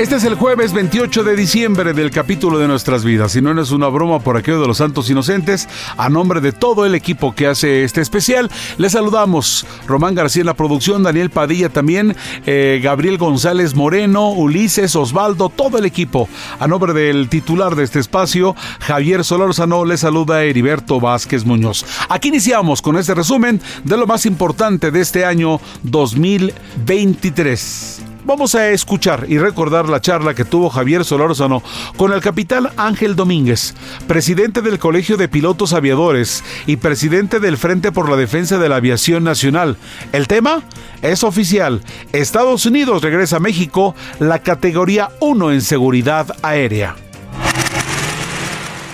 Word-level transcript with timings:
Este 0.00 0.16
es 0.16 0.24
el 0.24 0.34
jueves 0.34 0.72
28 0.72 1.24
de 1.24 1.36
diciembre 1.36 1.92
del 1.92 2.10
capítulo 2.10 2.58
de 2.58 2.66
nuestras 2.66 3.04
vidas. 3.04 3.32
Si 3.32 3.42
no 3.42 3.60
es 3.60 3.70
una 3.70 3.88
broma 3.88 4.20
por 4.20 4.38
aquello 4.38 4.58
de 4.58 4.66
los 4.66 4.78
santos 4.78 5.10
inocentes, 5.10 5.68
a 5.98 6.08
nombre 6.08 6.40
de 6.40 6.52
todo 6.52 6.86
el 6.86 6.94
equipo 6.94 7.34
que 7.34 7.46
hace 7.46 7.84
este 7.84 8.00
especial, 8.00 8.50
les 8.78 8.92
saludamos. 8.92 9.66
Román 9.86 10.14
García 10.14 10.40
en 10.40 10.46
la 10.46 10.54
producción, 10.54 11.02
Daniel 11.02 11.28
Padilla 11.28 11.68
también, 11.68 12.16
eh, 12.46 12.80
Gabriel 12.82 13.18
González 13.18 13.74
Moreno, 13.74 14.30
Ulises, 14.30 14.96
Osvaldo, 14.96 15.50
todo 15.50 15.76
el 15.76 15.84
equipo. 15.84 16.30
A 16.58 16.66
nombre 16.66 16.94
del 16.94 17.28
titular 17.28 17.76
de 17.76 17.84
este 17.84 17.98
espacio, 17.98 18.56
Javier 18.78 19.22
Solórzano, 19.22 19.84
les 19.84 20.00
saluda 20.00 20.44
Heriberto 20.44 20.98
Vázquez 20.98 21.44
Muñoz. 21.44 21.84
Aquí 22.08 22.28
iniciamos 22.28 22.80
con 22.80 22.96
este 22.96 23.14
resumen 23.14 23.60
de 23.84 23.98
lo 23.98 24.06
más 24.06 24.24
importante 24.24 24.90
de 24.90 25.02
este 25.02 25.26
año 25.26 25.60
2023. 25.82 28.04
Vamos 28.30 28.54
a 28.54 28.70
escuchar 28.70 29.26
y 29.28 29.38
recordar 29.38 29.88
la 29.88 30.00
charla 30.00 30.34
que 30.34 30.44
tuvo 30.44 30.70
Javier 30.70 31.04
Solórzano 31.04 31.64
con 31.96 32.12
el 32.12 32.20
capitán 32.20 32.68
Ángel 32.76 33.16
Domínguez, 33.16 33.74
presidente 34.06 34.62
del 34.62 34.78
Colegio 34.78 35.16
de 35.16 35.26
Pilotos 35.26 35.72
Aviadores 35.72 36.44
y 36.64 36.76
presidente 36.76 37.40
del 37.40 37.56
Frente 37.56 37.90
por 37.90 38.08
la 38.08 38.14
Defensa 38.14 38.56
de 38.58 38.68
la 38.68 38.76
Aviación 38.76 39.24
Nacional. 39.24 39.78
El 40.12 40.28
tema 40.28 40.62
es 41.02 41.24
oficial. 41.24 41.82
Estados 42.12 42.66
Unidos 42.66 43.02
regresa 43.02 43.38
a 43.38 43.40
México 43.40 43.96
la 44.20 44.38
categoría 44.38 45.08
1 45.18 45.50
en 45.50 45.60
seguridad 45.60 46.32
aérea. 46.42 46.94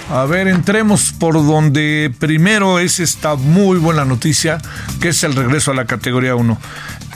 A 0.09 0.25
ver, 0.25 0.47
entremos 0.47 1.13
por 1.13 1.35
donde 1.35 2.13
primero 2.21 2.79
es 2.79 3.01
esta 3.01 3.35
muy 3.35 3.79
buena 3.79 4.05
noticia, 4.05 4.59
que 5.03 5.09
es 5.09 5.25
el 5.25 5.35
regreso 5.35 5.73
a 5.73 5.75
la 5.75 5.85
categoría 5.85 6.37
1. 6.37 6.57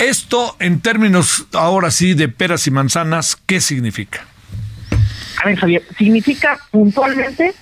Esto, 0.01 0.57
en 0.59 0.81
términos 0.81 1.47
ahora 1.53 1.93
sí 1.93 2.15
de 2.15 2.29
peras 2.29 2.67
y 2.67 2.73
manzanas, 2.73 3.37
¿qué 3.47 3.61
significa? 3.61 4.27
A 5.41 5.47
ver, 5.47 5.57
Javier, 5.57 5.83
significa 5.97 6.59
puntualmente 6.73 7.53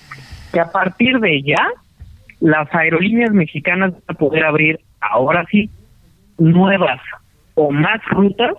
que 0.51 0.61
a 0.61 0.73
partir 0.73 1.21
de 1.21 1.43
ya 1.43 1.69
las 2.41 2.75
aerolíneas 2.75 3.33
mexicanas 3.33 3.93
van 3.93 4.03
a 4.09 4.15
poder 4.15 4.45
abrir 4.47 4.81
ahora 5.01 5.45
sí 5.51 5.69
nuevas 6.39 7.01
o 7.55 7.71
más 7.71 8.01
rutas 8.07 8.55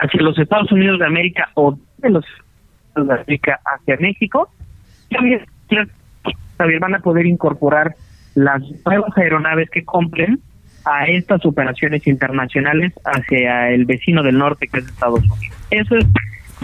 hacia 0.00 0.20
los 0.20 0.36
Estados 0.36 0.72
Unidos 0.72 0.98
de 0.98 1.06
América 1.06 1.48
o 1.54 1.78
de 1.98 2.10
los 2.10 2.24
Estados 2.88 3.06
de 3.06 3.14
América 3.14 3.60
hacia 3.64 3.96
México. 3.98 4.50
También 5.76 5.90
Javier, 6.58 6.80
van 6.80 6.94
a 6.94 7.00
poder 7.00 7.26
incorporar 7.26 7.94
las 8.34 8.62
nuevas 8.86 9.16
aeronaves 9.16 9.68
que 9.70 9.84
compren 9.84 10.40
a 10.84 11.06
estas 11.06 11.44
operaciones 11.44 12.06
internacionales 12.06 12.92
hacia 13.04 13.70
el 13.70 13.84
vecino 13.84 14.22
del 14.22 14.38
norte 14.38 14.68
que 14.68 14.80
es 14.80 14.86
Estados 14.86 15.22
Unidos. 15.22 15.56
Eso 15.70 15.96
es 15.96 16.04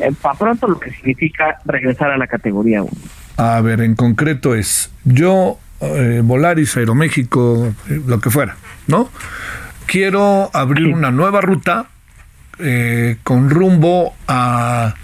eh, 0.03 0.13
para 0.21 0.39
pronto 0.39 0.69
lo 0.69 0.79
que 0.79 0.91
significa 0.91 1.59
regresar 1.65 2.11
a 2.11 2.17
la 2.17 2.27
categoría 2.27 2.83
1. 2.83 2.93
A 3.37 3.61
ver, 3.61 3.81
en 3.81 3.95
concreto 3.95 4.55
es, 4.55 4.93
yo, 5.05 5.59
eh, 5.81 6.21
Volaris, 6.25 6.77
Aeroméxico, 6.77 7.73
eh, 7.89 8.01
lo 8.07 8.21
que 8.21 8.31
fuera, 8.31 8.57
¿no? 8.89 9.09
Quiero 9.87 10.51
abrir 10.53 10.89
una 10.89 11.11
nueva 11.11 11.41
ruta 11.41 11.87
eh, 12.59 13.17
con 13.23 13.49
rumbo 13.49 14.15
a 14.27 14.95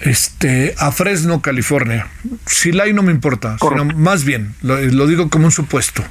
este 0.00 0.74
a 0.78 0.92
Fresno, 0.92 1.42
California. 1.42 2.06
Si 2.46 2.72
la 2.72 2.84
hay 2.84 2.92
no 2.92 3.02
me 3.02 3.12
importa, 3.12 3.56
sino 3.60 3.84
más 3.84 4.24
bien, 4.24 4.54
lo, 4.62 4.80
lo, 4.80 5.06
digo 5.06 5.28
como 5.30 5.46
un 5.46 5.52
supuesto. 5.52 6.04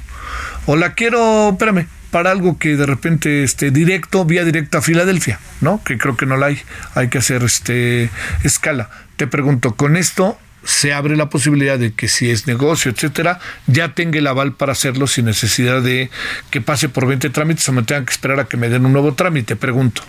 O 0.66 0.76
la 0.76 0.94
quiero, 0.94 1.50
espérame, 1.50 1.86
para 2.10 2.30
algo 2.30 2.58
que 2.58 2.76
de 2.76 2.86
repente 2.86 3.44
esté 3.44 3.70
directo, 3.70 4.24
vía 4.24 4.44
directa 4.44 4.78
a 4.78 4.82
Filadelfia, 4.82 5.40
¿no? 5.60 5.82
Que 5.84 5.98
creo 5.98 6.16
que 6.16 6.26
no 6.26 6.36
la 6.36 6.46
hay, 6.46 6.60
hay 6.94 7.08
que 7.08 7.18
hacer 7.18 7.42
este 7.42 8.10
escala. 8.44 8.90
Te 9.16 9.26
pregunto, 9.26 9.74
con 9.74 9.96
esto 9.96 10.38
se 10.64 10.92
abre 10.92 11.16
la 11.16 11.30
posibilidad 11.30 11.78
de 11.78 11.92
que 11.92 12.08
si 12.08 12.30
es 12.30 12.46
negocio, 12.46 12.90
etcétera, 12.90 13.40
ya 13.66 13.94
tenga 13.94 14.18
el 14.18 14.26
aval 14.26 14.52
para 14.52 14.72
hacerlo 14.72 15.06
sin 15.06 15.24
necesidad 15.26 15.82
de 15.82 16.10
que 16.50 16.60
pase 16.60 16.88
por 16.88 17.06
20 17.06 17.30
trámites 17.30 17.68
o 17.68 17.72
me 17.72 17.82
tengan 17.82 18.04
que 18.04 18.12
esperar 18.12 18.40
a 18.40 18.44
que 18.44 18.56
me 18.56 18.68
den 18.68 18.84
un 18.84 18.92
nuevo 18.92 19.14
trámite, 19.14 19.56
pregunto. 19.56 20.02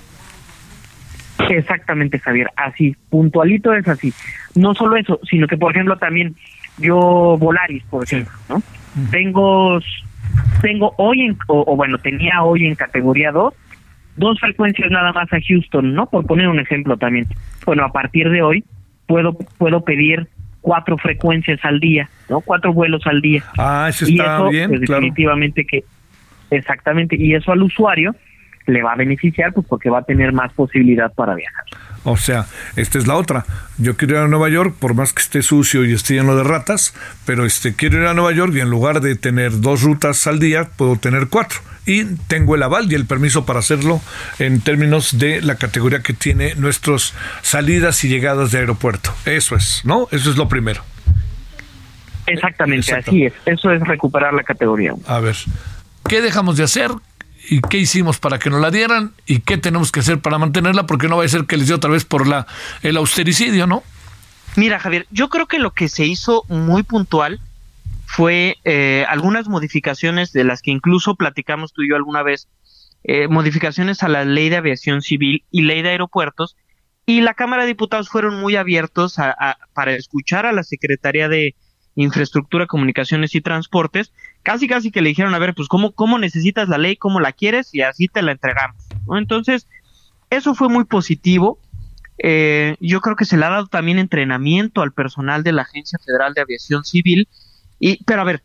Exactamente, 1.50 2.20
Javier, 2.20 2.50
así, 2.56 2.96
puntualito 3.10 3.74
es 3.74 3.88
así. 3.88 4.14
No 4.56 4.74
solo 4.74 4.96
eso, 4.96 5.20
sino 5.30 5.48
que, 5.48 5.58
por 5.58 5.72
ejemplo, 5.72 5.98
también 5.98 6.36
yo 6.78 7.38
Volaris, 7.40 7.84
por 7.86 8.04
ejemplo, 8.04 8.34
¿no? 8.48 8.62
Tengo, 9.12 9.80
tengo 10.62 10.94
hoy, 10.98 11.22
en, 11.22 11.38
o, 11.48 11.64
o, 11.68 11.76
bueno, 11.76 11.98
tenía 11.98 12.44
hoy 12.44 12.66
en 12.66 12.76
categoría 12.76 13.32
2, 13.32 13.54
dos 14.16 14.40
frecuencias 14.40 14.92
nada 14.92 15.12
más 15.14 15.32
a 15.32 15.40
Houston, 15.42 15.94
¿no? 15.94 16.08
Por 16.08 16.26
poner 16.26 16.48
un 16.48 16.60
ejemplo 16.60 16.98
también. 16.98 17.26
Bueno, 17.66 17.86
a 17.86 17.92
partir 17.92 18.30
de 18.30 18.42
hoy 18.42 18.64
puedo, 19.08 19.34
puedo 19.58 19.84
pedir 19.84 20.28
cuatro 20.62 20.98
frecuencias 20.98 21.60
al 21.64 21.80
día, 21.80 22.10
¿no? 22.30 22.42
Cuatro 22.42 22.74
vuelos 22.74 23.06
al 23.08 23.22
día. 23.22 23.44
Ah, 23.58 23.88
eso 23.90 24.06
está 24.06 24.12
y 24.12 24.20
eso, 24.20 24.50
bien, 24.50 24.70
pues, 24.70 24.82
claro. 24.82 25.02
definitivamente 25.02 25.66
que, 25.66 25.84
exactamente, 26.52 27.16
y 27.18 27.34
eso 27.34 27.52
al 27.52 27.64
usuario 27.64 28.16
le 28.70 28.84
va 28.84 28.94
a 28.94 28.96
beneficiar 28.96 29.54
pues 29.54 29.66
porque 29.68 29.90
va 29.90 30.00
a 30.00 30.04
tener 30.04 30.34
más 30.34 30.54
posibilidad 30.54 31.12
para 31.14 31.36
viajar. 31.36 31.66
O 32.04 32.18
sea, 32.18 32.46
esta 32.76 32.98
es 32.98 33.08
la 33.08 33.16
otra. 33.16 33.46
Yo 33.78 33.98
quiero 33.98 34.16
ir 34.16 34.22
a 34.22 34.28
Nueva 34.28 34.50
York, 34.50 34.76
por 34.80 34.94
más 34.94 35.14
que 35.14 35.22
esté 35.22 35.42
sucio 35.42 35.86
y 35.86 35.94
esté 35.94 36.16
lleno 36.16 36.36
de 36.36 36.44
ratas, 36.44 36.94
pero 37.26 37.46
este 37.46 37.76
quiero 37.76 38.00
ir 38.02 38.08
a 38.08 38.14
Nueva 38.14 38.32
York 38.32 38.54
y 38.56 38.62
en 38.62 38.70
lugar 38.70 39.02
de 39.02 39.16
tener 39.16 39.60
dos 39.60 39.84
rutas 39.84 40.26
al 40.28 40.40
día, 40.40 40.70
puedo 40.76 40.96
tener 40.96 41.28
cuatro. 41.28 41.60
Y 41.86 42.06
tengo 42.28 42.56
el 42.56 42.64
aval 42.64 42.92
y 42.92 42.96
el 42.96 43.06
permiso 43.06 43.46
para 43.46 43.60
hacerlo 43.60 44.02
en 44.38 44.62
términos 44.62 45.18
de 45.18 45.42
la 45.42 45.56
categoría 45.56 46.02
que 46.02 46.14
tiene 46.14 46.56
nuestras 46.56 47.14
salidas 47.42 48.04
y 48.04 48.10
llegadas 48.10 48.52
de 48.52 48.60
aeropuerto. 48.60 49.12
Eso 49.26 49.56
es, 49.56 49.82
¿no? 49.86 50.08
Eso 50.12 50.30
es 50.30 50.38
lo 50.38 50.48
primero. 50.48 50.84
Exactamente, 52.28 52.92
Exacto. 52.92 53.12
así 53.12 53.26
es. 53.26 53.34
Eso 53.46 53.72
es 53.72 53.82
recuperar 53.82 54.34
la 54.34 54.44
categoría. 54.44 54.94
A 55.08 55.20
ver, 55.20 55.36
¿qué 56.08 56.22
dejamos 56.22 56.58
de 56.58 56.64
hacer? 56.64 56.92
¿Y 57.50 57.62
qué 57.62 57.78
hicimos 57.78 58.20
para 58.20 58.38
que 58.38 58.50
nos 58.50 58.62
la 58.62 58.70
dieran? 58.70 59.14
¿Y 59.26 59.40
qué 59.40 59.58
tenemos 59.58 59.92
que 59.92 60.02
hacer 60.02 60.20
para 60.20 60.38
mantenerla? 60.38 60.86
Porque 60.86 61.08
no 61.08 61.18
va 61.18 61.26
a 61.26 61.28
ser 61.28 61.46
que 61.46 61.58
les 61.58 61.68
dé 61.68 61.74
otra 61.74 61.90
vez 61.90 62.06
por 62.06 62.28
la 62.28 62.46
el 62.84 62.96
austericidio, 62.96 63.66
¿no? 63.66 63.84
Mira, 64.56 64.80
Javier, 64.80 65.08
yo 65.10 65.30
creo 65.30 65.48
que 65.48 65.58
lo 65.58 65.72
que 65.72 65.90
se 65.90 66.06
hizo 66.06 66.44
muy 66.48 66.84
puntual 66.84 67.40
fue 68.06 68.58
eh, 68.66 69.06
algunas 69.08 69.48
modificaciones 69.48 70.32
de 70.32 70.44
las 70.44 70.62
que 70.62 70.72
incluso 70.72 71.16
platicamos 71.16 71.74
tú 71.74 71.84
y 71.84 71.90
yo 71.90 71.96
alguna 71.96 72.24
vez, 72.24 72.48
eh, 73.04 73.28
modificaciones 73.28 74.04
a 74.04 74.10
la 74.10 74.26
ley 74.26 74.50
de 74.50 74.58
aviación 74.58 75.02
civil 75.02 75.44
y 75.52 75.62
ley 75.62 75.82
de 75.82 75.90
aeropuertos, 75.90 76.56
y 77.06 77.22
la 77.22 77.34
Cámara 77.34 77.64
de 77.64 77.70
Diputados 77.70 78.10
fueron 78.10 78.40
muy 78.40 78.56
abiertos 78.56 79.18
a, 79.18 79.58
para 79.74 79.94
escuchar 79.94 80.46
a 80.46 80.52
la 80.52 80.64
Secretaría 80.64 81.28
de 81.28 81.56
Infraestructura, 82.04 82.66
Comunicaciones 82.66 83.36
y 83.36 83.42
Transportes, 83.42 84.12
casi 84.44 84.68
casi 84.68 84.92
que 84.92 85.02
le 85.02 85.10
dijeron, 85.10 85.36
a 85.36 85.40
ver, 85.40 85.54
pues 85.54 85.68
cómo, 85.68 85.92
cómo 85.92 86.18
necesitas 86.18 86.70
la 86.70 86.78
ley, 86.78 86.96
cómo 86.96 87.20
la 87.20 87.34
quieres, 87.34 87.74
y 87.74 87.82
así 87.82 88.08
te 88.08 88.22
la 88.22 88.32
entregamos. 88.32 88.78
¿no? 89.08 89.18
Entonces, 89.18 89.68
eso 90.30 90.56
fue 90.56 90.70
muy 90.70 90.86
positivo. 90.86 91.60
Eh, 92.18 92.76
yo 92.80 93.02
creo 93.02 93.16
que 93.16 93.26
se 93.26 93.38
le 93.38 93.46
ha 93.46 93.50
dado 93.50 93.68
también 93.68 94.00
entrenamiento 94.00 94.82
al 94.82 94.94
personal 94.94 95.44
de 95.44 95.52
la 95.52 95.64
Agencia 95.64 96.00
Federal 96.06 96.34
de 96.34 96.42
Aviación 96.42 96.84
Civil. 96.84 97.28
Y, 97.80 98.04
pero 98.06 98.22
a 98.22 98.26
ver, 98.26 98.44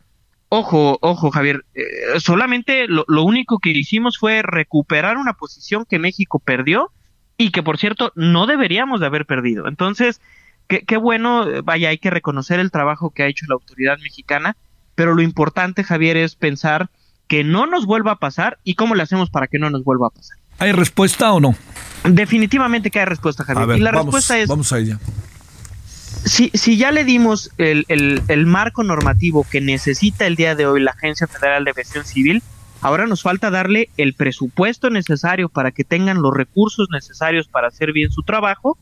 ojo, 0.49 0.97
ojo, 1.01 1.31
Javier, 1.31 1.65
eh, 1.75 2.19
solamente 2.19 2.87
lo, 2.87 3.05
lo, 3.07 3.23
único 3.23 3.59
que 3.59 3.69
hicimos 3.69 4.17
fue 4.17 4.41
recuperar 4.41 5.17
una 5.17 5.33
posición 5.33 5.85
que 5.85 5.99
México 5.99 6.39
perdió 6.39 6.91
y 7.37 7.51
que, 7.51 7.63
por 7.63 7.77
cierto, 7.77 8.11
no 8.15 8.47
deberíamos 8.47 8.99
de 8.99 9.05
haber 9.05 9.25
perdido. 9.25 9.67
Entonces, 9.67 10.21
qué 10.67 10.97
bueno, 10.97 11.45
vaya, 11.63 11.89
hay 11.89 11.97
que 11.97 12.09
reconocer 12.09 12.59
el 12.59 12.71
trabajo 12.71 13.11
que 13.11 13.23
ha 13.23 13.27
hecho 13.27 13.45
la 13.47 13.55
autoridad 13.55 13.97
mexicana, 13.99 14.55
pero 14.95 15.13
lo 15.13 15.21
importante, 15.21 15.83
Javier, 15.83 16.17
es 16.17 16.35
pensar 16.35 16.89
que 17.27 17.43
no 17.43 17.65
nos 17.65 17.85
vuelva 17.85 18.11
a 18.11 18.15
pasar 18.17 18.59
y 18.63 18.75
cómo 18.75 18.95
le 18.95 19.03
hacemos 19.03 19.29
para 19.29 19.47
que 19.47 19.59
no 19.59 19.69
nos 19.69 19.83
vuelva 19.83 20.07
a 20.07 20.09
pasar. 20.09 20.37
¿Hay 20.59 20.71
respuesta 20.71 21.33
o 21.33 21.39
no? 21.39 21.55
Definitivamente 22.03 22.91
que 22.91 22.99
hay 22.99 23.05
respuesta, 23.05 23.43
Javier. 23.43 23.77
y 23.77 23.81
la 23.81 23.91
respuesta 23.91 24.37
es... 24.37 24.47
Vamos 24.47 24.71
a 24.71 24.79
ella. 24.79 24.99
Si, 26.23 26.49
si 26.53 26.77
ya 26.77 26.91
le 26.91 27.03
dimos 27.03 27.51
el, 27.57 27.85
el, 27.87 28.45
marco 28.45 28.83
normativo 28.83 29.45
que 29.49 29.61
necesita 29.61 30.25
el 30.25 30.35
día 30.35 30.55
de 30.55 30.65
hoy 30.65 30.81
la 30.81 30.91
Agencia 30.91 31.27
Federal 31.27 31.65
de 31.65 31.71
Aviación 31.71 32.05
Civil, 32.05 32.41
ahora 32.81 33.05
nos 33.05 33.21
falta 33.21 33.51
darle 33.51 33.89
el 33.97 34.13
presupuesto 34.13 34.89
necesario 34.89 35.49
para 35.49 35.71
que 35.71 35.83
tengan 35.83 36.21
los 36.21 36.33
recursos 36.33 36.87
necesarios 36.91 37.47
para 37.47 37.67
hacer 37.67 37.91
bien 37.91 38.11
su 38.11 38.23
trabajo 38.23 38.77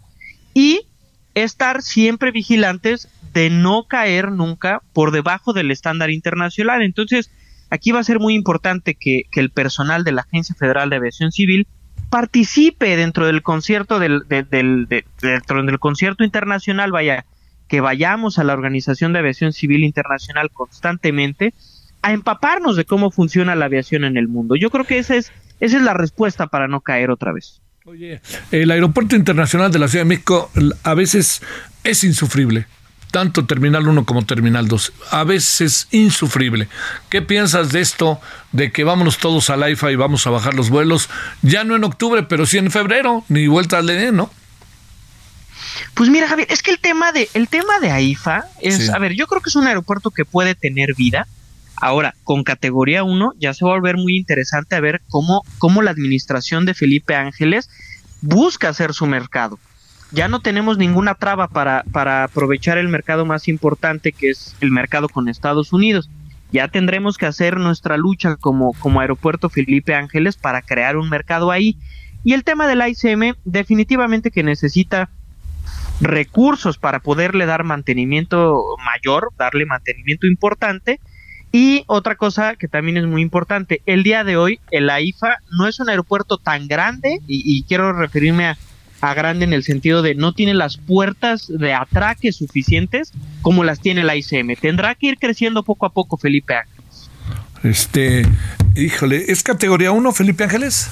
y 0.53 0.87
estar 1.35 1.81
siempre 1.81 2.31
vigilantes 2.31 3.09
de 3.33 3.49
no 3.49 3.85
caer 3.87 4.31
nunca 4.31 4.81
por 4.93 5.11
debajo 5.11 5.53
del 5.53 5.71
estándar 5.71 6.11
internacional. 6.11 6.83
Entonces, 6.83 7.31
aquí 7.69 7.91
va 7.91 7.99
a 7.99 8.03
ser 8.03 8.19
muy 8.19 8.35
importante 8.35 8.95
que, 8.95 9.23
el 9.33 9.49
personal 9.49 10.03
de 10.03 10.11
la 10.11 10.21
Agencia 10.21 10.55
Federal 10.55 10.89
de 10.89 10.97
Aviación 10.97 11.31
Civil 11.31 11.67
participe 12.09 12.95
dentro 12.95 13.25
del 13.25 13.41
concierto 13.41 13.97
del, 13.97 14.23
dentro 14.27 15.63
del 15.63 15.79
concierto 15.79 16.23
internacional, 16.23 16.91
vaya, 16.91 17.25
que 17.67 17.81
vayamos 17.81 18.37
a 18.37 18.43
la 18.43 18.53
Organización 18.53 19.13
de 19.13 19.19
Aviación 19.19 19.51
Civil 19.51 19.83
Internacional 19.83 20.51
constantemente 20.51 21.55
a 22.03 22.11
empaparnos 22.11 22.75
de 22.75 22.85
cómo 22.85 23.09
funciona 23.09 23.55
la 23.55 23.65
aviación 23.65 24.03
en 24.03 24.17
el 24.17 24.27
mundo. 24.27 24.55
Yo 24.55 24.69
creo 24.69 24.85
que 24.85 24.99
esa 24.99 25.15
es, 25.15 25.31
esa 25.59 25.77
es 25.77 25.83
la 25.83 25.95
respuesta 25.95 26.47
para 26.47 26.67
no 26.67 26.81
caer 26.81 27.09
otra 27.09 27.31
vez. 27.31 27.62
Oye, 27.85 28.21
el 28.51 28.71
Aeropuerto 28.71 29.17
Internacional 29.17 29.69
de 29.69 29.77
la 29.77 29.89
Ciudad 29.89 30.05
de 30.05 30.09
México 30.09 30.49
a 30.83 30.93
veces 30.93 31.41
es 31.83 32.03
insufrible 32.05 32.65
tanto 33.11 33.45
Terminal 33.45 33.87
1 33.87 34.05
como 34.05 34.25
Terminal 34.25 34.67
2. 34.67 34.93
A 35.11 35.23
veces 35.23 35.87
insufrible. 35.91 36.67
¿Qué 37.09 37.21
piensas 37.21 37.71
de 37.71 37.79
esto, 37.79 38.19
de 38.53 38.71
que 38.71 38.83
vámonos 38.83 39.19
todos 39.19 39.51
al 39.51 39.61
AIFA 39.61 39.91
y 39.91 39.95
vamos 39.95 40.25
a 40.25 40.31
bajar 40.31 40.55
los 40.55 40.71
vuelos? 40.71 41.09
Ya 41.43 41.63
no 41.63 41.75
en 41.75 41.83
octubre, 41.83 42.23
pero 42.23 42.47
sí 42.47 42.57
en 42.57 42.71
febrero, 42.71 43.23
ni 43.29 43.45
vuelta 43.45 43.77
al 43.77 43.85
DN, 43.85 44.13
¿no? 44.13 44.31
Pues 45.93 46.09
mira, 46.09 46.27
Javier, 46.27 46.47
es 46.49 46.63
que 46.63 46.71
el 46.71 46.79
tema 46.79 47.11
de, 47.11 47.29
el 47.35 47.49
tema 47.49 47.79
de 47.79 47.91
AIFA 47.91 48.45
es, 48.61 48.89
a 48.89 48.97
ver, 48.97 49.13
yo 49.13 49.27
creo 49.27 49.41
que 49.41 49.49
es 49.49 49.55
un 49.55 49.67
aeropuerto 49.67 50.09
que 50.09 50.25
puede 50.25 50.55
tener 50.55 50.95
vida. 50.95 51.27
Ahora, 51.75 52.15
con 52.23 52.43
categoría 52.43 53.03
1 53.03 53.33
ya 53.39 53.53
se 53.53 53.65
va 53.65 53.71
a 53.71 53.75
volver 53.75 53.97
muy 53.97 54.15
interesante 54.17 54.75
a 54.75 54.79
ver 54.79 55.01
cómo, 55.09 55.43
cómo 55.57 55.81
la 55.81 55.91
administración 55.91 56.65
de 56.65 56.73
Felipe 56.73 57.15
Ángeles 57.15 57.69
busca 58.21 58.69
hacer 58.69 58.93
su 58.93 59.05
mercado 59.05 59.59
ya 60.13 60.27
no 60.27 60.41
tenemos 60.41 60.77
ninguna 60.77 61.15
traba 61.15 61.47
para, 61.47 61.83
para 61.91 62.23
aprovechar 62.23 62.77
el 62.77 62.87
mercado 62.87 63.25
más 63.25 63.47
importante 63.47 64.11
que 64.11 64.29
es 64.29 64.55
el 64.61 64.69
mercado 64.69 65.09
con 65.09 65.27
Estados 65.27 65.73
Unidos. 65.73 66.09
Ya 66.51 66.67
tendremos 66.67 67.17
que 67.17 67.25
hacer 67.25 67.57
nuestra 67.57 67.97
lucha 67.97 68.35
como, 68.35 68.73
como 68.73 69.01
aeropuerto 69.01 69.49
Felipe 69.49 69.95
Ángeles 69.95 70.37
para 70.37 70.61
crear 70.61 70.97
un 70.97 71.09
mercado 71.09 71.49
ahí. 71.49 71.77
Y 72.23 72.33
el 72.33 72.43
tema 72.43 72.67
del 72.67 72.87
ICM 72.87 73.33
definitivamente 73.43 74.29
que 74.29 74.43
necesita 74.43 75.09
recursos 75.99 76.77
para 76.77 76.99
poderle 76.99 77.47
dar 77.47 77.63
mantenimiento 77.63 78.63
mayor, 78.85 79.31
darle 79.35 79.65
mantenimiento 79.65 80.27
importante. 80.27 80.99
Y 81.53 81.85
otra 81.87 82.15
cosa 82.15 82.55
que 82.55 82.67
también 82.67 82.97
es 82.97 83.05
muy 83.05 83.21
importante, 83.21 83.81
el 83.85 84.03
día 84.03 84.25
de 84.25 84.35
hoy 84.35 84.59
el 84.71 84.89
AIFA 84.89 85.37
no 85.51 85.67
es 85.67 85.79
un 85.79 85.87
aeropuerto 85.87 86.37
tan 86.37 86.67
grande 86.67 87.19
y 87.27 87.63
quiero 87.63 87.93
referirme 87.93 88.47
a 88.47 88.57
a 89.03 89.13
grande 89.13 89.43
en 89.43 89.51
el 89.51 89.63
sentido 89.63 90.01
de 90.01 90.15
no 90.15 90.31
tiene 90.31 90.53
las 90.53 90.77
puertas 90.77 91.47
de 91.49 91.73
atraque 91.73 92.31
suficientes 92.31 93.11
como 93.41 93.65
las 93.65 93.81
tiene 93.81 94.01
la 94.01 94.15
ICM. 94.15 94.55
Tendrá 94.55 94.95
que 94.95 95.07
ir 95.07 95.17
creciendo 95.19 95.63
poco 95.63 95.85
a 95.85 95.89
poco 95.89 96.15
Felipe 96.15 96.55
Ángeles. 96.55 97.09
Este, 97.63 98.25
híjole, 98.75 99.25
¿es 99.27 99.43
categoría 99.43 99.91
1 99.91 100.11
Felipe 100.13 100.45
Ángeles? 100.45 100.87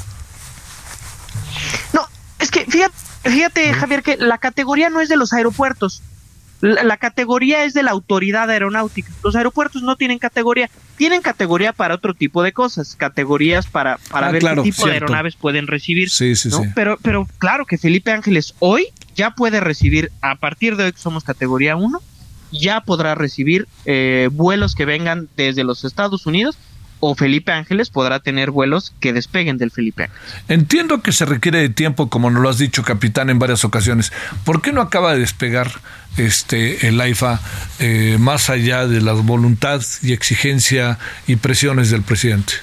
No, 1.93 2.05
es 2.39 2.51
que 2.51 2.65
fíjate, 2.65 2.93
fíjate 3.23 3.73
Javier, 3.73 4.03
que 4.03 4.17
la 4.17 4.39
categoría 4.39 4.89
no 4.89 4.99
es 4.99 5.07
de 5.07 5.15
los 5.15 5.31
aeropuertos. 5.31 6.03
La, 6.61 6.97
categoría 6.97 7.63
es 7.65 7.73
de 7.73 7.83
la 7.83 7.91
autoridad 7.91 8.49
aeronáutica. 8.49 9.11
Los 9.23 9.35
aeropuertos 9.35 9.81
no 9.81 9.95
tienen 9.95 10.19
categoría. 10.19 10.69
Tienen 10.95 11.21
categoría 11.21 11.73
para 11.73 11.95
otro 11.95 12.13
tipo 12.13 12.43
de 12.43 12.53
cosas, 12.53 12.95
categorías 12.95 13.65
para, 13.65 13.97
para 14.09 14.27
ah, 14.27 14.31
ver 14.31 14.43
qué 14.43 14.61
tipo 14.61 14.85
de 14.85 14.93
aeronaves 14.93 15.35
pueden 15.35 15.67
recibir. 15.67 16.09
Sí, 16.09 16.35
sí, 16.35 16.51
sí. 16.51 16.61
Pero, 16.75 16.97
pero 17.01 17.27
claro 17.39 17.65
que 17.65 17.77
Felipe 17.77 18.11
Ángeles 18.11 18.53
hoy 18.59 18.87
ya 19.15 19.31
puede 19.31 19.59
recibir, 19.59 20.11
a 20.21 20.35
partir 20.35 20.75
de 20.75 20.85
hoy 20.85 20.91
que 20.93 20.99
somos 20.99 21.23
categoría 21.23 21.75
1, 21.75 21.99
ya 22.51 22.81
podrá 22.81 23.15
recibir 23.15 23.67
eh, 23.85 24.29
vuelos 24.31 24.75
que 24.75 24.85
vengan 24.85 25.29
desde 25.35 25.63
los 25.63 25.83
Estados 25.83 26.25
Unidos 26.25 26.57
o 27.01 27.15
Felipe 27.15 27.51
Ángeles 27.51 27.89
podrá 27.89 28.19
tener 28.19 28.51
vuelos 28.51 28.93
que 29.01 29.11
despeguen 29.11 29.57
del 29.57 29.71
Felipe 29.71 30.03
Ángeles. 30.03 30.43
Entiendo 30.47 31.01
que 31.01 31.11
se 31.11 31.25
requiere 31.25 31.59
de 31.59 31.69
tiempo, 31.69 32.09
como 32.09 32.29
nos 32.29 32.41
lo 32.41 32.49
has 32.49 32.57
dicho, 32.57 32.83
capitán, 32.83 33.29
en 33.29 33.39
varias 33.39 33.65
ocasiones. 33.65 34.13
¿Por 34.45 34.61
qué 34.61 34.71
no 34.71 34.81
acaba 34.81 35.13
de 35.13 35.19
despegar 35.19 35.69
este 36.17 36.87
el 36.87 37.01
AIFA 37.01 37.39
eh, 37.79 38.17
más 38.19 38.49
allá 38.49 38.87
de 38.87 39.01
la 39.01 39.13
voluntad 39.13 39.81
y 40.01 40.13
exigencia 40.13 40.99
y 41.27 41.35
presiones 41.35 41.89
del 41.89 42.03
presidente? 42.03 42.53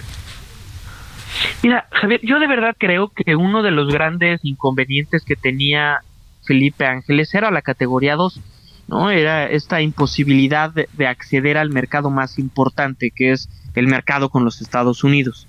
Mira, 1.63 1.87
Javier, 1.91 2.21
yo 2.23 2.39
de 2.39 2.47
verdad 2.47 2.75
creo 2.79 3.13
que 3.15 3.37
uno 3.37 3.63
de 3.63 3.71
los 3.71 3.93
grandes 3.93 4.41
inconvenientes 4.45 5.25
que 5.25 5.37
tenía 5.37 5.99
Felipe 6.45 6.87
Ángeles 6.87 7.35
era 7.35 7.51
la 7.51 7.63
categoría 7.63 8.17
2. 8.17 8.41
¿no? 8.89 9.11
Era 9.11 9.49
esta 9.49 9.81
imposibilidad 9.81 10.73
de, 10.73 11.07
acceder 11.07 11.59
al 11.59 11.71
mercado 11.71 12.11
más 12.11 12.39
importante, 12.39 13.13
que 13.15 13.33
es 13.33 13.49
el 13.75 13.87
mercado 13.87 14.29
con 14.31 14.45
los 14.45 14.61
Estados 14.61 15.05
Unidos. 15.05 15.47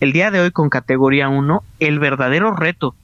El 0.00 0.12
día 0.12 0.30
de 0.30 0.40
hoy 0.40 0.50
con 0.50 0.68
categoría 0.68 1.28
1, 1.28 1.62
el 1.80 1.98
verdadero 1.98 2.52
reto, 2.54 2.94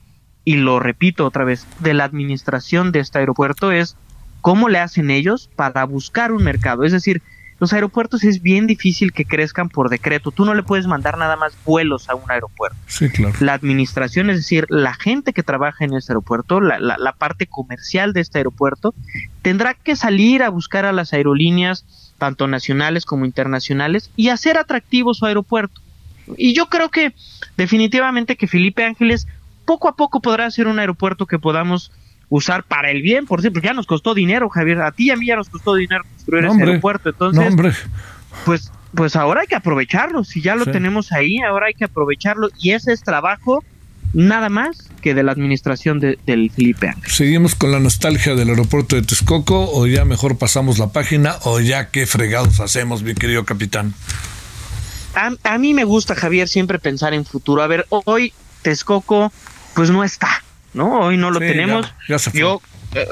y 0.45 0.57
lo 0.57 0.81
repito 0.81 1.25
otra 1.25 1.45
vez, 1.45 1.67
de 1.81 1.95
la 1.95 2.05
administración 2.05 2.93
de 2.93 3.01
este 3.01 3.19
aeropuerto 3.19 3.73
es 3.73 3.97
cómo 4.41 4.69
le 4.69 4.79
hacen 4.79 5.11
ellos 5.11 5.49
para 5.57 5.85
buscar 5.85 6.33
un 6.33 6.43
mercado. 6.43 6.85
Es 6.85 6.93
decir, 6.93 7.23
los 7.63 7.73
aeropuertos 7.73 8.25
es 8.25 8.43
bien 8.43 8.67
difícil 8.67 9.13
que 9.13 9.25
crezcan 9.25 9.69
por 9.69 9.89
decreto. 9.89 10.33
Tú 10.33 10.45
no 10.45 10.53
le 10.53 10.65
puedes 10.65 10.89
mandar 10.89 11.17
nada 11.17 11.37
más 11.37 11.57
vuelos 11.65 12.11
a 12.11 12.17
un 12.17 12.29
aeropuerto. 12.29 12.77
Sí, 12.89 13.09
claro. 13.09 13.37
La 13.39 13.55
administración, 13.55 14.31
es 14.31 14.39
decir, 14.39 14.67
la 14.69 14.95
gente 14.95 15.33
que 15.33 15.45
trabaja 15.45 15.85
en 15.85 15.95
este 15.95 16.13
aeropuerto, 16.13 16.61
la, 16.61 16.81
la, 16.81 17.13
parte 17.13 17.47
comercial 17.47 18.13
de 18.13 18.21
este 18.21 18.39
aeropuerto, 18.39 18.97
tendrá 19.43 19.75
que 19.75 19.95
salir 19.95 20.43
a 20.43 20.49
buscar 20.49 20.87
a 20.87 20.93
las 20.93 21.13
aerolíneas, 21.13 21.87
tanto 22.23 22.47
nacionales 22.47 23.05
como 23.05 23.25
internacionales, 23.25 24.13
y 24.15 24.29
hacer 24.29 24.57
atractivo 24.57 25.13
su 25.13 25.27
aeropuerto. 25.27 25.81
Y 26.37 26.55
yo 26.55 26.67
creo 26.67 26.89
que 26.89 27.15
definitivamente 27.57 28.37
que 28.37 28.47
Felipe 28.47 28.85
Ángeles 28.85 29.27
poco 29.65 29.89
a 29.89 29.97
poco 29.97 30.21
podrá 30.21 30.49
ser 30.53 30.69
un 30.69 30.79
aeropuerto 30.79 31.27
que 31.27 31.41
podamos 31.41 31.91
usar 32.29 32.63
para 32.63 32.93
el 32.93 33.03
bien, 33.03 33.27
por 33.27 33.41
cierto, 33.41 33.59
ya 33.59 33.73
nos 33.73 33.89
costó 33.89 34.15
dinero, 34.15 34.49
Javier, 34.49 34.83
a 34.83 34.93
ti 34.93 35.07
y 35.07 35.11
a 35.11 35.17
mí 35.17 35.27
ya 35.27 35.35
nos 35.35 35.49
costó 35.49 35.75
dinero 35.75 36.05
construir 36.15 36.45
ese 36.45 36.61
aeropuerto, 36.61 37.09
entonces, 37.09 37.57
pues, 38.45 38.71
pues 38.95 39.17
ahora 39.17 39.41
hay 39.41 39.49
que 39.49 39.57
aprovecharlo, 39.57 40.23
si 40.23 40.41
ya 40.43 40.55
lo 40.55 40.67
tenemos 40.67 41.11
ahí, 41.11 41.41
ahora 41.41 41.67
hay 41.67 41.75
que 41.75 41.87
aprovecharlo, 41.87 42.51
y 42.61 42.71
ese 42.71 42.93
es 42.93 43.03
trabajo 43.03 43.65
nada 44.13 44.49
más 44.49 44.89
que 45.01 45.15
de 45.15 45.23
la 45.23 45.33
administración 45.33 46.01
del 46.01 46.51
Felipe 46.55 46.95
¿Seguimos 47.07 47.55
con 47.55 47.73
la 47.73 47.81
nostalgia 47.81 48.35
del 48.35 48.51
aeropuerto 48.51 48.97
de 48.97 49.03
Texcoco 49.03 49.71
o 49.73 49.87
ya 49.87 50.05
mejor 50.05 50.39
pasamos 50.39 50.79
la 50.79 50.93
página 50.93 51.37
o 51.43 51.61
ya 51.61 51.91
qué 51.91 52.07
fregados 52.07 52.61
hacemos, 52.61 53.03
mi 53.03 53.15
querido 53.15 53.45
capitán? 53.45 53.95
A, 55.15 55.33
a 55.43 55.59
mí 55.59 55.75
me 55.75 55.85
gusta, 55.85 56.15
Javier, 56.15 56.49
siempre 56.49 56.79
pensar 56.79 57.15
en 57.15 57.25
futuro. 57.25 57.63
A 57.63 57.67
ver, 57.67 57.87
hoy 57.91 58.33
Texcoco 58.63 59.33
pues 59.75 59.91
no 59.91 60.05
está 60.05 60.43
¿no? 60.75 61.01
Hoy 61.01 61.17
no 61.17 61.31
lo 61.31 61.39
tenemos. 61.39 61.87
Yo 62.33 62.63
eh, 62.95 63.07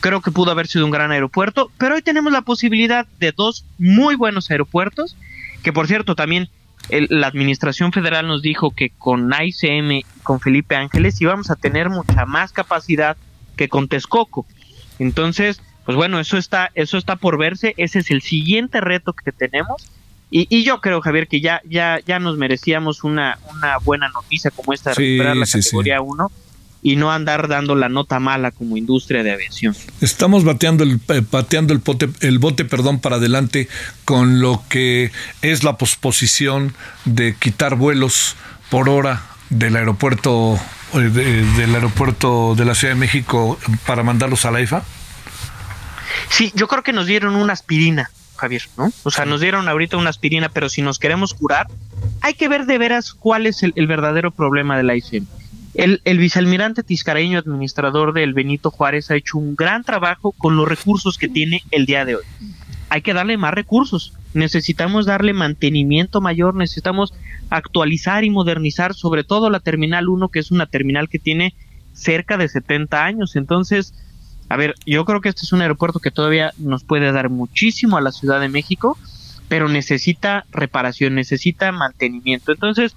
creo 0.00 0.20
que 0.20 0.30
pudo 0.30 0.50
haber 0.50 0.66
sido 0.66 0.84
un 0.84 0.90
gran 0.90 1.10
aeropuerto, 1.12 1.70
pero 1.78 1.94
hoy 1.94 2.02
tenemos 2.02 2.32
la 2.32 2.42
posibilidad 2.42 3.06
de 3.18 3.32
dos 3.32 3.64
muy 3.78 4.14
buenos 4.16 4.50
aeropuertos, 4.50 5.16
que 5.62 5.72
por 5.72 5.86
cierto 5.86 6.14
también 6.14 6.48
la 6.88 7.26
Administración 7.26 7.92
Federal 7.92 8.26
nos 8.26 8.42
dijo 8.42 8.70
que 8.70 8.90
con 8.90 9.32
ICM, 9.32 10.02
con 10.22 10.40
Felipe 10.40 10.76
Ángeles, 10.76 11.20
íbamos 11.20 11.50
a 11.50 11.56
tener 11.56 11.88
mucha 11.88 12.26
más 12.26 12.52
capacidad 12.52 13.16
que 13.56 13.68
con 13.68 13.88
Texcoco. 13.88 14.46
Entonces, 14.98 15.62
pues 15.84 15.96
bueno, 15.96 16.20
eso 16.20 16.36
está, 16.36 16.70
eso 16.74 16.98
está 16.98 17.16
por 17.16 17.38
verse, 17.38 17.74
ese 17.76 18.00
es 18.00 18.10
el 18.10 18.22
siguiente 18.22 18.80
reto 18.80 19.12
que 19.12 19.32
tenemos. 19.32 19.90
Y, 20.30 20.64
yo 20.64 20.80
creo, 20.80 21.00
Javier, 21.00 21.28
que 21.28 21.40
ya, 21.40 21.62
ya, 21.64 22.00
ya 22.04 22.18
nos 22.18 22.36
merecíamos 22.36 23.04
una, 23.04 23.38
una 23.52 23.78
buena 23.78 24.08
noticia 24.08 24.50
como 24.50 24.72
esta 24.72 24.90
de 24.90 24.96
recuperar 24.96 25.36
la 25.36 25.46
categoría 25.46 26.00
1 26.00 26.30
y 26.84 26.96
no 26.96 27.10
andar 27.10 27.48
dando 27.48 27.74
la 27.74 27.88
nota 27.88 28.20
mala 28.20 28.50
como 28.50 28.76
industria 28.76 29.22
de 29.22 29.32
aviación. 29.32 29.74
Estamos 30.02 30.44
bateando 30.44 30.84
el, 30.84 31.00
eh, 31.08 31.22
pateando 31.22 31.72
el, 31.72 31.80
bote, 31.80 32.10
el 32.20 32.38
bote 32.38 32.66
perdón, 32.66 33.00
para 33.00 33.16
adelante 33.16 33.68
con 34.04 34.40
lo 34.40 34.62
que 34.68 35.10
es 35.40 35.64
la 35.64 35.78
posposición 35.78 36.74
de 37.06 37.34
quitar 37.36 37.74
vuelos 37.74 38.36
por 38.68 38.90
hora 38.90 39.22
del 39.48 39.76
aeropuerto 39.76 40.60
eh, 40.92 40.98
del 41.56 41.74
aeropuerto 41.74 42.54
de 42.54 42.66
la 42.66 42.74
Ciudad 42.74 42.94
de 42.94 43.00
México 43.00 43.58
para 43.86 44.02
mandarlos 44.02 44.44
a 44.44 44.50
la 44.50 44.60
IFA. 44.60 44.84
Sí, 46.28 46.52
yo 46.54 46.68
creo 46.68 46.82
que 46.82 46.92
nos 46.92 47.06
dieron 47.06 47.34
una 47.34 47.54
aspirina, 47.54 48.10
Javier, 48.36 48.62
¿no? 48.76 48.92
O 49.04 49.10
sea, 49.10 49.24
nos 49.24 49.40
dieron 49.40 49.68
ahorita 49.68 49.96
una 49.96 50.10
aspirina, 50.10 50.50
pero 50.50 50.68
si 50.68 50.82
nos 50.82 50.98
queremos 50.98 51.32
curar, 51.32 51.68
hay 52.20 52.34
que 52.34 52.48
ver 52.48 52.66
de 52.66 52.76
veras 52.76 53.14
cuál 53.14 53.46
es 53.46 53.62
el, 53.62 53.86
verdadero 53.86 54.30
problema 54.30 54.76
de 54.76 54.82
la 54.82 54.96
ICM. 54.96 55.26
El, 55.74 56.00
el, 56.04 56.18
vicealmirante 56.18 56.82
Tiscareño, 56.82 57.38
administrador 57.38 58.12
del 58.12 58.32
Benito 58.32 58.70
Juárez, 58.70 59.10
ha 59.10 59.16
hecho 59.16 59.38
un 59.38 59.56
gran 59.56 59.82
trabajo 59.82 60.32
con 60.32 60.56
los 60.56 60.68
recursos 60.68 61.18
que 61.18 61.28
tiene 61.28 61.62
el 61.70 61.84
día 61.86 62.04
de 62.04 62.16
hoy. 62.16 62.24
Hay 62.88 63.02
que 63.02 63.14
darle 63.14 63.36
más 63.36 63.54
recursos. 63.54 64.12
Necesitamos 64.34 65.04
darle 65.04 65.32
mantenimiento 65.32 66.20
mayor, 66.20 66.54
necesitamos 66.54 67.12
actualizar 67.50 68.24
y 68.24 68.30
modernizar 68.30 68.94
sobre 68.94 69.24
todo 69.24 69.50
la 69.50 69.60
Terminal 69.60 70.08
1, 70.08 70.28
que 70.28 70.38
es 70.38 70.50
una 70.50 70.66
terminal 70.66 71.08
que 71.08 71.18
tiene 71.18 71.54
cerca 71.92 72.36
de 72.36 72.48
70 72.48 73.04
años. 73.04 73.36
Entonces, 73.36 73.94
a 74.48 74.56
ver, 74.56 74.74
yo 74.86 75.04
creo 75.04 75.20
que 75.20 75.28
este 75.28 75.42
es 75.42 75.52
un 75.52 75.62
aeropuerto 75.62 76.00
que 76.00 76.10
todavía 76.10 76.52
nos 76.58 76.84
puede 76.84 77.10
dar 77.12 77.30
muchísimo 77.30 77.96
a 77.96 78.00
la 78.00 78.12
Ciudad 78.12 78.40
de 78.40 78.48
México, 78.48 78.98
pero 79.48 79.68
necesita 79.68 80.44
reparación, 80.50 81.14
necesita 81.14 81.72
mantenimiento. 81.72 82.52
Entonces, 82.52 82.94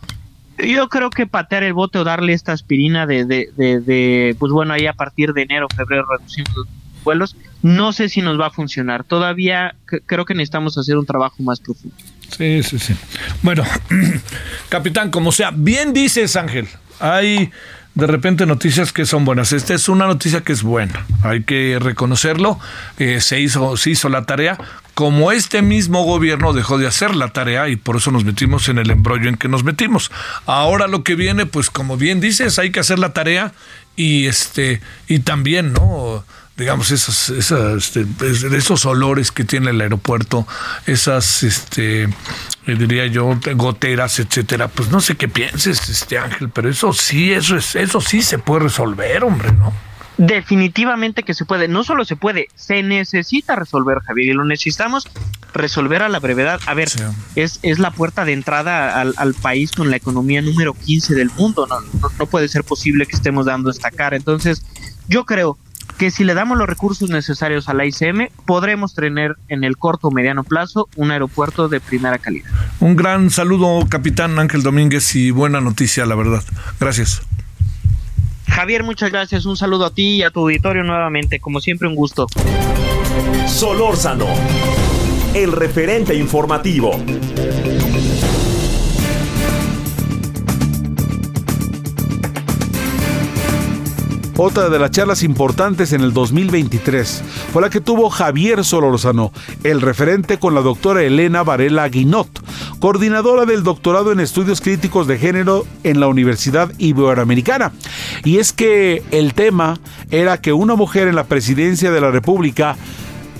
yo 0.58 0.90
creo 0.90 1.10
que 1.10 1.28
patear 1.28 1.64
el 1.64 1.74
bote 1.74 2.00
o 2.00 2.04
darle 2.04 2.34
esta 2.34 2.54
aspirina 2.54 3.06
de, 3.06 3.26
de, 3.26 3.52
de, 3.56 4.36
pues 4.40 4.52
bueno, 4.52 4.74
ahí 4.74 4.88
a 4.88 4.94
partir 4.94 5.34
de 5.34 5.44
enero, 5.44 5.68
febrero 5.76 6.06
reduciendo 6.06 6.52
los 6.56 6.68
vuelos, 7.04 7.36
no 7.62 7.94
sé 7.94 8.10
si 8.10 8.22
nos 8.22 8.40
va 8.40 8.48
a 8.48 8.52
funcionar. 8.52 9.04
Todavía 9.04 9.76
creo 10.06 10.26
que 10.26 10.34
necesitamos 10.34 10.78
hacer 10.78 10.98
un 10.98 11.06
trabajo 11.06 11.42
más 11.44 11.60
profundo. 11.60 11.96
Sí, 12.36 12.62
sí, 12.64 12.80
sí. 12.80 12.94
Bueno, 13.42 13.64
capitán, 14.70 15.12
como 15.12 15.32
sea, 15.32 15.52
bien 15.52 15.94
dices, 15.94 16.36
Ángel. 16.36 16.68
Hay 17.00 17.52
de 17.98 18.06
repente 18.06 18.46
noticias 18.46 18.94
que 18.94 19.08
son 19.08 19.26
buenas. 19.26 19.54
Esta 19.54 19.74
es 19.74 19.90
una 19.90 20.06
noticia 20.06 20.42
que 20.42 20.54
es 20.54 20.62
buena, 20.62 21.04
hay 21.24 21.44
que 21.44 21.80
reconocerlo. 21.82 22.60
Eh, 23.00 23.22
se, 23.22 23.40
hizo, 23.40 23.76
se 23.76 23.90
hizo 23.90 24.08
la 24.08 24.26
tarea. 24.26 24.58
Como 24.94 25.32
este 25.32 25.64
mismo 25.64 26.04
gobierno 26.04 26.54
dejó 26.54 26.78
de 26.78 26.86
hacer 26.86 27.16
la 27.16 27.30
tarea 27.30 27.70
y 27.70 27.76
por 27.76 27.98
eso 27.98 28.12
nos 28.12 28.24
metimos 28.24 28.70
en 28.70 28.78
el 28.78 28.92
embrollo 28.92 29.30
en 29.30 29.36
que 29.36 29.48
nos 29.48 29.64
metimos. 29.64 30.12
Ahora 30.46 30.88
lo 30.88 31.04
que 31.04 31.16
viene, 31.16 31.48
pues 31.48 31.72
como 31.72 31.98
bien 31.98 32.20
dices, 32.20 32.60
hay 32.60 32.72
que 32.72 32.82
hacer 32.82 33.00
la 33.00 33.14
tarea 33.14 33.54
y 33.96 34.28
este 34.28 34.80
y 35.08 35.20
también, 35.20 35.74
¿no? 35.74 36.24
Digamos, 36.58 36.90
esas, 36.90 37.30
esas, 37.30 37.96
este, 37.96 38.06
esos 38.58 38.86
olores 38.88 39.32
que 39.32 39.44
tiene 39.44 39.70
el 39.70 39.80
aeropuerto, 39.80 40.48
esas, 40.88 41.44
este, 41.44 42.04
eh, 42.04 42.10
diría 42.66 43.06
yo, 43.06 43.40
goteras, 43.56 44.20
etcétera. 44.20 44.68
Pues 44.68 44.90
no 44.90 45.00
sé 45.00 45.16
qué 45.16 45.28
pienses, 45.28 45.88
este 45.88 46.18
Ángel, 46.18 46.50
pero 46.50 46.68
eso 46.68 46.94
sí, 46.94 47.32
eso 47.32 47.56
es, 47.56 47.76
eso 47.76 48.02
sí 48.02 48.24
se 48.24 48.40
puede 48.40 48.62
resolver, 48.62 49.24
hombre, 49.24 49.52
¿no? 49.52 49.72
Definitivamente 50.18 51.22
que 51.22 51.36
se 51.36 51.46
puede, 51.46 51.68
no 51.68 51.84
solo 51.84 52.04
se 52.04 52.16
puede, 52.16 52.48
se 52.56 52.82
necesita 52.82 53.56
resolver, 53.56 54.00
Javier, 54.00 54.30
y 54.30 54.34
lo 54.34 54.44
necesitamos 54.44 55.08
resolver 55.54 56.02
a 56.02 56.10
la 56.10 56.20
brevedad. 56.20 56.60
A 56.66 56.74
ver, 56.74 56.90
es, 57.36 57.60
es 57.62 57.78
la 57.78 57.92
puerta 57.92 58.26
de 58.26 58.34
entrada 58.34 59.00
al, 59.00 59.14
al, 59.18 59.36
país 59.36 59.72
con 59.72 59.92
la 59.92 59.98
economía 59.98 60.42
número 60.42 60.74
15 60.74 61.14
del 61.14 61.30
mundo, 61.38 61.68
no, 61.68 61.82
no, 61.82 62.10
no 62.18 62.26
puede 62.26 62.48
ser 62.48 62.64
posible 62.64 63.06
que 63.06 63.16
estemos 63.16 63.46
dando 63.46 63.70
esta 63.70 63.92
cara. 63.92 64.18
Entonces, 64.18 64.64
yo 65.08 65.24
creo 65.24 65.60
que 65.98 66.12
si 66.12 66.24
le 66.24 66.34
damos 66.34 66.58
los 66.58 66.68
recursos 66.68 67.10
necesarios 67.10 67.70
a 67.70 67.74
la 67.74 67.86
ICM, 67.86 68.30
podremos 68.46 68.94
tener 68.94 69.36
en 69.50 69.64
el 69.64 69.78
corto 69.78 70.08
o 70.10 70.12
mediano 70.12 70.44
plazo 70.44 70.88
un 70.96 71.12
aeropuerto 71.12 71.68
de 71.68 71.80
primera 71.80 72.20
calidad. 72.20 72.50
Un 72.80 72.96
gran 72.96 73.30
saludo, 73.30 73.86
capitán 73.90 74.38
Ángel 74.40 74.64
Domínguez, 74.64 75.16
y 75.16 75.32
buena 75.32 75.60
noticia, 75.60 76.06
la 76.06 76.16
verdad. 76.16 76.44
Gracias. 76.80 77.22
Javier, 78.48 78.84
muchas 78.84 79.12
gracias. 79.12 79.46
Un 79.46 79.58
saludo 79.58 79.86
a 79.86 79.94
ti 79.94 80.18
y 80.18 80.24
a 80.24 80.30
tu 80.32 80.42
auditorio 80.42 80.84
nuevamente. 80.84 81.40
Como 81.40 81.60
siempre, 81.60 81.88
un 81.88 81.96
gusto. 81.96 82.28
Solórzano, 83.48 84.28
el 85.34 85.52
referente 85.52 86.16
informativo. 86.16 86.92
Otra 94.40 94.70
de 94.70 94.78
las 94.78 94.92
charlas 94.92 95.24
importantes 95.24 95.94
en 95.94 96.02
el 96.02 96.14
2023 96.14 97.24
fue 97.52 97.60
la 97.60 97.72
que 97.72 97.82
tuvo 97.82 98.12
Javier 98.12 98.64
Solórzano, 98.64 99.32
el 99.64 99.82
referente 99.82 100.38
con 100.38 100.54
la 100.54 100.62
doctora 100.62 101.02
Elena 101.02 101.42
Varela 101.42 101.90
Guinot, 101.90 102.30
coordinadora 102.78 103.46
del 103.46 103.64
doctorado 103.64 104.12
en 104.12 104.20
estudios 104.20 104.62
críticos 104.62 105.08
de 105.08 105.18
género 105.18 105.66
en 105.84 106.00
la 106.00 106.06
Universidad 106.06 106.72
Iberoamericana. 106.78 107.72
Y 108.24 108.38
es 108.38 108.54
que 108.54 109.02
el 109.10 109.34
tema 109.34 109.80
era 110.12 110.40
que 110.40 110.54
una 110.54 110.76
mujer 110.76 111.08
en 111.08 111.16
la 111.16 111.24
presidencia 111.24 111.92
de 111.92 112.02
la 112.02 112.12
República 112.12 112.78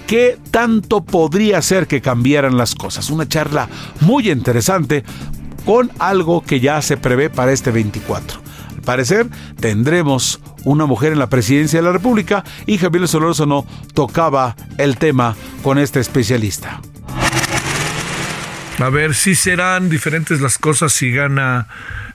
¿Qué 0.08 0.40
tanto 0.52 1.04
podría 1.04 1.62
ser 1.62 1.86
que 1.86 2.00
cambiaran 2.00 2.56
las 2.56 2.76
cosas? 2.76 3.10
Una 3.10 3.28
charla 3.28 3.68
muy 4.00 4.32
interesante 4.32 5.04
con 5.66 5.92
algo 6.00 6.42
que 6.42 6.62
ya 6.62 6.82
se 6.82 6.96
prevé 6.96 7.30
para 7.30 7.52
este 7.52 7.72
24 7.72 8.47
parecer 8.88 9.28
tendremos 9.60 10.40
una 10.64 10.86
mujer 10.86 11.12
en 11.12 11.20
la 11.20 11.28
presidencia 11.28 11.80
de 11.80 11.84
la 11.84 11.92
República 11.92 12.46
y 12.66 12.78
Javier 12.78 13.06
Solórzano 13.10 13.68
tocaba 13.94 14.56
el 14.78 14.96
tema 14.96 15.36
con 15.62 15.78
este 15.78 16.00
especialista. 16.00 16.80
A 18.80 18.90
ver 18.90 19.14
si 19.14 19.36
serán 19.36 19.90
diferentes 19.90 20.40
las 20.40 20.58
cosas 20.58 20.94
si 20.94 21.12
gana 21.12 21.68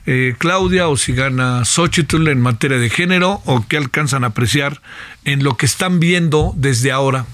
eh, 0.07 0.33
Claudia 0.39 0.87
o 0.87 0.97
si 0.97 1.13
gana 1.13 1.63
Xochitl 1.63 2.27
en 2.27 2.41
materia 2.41 2.79
de 2.79 2.89
género 2.89 3.43
o 3.45 3.63
qué 3.67 3.77
alcanzan 3.77 4.23
a 4.23 4.27
apreciar 4.27 4.81
en 5.25 5.43
lo 5.43 5.55
que 5.57 5.67
están 5.67 5.99
viendo 5.99 6.53
desde 6.55 6.91
ahora. 6.91 7.27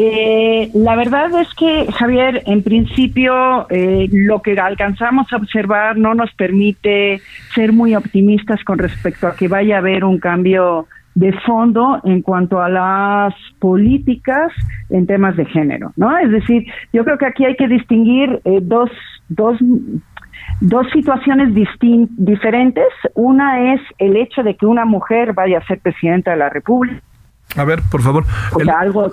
Eh, 0.00 0.70
la 0.74 0.94
verdad 0.94 1.28
es 1.40 1.52
que, 1.54 1.90
Javier, 1.90 2.44
en 2.46 2.62
principio 2.62 3.68
eh, 3.68 4.08
lo 4.12 4.42
que 4.42 4.52
alcanzamos 4.52 5.26
a 5.32 5.36
observar 5.38 5.96
no 5.96 6.14
nos 6.14 6.32
permite 6.34 7.20
ser 7.52 7.72
muy 7.72 7.96
optimistas 7.96 8.62
con 8.62 8.78
respecto 8.78 9.26
a 9.26 9.34
que 9.34 9.48
vaya 9.48 9.74
a 9.74 9.78
haber 9.78 10.04
un 10.04 10.20
cambio 10.20 10.86
de 11.16 11.32
fondo 11.44 12.00
en 12.04 12.22
cuanto 12.22 12.62
a 12.62 12.68
las 12.68 13.34
políticas 13.58 14.52
en 14.88 15.08
temas 15.08 15.36
de 15.36 15.46
género, 15.46 15.92
¿no? 15.96 16.16
Es 16.16 16.30
decir, 16.30 16.64
yo 16.92 17.02
creo 17.02 17.18
que 17.18 17.26
aquí 17.26 17.44
hay 17.44 17.56
que 17.56 17.66
distinguir 17.66 18.40
eh, 18.44 18.60
dos, 18.62 18.90
dos, 19.28 19.58
dos 20.60 20.86
situaciones 20.92 21.52
diferentes. 22.16 22.86
Una 23.14 23.74
es 23.74 23.80
el 23.98 24.16
hecho 24.16 24.44
de 24.44 24.54
que 24.54 24.64
una 24.64 24.84
mujer 24.84 25.32
vaya 25.32 25.58
a 25.58 25.66
ser 25.66 25.80
presidenta 25.80 26.30
de 26.30 26.36
la 26.36 26.50
República. 26.50 27.02
A 27.56 27.64
ver, 27.64 27.80
por 27.90 28.02
favor. 28.02 28.24
algo 28.72 29.10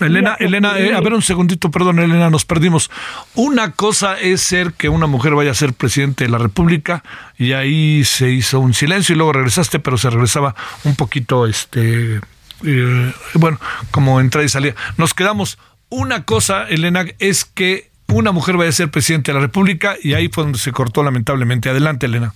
Elena, 0.00 0.36
Elena, 0.38 0.78
eh, 0.78 0.94
a 0.94 1.00
ver 1.00 1.14
un 1.14 1.22
segundito, 1.22 1.70
perdón, 1.70 1.98
Elena, 1.98 2.30
nos 2.30 2.44
perdimos. 2.44 2.90
Una 3.34 3.72
cosa 3.72 4.18
es 4.18 4.40
ser 4.40 4.72
que 4.74 4.88
una 4.88 5.06
mujer 5.06 5.34
vaya 5.34 5.50
a 5.50 5.54
ser 5.54 5.72
presidente 5.72 6.24
de 6.24 6.30
la 6.30 6.38
República 6.38 7.02
y 7.38 7.52
ahí 7.52 8.04
se 8.04 8.30
hizo 8.30 8.60
un 8.60 8.74
silencio 8.74 9.14
y 9.14 9.16
luego 9.16 9.32
regresaste, 9.32 9.78
pero 9.78 9.96
se 9.96 10.10
regresaba 10.10 10.54
un 10.84 10.96
poquito, 10.96 11.46
este, 11.46 12.20
eh, 12.64 13.12
bueno, 13.34 13.58
como 13.90 14.20
entrada 14.20 14.44
y 14.44 14.48
salida. 14.48 14.74
Nos 14.96 15.14
quedamos. 15.14 15.58
Una 15.88 16.24
cosa, 16.24 16.68
Elena, 16.68 17.04
es 17.18 17.44
que 17.44 17.90
una 18.08 18.32
mujer 18.32 18.56
vaya 18.56 18.70
a 18.70 18.72
ser 18.72 18.90
presidente 18.90 19.32
de 19.32 19.38
la 19.38 19.40
República 19.40 19.96
y 20.02 20.14
ahí 20.14 20.28
fue 20.28 20.44
donde 20.44 20.58
se 20.58 20.72
cortó 20.72 21.02
lamentablemente. 21.02 21.68
Adelante, 21.68 22.06
Elena. 22.06 22.32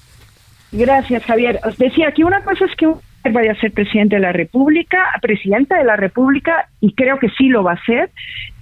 Gracias, 0.73 1.25
Javier. 1.25 1.61
Os 1.65 1.77
decía 1.79 2.13
que 2.13 2.25
una 2.25 2.43
cosa 2.43 2.65
es 2.65 2.75
que 2.77 2.87
vaya 3.33 3.53
a 3.53 3.61
ser 3.61 3.73
presidente 3.73 4.17
de 4.17 4.23
la 4.23 4.33
República, 4.33 4.99
presidenta 5.21 5.77
de 5.79 5.85
la 5.85 5.97
República, 5.97 6.69
y 6.81 6.93
creo 6.93 7.19
que 7.19 7.31
sí 7.31 7.49
lo 7.49 7.63
va 7.63 7.73
a 7.73 7.85
ser, 7.85 8.11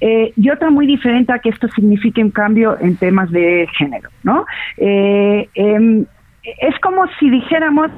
eh, 0.01 0.33
y 0.37 0.51
otra 0.51 0.71
muy 0.71 0.87
diferente 0.87 1.33
a 1.33 1.39
que 1.39 1.49
esto 1.49 1.69
signifique 1.69 2.23
un 2.23 2.31
cambio 2.31 2.79
en 2.81 2.97
temas 2.97 3.31
de 3.31 3.67
género, 3.77 4.11
¿no? 4.23 4.47
Eh, 4.77 5.49
em, 5.55 6.05
es 6.61 6.79
como 6.81 7.07
si 7.21 7.31
dijéramos, 7.31 7.91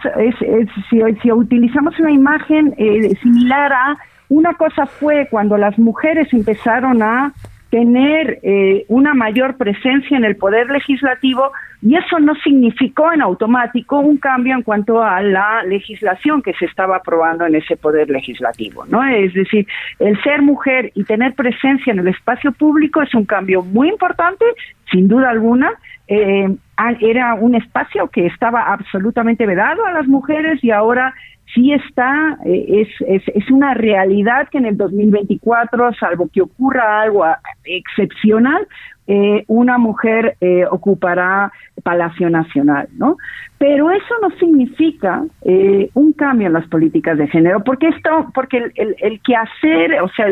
si, 0.90 1.02
si, 1.22 1.32
utilizamos 1.32 1.98
una 1.98 2.10
imagen 2.10 2.74
eh, 2.76 3.14
similar 3.22 3.72
a 3.72 3.96
una 4.28 4.54
cosa 4.54 4.86
fue 4.86 5.28
cuando 5.30 5.56
las 5.56 5.78
mujeres 5.78 6.32
empezaron 6.32 7.02
a 7.02 7.32
tener 7.74 8.38
eh, 8.44 8.84
una 8.86 9.14
mayor 9.14 9.56
presencia 9.56 10.16
en 10.16 10.24
el 10.24 10.36
poder 10.36 10.70
legislativo 10.70 11.50
y 11.82 11.96
eso 11.96 12.20
no 12.20 12.36
significó 12.36 13.12
en 13.12 13.20
automático 13.20 13.98
un 13.98 14.16
cambio 14.16 14.54
en 14.54 14.62
cuanto 14.62 15.02
a 15.02 15.20
la 15.20 15.64
legislación 15.64 16.40
que 16.40 16.54
se 16.54 16.66
estaba 16.66 16.98
aprobando 16.98 17.44
en 17.44 17.56
ese 17.56 17.76
poder 17.76 18.10
legislativo, 18.10 18.84
¿no? 18.86 19.02
Es 19.02 19.34
decir, 19.34 19.66
el 19.98 20.22
ser 20.22 20.40
mujer 20.40 20.92
y 20.94 21.02
tener 21.02 21.34
presencia 21.34 21.92
en 21.92 21.98
el 21.98 22.06
espacio 22.06 22.52
público 22.52 23.02
es 23.02 23.12
un 23.12 23.24
cambio 23.24 23.62
muy 23.62 23.88
importante, 23.88 24.44
sin 24.92 25.08
duda 25.08 25.30
alguna. 25.30 25.72
Eh, 26.06 26.54
era 27.00 27.34
un 27.34 27.56
espacio 27.56 28.06
que 28.06 28.26
estaba 28.26 28.72
absolutamente 28.72 29.46
vedado 29.46 29.84
a 29.84 29.92
las 29.92 30.06
mujeres 30.06 30.62
y 30.62 30.70
ahora 30.70 31.12
sí 31.52 31.72
está, 31.72 32.38
eh, 32.44 32.82
es, 32.82 32.88
es, 33.06 33.22
es, 33.34 33.50
una 33.50 33.74
realidad 33.74 34.48
que 34.50 34.58
en 34.58 34.66
el 34.66 34.76
2024, 34.76 35.92
salvo 35.94 36.28
que 36.32 36.42
ocurra 36.42 37.02
algo 37.02 37.24
excepcional, 37.64 38.66
eh, 39.06 39.44
una 39.48 39.76
mujer 39.76 40.36
eh, 40.40 40.64
ocupará 40.70 41.52
Palacio 41.82 42.30
Nacional, 42.30 42.88
¿no? 42.96 43.18
Pero 43.66 43.90
eso 43.90 44.14
no 44.20 44.28
significa 44.38 45.24
eh, 45.40 45.88
un 45.94 46.12
cambio 46.12 46.48
en 46.48 46.52
las 46.52 46.68
políticas 46.68 47.16
de 47.16 47.26
género, 47.28 47.64
porque 47.64 47.88
esto, 47.88 48.30
porque 48.34 48.58
el, 48.58 48.72
el, 48.74 48.94
el 48.98 49.20
quehacer, 49.22 50.02
o 50.02 50.08
sea, 50.10 50.26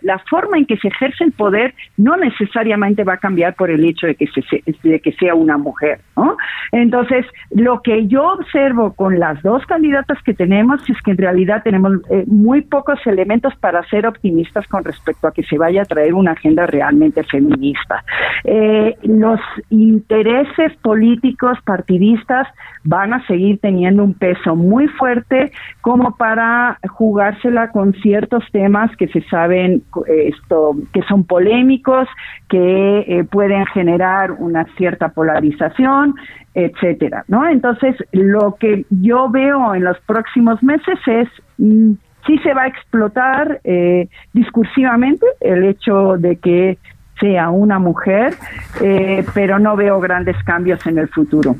la, 0.00 0.18
forma 0.28 0.58
en 0.58 0.66
que 0.66 0.76
se 0.78 0.88
ejerce 0.88 1.22
el 1.22 1.30
poder 1.30 1.74
no 1.96 2.16
necesariamente 2.16 3.04
va 3.04 3.12
a 3.12 3.18
cambiar 3.18 3.54
por 3.54 3.70
el 3.70 3.84
hecho 3.84 4.08
de 4.08 4.16
que, 4.16 4.26
se, 4.26 4.64
de 4.82 4.98
que 4.98 5.12
sea 5.12 5.36
una 5.36 5.58
mujer, 5.58 6.00
¿no? 6.16 6.36
Entonces, 6.72 7.24
lo 7.50 7.82
que 7.82 8.08
yo 8.08 8.32
observo 8.32 8.94
con 8.94 9.20
las 9.20 9.40
dos 9.42 9.64
candidatas 9.66 10.20
que 10.24 10.34
tenemos 10.34 10.82
es 10.90 11.00
que 11.02 11.12
en 11.12 11.18
realidad 11.18 11.62
tenemos 11.62 11.92
eh, 12.10 12.24
muy 12.26 12.62
pocos 12.62 12.98
elementos 13.06 13.54
para 13.60 13.86
ser 13.90 14.08
optimistas 14.08 14.66
con 14.66 14.82
respecto 14.82 15.28
a 15.28 15.32
que 15.32 15.44
se 15.44 15.56
vaya 15.56 15.82
a 15.82 15.84
traer 15.84 16.14
una 16.14 16.32
agenda 16.32 16.66
realmente 16.66 17.22
feminista. 17.22 18.02
Eh, 18.42 18.96
los 19.04 19.38
intereses 19.70 20.72
políticos 20.82 21.58
partidistas 21.64 22.48
van 22.84 23.14
a 23.14 23.26
seguir 23.26 23.58
teniendo 23.60 24.04
un 24.04 24.14
peso 24.14 24.56
muy 24.56 24.88
fuerte 24.88 25.52
como 25.80 26.16
para 26.16 26.78
jugársela 26.88 27.70
con 27.70 27.92
ciertos 27.94 28.44
temas 28.52 28.94
que 28.96 29.08
se 29.08 29.22
saben 29.22 29.82
esto 30.06 30.76
que 30.92 31.02
son 31.02 31.24
polémicos, 31.24 32.08
que 32.48 33.00
eh, 33.00 33.24
pueden 33.24 33.66
generar 33.66 34.32
una 34.32 34.64
cierta 34.76 35.10
polarización, 35.10 36.14
etcétera, 36.54 37.24
¿no? 37.28 37.46
Entonces, 37.48 37.96
lo 38.12 38.56
que 38.56 38.84
yo 38.90 39.30
veo 39.30 39.74
en 39.74 39.84
los 39.84 39.98
próximos 40.00 40.62
meses 40.62 40.98
es 41.06 41.28
mm, 41.58 41.92
si 42.26 42.38
se 42.38 42.54
va 42.54 42.62
a 42.62 42.66
explotar 42.68 43.60
eh, 43.64 44.08
discursivamente 44.32 45.26
el 45.40 45.64
hecho 45.64 46.16
de 46.18 46.36
que 46.36 46.78
sea 47.20 47.50
una 47.50 47.78
mujer, 47.78 48.34
eh, 48.80 49.24
pero 49.34 49.58
no 49.58 49.76
veo 49.76 50.00
grandes 50.00 50.36
cambios 50.44 50.84
en 50.86 50.98
el 50.98 51.08
futuro. 51.08 51.56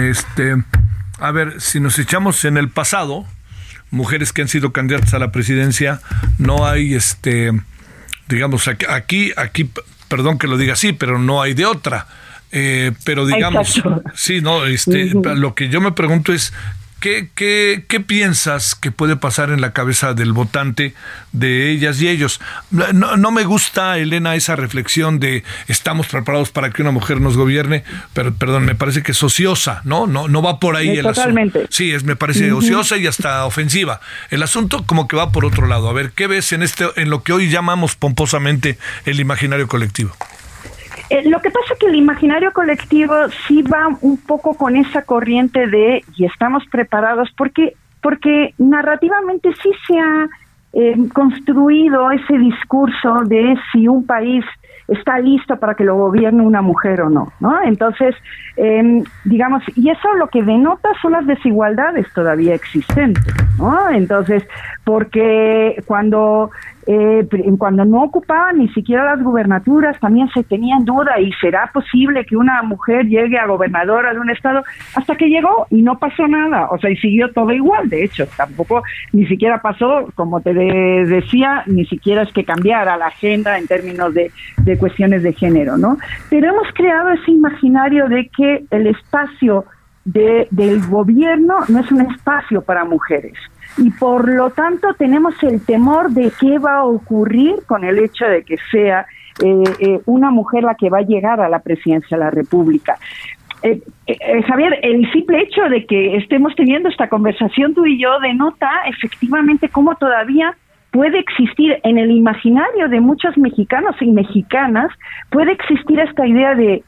Este, 0.00 0.56
a 1.18 1.30
ver, 1.30 1.60
si 1.60 1.80
nos 1.80 1.98
echamos 1.98 2.44
en 2.44 2.56
el 2.56 2.68
pasado, 2.68 3.26
mujeres 3.90 4.32
que 4.32 4.42
han 4.42 4.48
sido 4.48 4.72
candidatas 4.72 5.14
a 5.14 5.18
la 5.18 5.32
presidencia, 5.32 6.00
no 6.38 6.66
hay, 6.66 6.94
este, 6.94 7.52
digamos, 8.28 8.68
aquí, 8.68 9.32
aquí, 9.36 9.70
perdón 10.08 10.38
que 10.38 10.46
lo 10.48 10.56
diga 10.56 10.74
así, 10.74 10.92
pero 10.92 11.18
no 11.18 11.42
hay 11.42 11.54
de 11.54 11.66
otra. 11.66 12.06
Eh, 12.50 12.92
pero 13.04 13.26
digamos, 13.26 13.82
sí, 14.14 14.40
no, 14.40 14.64
este, 14.64 15.12
lo 15.14 15.54
que 15.54 15.68
yo 15.68 15.82
me 15.82 15.92
pregunto 15.92 16.32
es 16.32 16.54
¿Qué, 17.00 17.28
qué, 17.36 17.84
qué 17.86 18.00
piensas 18.00 18.74
que 18.74 18.90
puede 18.90 19.14
pasar 19.14 19.50
en 19.50 19.60
la 19.60 19.72
cabeza 19.72 20.14
del 20.14 20.32
votante 20.32 20.94
de 21.30 21.70
ellas 21.70 22.00
y 22.00 22.08
ellos? 22.08 22.40
No, 22.70 23.16
no, 23.16 23.30
me 23.30 23.44
gusta, 23.44 23.98
Elena, 23.98 24.34
esa 24.34 24.56
reflexión 24.56 25.20
de 25.20 25.44
estamos 25.68 26.08
preparados 26.08 26.50
para 26.50 26.70
que 26.70 26.82
una 26.82 26.90
mujer 26.90 27.20
nos 27.20 27.36
gobierne, 27.36 27.84
pero 28.14 28.34
perdón, 28.34 28.64
me 28.64 28.74
parece 28.74 29.04
que 29.04 29.12
es 29.12 29.22
ociosa, 29.22 29.80
¿no? 29.84 30.08
No, 30.08 30.26
no 30.26 30.42
va 30.42 30.58
por 30.58 30.74
ahí 30.74 30.98
el 30.98 31.02
Totalmente. 31.04 31.58
asunto. 31.58 31.74
Sí, 31.76 31.92
es, 31.92 32.02
me 32.02 32.16
parece 32.16 32.50
ociosa 32.50 32.96
y 32.96 33.06
hasta 33.06 33.44
ofensiva. 33.44 34.00
El 34.30 34.42
asunto 34.42 34.84
como 34.84 35.06
que 35.06 35.16
va 35.16 35.30
por 35.30 35.44
otro 35.44 35.68
lado. 35.68 35.88
A 35.88 35.92
ver, 35.92 36.10
¿qué 36.10 36.26
ves 36.26 36.52
en 36.52 36.64
este, 36.64 36.86
en 36.96 37.10
lo 37.10 37.22
que 37.22 37.32
hoy 37.32 37.48
llamamos 37.48 37.94
pomposamente 37.94 38.76
el 39.04 39.20
imaginario 39.20 39.68
colectivo? 39.68 40.16
Eh, 41.10 41.28
lo 41.28 41.40
que 41.40 41.50
pasa 41.50 41.72
es 41.72 41.78
que 41.78 41.86
el 41.86 41.94
imaginario 41.94 42.52
colectivo 42.52 43.14
sí 43.46 43.62
va 43.62 43.88
un 44.00 44.18
poco 44.18 44.54
con 44.54 44.76
esa 44.76 45.02
corriente 45.02 45.66
de 45.66 46.02
y 46.16 46.24
estamos 46.26 46.64
preparados 46.70 47.30
porque 47.36 47.74
porque 48.02 48.54
narrativamente 48.58 49.50
sí 49.62 49.70
se 49.86 49.98
ha 49.98 50.28
eh, 50.72 50.96
construido 51.12 52.10
ese 52.10 52.38
discurso 52.38 53.22
de 53.24 53.56
si 53.72 53.88
un 53.88 54.06
país 54.06 54.44
está 54.86 55.18
listo 55.18 55.56
para 55.56 55.74
que 55.74 55.84
lo 55.84 55.96
gobierne 55.96 56.42
una 56.42 56.62
mujer 56.62 57.02
o 57.02 57.10
no, 57.10 57.32
¿no? 57.40 57.62
Entonces, 57.62 58.14
eh, 58.56 59.02
digamos, 59.24 59.62
y 59.76 59.90
eso 59.90 60.12
lo 60.14 60.28
que 60.28 60.42
denota 60.42 60.88
son 61.02 61.12
las 61.12 61.26
desigualdades 61.26 62.06
todavía 62.14 62.54
existentes, 62.54 63.34
¿no? 63.58 63.90
Entonces, 63.90 64.46
porque 64.84 65.82
cuando 65.86 66.50
eh, 66.90 67.28
cuando 67.58 67.84
no 67.84 68.04
ocupaban 68.04 68.56
ni 68.56 68.68
siquiera 68.70 69.04
las 69.04 69.22
gubernaturas, 69.22 70.00
también 70.00 70.26
se 70.30 70.42
tenía 70.42 70.74
en 70.74 70.86
duda 70.86 71.20
y 71.20 71.30
será 71.34 71.70
posible 71.70 72.24
que 72.24 72.34
una 72.34 72.62
mujer 72.62 73.04
llegue 73.06 73.36
a 73.36 73.46
gobernadora 73.46 74.14
de 74.14 74.18
un 74.18 74.30
estado 74.30 74.64
hasta 74.94 75.14
que 75.14 75.28
llegó 75.28 75.66
y 75.68 75.82
no 75.82 75.98
pasó 75.98 76.26
nada, 76.26 76.68
o 76.70 76.78
sea, 76.78 76.88
y 76.88 76.96
siguió 76.96 77.30
todo 77.34 77.52
igual, 77.52 77.90
de 77.90 78.04
hecho, 78.04 78.26
tampoco 78.38 78.82
ni 79.12 79.26
siquiera 79.26 79.60
pasó, 79.60 80.08
como 80.14 80.40
te 80.40 80.54
decía, 80.54 81.62
ni 81.66 81.84
siquiera 81.84 82.22
es 82.22 82.32
que 82.32 82.44
cambiara 82.44 82.96
la 82.96 83.08
agenda 83.08 83.58
en 83.58 83.66
términos 83.66 84.14
de, 84.14 84.30
de 84.56 84.78
cuestiones 84.78 85.22
de 85.22 85.34
género, 85.34 85.76
¿no? 85.76 85.98
Pero 86.30 86.48
hemos 86.48 86.72
creado 86.72 87.10
ese 87.10 87.32
imaginario 87.32 88.08
de 88.08 88.30
que 88.34 88.64
el 88.70 88.86
espacio 88.86 89.66
de, 90.06 90.48
del 90.50 90.80
gobierno 90.86 91.56
no 91.68 91.80
es 91.80 91.92
un 91.92 92.00
espacio 92.00 92.62
para 92.62 92.86
mujeres 92.86 93.34
y 93.78 93.90
por 93.90 94.28
lo 94.28 94.50
tanto 94.50 94.94
tenemos 94.94 95.34
el 95.42 95.64
temor 95.64 96.10
de 96.10 96.32
qué 96.40 96.58
va 96.58 96.78
a 96.78 96.84
ocurrir 96.84 97.54
con 97.66 97.84
el 97.84 97.98
hecho 97.98 98.26
de 98.26 98.42
que 98.42 98.56
sea 98.70 99.06
eh, 99.42 99.62
eh, 99.78 100.00
una 100.06 100.30
mujer 100.30 100.64
la 100.64 100.74
que 100.74 100.90
va 100.90 100.98
a 100.98 101.02
llegar 101.02 101.40
a 101.40 101.48
la 101.48 101.60
presidencia 101.60 102.16
de 102.16 102.24
la 102.24 102.30
República. 102.30 102.98
Eh, 103.62 103.80
Javier, 104.46 104.78
el 104.82 105.10
simple 105.12 105.42
hecho 105.42 105.62
de 105.68 105.86
que 105.86 106.16
estemos 106.16 106.54
teniendo 106.56 106.88
esta 106.88 107.08
conversación 107.08 107.74
tú 107.74 107.86
y 107.86 108.00
yo 108.00 108.18
denota 108.20 108.70
efectivamente 108.86 109.68
cómo 109.68 109.94
todavía 109.96 110.56
puede 110.90 111.18
existir 111.18 111.78
en 111.82 111.98
el 111.98 112.10
imaginario 112.10 112.88
de 112.88 113.00
muchos 113.00 113.36
mexicanos 113.36 113.94
y 114.00 114.10
mexicanas, 114.10 114.90
puede 115.30 115.52
existir 115.52 116.00
esta 116.00 116.26
idea 116.26 116.54
de 116.54 116.82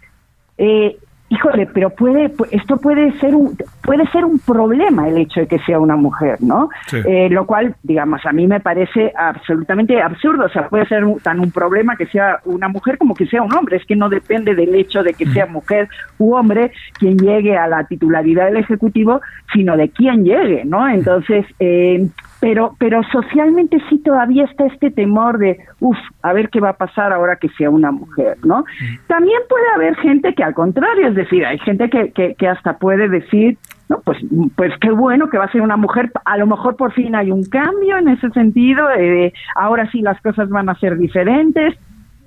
híjole, 1.30 1.66
pero 1.72 1.90
puede, 1.90 2.32
esto 2.50 2.76
puede 2.76 3.12
ser 3.20 3.36
un, 3.36 3.56
puede 3.82 4.04
ser 4.08 4.24
un 4.24 4.40
problema 4.40 5.08
el 5.08 5.16
hecho 5.16 5.40
de 5.40 5.46
que 5.46 5.60
sea 5.60 5.78
una 5.78 5.94
mujer, 5.94 6.38
¿no? 6.42 6.68
Eh, 6.92 7.28
lo 7.30 7.46
cual, 7.46 7.76
digamos, 7.84 8.26
a 8.26 8.32
mí 8.32 8.48
me 8.48 8.58
parece 8.58 9.12
absolutamente 9.16 10.02
absurdo. 10.02 10.46
O 10.46 10.48
sea, 10.48 10.68
puede 10.68 10.86
ser 10.86 11.04
tan 11.22 11.38
un 11.38 11.52
problema 11.52 11.96
que 11.96 12.06
sea 12.06 12.40
una 12.44 12.68
mujer 12.68 12.98
como 12.98 13.14
que 13.14 13.26
sea 13.26 13.42
un 13.42 13.54
hombre. 13.54 13.76
Es 13.76 13.86
que 13.86 13.94
no 13.94 14.08
depende 14.08 14.56
del 14.56 14.74
hecho 14.74 15.04
de 15.04 15.14
que 15.14 15.24
sea 15.26 15.46
mujer 15.46 15.88
u 16.18 16.34
hombre 16.34 16.72
quien 16.98 17.16
llegue 17.16 17.56
a 17.56 17.68
la 17.68 17.84
titularidad 17.84 18.46
del 18.46 18.56
Ejecutivo, 18.56 19.20
sino 19.52 19.76
de 19.76 19.88
quién 19.88 20.24
llegue, 20.24 20.64
¿no? 20.64 20.88
Entonces, 20.88 21.46
eh, 21.60 22.08
pero, 22.40 22.74
pero 22.78 23.02
socialmente 23.04 23.78
sí 23.88 23.98
todavía 23.98 24.44
está 24.44 24.66
este 24.66 24.90
temor 24.90 25.38
de, 25.38 25.58
uff, 25.80 25.98
a 26.22 26.32
ver 26.32 26.48
qué 26.48 26.60
va 26.60 26.70
a 26.70 26.76
pasar 26.76 27.12
ahora 27.12 27.36
que 27.36 27.48
sea 27.50 27.70
una 27.70 27.92
mujer, 27.92 28.38
¿no? 28.44 28.64
También 29.06 29.38
puede 29.48 29.68
haber 29.74 29.96
gente 29.96 30.34
que 30.34 30.42
al 30.42 30.54
contrario, 30.54 31.08
es 31.08 31.14
decir, 31.14 31.44
hay 31.44 31.58
gente 31.58 31.90
que, 31.90 32.12
que, 32.12 32.34
que 32.34 32.48
hasta 32.48 32.78
puede 32.78 33.08
decir, 33.08 33.58
no, 33.90 34.00
pues, 34.00 34.18
pues 34.56 34.72
qué 34.80 34.90
bueno 34.90 35.28
que 35.28 35.36
va 35.36 35.44
a 35.44 35.52
ser 35.52 35.60
una 35.60 35.76
mujer, 35.76 36.10
a 36.24 36.38
lo 36.38 36.46
mejor 36.46 36.76
por 36.76 36.92
fin 36.92 37.14
hay 37.14 37.30
un 37.30 37.44
cambio 37.44 37.98
en 37.98 38.08
ese 38.08 38.30
sentido, 38.30 38.88
eh, 38.96 39.32
ahora 39.56 39.90
sí 39.90 40.00
las 40.00 40.20
cosas 40.22 40.48
van 40.48 40.68
a 40.68 40.74
ser 40.76 40.96
diferentes, 40.96 41.76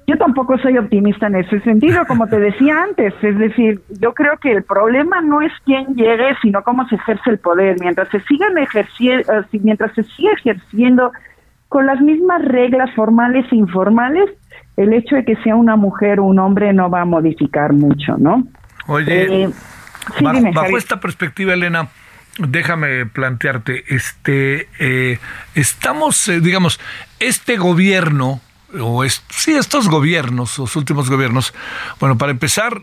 yo 0.05 0.17
tampoco 0.17 0.57
soy 0.57 0.77
optimista 0.77 1.27
en 1.27 1.35
ese 1.35 1.61
sentido, 1.61 2.05
como 2.05 2.27
te 2.27 2.39
decía 2.39 2.83
antes. 2.83 3.13
Es 3.21 3.37
decir, 3.37 3.81
yo 4.01 4.13
creo 4.13 4.37
que 4.37 4.51
el 4.51 4.63
problema 4.63 5.21
no 5.21 5.41
es 5.41 5.51
quién 5.65 5.95
llegue, 5.95 6.35
sino 6.41 6.61
cómo 6.63 6.87
se 6.89 6.95
ejerce 6.95 7.29
el 7.29 7.39
poder. 7.39 7.77
Mientras 7.79 8.09
se 8.09 8.19
sigan 8.21 8.57
ejerciendo, 8.57 9.31
eh, 9.31 9.59
mientras 9.61 9.93
se 9.93 10.03
siga 10.03 10.33
ejerciendo 10.33 11.11
con 11.69 11.85
las 11.85 12.01
mismas 12.01 12.43
reglas 12.43 12.93
formales 12.95 13.45
e 13.51 13.55
informales, 13.55 14.29
el 14.75 14.93
hecho 14.93 15.15
de 15.15 15.23
que 15.23 15.35
sea 15.37 15.55
una 15.55 15.75
mujer 15.75 16.19
o 16.19 16.25
un 16.25 16.39
hombre 16.39 16.73
no 16.73 16.89
va 16.89 17.01
a 17.01 17.05
modificar 17.05 17.71
mucho, 17.73 18.17
¿no? 18.17 18.43
Oye, 18.87 19.45
eh, 19.45 19.49
bajo, 20.21 20.77
esta 20.77 20.99
perspectiva, 20.99 21.53
Elena, 21.53 21.87
déjame 22.39 23.05
plantearte, 23.05 23.85
este, 23.87 24.67
eh, 24.79 25.19
estamos, 25.55 26.29
digamos, 26.41 26.79
este 27.19 27.55
gobierno 27.55 28.41
o 28.79 29.03
es, 29.03 29.23
sí, 29.29 29.53
estos 29.53 29.89
gobiernos, 29.89 30.57
los 30.57 30.75
últimos 30.75 31.09
gobiernos, 31.09 31.53
bueno, 31.99 32.17
para 32.17 32.31
empezar, 32.31 32.81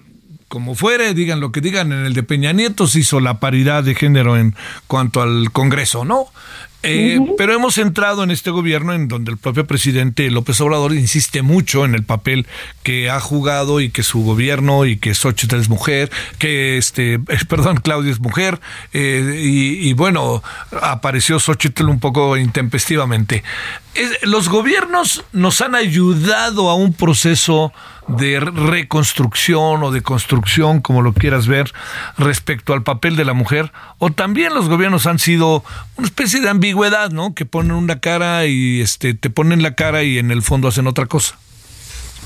como 0.48 0.74
fuere, 0.74 1.14
digan 1.14 1.40
lo 1.40 1.52
que 1.52 1.60
digan, 1.60 1.92
en 1.92 2.06
el 2.06 2.14
de 2.14 2.22
Peña 2.22 2.52
Nieto 2.52 2.86
se 2.86 3.00
hizo 3.00 3.20
la 3.20 3.40
paridad 3.40 3.84
de 3.84 3.94
género 3.94 4.36
en 4.36 4.54
cuanto 4.86 5.22
al 5.22 5.52
Congreso, 5.52 6.04
¿no? 6.04 6.26
Eh, 6.82 7.18
pero 7.36 7.54
hemos 7.54 7.76
entrado 7.76 8.22
en 8.22 8.30
este 8.30 8.50
gobierno 8.50 8.94
en 8.94 9.06
donde 9.06 9.30
el 9.30 9.36
propio 9.36 9.66
presidente 9.66 10.30
López 10.30 10.60
Obrador 10.62 10.94
insiste 10.94 11.42
mucho 11.42 11.84
en 11.84 11.94
el 11.94 12.04
papel 12.04 12.46
que 12.82 13.10
ha 13.10 13.20
jugado 13.20 13.80
y 13.80 13.90
que 13.90 14.02
su 14.02 14.22
gobierno 14.22 14.86
y 14.86 14.96
que 14.96 15.14
Xochitl 15.14 15.56
es 15.56 15.68
mujer, 15.68 16.10
que 16.38 16.78
este, 16.78 17.18
perdón, 17.48 17.80
Claudia 17.82 18.10
es 18.10 18.20
mujer, 18.20 18.60
eh, 18.94 19.40
y, 19.42 19.92
bueno, 19.92 20.42
apareció 20.80 21.38
Xochitl 21.38 21.84
un 21.84 22.00
poco 22.00 22.36
intempestivamente. 22.38 23.44
los 24.22 24.48
gobiernos 24.48 25.24
nos 25.32 25.60
han 25.60 25.74
ayudado 25.74 26.70
a 26.70 26.74
un 26.74 26.94
proceso 26.94 27.72
de 28.18 28.40
reconstrucción 28.40 29.82
o 29.82 29.90
de 29.90 30.02
construcción, 30.02 30.80
como 30.80 31.02
lo 31.02 31.12
quieras 31.12 31.46
ver, 31.46 31.72
respecto 32.18 32.72
al 32.72 32.82
papel 32.82 33.16
de 33.16 33.24
la 33.24 33.32
mujer, 33.32 33.72
o 33.98 34.10
también 34.10 34.54
los 34.54 34.68
gobiernos 34.68 35.06
han 35.06 35.18
sido 35.18 35.64
una 35.96 36.06
especie 36.06 36.40
de 36.40 36.48
ambigüedad, 36.48 37.10
¿no? 37.10 37.34
Que 37.34 37.46
ponen 37.46 37.72
una 37.72 38.00
cara 38.00 38.46
y 38.46 38.80
este 38.80 39.14
te 39.14 39.30
ponen 39.30 39.62
la 39.62 39.74
cara 39.74 40.02
y 40.02 40.18
en 40.18 40.30
el 40.30 40.42
fondo 40.42 40.68
hacen 40.68 40.86
otra 40.86 41.06
cosa. 41.06 41.38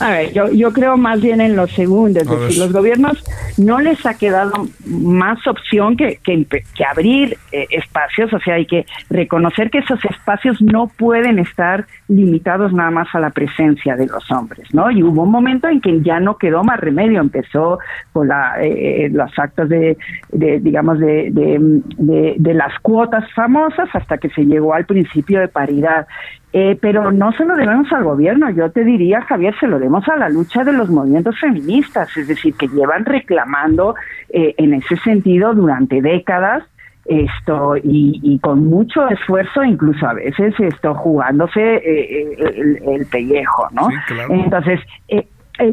A 0.01 0.11
ver, 0.11 0.33
yo, 0.33 0.51
yo 0.51 0.73
creo 0.73 0.97
más 0.97 1.21
bien 1.21 1.41
en 1.41 1.55
lo 1.55 1.69
segundo, 1.69 2.21
es 2.21 2.29
decir, 2.29 2.59
los 2.59 2.73
gobiernos 2.73 3.23
no 3.57 3.79
les 3.79 4.05
ha 4.05 4.15
quedado 4.15 4.67
más 4.87 5.47
opción 5.47 5.97
que, 5.97 6.19
que, 6.25 6.47
abrir 6.85 7.39
eh, 7.53 7.67
espacios, 7.71 8.33
o 8.33 8.41
sea, 8.41 8.55
hay 8.55 8.67
que 8.67 8.87
reconocer 9.09 9.71
que 9.71 9.79
esos 9.79 10.05
espacios 10.05 10.61
no 10.61 10.89
pueden 10.89 11.39
estar 11.39 11.87
limitados 12.09 12.73
nada 12.73 12.91
más 12.91 13.09
a 13.15 13.21
la 13.21 13.31
presencia 13.31 13.95
de 13.95 14.07
los 14.07 14.29
hombres, 14.33 14.67
¿no? 14.75 14.91
Y 14.91 15.03
hubo 15.03 15.23
un 15.23 15.31
momento 15.31 15.69
en 15.69 15.81
que 15.81 16.01
ya 16.03 16.19
no 16.19 16.39
quedó 16.39 16.65
más 16.65 16.81
remedio, 16.81 17.21
empezó 17.21 17.79
con 18.13 18.29
la, 18.29 18.57
eh, 18.61 19.09
los 19.13 19.31
actos 19.39 19.69
de, 19.69 19.97
de 20.33 20.59
digamos, 20.59 20.99
de, 20.99 21.31
de, 21.31 22.35
de 22.37 22.55
las 22.55 22.77
cuotas 22.81 23.25
famosas 23.33 23.89
hasta 23.93 24.19
que 24.19 24.29
se 24.31 24.45
llegó 24.45 24.75
al 24.75 24.87
principio 24.87 25.39
de 25.39 25.49
paridad. 25.49 26.07
Eh, 26.57 26.79
pero 26.81 27.11
no 27.11 27.33
se 27.33 27.45
lo 27.45 27.57
debemos 27.57 27.93
al 27.93 28.05
gobierno, 28.05 28.49
yo 28.49 28.71
te 28.71 28.85
diría, 28.85 29.23
Javier, 29.23 29.57
se 29.59 29.67
lo 29.67 29.81
debemos 29.81 30.09
a 30.09 30.15
la 30.15 30.29
lucha 30.29 30.63
de 30.63 30.73
los 30.73 30.89
movimientos 30.89 31.37
feministas, 31.41 32.17
es 32.17 32.29
decir, 32.29 32.55
que 32.55 32.69
llevan 32.69 33.05
reclamando 33.05 33.97
eh, 34.29 34.55
en 34.57 34.75
ese 34.75 34.95
sentido 34.99 35.53
durante 35.53 36.01
décadas 36.01 36.63
esto 37.07 37.75
y, 37.83 38.39
con 38.39 38.67
mucho 38.67 39.09
esfuerzo, 39.09 39.65
incluso 39.65 40.07
a 40.07 40.15
veces 40.15 40.55
esto 40.61 40.95
jugándose 40.95 41.61
eh, 41.61 42.79
el, 42.87 43.05
pellejo, 43.07 43.69
¿no? 43.73 43.89
Entonces, 44.31 44.79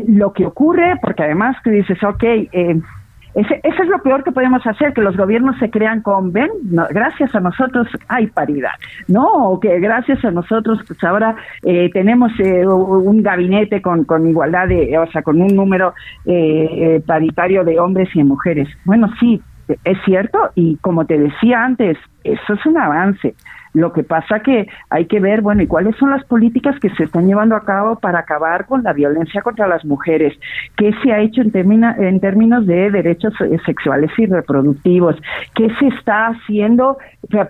lo 0.07 0.33
que 0.33 0.47
ocurre, 0.47 0.95
porque 0.99 1.23
además 1.23 1.57
tú 1.63 1.69
dices, 1.69 2.03
ok, 2.03 2.23
ese, 3.33 3.61
eso 3.63 3.83
es 3.83 3.89
lo 3.89 4.01
peor 4.01 4.23
que 4.23 4.31
podemos 4.31 4.65
hacer, 4.65 4.93
que 4.93 5.01
los 5.01 5.15
gobiernos 5.15 5.57
se 5.57 5.69
crean 5.69 6.01
con, 6.01 6.33
ven, 6.33 6.49
gracias 6.89 7.33
a 7.33 7.39
nosotros 7.39 7.87
hay 8.07 8.27
paridad, 8.27 8.73
¿no? 9.07 9.25
O 9.25 9.59
que 9.59 9.79
gracias 9.79 10.23
a 10.25 10.31
nosotros, 10.31 10.79
pues 10.85 11.01
ahora 11.03 11.35
eh, 11.63 11.89
tenemos 11.93 12.31
eh, 12.39 12.65
un 12.67 13.23
gabinete 13.23 13.81
con, 13.81 14.03
con 14.03 14.27
igualdad 14.27 14.67
de, 14.67 14.97
o 14.97 15.09
sea, 15.11 15.21
con 15.21 15.41
un 15.41 15.55
número 15.55 15.93
eh, 16.25 17.01
paritario 17.05 17.63
de 17.63 17.79
hombres 17.79 18.09
y 18.15 18.23
mujeres. 18.23 18.67
Bueno, 18.85 19.09
sí, 19.19 19.41
es 19.83 19.97
cierto, 20.03 20.49
y 20.55 20.75
como 20.77 21.05
te 21.05 21.17
decía 21.17 21.63
antes, 21.63 21.97
eso 22.23 22.53
es 22.53 22.65
un 22.65 22.77
avance. 22.77 23.35
Lo 23.73 23.93
que 23.93 24.03
pasa 24.03 24.39
que 24.39 24.67
hay 24.89 25.05
que 25.05 25.19
ver, 25.19 25.41
bueno, 25.41 25.61
y 25.61 25.67
cuáles 25.67 25.95
son 25.95 26.09
las 26.11 26.23
políticas 26.25 26.79
que 26.79 26.89
se 26.89 27.03
están 27.03 27.27
llevando 27.27 27.55
a 27.55 27.63
cabo 27.63 27.97
para 27.97 28.19
acabar 28.19 28.65
con 28.65 28.83
la 28.83 28.93
violencia 28.93 29.41
contra 29.41 29.67
las 29.67 29.85
mujeres, 29.85 30.37
qué 30.75 30.91
se 31.03 31.11
ha 31.13 31.19
hecho 31.19 31.41
en, 31.41 31.83
en 31.83 32.19
términos 32.19 32.65
de 32.65 32.91
derechos 32.91 33.33
eh, 33.41 33.57
sexuales 33.65 34.11
y 34.17 34.25
reproductivos, 34.25 35.15
qué 35.55 35.69
se 35.79 35.87
está 35.87 36.27
haciendo 36.27 36.97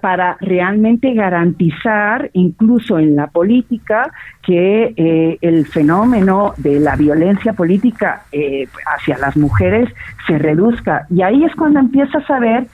para 0.01 0.37
realmente 0.41 1.13
garantizar, 1.13 2.29
incluso 2.33 2.99
en 2.99 3.15
la 3.15 3.27
política, 3.27 4.11
que 4.43 4.93
eh, 4.95 5.37
el 5.41 5.65
fenómeno 5.65 6.53
de 6.57 6.79
la 6.79 6.95
violencia 6.95 7.53
política 7.53 8.23
eh, 8.31 8.67
hacia 8.85 9.17
las 9.17 9.35
mujeres 9.37 9.89
se 10.27 10.37
reduzca. 10.37 11.05
Y 11.09 11.21
ahí 11.21 11.43
es 11.43 11.55
cuando 11.55 11.79
empiezas 11.79 12.29
a 12.29 12.39
ver 12.39 12.67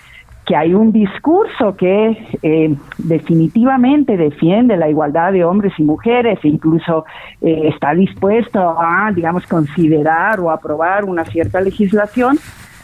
que 0.47 0.55
hay 0.55 0.73
un 0.73 0.93
discurso 0.93 1.75
que 1.75 2.17
eh, 2.41 2.73
definitivamente 2.97 4.15
defiende 4.15 4.77
la 4.77 4.89
igualdad 4.89 5.33
de 5.33 5.43
hombres 5.43 5.73
y 5.77 5.83
mujeres, 5.83 6.39
e 6.41 6.47
incluso 6.47 7.05
eh, 7.41 7.67
está 7.67 7.93
dispuesto 7.93 8.79
a, 8.79 9.11
digamos, 9.13 9.45
considerar 9.45 10.39
o 10.39 10.49
aprobar 10.49 11.03
una 11.03 11.25
cierta 11.25 11.59
legislación, 11.59 12.39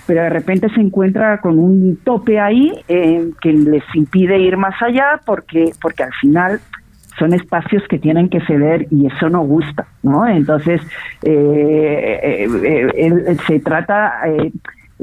pero 0.06 0.23
de 0.23 0.30
repente 0.30 0.67
se 0.76 0.82
encuentra 0.82 1.39
con 1.39 1.58
un 1.58 1.97
tope 2.04 2.38
ahí 2.38 2.73
eh, 2.89 3.30
que 3.41 3.54
les 3.54 3.84
impide 3.95 4.38
ir 4.39 4.58
más 4.58 4.76
allá 4.82 5.21
porque, 5.26 5.71
porque 5.82 6.04
al 6.04 6.13
final 6.19 6.60
son 7.17 7.34
espacios 7.34 7.82
que 7.88 7.97
tienen 7.97 8.28
que 8.28 8.41
ceder 8.41 8.88
y 8.91 9.08
eso 9.08 9.30
no 9.30 9.39
gusta, 9.43 9.88
¿no? 10.02 10.28
Entonces, 10.28 10.82
se 13.47 13.60
trata 13.63 14.19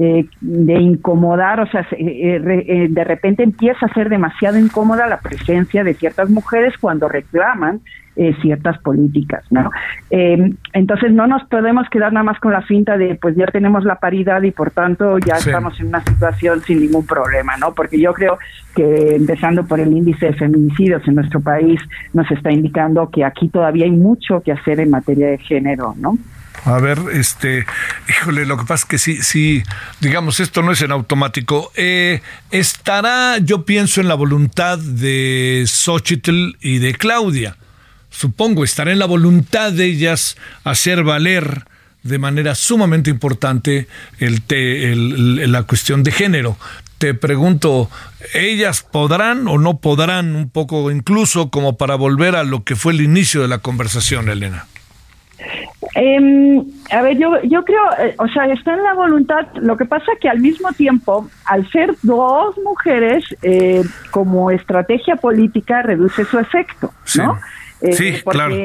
eh, 0.03 0.25
de 0.41 0.81
incomodar, 0.81 1.61
o 1.61 1.67
sea, 1.67 1.87
eh, 1.91 2.41
eh, 2.67 2.87
de 2.89 3.05
repente 3.05 3.43
empieza 3.43 3.85
a 3.85 3.93
ser 3.93 4.09
demasiado 4.09 4.59
incómoda 4.59 5.07
la 5.07 5.21
presencia 5.21 5.85
de 5.85 5.93
ciertas 5.93 6.31
mujeres 6.31 6.73
cuando 6.79 7.07
reclaman 7.07 7.83
ciertas 8.43 8.77
políticas, 8.79 9.45
¿no? 9.51 9.71
entonces 10.11 11.11
no 11.11 11.27
nos 11.27 11.43
podemos 11.45 11.89
quedar 11.89 12.13
nada 12.13 12.25
más 12.25 12.39
con 12.39 12.53
la 12.53 12.61
finta 12.61 12.99
de 12.99 13.15
pues 13.15 13.35
ya 13.35 13.47
tenemos 13.47 13.83
la 13.85 13.95
paridad 13.95 14.43
y 14.43 14.51
por 14.51 14.73
tanto 14.73 15.19
ya 15.19 15.37
estamos 15.37 15.81
en 15.81 15.87
una 15.87 16.05
situación 16.05 16.61
sin 16.61 16.81
ningún 16.81 17.07
problema, 17.07 17.57
¿no? 17.57 17.73
Porque 17.73 17.99
yo 17.99 18.13
creo 18.13 18.39
que 18.77 19.17
empezando 19.17 19.65
por 19.65 19.81
el 19.81 19.91
índice 19.91 20.27
de 20.27 20.33
feminicidios 20.35 21.07
en 21.09 21.15
nuestro 21.15 21.41
país 21.41 21.81
nos 22.13 22.31
está 22.31 22.53
indicando 22.53 23.09
que 23.09 23.25
aquí 23.25 23.49
todavía 23.49 23.87
hay 23.87 23.93
mucho 23.93 24.43
que 24.43 24.53
hacer 24.53 24.81
en 24.81 24.91
materia 24.91 25.29
de 25.29 25.39
género, 25.39 25.95
¿no? 25.97 26.19
A 26.65 26.79
ver, 26.79 26.99
este, 27.13 27.65
híjole, 28.09 28.45
lo 28.45 28.59
que 28.59 28.65
pasa 28.65 28.83
es 28.83 28.85
que 28.85 28.99
sí, 28.99 29.23
sí, 29.23 29.63
digamos, 30.01 30.41
esto 30.41 30.63
no 30.63 30.73
es 30.73 30.83
en 30.83 30.93
automático. 30.93 31.73
Eh, 31.75 32.21
estará, 32.51 33.39
yo 33.39 33.65
pienso, 33.65 34.01
en 34.01 34.09
la 34.09 34.15
voluntad 34.15 34.79
de 34.79 35.65
Xochitl 35.67 36.57
y 36.61 36.79
de 36.79 36.95
Claudia. 36.95 37.57
Supongo, 38.11 38.65
estará 38.65 38.93
en 38.93 38.99
la 38.99 39.07
voluntad 39.07 39.73
de 39.73 39.87
ellas 39.87 40.37
hacer 40.65 41.03
valer 41.03 41.65
de 42.03 42.19
manera 42.19 42.55
sumamente 42.55 43.11
importante 43.11 43.87
la 44.19 45.63
cuestión 45.63 46.03
de 46.03 46.13
género. 46.13 46.59
Te 46.99 47.15
pregunto, 47.15 47.91
¿ellas 48.35 48.83
podrán 48.83 49.49
o 49.49 49.57
no 49.57 49.79
podrán 49.79 50.37
un 50.37 50.51
poco, 50.51 50.91
incluso 50.91 51.51
como 51.51 51.79
para 51.79 51.95
volver 51.95 52.37
a 52.37 52.45
lo 52.45 52.65
que 52.65 52.77
fue 52.77 52.93
el 52.93 53.01
inicio 53.01 53.41
de 53.41 53.49
la 53.49 53.59
conversación, 53.59 54.29
Elena? 54.29 54.67
Eh, 55.95 56.63
a 56.93 57.03
ver, 57.03 57.19
yo, 57.19 57.43
yo 57.43 57.65
creo, 57.65 57.83
eh, 57.99 58.15
o 58.19 58.29
sea, 58.29 58.47
está 58.47 58.75
en 58.75 58.83
la 58.83 58.95
voluntad. 58.95 59.47
Lo 59.55 59.77
que 59.77 59.85
pasa 59.85 60.13
que 60.21 60.29
al 60.29 60.41
mismo 60.41 60.73
tiempo, 60.73 61.29
al 61.45 61.69
ser 61.71 61.95
dos 62.03 62.57
mujeres, 62.59 63.25
eh, 63.43 63.83
como 64.11 64.51
estrategia 64.51 65.17
política 65.17 65.83
reduce 65.83 66.25
su 66.25 66.39
efecto, 66.39 66.93
¿no? 67.17 67.39
Sí, 67.93 68.09
eh, 68.09 68.23
claro. 68.25 68.57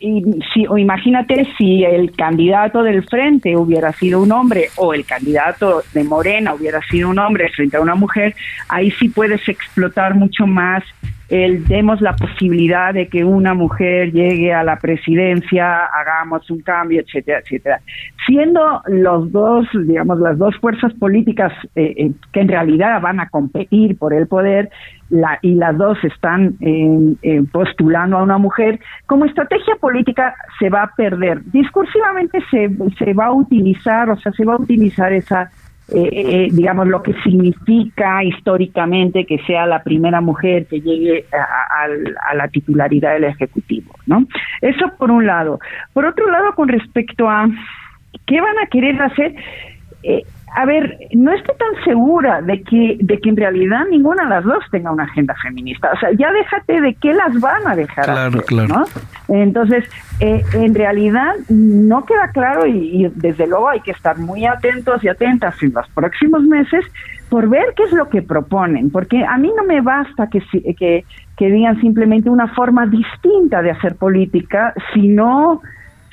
Y, 0.00 0.42
si, 0.54 0.66
o 0.68 0.78
imagínate 0.78 1.48
si 1.58 1.82
el 1.82 2.12
candidato 2.12 2.84
del 2.84 3.02
frente 3.04 3.56
hubiera 3.56 3.92
sido 3.92 4.22
un 4.22 4.30
hombre 4.30 4.68
o 4.76 4.94
el 4.94 5.04
candidato 5.04 5.82
de 5.92 6.04
Morena 6.04 6.54
hubiera 6.54 6.80
sido 6.82 7.08
un 7.08 7.18
hombre 7.18 7.48
frente 7.48 7.76
a 7.76 7.80
una 7.80 7.96
mujer, 7.96 8.36
ahí 8.68 8.92
sí 8.92 9.08
puedes 9.08 9.48
explotar 9.48 10.14
mucho 10.14 10.46
más 10.46 10.84
el 11.28 11.66
demos 11.66 12.00
la 12.00 12.14
posibilidad 12.14 12.94
de 12.94 13.08
que 13.08 13.24
una 13.24 13.54
mujer 13.54 14.12
llegue 14.12 14.54
a 14.54 14.62
la 14.62 14.76
presidencia, 14.78 15.86
hagamos 15.86 16.48
un 16.50 16.60
cambio, 16.60 17.00
etcétera, 17.00 17.40
etcétera. 17.40 17.80
Siendo 18.26 18.82
los 18.86 19.32
dos, 19.32 19.66
digamos, 19.86 20.20
las 20.20 20.38
dos 20.38 20.56
fuerzas 20.60 20.92
políticas 20.94 21.52
eh, 21.74 21.94
eh, 21.96 22.12
que 22.32 22.40
en 22.40 22.48
realidad 22.48 23.00
van 23.00 23.20
a 23.20 23.28
competir 23.28 23.98
por 23.98 24.14
el 24.14 24.26
poder, 24.28 24.70
la, 25.08 25.38
y 25.42 25.54
las 25.54 25.76
dos 25.78 25.98
están 26.02 26.56
postulando 27.52 28.18
a 28.18 28.24
una 28.24 28.38
mujer, 28.38 28.80
como 29.06 29.24
estrategia 29.24 29.76
política 29.76 30.34
se 30.58 30.68
va 30.68 30.82
a 30.82 30.94
perder. 30.96 31.42
Discursivamente 31.52 32.40
se, 32.50 32.70
se 32.98 33.12
va 33.12 33.26
a 33.26 33.32
utilizar, 33.32 34.10
o 34.10 34.16
sea, 34.16 34.32
se 34.32 34.44
va 34.44 34.54
a 34.54 34.60
utilizar 34.60 35.12
esa 35.12 35.50
eh, 35.88 36.08
eh, 36.12 36.48
digamos, 36.50 36.88
lo 36.88 37.00
que 37.00 37.14
significa 37.22 38.24
históricamente 38.24 39.24
que 39.24 39.38
sea 39.46 39.66
la 39.66 39.84
primera 39.84 40.20
mujer 40.20 40.66
que 40.66 40.80
llegue 40.80 41.26
a, 41.32 42.34
la 42.34 42.48
titularidad 42.48 43.12
del 43.12 43.24
Ejecutivo, 43.24 43.94
¿no? 44.06 44.26
Eso 44.60 44.92
por 44.98 45.12
un 45.12 45.26
lado. 45.26 45.60
Por 45.92 46.04
otro 46.04 46.28
lado, 46.28 46.54
con 46.56 46.68
respecto 46.68 47.28
a 47.28 47.48
qué 48.26 48.40
van 48.40 48.58
a 48.58 48.66
querer 48.66 49.00
hacer, 49.00 49.36
eh, 50.02 50.22
a 50.54 50.64
ver, 50.64 50.98
no 51.12 51.32
estoy 51.32 51.54
tan 51.56 51.84
segura 51.84 52.40
de 52.40 52.62
que, 52.62 52.96
de 53.00 53.20
que 53.20 53.28
en 53.28 53.36
realidad 53.36 53.84
ninguna 53.90 54.24
de 54.24 54.30
las 54.30 54.44
dos 54.44 54.64
tenga 54.70 54.90
una 54.92 55.04
agenda 55.04 55.34
feminista. 55.42 55.90
O 55.92 55.98
sea, 55.98 56.10
ya 56.12 56.32
déjate 56.32 56.80
de 56.80 56.94
qué 56.94 57.12
las 57.12 57.38
van 57.40 57.66
a 57.66 57.74
dejar. 57.74 58.04
Claro, 58.04 58.40
claro. 58.42 58.68
¿no? 58.68 58.84
Entonces, 59.28 59.84
eh, 60.20 60.42
en 60.54 60.74
realidad 60.74 61.34
no 61.48 62.04
queda 62.04 62.30
claro 62.32 62.66
y, 62.66 63.10
desde 63.16 63.46
luego 63.46 63.68
hay 63.68 63.80
que 63.80 63.90
estar 63.90 64.18
muy 64.18 64.46
atentos 64.46 65.02
y 65.04 65.08
atentas 65.08 65.60
en 65.62 65.72
los 65.72 65.88
próximos 65.90 66.42
meses 66.42 66.84
por 67.28 67.48
ver 67.48 67.74
qué 67.76 67.82
es 67.82 67.92
lo 67.92 68.08
que 68.08 68.22
proponen, 68.22 68.90
porque 68.90 69.24
a 69.24 69.36
mí 69.36 69.52
no 69.56 69.64
me 69.64 69.80
basta 69.80 70.28
que, 70.28 70.40
que, 70.78 71.04
que 71.36 71.50
digan 71.50 71.80
simplemente 71.80 72.30
una 72.30 72.46
forma 72.54 72.86
distinta 72.86 73.62
de 73.62 73.72
hacer 73.72 73.96
política, 73.96 74.72
sino 74.94 75.60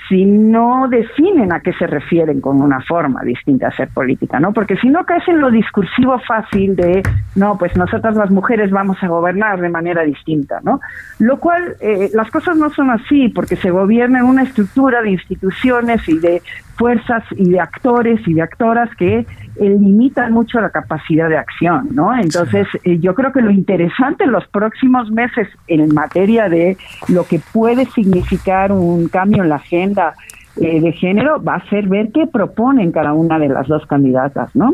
si 0.10 0.26
no 0.26 0.88
definen 0.90 1.54
a 1.54 1.62
qué 1.62 1.74
se 1.74 1.88
refieren 1.88 2.42
con 2.42 2.62
una 2.62 2.82
forma 2.82 3.24
distinta 3.24 3.68
de 3.68 3.74
hacer 3.74 3.90
política, 3.90 4.40
¿no? 4.40 4.54
Porque 4.54 4.76
si 4.78 4.90
no 4.90 5.06
caes 5.06 5.28
en 5.28 5.40
lo 5.40 5.50
discursivo 5.50 6.20
fácil 6.20 6.76
de, 6.76 7.02
no, 7.36 7.58
pues 7.58 7.76
nosotras 7.78 8.16
las 8.16 8.30
mujeres 8.30 8.72
vamos 8.72 8.98
a 9.02 9.08
gobernar 9.08 9.62
de 9.62 9.70
manera 9.70 10.04
distinta, 10.04 10.60
¿no? 10.64 10.82
Lo 11.20 11.40
cual, 11.40 11.76
eh, 11.80 12.10
las 12.14 12.30
cosas 12.32 12.58
no 12.58 12.70
son 12.72 12.92
así, 12.92 13.30
porque 13.30 13.56
se 13.56 13.72
gobierna 13.72 14.20
en 14.20 14.26
una 14.26 14.44
estructura 14.44 15.02
de 15.02 15.12
instituciones 15.12 16.08
y 16.10 16.20
de 16.20 16.42
fuerzas 16.76 17.24
y 17.32 17.50
de 17.52 17.60
actores 17.60 18.20
y 18.28 18.34
de 18.34 18.42
actoras 18.42 18.90
que 18.96 19.26
eh, 19.56 19.70
limitan 19.70 20.34
mucho 20.34 20.60
la 20.60 20.70
capacidad 20.70 21.30
de 21.30 21.38
acción, 21.38 21.90
¿no? 21.92 22.16
Entonces, 22.16 22.68
eh, 22.84 23.00
yo 23.00 23.14
creo 23.14 23.32
que 23.32 23.42
lo 23.42 23.52
interesante 23.52 24.24
en 24.24 24.32
los 24.32 24.48
próximos 24.48 25.12
meses 25.12 25.48
en 25.68 25.94
materia 25.94 26.50
de 26.50 26.78
lo 27.08 27.26
que 27.26 27.40
puede 27.52 27.86
significar 27.86 28.72
un 28.72 29.08
cambio 29.10 29.44
en 29.44 29.50
la 29.50 29.56
agenda 29.56 30.16
eh, 30.56 30.80
de 30.80 30.92
género 30.94 31.44
va 31.44 31.56
a 31.56 31.70
ser 31.70 31.88
ver 31.88 32.12
qué 32.12 32.28
proponen 32.28 32.92
cada 32.92 33.14
una 33.14 33.40
de 33.40 33.50
las 33.50 33.68
dos 33.68 33.86
candidatas, 33.88 34.56
¿no? 34.56 34.74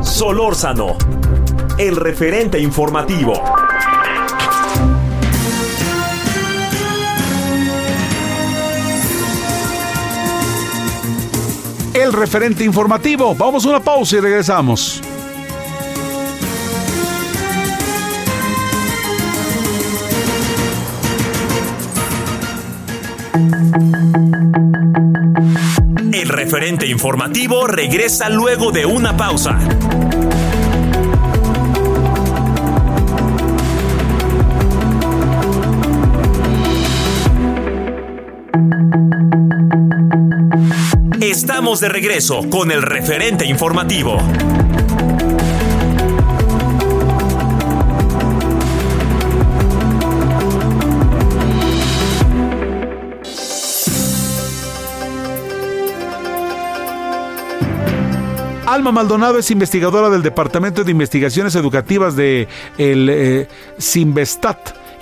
Solórzano, 0.00 0.96
el 1.78 1.96
referente 1.96 2.58
informativo. 2.58 3.34
El 11.94 12.12
referente 12.12 12.64
informativo. 12.64 13.34
Vamos 13.34 13.64
a 13.66 13.70
una 13.70 13.80
pausa 13.80 14.16
y 14.16 14.20
regresamos. 14.20 15.02
El 26.12 26.28
referente 26.28 26.86
informativo 26.86 27.66
regresa 27.66 28.28
luego 28.28 28.70
de 28.70 28.86
una 28.86 29.16
pausa. 29.16 29.58
De 41.80 41.88
regreso 41.88 42.42
con 42.50 42.70
el 42.70 42.82
referente 42.82 43.46
informativo. 43.46 44.18
Alma 58.66 58.92
Maldonado 58.92 59.38
es 59.38 59.50
investigadora 59.50 60.10
del 60.10 60.22
Departamento 60.22 60.84
de 60.84 60.90
Investigaciones 60.90 61.54
Educativas 61.54 62.14
de 62.14 62.48
el 62.76 63.08
eh, 63.08 63.48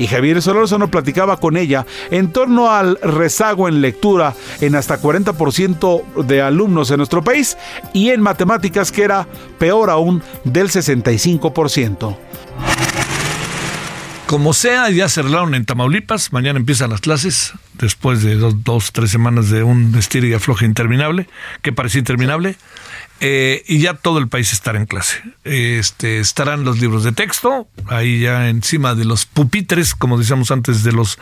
y 0.00 0.06
Javier 0.06 0.40
Solórzano 0.40 0.90
platicaba 0.90 1.36
con 1.36 1.58
ella 1.58 1.86
en 2.10 2.32
torno 2.32 2.70
al 2.70 2.98
rezago 3.02 3.68
en 3.68 3.82
lectura 3.82 4.34
en 4.62 4.74
hasta 4.74 5.00
40% 5.00 6.24
de 6.24 6.40
alumnos 6.40 6.90
en 6.90 6.96
nuestro 6.96 7.22
país 7.22 7.58
y 7.92 8.08
en 8.08 8.22
matemáticas 8.22 8.90
que 8.90 9.02
era 9.02 9.28
peor 9.58 9.90
aún 9.90 10.22
del 10.44 10.68
65%. 10.68 12.16
Como 14.26 14.54
sea, 14.54 14.88
ya 14.90 15.08
se 15.08 15.20
arreglaron 15.20 15.54
en 15.54 15.66
Tamaulipas. 15.66 16.32
Mañana 16.32 16.58
empiezan 16.58 16.90
las 16.90 17.00
clases, 17.00 17.52
después 17.74 18.22
de 18.22 18.36
dos, 18.36 18.92
tres 18.92 19.10
semanas 19.10 19.50
de 19.50 19.64
un 19.64 19.92
estilo 19.98 20.28
y 20.28 20.32
afloje 20.32 20.64
interminable, 20.64 21.28
que 21.62 21.72
parecía 21.72 21.98
interminable. 21.98 22.56
Eh, 23.20 23.62
y 23.68 23.80
ya 23.80 23.94
todo 23.94 24.18
el 24.18 24.28
país 24.28 24.52
estará 24.52 24.78
en 24.78 24.86
clase. 24.86 25.22
Este, 25.44 26.20
estarán 26.20 26.64
los 26.64 26.80
libros 26.80 27.04
de 27.04 27.12
texto, 27.12 27.68
ahí 27.86 28.20
ya 28.20 28.48
encima 28.48 28.94
de 28.94 29.04
los 29.04 29.26
pupitres, 29.26 29.94
como 29.94 30.18
decíamos 30.18 30.50
antes, 30.50 30.82
de 30.82 30.92
los 30.92 31.18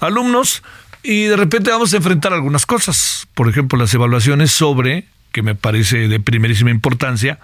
alumnos, 0.00 0.62
y 1.02 1.24
de 1.24 1.36
repente 1.36 1.70
vamos 1.70 1.94
a 1.94 1.96
enfrentar 1.96 2.34
algunas 2.34 2.66
cosas. 2.66 3.26
Por 3.34 3.48
ejemplo, 3.48 3.78
las 3.78 3.94
evaluaciones 3.94 4.50
sobre, 4.50 5.06
que 5.32 5.42
me 5.42 5.54
parece 5.54 6.08
de 6.08 6.20
primerísima 6.20 6.70
importancia, 6.70 7.38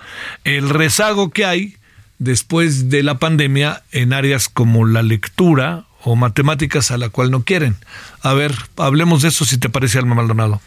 el 0.44 0.68
rezago 0.68 1.30
que 1.30 1.46
hay 1.46 1.76
después 2.18 2.90
de 2.90 3.02
la 3.02 3.18
pandemia 3.18 3.82
en 3.90 4.12
áreas 4.12 4.48
como 4.48 4.86
la 4.86 5.02
lectura 5.02 5.86
o 6.02 6.16
matemáticas 6.16 6.90
a 6.90 6.98
la 6.98 7.08
cual 7.08 7.30
no 7.30 7.44
quieren. 7.44 7.76
A 8.20 8.34
ver, 8.34 8.54
hablemos 8.76 9.22
de 9.22 9.28
eso 9.28 9.46
si 9.46 9.56
te 9.56 9.70
parece, 9.70 9.98
Alma 9.98 10.14
Maldonado. 10.14 10.60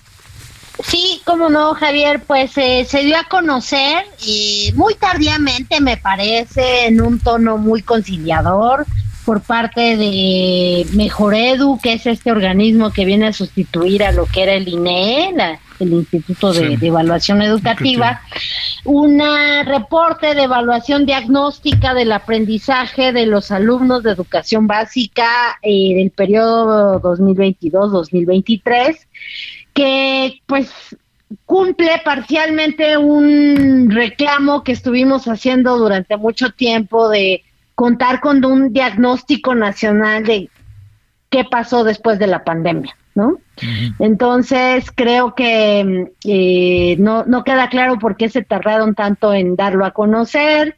Sí, 0.83 1.21
cómo 1.25 1.49
no, 1.49 1.73
Javier, 1.73 2.21
pues 2.25 2.57
eh, 2.57 2.85
se 2.87 3.03
dio 3.03 3.17
a 3.17 3.23
conocer 3.23 4.05
y 4.25 4.71
muy 4.75 4.93
tardíamente, 4.95 5.81
me 5.81 5.97
parece, 5.97 6.85
en 6.85 7.01
un 7.01 7.19
tono 7.19 7.57
muy 7.57 7.81
conciliador 7.81 8.85
por 9.25 9.41
parte 9.41 9.97
de 9.97 10.85
Mejoredu, 10.93 11.79
que 11.81 11.93
es 11.93 12.05
este 12.05 12.31
organismo 12.31 12.91
que 12.93 13.03
viene 13.03 13.27
a 13.27 13.33
sustituir 13.33 14.03
a 14.03 14.13
lo 14.13 14.25
que 14.25 14.43
era 14.43 14.53
el 14.53 14.67
INE, 14.69 15.59
el 15.79 15.93
Instituto 15.93 16.53
de, 16.53 16.77
Evaluación 16.81 17.41
Educativa, 17.41 18.21
un 18.85 19.21
reporte 19.65 20.33
de 20.33 20.43
evaluación 20.43 21.05
diagnóstica 21.05 21.93
del 21.93 22.13
aprendizaje 22.13 23.11
de 23.11 23.25
los 23.25 23.51
alumnos 23.51 24.03
de 24.03 24.11
educación 24.11 24.65
básica 24.65 25.59
eh, 25.61 25.95
del 25.95 26.11
periodo 26.11 27.01
2022-2023 27.01 28.95
que 29.77 30.41
pues 30.47 30.71
cumple 31.45 32.01
parcialmente 32.03 32.97
un 32.97 33.91
reclamo 33.91 34.63
que 34.63 34.71
estuvimos 34.71 35.27
haciendo 35.27 35.77
durante 35.77 36.17
mucho 36.17 36.49
tiempo 36.49 37.09
de 37.09 37.43
contar 37.75 38.19
con 38.19 38.43
un 38.43 38.73
diagnóstico 38.73 39.53
nacional 39.53 40.23
de 40.23 40.49
qué 41.29 41.43
pasó 41.43 41.83
después 41.83 42.17
de 42.17 42.25
la 42.25 42.43
pandemia, 42.43 42.97
¿no? 43.13 43.37
Entonces 43.99 44.91
creo 44.95 45.35
que 45.35 46.11
eh, 46.25 46.95
no, 46.97 47.25
no 47.25 47.43
queda 47.43 47.69
claro 47.69 47.99
por 47.99 48.17
qué 48.17 48.29
se 48.29 48.43
tardaron 48.43 48.95
tanto 48.95 49.31
en 49.31 49.55
darlo 49.55 49.85
a 49.85 49.91
conocer. 49.91 50.76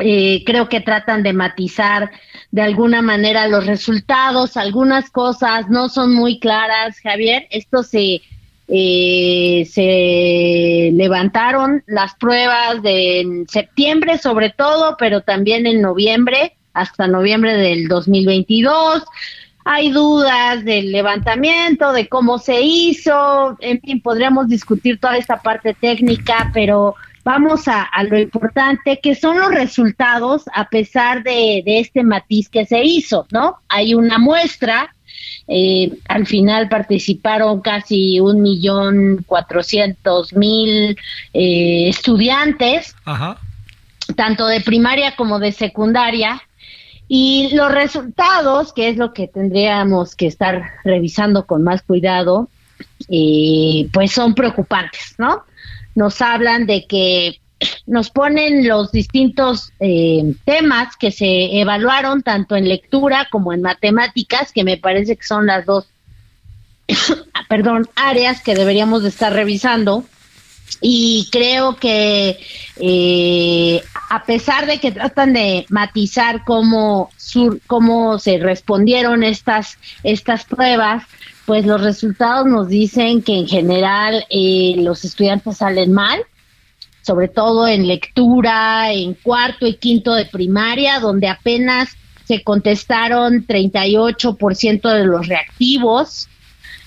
Eh, 0.00 0.44
creo 0.46 0.68
que 0.68 0.80
tratan 0.80 1.24
de 1.24 1.32
matizar 1.32 2.10
de 2.52 2.62
alguna 2.62 3.02
manera 3.02 3.48
los 3.48 3.66
resultados, 3.66 4.56
algunas 4.56 5.10
cosas 5.10 5.68
no 5.68 5.88
son 5.88 6.14
muy 6.14 6.38
claras, 6.38 7.00
Javier. 7.00 7.48
Esto 7.50 7.82
se, 7.82 8.22
eh, 8.68 9.68
se 9.68 10.90
levantaron 10.94 11.82
las 11.86 12.14
pruebas 12.14 12.80
de 12.82 13.20
en 13.20 13.48
septiembre 13.48 14.18
sobre 14.18 14.50
todo, 14.50 14.96
pero 14.98 15.22
también 15.22 15.66
en 15.66 15.80
noviembre, 15.82 16.56
hasta 16.74 17.08
noviembre 17.08 17.54
del 17.56 17.88
2022. 17.88 19.02
Hay 19.64 19.90
dudas 19.90 20.64
del 20.64 20.92
levantamiento, 20.92 21.92
de 21.92 22.08
cómo 22.08 22.38
se 22.38 22.62
hizo, 22.62 23.56
en 23.60 23.80
fin, 23.80 24.00
podríamos 24.00 24.48
discutir 24.48 24.98
toda 24.98 25.18
esta 25.18 25.42
parte 25.42 25.74
técnica, 25.74 26.50
pero 26.54 26.94
vamos 27.28 27.68
a, 27.68 27.90
lo 28.04 28.18
importante, 28.18 29.00
que 29.02 29.14
son 29.14 29.38
los 29.38 29.50
resultados 29.50 30.44
a 30.54 30.70
pesar 30.70 31.22
de, 31.22 31.62
este 31.66 32.02
matiz 32.02 32.48
que 32.48 32.64
se 32.64 32.82
hizo, 32.82 33.26
¿no? 33.30 33.58
Hay 33.68 33.92
una 33.92 34.16
muestra, 34.16 34.94
eh, 35.46 35.92
al 36.08 36.26
final 36.26 36.70
participaron 36.70 37.60
casi 37.60 38.18
un 38.18 38.40
millón 38.40 39.24
cuatrocientos 39.26 40.32
mil 40.32 40.96
eh, 41.34 41.88
estudiantes, 41.90 42.96
tanto 44.16 44.46
de 44.46 44.62
primaria 44.62 45.14
como 45.14 45.38
de 45.38 45.52
secundaria, 45.52 46.40
y 47.08 47.50
los 47.52 47.70
resultados, 47.70 48.72
que 48.72 48.88
es 48.88 48.96
lo 48.96 49.12
que 49.12 49.28
tendríamos 49.28 50.16
que 50.16 50.28
estar 50.28 50.62
revisando 50.82 51.44
con 51.44 51.62
más 51.62 51.82
cuidado, 51.82 52.48
eh, 53.10 53.86
pues 53.92 54.12
son 54.12 54.34
preocupantes, 54.34 55.14
¿no? 55.18 55.42
Nos 55.98 56.22
hablan 56.22 56.64
de 56.66 56.86
que 56.86 57.40
nos 57.86 58.10
ponen 58.10 58.68
los 58.68 58.92
distintos 58.92 59.72
eh, 59.80 60.32
temas 60.44 60.96
que 60.96 61.10
se 61.10 61.60
evaluaron 61.60 62.22
tanto 62.22 62.54
en 62.54 62.68
lectura 62.68 63.26
como 63.32 63.52
en 63.52 63.62
matemáticas, 63.62 64.52
que 64.52 64.62
me 64.62 64.76
parece 64.76 65.16
que 65.16 65.24
son 65.24 65.46
las 65.46 65.66
dos, 65.66 65.88
perdón, 67.48 67.88
áreas 67.96 68.42
que 68.42 68.54
deberíamos 68.54 69.02
de 69.02 69.08
estar 69.08 69.32
revisando. 69.32 70.04
Y 70.80 71.28
creo 71.32 71.76
que 71.76 72.38
eh, 72.76 73.82
a 74.10 74.24
pesar 74.24 74.66
de 74.66 74.78
que 74.78 74.92
tratan 74.92 75.32
de 75.32 75.66
matizar 75.68 76.44
cómo, 76.44 77.10
cómo 77.66 78.18
se 78.18 78.38
respondieron 78.38 79.22
estas, 79.24 79.76
estas 80.04 80.44
pruebas, 80.44 81.04
pues 81.46 81.66
los 81.66 81.80
resultados 81.80 82.46
nos 82.46 82.68
dicen 82.68 83.22
que 83.22 83.38
en 83.38 83.48
general 83.48 84.24
eh, 84.30 84.74
los 84.78 85.04
estudiantes 85.04 85.58
salen 85.58 85.92
mal, 85.92 86.20
sobre 87.02 87.28
todo 87.28 87.66
en 87.66 87.88
lectura, 87.88 88.92
en 88.92 89.14
cuarto 89.14 89.66
y 89.66 89.76
quinto 89.76 90.14
de 90.14 90.26
primaria, 90.26 91.00
donde 91.00 91.28
apenas 91.28 91.88
se 92.24 92.42
contestaron 92.42 93.46
38% 93.46 94.92
de 94.92 95.04
los 95.04 95.26
reactivos. 95.26 96.28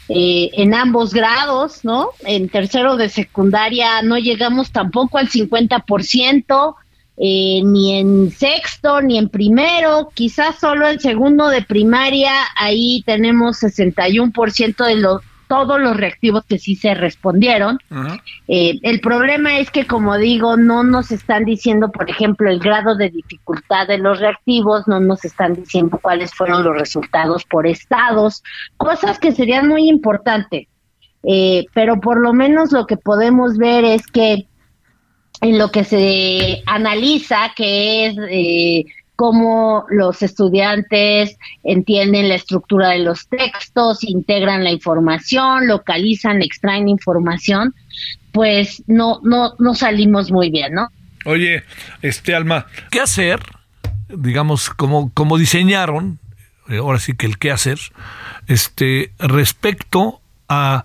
Eh, 0.10 0.50
en 0.54 0.74
ambos 0.74 1.14
grados, 1.14 1.86
¿no? 1.86 2.10
En 2.26 2.50
tercero 2.50 2.98
de 2.98 3.08
secundaria 3.08 4.02
no 4.02 4.18
llegamos 4.18 4.72
tampoco 4.72 5.18
al 5.18 5.30
50%, 5.30 6.76
eh, 7.18 7.62
ni 7.64 8.00
en 8.00 8.32
sexto, 8.32 9.02
ni 9.02 9.18
en 9.18 9.30
primero, 9.30 10.10
quizás 10.14 10.60
solo 10.60 10.88
en 10.90 11.00
segundo 11.00 11.50
de 11.50 11.62
primaria, 11.62 12.34
ahí 12.58 13.04
tenemos 13.06 13.62
61% 13.62 14.86
de 14.86 14.96
los 14.96 15.22
todos 15.52 15.82
los 15.82 15.98
reactivos 15.98 16.46
que 16.46 16.58
sí 16.58 16.78
se 16.78 16.94
respondieron. 16.94 17.78
Eh, 18.48 18.80
el 18.84 19.02
problema 19.02 19.60
es 19.60 19.70
que, 19.70 19.86
como 19.86 20.18
digo, 20.18 20.56
no 20.56 20.82
nos 20.82 21.12
están 21.12 21.44
diciendo, 21.44 21.92
por 21.92 22.10
ejemplo, 22.10 22.50
el 22.50 22.60
grado 22.60 22.96
de 22.96 23.10
dificultad 23.10 23.86
de 23.86 23.98
los 23.98 24.22
reactivos, 24.22 24.88
no 24.88 25.02
nos 25.02 25.26
están 25.26 25.56
diciendo 25.56 26.00
cuáles 26.02 26.34
fueron 26.34 26.64
los 26.64 26.74
resultados 26.74 27.44
por 27.44 27.68
estados, 27.68 28.44
cosas 28.78 29.20
que 29.20 29.34
serían 29.34 29.68
muy 29.68 29.90
importantes. 29.90 30.70
Eh, 31.24 31.66
pero 31.74 32.00
por 32.00 32.22
lo 32.22 32.32
menos 32.32 32.72
lo 32.72 32.86
que 32.86 32.96
podemos 32.96 33.58
ver 33.58 33.84
es 33.84 34.08
que 34.08 34.48
en 35.42 35.58
lo 35.58 35.70
que 35.70 35.84
se 35.84 36.64
analiza, 36.66 37.52
que 37.58 38.06
es 38.06 38.16
eh, 38.30 38.86
cómo 39.22 39.86
los 39.92 40.24
estudiantes 40.24 41.38
entienden 41.64 42.28
la 42.28 42.34
estructura 42.34 42.90
de 42.90 42.98
los 42.98 43.28
textos, 43.28 44.04
integran 44.04 44.64
la 44.64 44.72
información, 44.72 45.68
localizan, 45.68 46.42
extraen 46.42 46.90
información, 46.90 47.76
pues 48.32 48.82
no, 48.88 49.20
no, 49.22 49.54
no 49.60 49.76
salimos 49.76 50.32
muy 50.32 50.50
bien, 50.50 50.74
¿no? 50.74 50.90
Oye, 51.26 51.62
este 52.02 52.34
Alma, 52.34 52.66
¿qué 52.90 53.00
hacer? 53.00 53.42
Digamos, 54.10 54.72
como, 54.72 55.14
como 55.14 55.38
diseñaron, 55.38 56.18
eh, 56.68 56.78
ahora 56.78 56.98
sí 56.98 57.14
que 57.14 57.28
el 57.28 57.38
qué 57.38 57.52
hacer, 57.52 57.78
este, 58.48 59.14
respecto 59.20 60.20
a 60.50 60.84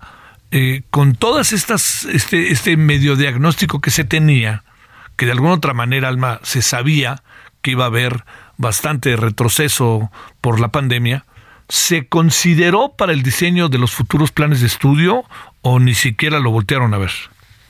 eh, 0.51 0.83
con 0.91 1.15
todas 1.15 1.53
estas, 1.53 2.05
este, 2.05 2.51
este 2.51 2.77
medio 2.77 3.15
diagnóstico 3.15 3.81
que 3.81 3.89
se 3.89 4.03
tenía, 4.03 4.63
que 5.15 5.25
de 5.25 5.31
alguna 5.31 5.55
otra 5.55 5.73
manera, 5.73 6.07
Alma, 6.07 6.39
se 6.43 6.61
sabía 6.61 7.23
iba 7.71 7.85
a 7.85 7.87
haber 7.87 8.23
bastante 8.57 9.15
retroceso 9.15 10.11
por 10.41 10.59
la 10.59 10.69
pandemia, 10.69 11.25
¿se 11.69 12.07
consideró 12.07 12.93
para 12.97 13.13
el 13.13 13.23
diseño 13.23 13.69
de 13.69 13.77
los 13.77 13.91
futuros 13.91 14.31
planes 14.31 14.61
de 14.61 14.67
estudio 14.67 15.23
o 15.61 15.79
ni 15.79 15.93
siquiera 15.93 16.39
lo 16.39 16.51
voltearon 16.51 16.93
a 16.93 16.97
ver? 16.97 17.11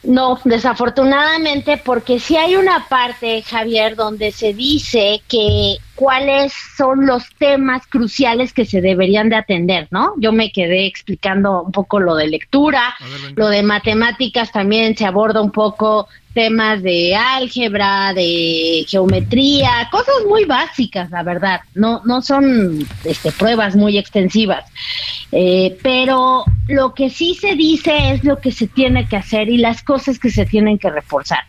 No, 0.04 0.40
desafortunadamente, 0.46 1.78
porque 1.78 2.20
si 2.20 2.38
hay 2.38 2.56
una 2.56 2.88
parte, 2.88 3.42
Javier, 3.42 3.96
donde 3.96 4.32
se 4.32 4.54
dice 4.54 5.22
que 5.28 5.78
cuáles 5.98 6.54
son 6.78 7.08
los 7.08 7.28
temas 7.40 7.88
cruciales 7.88 8.54
que 8.54 8.66
se 8.66 8.82
deberían 8.82 9.30
de 9.30 9.36
atender, 9.36 9.88
¿no? 9.90 10.14
Yo 10.18 10.32
me 10.32 10.52
quedé 10.52 10.86
explicando 10.86 11.64
un 11.64 11.72
poco 11.72 12.00
lo 12.00 12.16
de 12.16 12.28
lectura, 12.28 12.96
lo 13.36 13.50
de 13.50 13.64
matemáticas 13.64 14.52
también 14.52 14.96
se 14.96 15.06
aborda 15.06 15.42
un 15.42 15.52
poco 15.52 16.08
temas 16.36 16.84
de 16.84 17.16
álgebra, 17.16 18.14
de 18.14 18.86
geometría, 18.88 19.90
cosas 19.90 20.18
muy 20.30 20.46
básicas, 20.46 21.10
la 21.10 21.24
verdad. 21.24 21.62
No, 21.74 22.04
no 22.06 22.22
son 22.22 22.86
este, 23.04 23.32
pruebas 23.32 23.76
muy 23.76 23.98
extensivas. 23.98 24.66
Eh, 25.32 25.76
pero 25.82 26.46
lo 26.68 26.94
que 26.94 27.10
sí 27.10 27.34
se 27.34 27.56
dice 27.56 28.12
es 28.12 28.24
lo 28.24 28.38
que 28.38 28.52
se 28.52 28.68
tiene 28.68 29.08
que 29.08 29.18
hacer 29.18 29.50
y 29.50 29.58
las 29.58 29.82
cosas 29.82 30.20
que 30.20 30.30
se 30.30 30.46
tienen 30.46 30.78
que 30.78 30.92
reforzar. 30.92 31.44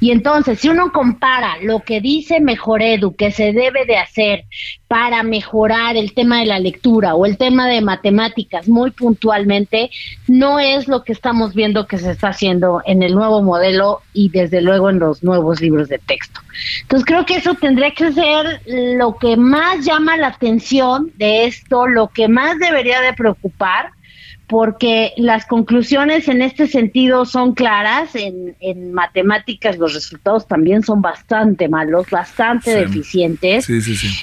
Y 0.00 0.10
entonces, 0.10 0.60
si 0.60 0.68
uno 0.68 0.92
compara 0.92 1.56
lo 1.62 1.80
que 1.80 2.00
dice 2.00 2.40
Mejor 2.40 2.82
Edu 2.82 3.14
que 3.14 3.30
se 3.30 3.52
debe 3.52 3.84
de 3.86 3.96
hacer 3.96 4.44
para 4.88 5.22
mejorar 5.22 5.96
el 5.96 6.14
tema 6.14 6.40
de 6.40 6.46
la 6.46 6.58
lectura 6.58 7.14
o 7.14 7.26
el 7.26 7.36
tema 7.36 7.66
de 7.66 7.80
matemáticas 7.80 8.68
muy 8.68 8.90
puntualmente, 8.90 9.90
no 10.28 10.60
es 10.60 10.88
lo 10.88 11.02
que 11.02 11.12
estamos 11.12 11.54
viendo 11.54 11.86
que 11.86 11.98
se 11.98 12.12
está 12.12 12.28
haciendo 12.28 12.82
en 12.84 13.02
el 13.02 13.14
nuevo 13.14 13.42
modelo 13.42 14.02
y 14.12 14.28
desde 14.28 14.60
luego 14.60 14.90
en 14.90 14.98
los 14.98 15.22
nuevos 15.22 15.60
libros 15.60 15.88
de 15.88 15.98
texto. 15.98 16.40
Entonces, 16.82 17.06
creo 17.06 17.26
que 17.26 17.36
eso 17.36 17.54
tendría 17.54 17.90
que 17.90 18.12
ser 18.12 18.60
lo 18.66 19.16
que 19.16 19.36
más 19.36 19.84
llama 19.84 20.16
la 20.16 20.28
atención 20.28 21.10
de 21.16 21.46
esto, 21.46 21.86
lo 21.86 22.08
que 22.08 22.28
más 22.28 22.58
debería 22.58 23.00
de 23.00 23.12
preocupar 23.12 23.93
porque 24.46 25.12
las 25.16 25.46
conclusiones 25.46 26.28
en 26.28 26.42
este 26.42 26.66
sentido 26.66 27.24
son 27.24 27.54
claras. 27.54 28.14
En, 28.14 28.56
en, 28.60 28.92
matemáticas 28.92 29.78
los 29.78 29.94
resultados 29.94 30.46
también 30.46 30.82
son 30.82 31.00
bastante 31.00 31.68
malos, 31.68 32.08
bastante 32.10 32.76
deficientes. 32.76 33.66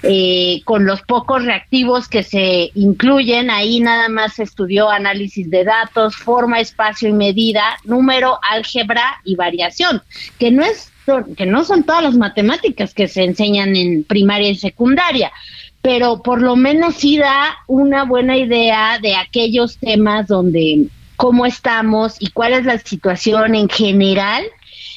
Eh, 0.03 0.61
con 0.65 0.85
los 0.85 1.01
pocos 1.01 1.43
reactivos 1.43 2.07
que 2.07 2.23
se 2.23 2.71
incluyen, 2.75 3.49
ahí 3.49 3.79
nada 3.79 4.09
más 4.09 4.35
se 4.35 4.43
estudió 4.43 4.89
análisis 4.89 5.49
de 5.49 5.63
datos, 5.63 6.15
forma, 6.15 6.59
espacio 6.59 7.09
y 7.09 7.13
medida, 7.13 7.63
número, 7.83 8.39
álgebra 8.49 9.19
y 9.23 9.35
variación, 9.35 10.01
que 10.37 10.51
no 10.51 10.63
es 10.63 10.91
que 11.35 11.47
no 11.47 11.63
son 11.63 11.83
todas 11.83 12.03
las 12.03 12.15
matemáticas 12.15 12.93
que 12.93 13.07
se 13.07 13.23
enseñan 13.23 13.75
en 13.75 14.03
primaria 14.03 14.49
y 14.49 14.55
secundaria 14.55 15.31
pero 15.81 16.21
por 16.21 16.41
lo 16.41 16.55
menos 16.55 16.95
sí 16.95 17.17
da 17.17 17.57
una 17.67 18.03
buena 18.05 18.37
idea 18.37 18.99
de 18.99 19.15
aquellos 19.15 19.77
temas 19.77 20.27
donde 20.27 20.87
cómo 21.15 21.45
estamos 21.45 22.15
y 22.19 22.31
cuál 22.31 22.53
es 22.53 22.65
la 22.65 22.79
situación 22.79 23.55
en 23.55 23.69
general 23.69 24.43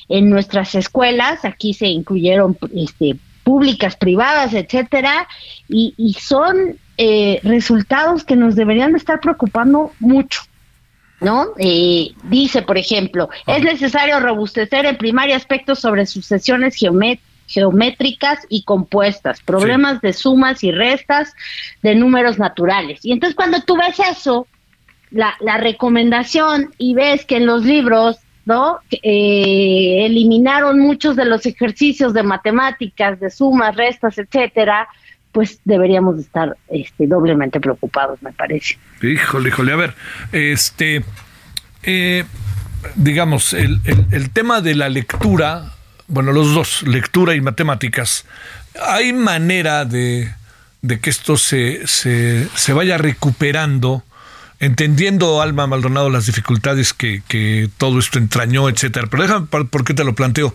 en 0.09 0.29
nuestras 0.29 0.75
escuelas. 0.75 1.45
Aquí 1.45 1.75
se 1.75 1.87
incluyeron 1.87 2.57
este, 2.75 3.17
públicas, 3.43 3.97
privadas, 3.97 4.53
etcétera, 4.53 5.27
y, 5.69 5.95
y 5.97 6.15
son 6.15 6.79
eh, 6.99 7.41
resultados 7.43 8.25
que 8.25 8.37
nos 8.37 8.55
deberían 8.55 8.95
estar 8.97 9.21
preocupando 9.21 9.93
mucho. 10.01 10.43
¿No? 11.21 11.47
Eh, 11.59 12.11
dice, 12.25 12.61
por 12.61 12.77
ejemplo, 12.77 13.31
es 13.47 13.63
necesario 13.63 14.21
robustecer 14.21 14.85
en 14.85 14.99
primaria 14.99 15.37
aspectos 15.37 15.79
sobre 15.79 16.05
sucesiones 16.05 16.75
geométricas 16.75 17.34
geométricas 17.47 18.41
y 18.49 18.65
compuestas, 18.65 19.41
problemas 19.41 20.01
de 20.01 20.13
sumas 20.13 20.65
y 20.65 20.73
restas 20.73 21.35
de 21.83 21.95
números 21.95 22.39
naturales. 22.39 23.01
Y 23.05 23.13
entonces 23.13 23.37
cuando 23.37 23.61
tú 23.63 23.77
ves 23.77 23.99
eso, 23.99 24.47
la, 25.11 25.35
la 25.41 25.59
recomendación 25.59 26.75
y 26.79 26.95
ves 26.95 27.25
que 27.25 27.37
en 27.37 27.47
los 27.47 27.65
libros 27.65 28.19
¿no? 28.47 28.79
Eh, 28.91 30.05
eliminaron 30.05 30.79
muchos 30.79 31.17
de 31.17 31.25
los 31.25 31.47
ejercicios 31.47 32.13
de 32.13 32.23
matemáticas, 32.23 33.19
de 33.19 33.31
sumas, 33.31 33.75
restas, 33.75 34.19
etcétera, 34.19 34.89
pues 35.33 35.61
deberíamos 35.65 36.19
estar 36.19 36.57
este, 36.69 37.07
doblemente 37.07 37.61
preocupados, 37.61 38.23
me 38.23 38.33
parece. 38.33 38.79
Híjole, 39.03 39.49
híjole, 39.49 39.73
a 39.73 39.77
ver, 39.77 39.95
este, 40.33 41.05
eh, 41.83 42.25
digamos, 42.95 43.53
el, 43.53 43.81
el, 43.85 44.07
el 44.13 44.31
tema 44.31 44.61
de 44.61 44.75
la 44.75 44.89
lectura 44.89 45.74
bueno, 46.09 46.33
los 46.33 46.55
dos, 46.55 46.83
lectura 46.83 47.35
y 47.35 47.41
matemáticas, 47.41 48.25
¿hay 48.81 49.13
manera 49.13 49.85
de, 49.85 50.33
que 51.01 51.11
esto 51.11 51.37
se, 51.37 51.87
se, 51.87 52.49
se, 52.55 52.73
vaya 52.73 52.99
recuperando, 52.99 54.03
entendiendo, 54.61 55.41
Alma 55.41 55.67
Maldonado, 55.67 56.11
las 56.11 56.27
dificultades 56.27 56.93
que, 56.93 57.23
que 57.29 57.69
todo 57.79 57.99
esto 57.99 58.19
entrañó, 58.19 58.69
etcétera? 58.69 59.09
Pero 59.11 59.23
déjame, 59.23 59.47
¿por 59.47 59.85
qué 59.85 59.95
te 59.95 60.05
lo 60.05 60.15
planteo? 60.15 60.55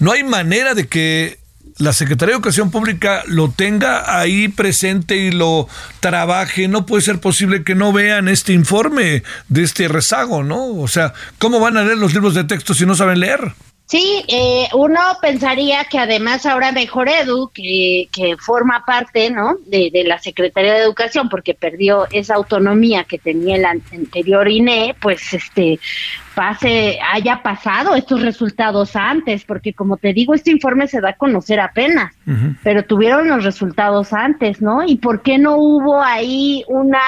¿No 0.00 0.12
hay 0.12 0.24
manera 0.24 0.74
de 0.74 0.88
que 0.88 1.38
la 1.78 1.92
Secretaría 1.92 2.32
de 2.32 2.36
Educación 2.38 2.70
Pública 2.70 3.22
lo 3.26 3.50
tenga 3.50 4.18
ahí 4.18 4.48
presente 4.48 5.16
y 5.16 5.30
lo 5.30 5.68
trabaje, 6.00 6.66
no 6.66 6.86
puede 6.86 7.02
ser 7.02 7.20
posible 7.20 7.62
que 7.62 7.76
no 7.76 7.92
vean 7.92 8.28
este 8.28 8.52
informe 8.52 9.22
de 9.48 9.62
este 9.62 9.86
rezago, 9.86 10.42
¿no? 10.42 10.66
O 10.66 10.88
sea, 10.88 11.14
¿cómo 11.38 11.60
van 11.60 11.76
a 11.76 11.84
leer 11.84 11.98
los 11.98 12.14
libros 12.14 12.34
de 12.34 12.44
texto 12.44 12.74
si 12.74 12.84
no 12.84 12.96
saben 12.96 13.20
leer? 13.20 13.54
Sí, 13.88 14.22
eh, 14.28 14.68
uno 14.74 15.00
pensaría 15.22 15.84
que 15.84 15.98
además 15.98 16.44
ahora 16.44 16.72
Mejor 16.72 17.08
Edu, 17.08 17.50
que, 17.54 18.10
que 18.12 18.36
forma 18.36 18.84
parte 18.84 19.30
¿no? 19.30 19.56
de, 19.66 19.88
de, 19.90 20.04
la 20.04 20.18
Secretaría 20.18 20.74
de 20.74 20.82
Educación, 20.82 21.30
porque 21.30 21.54
perdió 21.54 22.06
esa 22.10 22.34
autonomía 22.34 23.04
que 23.04 23.16
tenía 23.16 23.56
el 23.56 23.64
anterior 23.64 24.46
INE, 24.46 24.94
pues 25.00 25.32
este 25.32 25.80
pase, 26.34 26.98
haya 27.14 27.42
pasado 27.42 27.94
estos 27.94 28.20
resultados 28.20 28.94
antes, 28.94 29.44
porque 29.44 29.72
como 29.72 29.96
te 29.96 30.12
digo, 30.12 30.34
este 30.34 30.50
informe 30.50 30.86
se 30.86 31.00
da 31.00 31.08
a 31.10 31.16
conocer 31.16 31.58
apenas, 31.58 32.14
pero 32.62 32.84
tuvieron 32.84 33.26
los 33.26 33.42
resultados 33.42 34.12
antes, 34.12 34.60
¿no? 34.60 34.84
¿Y 34.84 34.96
por 34.96 35.22
qué 35.22 35.38
no 35.38 35.56
hubo 35.56 36.02
ahí 36.02 36.62
una 36.68 37.00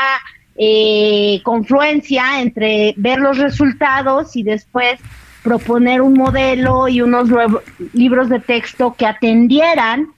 eh, 0.57 1.41
confluencia 1.43 2.41
entre 2.41 2.95
ver 2.97 3.19
los 3.19 3.37
resultados 3.37 4.35
y 4.35 4.43
después 4.43 4.99
proponer 5.43 6.03
un 6.03 6.15
modelo 6.15 6.89
y 6.89 7.01
unos 7.01 7.29
libros 7.93 8.29
de 8.29 8.41
texto 8.41 8.95
que 8.97 9.07
atendieran 9.07 10.09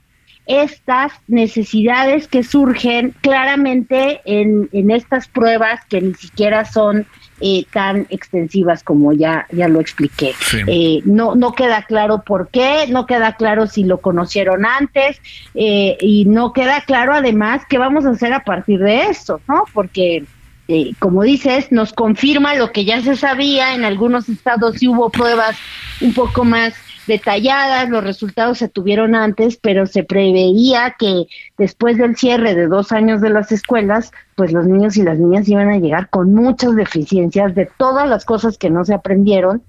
estas 0.47 1.13
necesidades 1.29 2.27
que 2.27 2.43
surgen 2.43 3.15
claramente 3.21 4.21
en, 4.25 4.69
en 4.73 4.91
estas 4.91 5.29
pruebas 5.29 5.81
que 5.89 6.01
ni 6.01 6.15
siquiera 6.15 6.65
son 6.65 7.07
eh, 7.41 7.65
tan 7.73 8.07
extensivas 8.11 8.83
como 8.83 9.13
ya, 9.13 9.47
ya 9.53 9.69
lo 9.69 9.81
expliqué. 9.81 10.35
Eh, 10.67 11.01
no, 11.05 11.35
no 11.35 11.53
queda 11.53 11.83
claro 11.83 12.23
por 12.25 12.49
qué, 12.49 12.87
no 12.89 13.07
queda 13.07 13.35
claro 13.35 13.67
si 13.67 13.85
lo 13.85 13.99
conocieron 13.99 14.67
antes 14.67 15.21
eh, 15.55 15.97
y 16.01 16.25
no 16.25 16.53
queda 16.53 16.83
claro 16.83 17.15
además 17.15 17.63
qué 17.69 17.79
vamos 17.79 18.05
a 18.05 18.11
hacer 18.11 18.33
a 18.33 18.45
partir 18.45 18.81
de 18.81 19.07
esto, 19.07 19.41
¿no? 19.49 19.65
Porque 19.73 20.25
eh, 20.69 20.93
como 20.99 21.23
dices, 21.23 21.73
nos 21.73 21.93
confirma 21.93 22.55
lo 22.55 22.73
que 22.73 22.85
ya 22.85 23.03
se 23.03 23.17
sabía, 23.17 23.75
en 23.75 23.85
algunos 23.85 24.29
estados 24.29 24.77
sí 24.79 24.89
hubo 24.89 25.11
pruebas 25.11 25.57
un 26.01 26.15
poco 26.15 26.45
más 26.45 26.75
detalladas, 27.07 27.89
los 27.89 28.05
resultados 28.05 28.59
se 28.59 28.69
tuvieron 28.69 29.15
antes, 29.15 29.57
pero 29.57 29.87
se 29.87 30.05
preveía 30.05 30.95
que 30.99 31.27
después 31.59 31.99
del 31.99 32.17
cierre 32.17 32.55
de 32.55 32.69
dos 32.69 32.93
años 32.93 33.21
de 33.21 33.31
las 33.31 33.51
escuelas, 33.51 34.13
pues 34.37 34.53
los 34.53 34.67
niños 34.67 34.97
y 34.97 35.03
las 35.03 35.19
niñas 35.19 35.49
iban 35.49 35.69
a 35.69 35.79
llegar 35.79 36.09
con 36.11 36.33
muchas 36.33 36.77
deficiencias 36.77 37.55
de 37.55 37.69
todas 37.77 38.09
las 38.09 38.25
cosas 38.25 38.57
que 38.57 38.71
no 38.71 38.85
se 38.85 38.95
aprendieron 38.95 39.63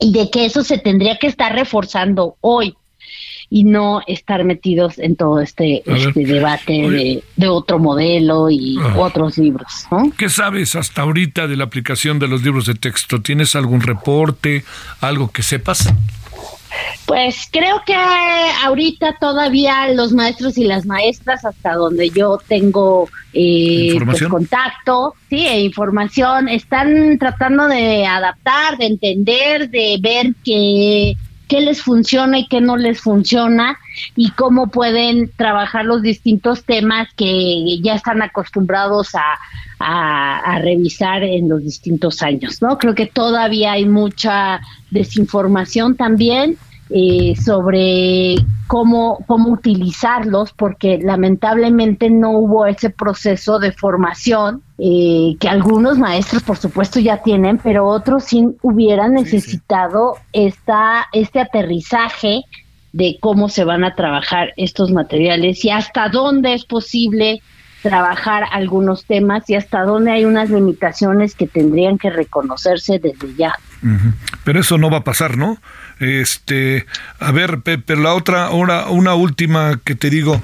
y 0.00 0.12
de 0.12 0.30
que 0.30 0.46
eso 0.46 0.64
se 0.64 0.78
tendría 0.78 1.18
que 1.18 1.28
estar 1.28 1.52
reforzando 1.52 2.36
hoy 2.40 2.76
y 3.50 3.64
no 3.64 4.00
estar 4.06 4.44
metidos 4.44 4.98
en 4.98 5.16
todo 5.16 5.40
este, 5.40 5.82
este 5.86 6.24
debate 6.24 7.22
de, 7.36 7.48
otro 7.48 7.78
modelo 7.78 8.50
y 8.50 8.78
ah. 8.80 8.94
otros 8.96 9.38
libros. 9.38 9.86
¿Qué 10.16 10.28
sabes 10.28 10.76
hasta 10.76 11.02
ahorita 11.02 11.46
de 11.46 11.56
la 11.56 11.64
aplicación 11.64 12.18
de 12.18 12.28
los 12.28 12.42
libros 12.42 12.66
de 12.66 12.74
texto? 12.74 13.20
¿Tienes 13.20 13.54
algún 13.54 13.80
reporte, 13.80 14.64
algo 15.00 15.30
que 15.30 15.42
sepas? 15.42 15.92
Pues 17.06 17.48
creo 17.50 17.82
que 17.84 17.94
ahorita 18.64 19.16
todavía 19.20 19.88
los 19.92 20.12
maestros 20.12 20.56
y 20.56 20.64
las 20.64 20.86
maestras, 20.86 21.44
hasta 21.44 21.74
donde 21.74 22.08
yo 22.10 22.38
tengo 22.48 23.08
eh, 23.34 23.98
pues, 24.04 24.22
contacto, 24.24 25.14
sí, 25.28 25.46
e 25.46 25.60
información, 25.60 26.48
están 26.48 27.18
tratando 27.18 27.68
de 27.68 28.06
adaptar, 28.06 28.78
de 28.78 28.86
entender, 28.86 29.68
de 29.68 29.98
ver 30.00 30.34
qué 30.44 31.16
qué 31.48 31.60
les 31.60 31.82
funciona 31.82 32.38
y 32.38 32.46
qué 32.48 32.60
no 32.60 32.76
les 32.76 33.00
funciona 33.00 33.78
y 34.16 34.30
cómo 34.30 34.68
pueden 34.68 35.30
trabajar 35.36 35.84
los 35.84 36.02
distintos 36.02 36.64
temas 36.64 37.08
que 37.16 37.78
ya 37.82 37.94
están 37.94 38.22
acostumbrados 38.22 39.14
a, 39.14 39.38
revisar 40.62 41.22
en 41.24 41.48
los 41.48 41.62
distintos 41.62 42.22
años, 42.22 42.62
¿no? 42.62 42.78
Creo 42.78 42.94
que 42.94 43.06
todavía 43.06 43.72
hay 43.72 43.84
mucha 43.84 44.60
desinformación 44.90 45.96
también 45.96 46.56
eh, 46.90 47.34
sobre 47.42 48.36
cómo, 48.66 49.24
cómo 49.26 49.50
utilizarlos, 49.50 50.52
porque 50.52 50.98
lamentablemente 51.02 52.10
no 52.10 52.32
hubo 52.32 52.66
ese 52.66 52.90
proceso 52.90 53.58
de 53.58 53.72
formación 53.72 54.62
eh, 54.78 55.36
que 55.40 55.48
algunos 55.48 55.98
maestros, 55.98 56.42
por 56.42 56.56
supuesto, 56.56 57.00
ya 57.00 57.22
tienen, 57.22 57.58
pero 57.58 57.86
otros 57.86 58.24
sí 58.24 58.46
hubieran 58.62 59.14
necesitado 59.14 60.16
Esta, 60.32 61.06
este 61.12 61.40
aterrizaje 61.40 62.42
de 62.92 63.16
cómo 63.20 63.48
se 63.48 63.64
van 63.64 63.82
a 63.82 63.94
trabajar 63.94 64.52
estos 64.56 64.92
materiales 64.92 65.64
y 65.64 65.70
hasta 65.70 66.08
dónde 66.08 66.54
es 66.54 66.64
posible 66.64 67.40
trabajar 67.82 68.44
algunos 68.50 69.04
temas 69.04 69.48
y 69.50 69.56
hasta 69.56 69.82
dónde 69.82 70.12
hay 70.12 70.24
unas 70.24 70.48
limitaciones 70.48 71.34
que 71.34 71.46
tendrían 71.46 71.98
que 71.98 72.08
reconocerse 72.08 72.98
desde 72.98 73.34
ya. 73.36 73.54
Pero 74.44 74.60
eso 74.60 74.78
no 74.78 74.90
va 74.90 74.98
a 74.98 75.04
pasar, 75.04 75.36
¿no? 75.36 75.58
Este, 76.04 76.86
a 77.18 77.32
ver, 77.32 77.60
pero 77.62 78.02
la 78.02 78.14
otra, 78.14 78.50
una, 78.50 78.88
una 78.88 79.14
última 79.14 79.80
que 79.82 79.94
te 79.94 80.10
digo, 80.10 80.40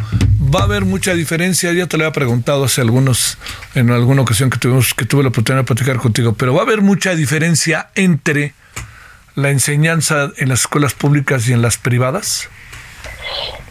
va 0.54 0.61
a 0.61 0.64
haber 0.64 0.84
mucha 0.84 1.14
diferencia, 1.14 1.72
ya 1.72 1.86
te 1.86 1.98
lo 1.98 2.04
había 2.04 2.12
preguntado 2.12 2.64
hace 2.64 2.80
algunos, 2.80 3.36
en 3.74 3.90
alguna 3.90 4.22
ocasión 4.22 4.48
que 4.48 4.58
tuvimos, 4.58 4.94
que 4.94 5.04
tuve 5.04 5.22
la 5.22 5.28
oportunidad 5.28 5.62
de 5.62 5.66
platicar 5.66 5.98
contigo, 5.98 6.34
pero 6.34 6.54
va 6.54 6.61
a 6.61 6.64
haber 6.64 6.80
mucha 6.80 7.14
diferencia 7.14 7.90
entre 7.94 8.54
la 9.34 9.50
enseñanza 9.50 10.30
en 10.38 10.48
las 10.48 10.61
escuelas 10.61 10.94
públicas 10.94 11.48
y 11.48 11.52
en 11.52 11.62
las 11.62 11.76
privadas. 11.76 12.48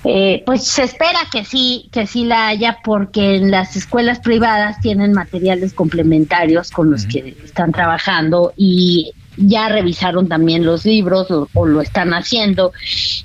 Eh, 0.05 0.43
pues 0.45 0.65
se 0.65 0.83
espera 0.83 1.19
que 1.29 1.43
sí, 1.43 1.89
que 1.91 2.07
sí 2.07 2.23
la 2.23 2.47
haya, 2.47 2.77
porque 2.83 3.35
en 3.35 3.51
las 3.51 3.75
escuelas 3.75 4.19
privadas 4.19 4.79
tienen 4.79 5.11
materiales 5.11 5.73
complementarios 5.73 6.71
con 6.71 6.91
los 6.91 7.05
que 7.05 7.35
están 7.43 7.73
trabajando 7.73 8.53
y 8.55 9.11
ya 9.39 9.69
revisaron 9.69 10.27
también 10.27 10.65
los 10.65 10.85
libros 10.85 11.27
o, 11.31 11.65
lo 11.65 11.81
están 11.81 12.13
haciendo 12.13 12.73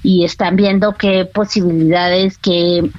y 0.02 0.24
están 0.24 0.56
viendo 0.56 0.92
qué 0.92 1.24
posibilidades 1.24 2.38
que, 2.38 2.90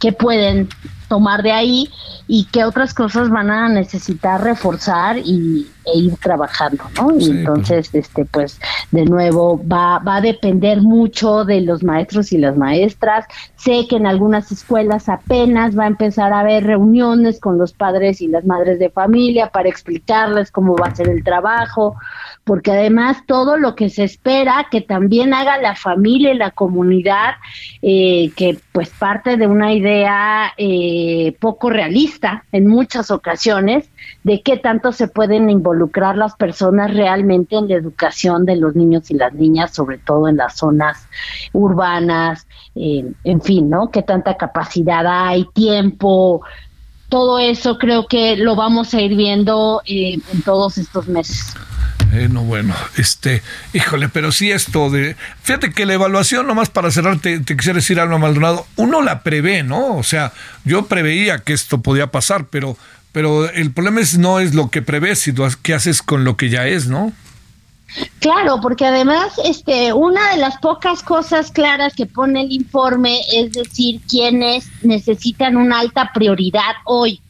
que 0.00 0.12
pueden 0.12 0.68
tomar 1.08 1.42
de 1.42 1.52
ahí 1.52 1.90
y 2.26 2.46
qué 2.46 2.64
otras 2.64 2.94
cosas 2.94 3.28
van 3.28 3.50
a 3.50 3.68
necesitar 3.68 4.42
reforzar 4.42 5.18
y, 5.18 5.66
e 5.84 5.98
ir 5.98 6.16
trabajando, 6.16 6.84
¿no? 6.96 7.10
y 7.10 7.14
pues. 7.14 7.28
entonces, 7.28 7.90
este, 7.94 8.24
pues, 8.24 8.60
de 8.90 9.04
nuevo, 9.04 9.60
va, 9.66 9.98
va 9.98 10.16
a 10.16 10.20
depender 10.20 10.80
mucho 10.80 11.44
de 11.44 11.60
los 11.60 11.82
maestros 11.82 12.32
y 12.32 12.38
las 12.38 12.56
maestras. 12.56 13.26
Sé 13.56 13.86
que 13.88 13.96
en 13.96 14.06
algunas 14.06 14.52
escuelas 14.52 15.08
apenas 15.08 15.78
va 15.78 15.84
a 15.84 15.88
empezar 15.88 16.32
a 16.32 16.40
haber 16.40 16.64
reuniones 16.64 17.40
con 17.40 17.58
los 17.58 17.72
padres 17.72 18.20
y 18.20 18.28
las 18.28 18.44
madres 18.44 18.78
de 18.78 18.90
familia 18.90 19.50
para 19.50 19.68
explicarles 19.68 20.50
cómo 20.50 20.76
va 20.76 20.88
a 20.88 20.94
ser 20.94 21.08
el 21.08 21.24
trabajo, 21.24 21.96
porque 22.44 22.72
además 22.72 23.18
todo 23.26 23.56
lo 23.56 23.74
que 23.74 23.88
se 23.88 24.04
espera 24.04 24.66
que 24.70 24.80
también 24.80 25.34
haga 25.34 25.58
la 25.58 25.74
familia 25.74 26.32
y 26.32 26.38
la 26.38 26.50
comunidad, 26.50 27.34
eh, 27.82 28.30
que 28.36 28.58
pues 28.72 28.90
parte 28.90 29.36
de 29.36 29.46
una 29.46 29.72
idea 29.72 30.52
eh, 30.56 31.36
poco 31.40 31.70
realista 31.70 32.44
en 32.52 32.66
muchas 32.66 33.10
ocasiones, 33.10 33.88
de 34.24 34.42
qué 34.42 34.56
tanto 34.56 34.92
se 34.92 35.08
pueden 35.08 35.50
involucrar 35.50 35.71
las 36.16 36.34
personas 36.36 36.94
realmente 36.94 37.56
en 37.56 37.68
la 37.68 37.74
educación 37.74 38.44
de 38.44 38.56
los 38.56 38.74
niños 38.74 39.10
y 39.10 39.14
las 39.14 39.32
niñas, 39.32 39.74
sobre 39.74 39.98
todo 39.98 40.28
en 40.28 40.36
las 40.36 40.56
zonas 40.56 41.06
urbanas, 41.52 42.46
en 42.74 43.40
fin, 43.42 43.70
¿no? 43.70 43.90
Qué 43.90 44.02
tanta 44.02 44.36
capacidad 44.36 45.06
hay, 45.06 45.46
tiempo, 45.54 46.42
todo 47.12 47.38
eso 47.38 47.76
creo 47.76 48.06
que 48.06 48.38
lo 48.38 48.56
vamos 48.56 48.94
a 48.94 49.00
ir 49.02 49.14
viendo 49.14 49.82
eh, 49.84 50.18
en 50.32 50.42
todos 50.42 50.78
estos 50.78 51.08
meses. 51.08 51.54
No, 52.30 52.42
bueno, 52.42 52.74
este, 52.96 53.42
híjole, 53.74 54.08
pero 54.08 54.32
sí 54.32 54.50
esto 54.50 54.88
de, 54.88 55.14
fíjate 55.42 55.72
que 55.72 55.84
la 55.84 55.92
evaluación, 55.92 56.46
nomás 56.46 56.70
para 56.70 56.90
cerrar, 56.90 57.18
te, 57.20 57.44
quisiera 57.44 57.76
decir 57.76 58.00
algo, 58.00 58.18
Maldonado, 58.18 58.66
uno 58.76 59.02
la 59.02 59.22
prevé, 59.22 59.62
¿no? 59.62 59.96
O 59.96 60.02
sea, 60.02 60.32
yo 60.64 60.86
preveía 60.86 61.40
que 61.40 61.52
esto 61.52 61.82
podía 61.82 62.06
pasar, 62.06 62.46
pero, 62.46 62.78
pero 63.12 63.48
el 63.50 63.72
problema 63.72 64.00
es 64.00 64.18
no 64.18 64.40
es 64.40 64.54
lo 64.54 64.70
que 64.70 64.82
prevés, 64.82 65.20
sino 65.20 65.46
qué 65.62 65.74
haces 65.74 66.02
con 66.02 66.24
lo 66.24 66.36
que 66.36 66.48
ya 66.48 66.66
es, 66.66 66.88
¿no? 66.88 67.12
Claro, 68.20 68.58
porque 68.62 68.86
además, 68.86 69.34
este, 69.44 69.92
una 69.92 70.32
de 70.32 70.38
las 70.38 70.56
pocas 70.58 71.02
cosas 71.02 71.50
claras 71.50 71.92
que 71.94 72.06
pone 72.06 72.40
el 72.42 72.52
informe 72.52 73.20
es 73.32 73.52
decir 73.52 74.00
quiénes 74.08 74.70
necesitan 74.82 75.56
una 75.56 75.80
alta 75.80 76.12
prioridad 76.14 76.76
hoy. 76.84 77.20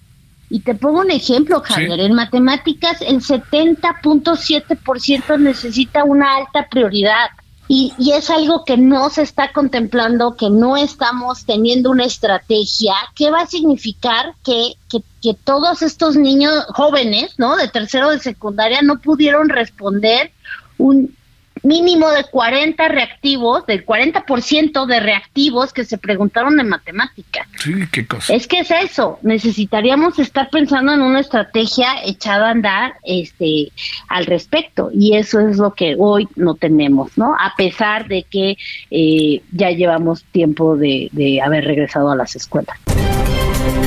Y 0.50 0.60
te 0.60 0.74
pongo 0.74 1.00
un 1.00 1.10
ejemplo, 1.10 1.62
Javier. 1.64 1.98
En 1.98 2.12
matemáticas, 2.12 3.00
el 3.00 3.22
70.7% 3.22 5.40
necesita 5.40 6.04
una 6.04 6.36
alta 6.36 6.68
prioridad. 6.68 7.30
Y, 7.74 7.90
y, 7.96 8.12
es 8.12 8.28
algo 8.28 8.66
que 8.66 8.76
no 8.76 9.08
se 9.08 9.22
está 9.22 9.50
contemplando, 9.50 10.36
que 10.36 10.50
no 10.50 10.76
estamos 10.76 11.46
teniendo 11.46 11.90
una 11.90 12.04
estrategia. 12.04 12.92
¿Qué 13.14 13.30
va 13.30 13.40
a 13.40 13.46
significar 13.46 14.34
que, 14.44 14.74
que, 14.90 14.98
que 15.22 15.32
todos 15.32 15.80
estos 15.80 16.14
niños 16.14 16.52
jóvenes, 16.68 17.38
¿no? 17.38 17.56
De 17.56 17.68
tercero 17.68 18.10
de 18.10 18.18
secundaria 18.18 18.82
no 18.82 18.98
pudieron 18.98 19.48
responder 19.48 20.32
un 20.76 21.16
mínimo 21.62 22.10
de 22.10 22.24
40 22.24 22.88
reactivos, 22.88 23.66
del 23.66 23.84
40% 23.84 24.86
de 24.86 25.00
reactivos 25.00 25.72
que 25.72 25.84
se 25.84 25.98
preguntaron 25.98 26.58
en 26.58 26.68
matemática. 26.68 27.46
Sí, 27.62 27.74
qué 27.92 28.06
cosa. 28.06 28.34
Es 28.34 28.46
que 28.46 28.60
es 28.60 28.70
eso, 28.70 29.18
necesitaríamos 29.22 30.18
estar 30.18 30.50
pensando 30.50 30.92
en 30.92 31.02
una 31.02 31.20
estrategia 31.20 32.02
echada 32.04 32.48
a 32.48 32.50
andar 32.50 32.94
este 33.04 33.72
al 34.08 34.26
respecto 34.26 34.90
y 34.92 35.16
eso 35.16 35.40
es 35.40 35.58
lo 35.58 35.74
que 35.74 35.96
hoy 35.98 36.28
no 36.36 36.54
tenemos, 36.54 37.16
¿no? 37.16 37.34
A 37.38 37.54
pesar 37.56 38.08
de 38.08 38.24
que 38.24 38.56
eh, 38.90 39.42
ya 39.52 39.70
llevamos 39.70 40.24
tiempo 40.32 40.76
de, 40.76 41.08
de 41.12 41.40
haber 41.40 41.64
regresado 41.64 42.10
a 42.10 42.16
las 42.16 42.36
escuelas. 42.36 42.76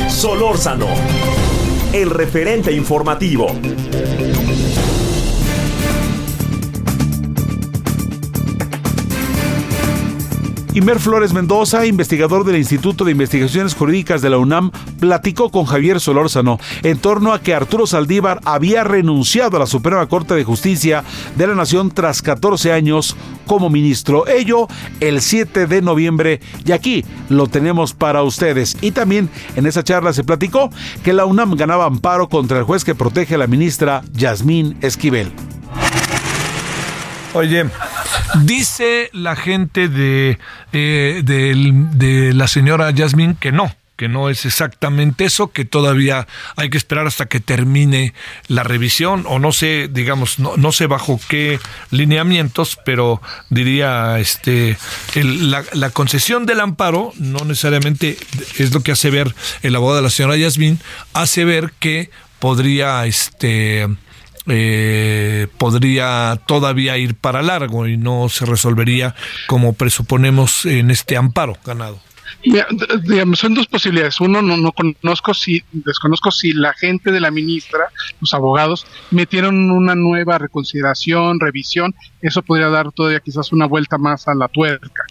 Solórzano, 0.09 0.87
el 1.93 2.09
referente 2.09 2.71
informativo. 2.71 3.47
Imer 10.75 10.99
Flores 10.99 11.31
Mendoza, 11.31 11.85
investigador 11.85 12.43
del 12.43 12.57
Instituto 12.57 13.05
de 13.05 13.11
Investigaciones 13.13 13.73
Jurídicas 13.73 14.21
de 14.21 14.29
la 14.29 14.39
UNAM, 14.39 14.71
platicó 14.99 15.49
con 15.49 15.63
Javier 15.63 16.01
Solórzano 16.01 16.59
en 16.83 16.97
torno 16.97 17.31
a 17.31 17.39
que 17.39 17.53
Arturo 17.53 17.87
Saldívar 17.87 18.41
había 18.43 18.83
renunciado 18.83 19.55
a 19.55 19.61
la 19.61 19.67
Suprema 19.67 20.05
Corte 20.07 20.33
de 20.33 20.43
Justicia 20.43 21.05
de 21.37 21.47
la 21.47 21.55
Nación 21.55 21.91
tras 21.91 22.21
14 22.21 22.73
años 22.73 23.15
como 23.45 23.69
ministro. 23.69 24.27
Ello 24.27 24.67
el 24.99 25.21
7 25.21 25.65
de 25.65 25.81
noviembre 25.81 26.41
y 26.65 26.73
aquí 26.73 27.05
lo 27.29 27.47
tenemos 27.47 27.93
para 27.93 28.23
ustedes. 28.23 28.75
Y 28.81 28.91
también 28.91 29.29
en 29.55 29.67
esa 29.67 29.81
charla 29.81 30.11
se 30.11 30.25
platicó 30.25 30.71
que 31.05 31.13
la 31.13 31.23
UNAM 31.23 31.55
ganaba 31.55 31.85
amparo 31.85 32.27
contra 32.27 32.57
el 32.57 32.65
juez 32.65 32.83
que 32.83 32.95
protege 32.95 33.35
a 33.35 33.37
la 33.37 33.47
ministra 33.47 34.03
Yasmín 34.11 34.75
Esquivel. 34.81 35.31
Oye, 37.35 37.65
dice 38.43 39.09
la 39.11 39.35
gente 39.35 39.89
de, 39.89 40.39
eh, 40.71 41.21
de, 41.21 42.33
la 42.33 42.47
señora 42.47 42.91
Yasmín 42.91 43.35
que 43.35 43.51
no, 43.51 43.75
que 43.97 44.07
no 44.07 44.29
es 44.29 44.45
exactamente 44.45 45.25
eso, 45.25 45.51
que 45.51 45.65
todavía 45.65 46.27
hay 46.55 46.69
que 46.69 46.77
esperar 46.77 47.07
hasta 47.07 47.25
que 47.25 47.41
termine 47.41 48.13
la 48.47 48.63
revisión, 48.63 49.25
o 49.27 49.37
no 49.37 49.51
sé, 49.51 49.89
digamos, 49.91 50.39
no, 50.39 50.55
no 50.55 50.71
sé 50.71 50.87
bajo 50.87 51.19
qué 51.27 51.59
lineamientos, 51.91 52.79
pero 52.85 53.21
diría, 53.49 54.17
este, 54.17 54.77
la, 55.15 55.65
la, 55.73 55.89
concesión 55.89 56.45
del 56.45 56.61
amparo 56.61 57.11
no 57.17 57.39
necesariamente 57.39 58.17
es 58.57 58.73
lo 58.73 58.79
que 58.79 58.93
hace 58.93 59.09
ver 59.09 59.35
el 59.61 59.75
abogado 59.75 59.97
de 59.97 60.03
la 60.03 60.09
señora 60.09 60.37
Yasmin, 60.37 60.79
hace 61.11 61.43
ver 61.43 61.73
que 61.79 62.09
podría, 62.39 63.05
este, 63.05 63.89
eh, 64.47 65.47
podría 65.57 66.39
todavía 66.45 66.97
ir 66.97 67.15
para 67.15 67.41
largo 67.41 67.87
y 67.87 67.97
no 67.97 68.29
se 68.29 68.45
resolvería 68.45 69.15
como 69.47 69.73
presuponemos 69.73 70.65
en 70.65 70.91
este 70.91 71.17
amparo 71.17 71.57
ganado 71.65 71.99
digamos, 72.43 73.39
son 73.39 73.53
dos 73.53 73.67
posibilidades. 73.67 74.19
Uno, 74.19 74.41
no, 74.41 74.57
no 74.57 74.71
conozco 74.71 75.33
si, 75.33 75.63
desconozco 75.71 76.31
si 76.31 76.53
la 76.53 76.73
gente 76.73 77.11
de 77.11 77.19
la 77.19 77.31
ministra, 77.31 77.85
los 78.21 78.33
abogados, 78.33 78.85
metieron 79.11 79.71
una 79.71 79.95
nueva 79.95 80.37
reconsideración, 80.37 81.39
revisión. 81.39 81.95
Eso 82.21 82.41
podría 82.41 82.69
dar 82.69 82.91
todavía 82.91 83.19
quizás 83.19 83.51
una 83.51 83.65
vuelta 83.65 83.97
más 83.97 84.27
a 84.27 84.35
la 84.35 84.47
tuerca. 84.47 85.03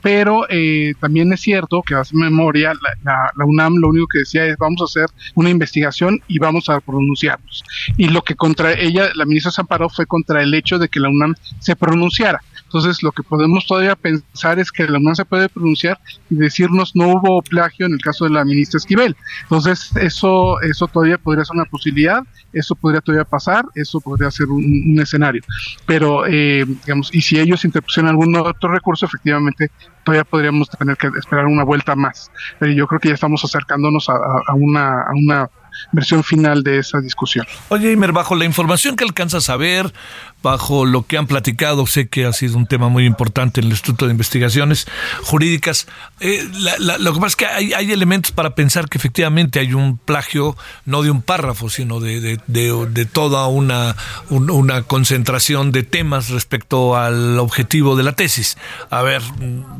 Pero 0.00 0.46
eh, 0.48 0.94
también 1.00 1.32
es 1.32 1.40
cierto 1.40 1.82
que 1.82 1.94
hace 1.94 2.16
memoria, 2.16 2.72
la, 3.02 3.30
la, 3.34 3.44
UNAM 3.44 3.76
lo 3.76 3.88
único 3.88 4.06
que 4.08 4.20
decía 4.20 4.44
es 4.46 4.56
vamos 4.56 4.80
a 4.80 4.84
hacer 4.84 5.06
una 5.34 5.50
investigación 5.50 6.20
y 6.26 6.38
vamos 6.38 6.68
a 6.68 6.80
pronunciarnos. 6.80 7.64
Y 7.96 8.08
lo 8.08 8.22
que 8.22 8.34
contra 8.34 8.72
ella, 8.72 9.10
la 9.14 9.24
ministra 9.24 9.52
se 9.52 9.60
amparó 9.60 9.88
fue 9.88 10.06
contra 10.06 10.42
el 10.42 10.52
hecho 10.54 10.78
de 10.78 10.88
que 10.88 11.00
la 11.00 11.08
UNAM 11.08 11.34
se 11.60 11.76
pronunciara. 11.76 12.42
Entonces, 12.72 13.02
lo 13.02 13.12
que 13.12 13.22
podemos 13.22 13.66
todavía 13.66 13.94
pensar 13.96 14.58
es 14.58 14.72
que 14.72 14.86
la 14.86 14.98
UNAM 14.98 15.14
se 15.14 15.26
puede 15.26 15.50
pronunciar 15.50 16.00
y 16.30 16.36
decirnos 16.36 16.96
no 16.96 17.08
hubo 17.08 17.42
plagio 17.42 17.84
en 17.84 17.92
el 17.92 18.00
caso 18.00 18.24
de 18.24 18.30
la 18.30 18.46
ministra 18.46 18.78
Esquivel. 18.78 19.14
Entonces, 19.42 19.94
eso, 19.96 20.58
eso 20.62 20.88
todavía 20.88 21.18
podría 21.18 21.44
ser 21.44 21.56
una 21.56 21.66
posibilidad, 21.66 22.22
eso 22.54 22.74
podría 22.74 23.02
todavía 23.02 23.26
pasar, 23.26 23.66
eso 23.74 24.00
podría 24.00 24.30
ser 24.30 24.48
un, 24.48 24.98
escenario. 24.98 25.42
Pero, 25.84 26.26
eh, 26.26 26.64
digamos, 26.66 27.14
y 27.14 27.20
si 27.20 27.38
ellos 27.38 27.62
interpusieran 27.66 28.08
algún 28.08 28.34
otro 28.36 28.72
recurso, 28.72 29.04
efectivamente, 29.04 29.70
todavía 30.02 30.24
podríamos 30.24 30.70
tener 30.70 30.96
que 30.96 31.08
esperar 31.18 31.44
una 31.44 31.64
vuelta 31.64 31.94
más. 31.94 32.30
Pero 32.58 32.72
yo 32.72 32.86
creo 32.86 33.00
que 33.00 33.08
ya 33.08 33.14
estamos 33.14 33.44
acercándonos 33.44 34.08
a 34.08 34.54
una, 34.54 35.02
a 35.02 35.12
una 35.12 35.50
versión 35.92 36.24
final 36.24 36.62
de 36.62 36.78
esa 36.78 37.00
discusión. 37.00 37.46
Oye, 37.68 37.92
Imer, 37.92 38.12
bajo 38.12 38.34
la 38.34 38.44
información 38.44 38.96
que 38.96 39.04
alcanzas 39.04 39.48
a 39.50 39.56
ver, 39.56 39.92
bajo 40.42 40.84
lo 40.84 41.06
que 41.06 41.16
han 41.16 41.26
platicado, 41.26 41.86
sé 41.86 42.08
que 42.08 42.26
ha 42.26 42.32
sido 42.32 42.56
un 42.56 42.66
tema 42.66 42.88
muy 42.88 43.06
importante 43.06 43.60
en 43.60 43.66
el 43.66 43.72
Instituto 43.72 44.06
de 44.06 44.12
Investigaciones 44.12 44.86
Jurídicas, 45.22 45.86
eh, 46.20 46.42
lo 46.78 47.14
que 47.14 47.20
pasa 47.20 47.26
es 47.26 47.36
que 47.36 47.46
hay, 47.46 47.92
elementos 47.92 48.32
para 48.32 48.54
pensar 48.54 48.88
que 48.88 48.98
efectivamente 48.98 49.60
hay 49.60 49.74
un 49.74 49.98
plagio, 49.98 50.56
no 50.86 51.02
de 51.02 51.10
un 51.10 51.22
párrafo, 51.22 51.68
sino 51.68 52.00
de, 52.00 52.38
de, 52.46 53.04
toda 53.06 53.46
una, 53.46 53.96
una 54.30 54.82
concentración 54.82 55.72
de 55.72 55.82
temas 55.82 56.30
respecto 56.30 56.96
al 56.96 57.38
objetivo 57.38 57.96
de 57.96 58.02
la 58.02 58.12
tesis. 58.12 58.56
A 58.90 59.02
ver, 59.02 59.22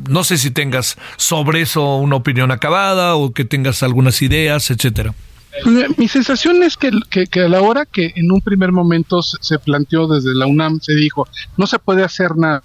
no 0.07 0.23
sé 0.23 0.37
si 0.37 0.51
tengas 0.51 0.97
sobre 1.17 1.61
eso 1.61 1.97
una 1.97 2.15
opinión 2.15 2.51
acabada 2.51 3.15
o 3.15 3.33
que 3.33 3.45
tengas 3.45 3.83
algunas 3.83 4.21
ideas, 4.21 4.69
etcétera. 4.69 5.13
Mi 5.97 6.07
sensación 6.07 6.63
es 6.63 6.77
que, 6.77 6.89
a 7.41 7.47
la 7.47 7.61
hora 7.61 7.85
que 7.85 8.13
en 8.15 8.31
un 8.31 8.41
primer 8.41 8.71
momento 8.71 9.21
se, 9.21 9.59
planteó 9.59 10.07
desde 10.07 10.33
la 10.33 10.47
UNAM, 10.47 10.79
se 10.81 10.95
dijo, 10.95 11.27
no 11.57 11.67
se 11.67 11.79
puede 11.79 12.03
hacer 12.03 12.35
nada, 12.35 12.63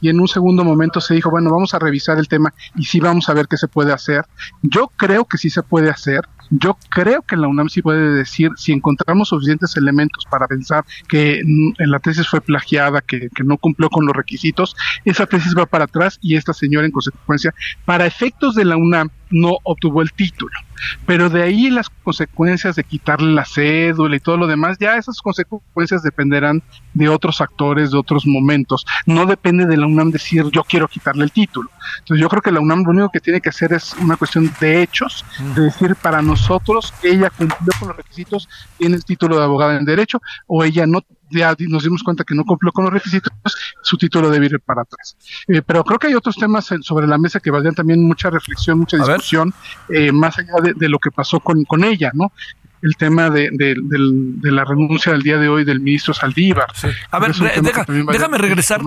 y 0.00 0.08
en 0.08 0.20
un 0.20 0.28
segundo 0.28 0.64
momento 0.64 1.00
se 1.00 1.14
dijo, 1.14 1.30
bueno, 1.30 1.50
vamos 1.50 1.74
a 1.74 1.78
revisar 1.78 2.18
el 2.18 2.28
tema 2.28 2.54
y 2.76 2.84
sí 2.84 3.00
vamos 3.00 3.28
a 3.28 3.34
ver 3.34 3.46
qué 3.48 3.56
se 3.56 3.68
puede 3.68 3.92
hacer. 3.92 4.24
Yo 4.62 4.88
creo 4.96 5.24
que 5.24 5.38
sí 5.38 5.50
se 5.50 5.62
puede 5.62 5.90
hacer. 5.90 6.22
Yo 6.50 6.78
creo 6.88 7.22
que 7.22 7.36
la 7.36 7.46
UNAM 7.46 7.68
sí 7.68 7.82
puede 7.82 8.14
decir, 8.14 8.50
si 8.56 8.72
encontramos 8.72 9.28
suficientes 9.28 9.76
elementos 9.76 10.24
para 10.30 10.46
pensar 10.46 10.84
que 11.08 11.42
la 11.78 11.98
tesis 11.98 12.26
fue 12.26 12.40
plagiada, 12.40 13.02
que, 13.02 13.28
no 13.44 13.58
cumplió 13.58 13.90
con 13.90 14.06
los 14.06 14.16
requisitos, 14.16 14.74
esa 15.04 15.26
tesis 15.26 15.54
va 15.56 15.66
para 15.66 15.84
atrás 15.84 16.18
y 16.22 16.36
esta 16.36 16.54
señora 16.54 16.86
en 16.86 16.92
consecuencia, 16.92 17.54
para 17.84 18.06
efectos 18.06 18.54
de 18.54 18.64
la 18.64 18.76
UNAM, 18.76 19.10
no 19.30 19.58
obtuvo 19.62 20.02
el 20.02 20.12
título. 20.12 20.52
Pero 21.06 21.28
de 21.28 21.42
ahí 21.42 21.70
las 21.70 21.88
consecuencias 21.90 22.76
de 22.76 22.84
quitarle 22.84 23.32
la 23.32 23.44
cédula 23.44 24.16
y 24.16 24.20
todo 24.20 24.36
lo 24.36 24.46
demás, 24.46 24.76
ya 24.78 24.96
esas 24.96 25.20
consecuencias 25.20 26.02
dependerán 26.02 26.62
de 26.94 27.08
otros 27.08 27.40
actores, 27.40 27.90
de 27.90 27.98
otros 27.98 28.26
momentos. 28.26 28.86
No 29.06 29.26
depende 29.26 29.66
de 29.66 29.76
la 29.76 29.86
UNAM 29.86 30.10
decir 30.10 30.44
yo 30.52 30.62
quiero 30.64 30.88
quitarle 30.88 31.24
el 31.24 31.32
título. 31.32 31.70
Entonces 31.98 32.20
yo 32.20 32.28
creo 32.28 32.42
que 32.42 32.52
la 32.52 32.60
UNAM 32.60 32.84
lo 32.84 32.90
único 32.90 33.10
que 33.10 33.20
tiene 33.20 33.40
que 33.40 33.48
hacer 33.48 33.72
es 33.72 33.94
una 34.00 34.16
cuestión 34.16 34.52
de 34.60 34.82
hechos, 34.82 35.24
de 35.54 35.62
decir 35.62 35.96
para 35.96 36.22
nosotros 36.22 36.94
ella 37.02 37.30
cumplió 37.30 37.72
con 37.78 37.88
los 37.88 37.96
requisitos, 37.96 38.48
tiene 38.76 38.96
el 38.96 39.04
título 39.04 39.36
de 39.36 39.44
abogada 39.44 39.76
en 39.76 39.84
derecho 39.84 40.20
o 40.46 40.64
ella 40.64 40.86
no 40.86 41.02
ya 41.30 41.54
nos 41.68 41.84
dimos 41.84 42.02
cuenta 42.02 42.24
que 42.24 42.34
no 42.34 42.44
cumplió 42.44 42.72
con 42.72 42.84
los 42.84 42.92
requisitos, 42.92 43.32
su 43.82 43.96
título 43.96 44.30
debe 44.30 44.46
ir 44.46 44.60
para 44.60 44.82
atrás. 44.82 45.16
Eh, 45.46 45.62
pero 45.62 45.84
creo 45.84 45.98
que 45.98 46.08
hay 46.08 46.14
otros 46.14 46.36
temas 46.36 46.72
sobre 46.82 47.06
la 47.06 47.18
mesa 47.18 47.40
que 47.40 47.50
valdrían 47.50 47.74
también 47.74 48.02
mucha 48.02 48.30
reflexión, 48.30 48.78
mucha 48.78 48.96
discusión, 48.96 49.52
eh, 49.88 50.12
más 50.12 50.38
allá 50.38 50.54
de, 50.74 50.88
lo 50.88 50.98
que 50.98 51.10
pasó 51.10 51.40
con, 51.40 51.64
con 51.64 51.84
ella, 51.84 52.10
¿no? 52.14 52.32
el 52.82 52.96
tema 52.96 53.30
de, 53.30 53.50
de, 53.52 54.52
la 54.52 54.64
renuncia 54.64 55.12
del 55.12 55.22
día 55.22 55.38
de 55.38 55.48
hoy 55.48 55.64
del 55.64 55.80
ministro 55.80 56.14
Saldívar. 56.14 56.68
A 57.10 57.18
ver, 57.18 57.34
déjame 57.34 58.38
regresar, 58.38 58.80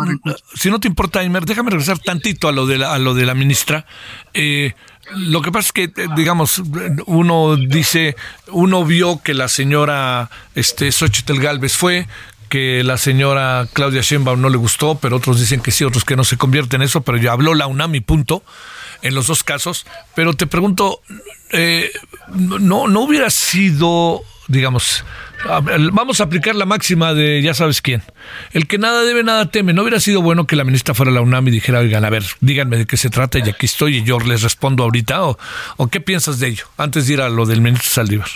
si 0.54 0.70
no 0.70 0.80
te 0.80 0.88
importa, 0.88 1.24
Imer, 1.24 1.46
déjame 1.46 1.72
regresar 1.72 2.00
tantito 2.00 2.48
a 2.48 2.52
lo 2.52 2.66
de 2.66 2.78
la, 2.78 2.94
a 2.94 3.00
lo 3.00 3.14
de 3.14 3.26
la 3.26 3.34
ministra. 3.34 3.86
Eh, 4.34 4.74
lo 5.16 5.42
que 5.42 5.52
pasa 5.52 5.68
es 5.68 5.72
que, 5.74 5.84
eh, 5.84 6.08
digamos, 6.16 6.62
uno 7.06 7.58
dice, 7.58 8.16
uno 8.48 8.86
vio 8.86 9.22
que 9.22 9.34
la 9.34 9.48
señora 9.48 10.30
este, 10.56 10.92
Xochitl 10.92 11.40
Galvez 11.40 11.76
fue, 11.76 12.08
que 12.52 12.84
la 12.84 12.98
señora 12.98 13.66
Claudia 13.72 14.02
Sheinbaum 14.02 14.42
no 14.42 14.50
le 14.50 14.58
gustó, 14.58 14.96
pero 14.96 15.16
otros 15.16 15.40
dicen 15.40 15.62
que 15.62 15.72
sí, 15.72 15.86
otros 15.86 16.04
que 16.04 16.18
no 16.18 16.26
se 16.26 16.36
convierten 16.36 16.82
en 16.82 16.86
eso, 16.86 17.02
pero 17.02 17.18
ya 17.18 17.32
habló 17.32 17.56
la 17.56 17.66
UNAM 17.66 17.96
y 17.96 18.02
punto, 18.02 18.44
en 19.02 19.16
los 19.16 19.28
dos 19.28 19.42
casos. 19.42 19.86
Pero 20.16 20.34
te 20.34 20.48
pregunto, 20.48 21.00
eh, 21.54 21.90
no, 22.28 22.90
no 22.90 23.02
hubiera 23.04 23.30
sido, 23.30 24.22
digamos, 24.50 25.06
vamos 25.94 26.20
a 26.20 26.26
aplicar 26.26 26.56
la 26.56 26.66
máxima 26.66 27.14
de 27.14 27.42
ya 27.42 27.54
sabes 27.54 27.82
quién. 27.82 28.04
El 28.52 28.68
que 28.68 28.78
nada 28.78 29.04
debe, 29.04 29.24
nada 29.24 29.50
teme. 29.50 29.72
¿No 29.72 29.84
hubiera 29.84 30.02
sido 30.02 30.22
bueno 30.22 30.46
que 30.46 30.58
la 30.58 30.66
ministra 30.66 30.94
fuera 30.94 31.10
a 31.10 31.16
la 31.16 31.22
UNAM 31.22 31.48
y 31.48 31.52
dijera, 31.52 31.80
oigan, 31.80 32.04
a 32.04 32.10
ver, 32.10 32.26
díganme 32.42 32.76
de 32.76 32.86
qué 32.86 32.98
se 32.98 33.10
trata 33.10 33.40
y 33.40 33.50
aquí 33.50 33.66
estoy 33.66 34.00
y 34.00 34.04
yo 34.04 34.20
les 34.20 34.42
respondo 34.42 34.84
ahorita? 34.84 35.24
¿O, 35.24 35.40
o 35.78 35.88
qué 35.88 36.02
piensas 36.02 36.40
de 36.40 36.48
ello? 36.48 36.66
Antes 36.76 37.08
de 37.08 37.14
ir 37.14 37.22
a 37.22 37.30
lo 37.30 37.46
del 37.46 37.62
ministro 37.62 37.90
Saldívar. 37.90 38.28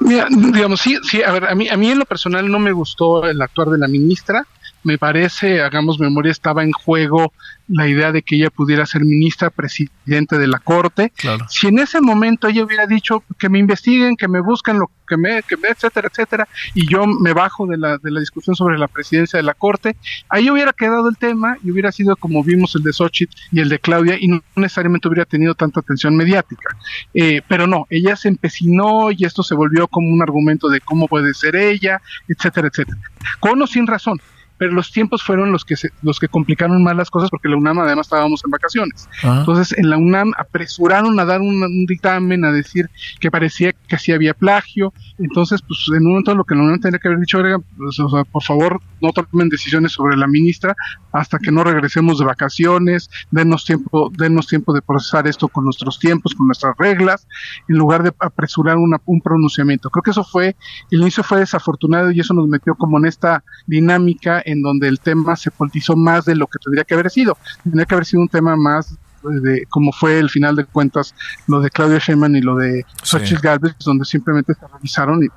Mira, 0.00 0.26
digamos, 0.30 0.80
sí, 0.80 0.98
sí, 1.02 1.22
a 1.22 1.32
ver, 1.32 1.46
a 1.46 1.54
mí, 1.54 1.68
a 1.68 1.76
mí 1.76 1.90
en 1.90 1.98
lo 1.98 2.04
personal 2.04 2.50
no 2.50 2.58
me 2.58 2.72
gustó 2.72 3.24
el 3.24 3.40
actuar 3.40 3.68
de 3.68 3.78
la 3.78 3.88
ministra 3.88 4.44
me 4.86 4.98
parece, 4.98 5.60
hagamos 5.60 5.98
memoria, 5.98 6.30
estaba 6.30 6.62
en 6.62 6.70
juego 6.70 7.32
la 7.66 7.88
idea 7.88 8.12
de 8.12 8.22
que 8.22 8.36
ella 8.36 8.50
pudiera 8.50 8.86
ser 8.86 9.04
ministra 9.04 9.50
presidente 9.50 10.38
de 10.38 10.46
la 10.46 10.60
corte. 10.60 11.12
Si 11.48 11.66
en 11.66 11.80
ese 11.80 12.00
momento 12.00 12.46
ella 12.46 12.62
hubiera 12.62 12.86
dicho 12.86 13.24
que 13.36 13.48
me 13.48 13.58
investiguen, 13.58 14.16
que 14.16 14.28
me 14.28 14.40
busquen 14.40 14.78
lo 14.78 14.88
que 15.08 15.16
me, 15.16 15.42
que 15.42 15.56
me, 15.56 15.68
etcétera, 15.70 16.08
etcétera, 16.08 16.48
y 16.74 16.88
yo 16.88 17.04
me 17.04 17.32
bajo 17.32 17.66
de 17.66 17.78
la, 17.78 17.98
de 17.98 18.12
la 18.12 18.20
discusión 18.20 18.54
sobre 18.54 18.78
la 18.78 18.86
presidencia 18.86 19.36
de 19.36 19.42
la 19.42 19.54
corte, 19.54 19.96
ahí 20.28 20.50
hubiera 20.50 20.72
quedado 20.72 21.08
el 21.08 21.16
tema 21.16 21.58
y 21.64 21.72
hubiera 21.72 21.90
sido 21.90 22.14
como 22.14 22.44
vimos 22.44 22.76
el 22.76 22.84
de 22.84 22.92
Xochitl 22.92 23.36
y 23.50 23.60
el 23.60 23.68
de 23.68 23.80
Claudia 23.80 24.16
y 24.20 24.28
no 24.28 24.42
necesariamente 24.54 25.08
hubiera 25.08 25.24
tenido 25.24 25.56
tanta 25.56 25.80
atención 25.80 26.16
mediática. 26.16 26.76
Eh, 27.12 27.42
pero 27.48 27.66
no, 27.66 27.86
ella 27.90 28.14
se 28.14 28.28
empecinó 28.28 29.10
y 29.10 29.24
esto 29.24 29.42
se 29.42 29.56
volvió 29.56 29.88
como 29.88 30.12
un 30.12 30.22
argumento 30.22 30.68
de 30.68 30.80
cómo 30.80 31.08
puede 31.08 31.34
ser 31.34 31.56
ella, 31.56 32.00
etcétera, 32.28 32.68
etcétera. 32.68 33.00
Con 33.40 33.60
o 33.60 33.66
sin 33.66 33.88
razón 33.88 34.20
pero 34.58 34.72
los 34.72 34.90
tiempos 34.90 35.22
fueron 35.22 35.52
los 35.52 35.64
que 35.64 35.76
se, 35.76 35.90
los 36.02 36.18
que 36.18 36.28
complicaron 36.28 36.82
más 36.82 36.96
las 36.96 37.10
cosas 37.10 37.30
porque 37.30 37.48
la 37.48 37.56
UNAM 37.56 37.78
además 37.80 38.06
estábamos 38.06 38.42
en 38.44 38.50
vacaciones. 38.50 39.08
Ah. 39.22 39.36
Entonces 39.40 39.76
en 39.76 39.90
la 39.90 39.96
UNAM 39.96 40.32
apresuraron 40.38 41.18
a 41.20 41.24
dar 41.24 41.40
un, 41.40 41.86
dictamen 41.86 42.44
a 42.44 42.52
decir 42.52 42.90
que 43.20 43.30
parecía 43.30 43.72
que 43.72 43.98
sí 43.98 44.12
había 44.12 44.34
plagio. 44.34 44.92
Entonces, 45.18 45.62
pues 45.62 45.86
en 45.88 46.04
un 46.04 46.10
momento 46.10 46.34
lo 46.34 46.44
que 46.44 46.54
la 46.54 46.62
UNAM 46.62 46.80
tendría 46.80 47.00
que 47.00 47.08
haber 47.08 47.20
dicho 47.20 47.40
era, 47.40 47.58
pues, 47.58 47.96
por 48.30 48.42
favor, 48.42 48.80
no 49.00 49.12
tomen 49.12 49.48
decisiones 49.48 49.92
sobre 49.92 50.16
la 50.16 50.26
ministra 50.26 50.74
hasta 51.12 51.38
que 51.38 51.50
no 51.50 51.64
regresemos 51.64 52.18
de 52.18 52.24
vacaciones, 52.24 53.10
denos 53.30 53.64
tiempo, 53.64 54.10
denos 54.16 54.46
tiempo 54.46 54.72
de 54.72 54.82
procesar 54.82 55.26
esto 55.26 55.48
con 55.48 55.64
nuestros 55.64 55.98
tiempos, 55.98 56.34
con 56.34 56.46
nuestras 56.46 56.76
reglas, 56.78 57.26
en 57.68 57.76
lugar 57.76 58.02
de 58.02 58.12
apresurar 58.18 58.76
una, 58.76 59.00
un 59.06 59.20
pronunciamiento. 59.20 59.90
Creo 59.90 60.02
que 60.02 60.10
eso 60.10 60.24
fue, 60.24 60.56
el 60.90 61.00
inicio 61.00 61.22
fue 61.22 61.38
desafortunado 61.38 62.10
y 62.10 62.20
eso 62.20 62.34
nos 62.34 62.48
metió 62.48 62.74
como 62.74 62.98
en 62.98 63.06
esta 63.06 63.42
dinámica 63.66 64.42
en 64.46 64.62
donde 64.62 64.88
el 64.88 65.00
tema 65.00 65.36
se 65.36 65.50
politizó 65.50 65.96
más 65.96 66.24
de 66.24 66.36
lo 66.36 66.46
que 66.46 66.58
tendría 66.62 66.84
que 66.84 66.94
haber 66.94 67.10
sido. 67.10 67.36
Tendría 67.64 67.84
que 67.84 67.94
haber 67.94 68.06
sido 68.06 68.22
un 68.22 68.28
tema 68.28 68.56
más 68.56 68.96
de 69.30 69.66
cómo 69.68 69.92
fue 69.92 70.18
el 70.18 70.30
final 70.30 70.56
de 70.56 70.64
cuentas 70.64 71.14
lo 71.46 71.60
de 71.60 71.70
Claudia 71.70 71.98
Sheinbaum 71.98 72.36
y 72.36 72.40
lo 72.40 72.56
de 72.56 72.84
Xochitl 73.02 73.40
Galvez, 73.42 73.76
donde 73.84 74.04
simplemente 74.04 74.54
se 74.54 74.66
revisaron 74.66 75.22
y, 75.22 75.28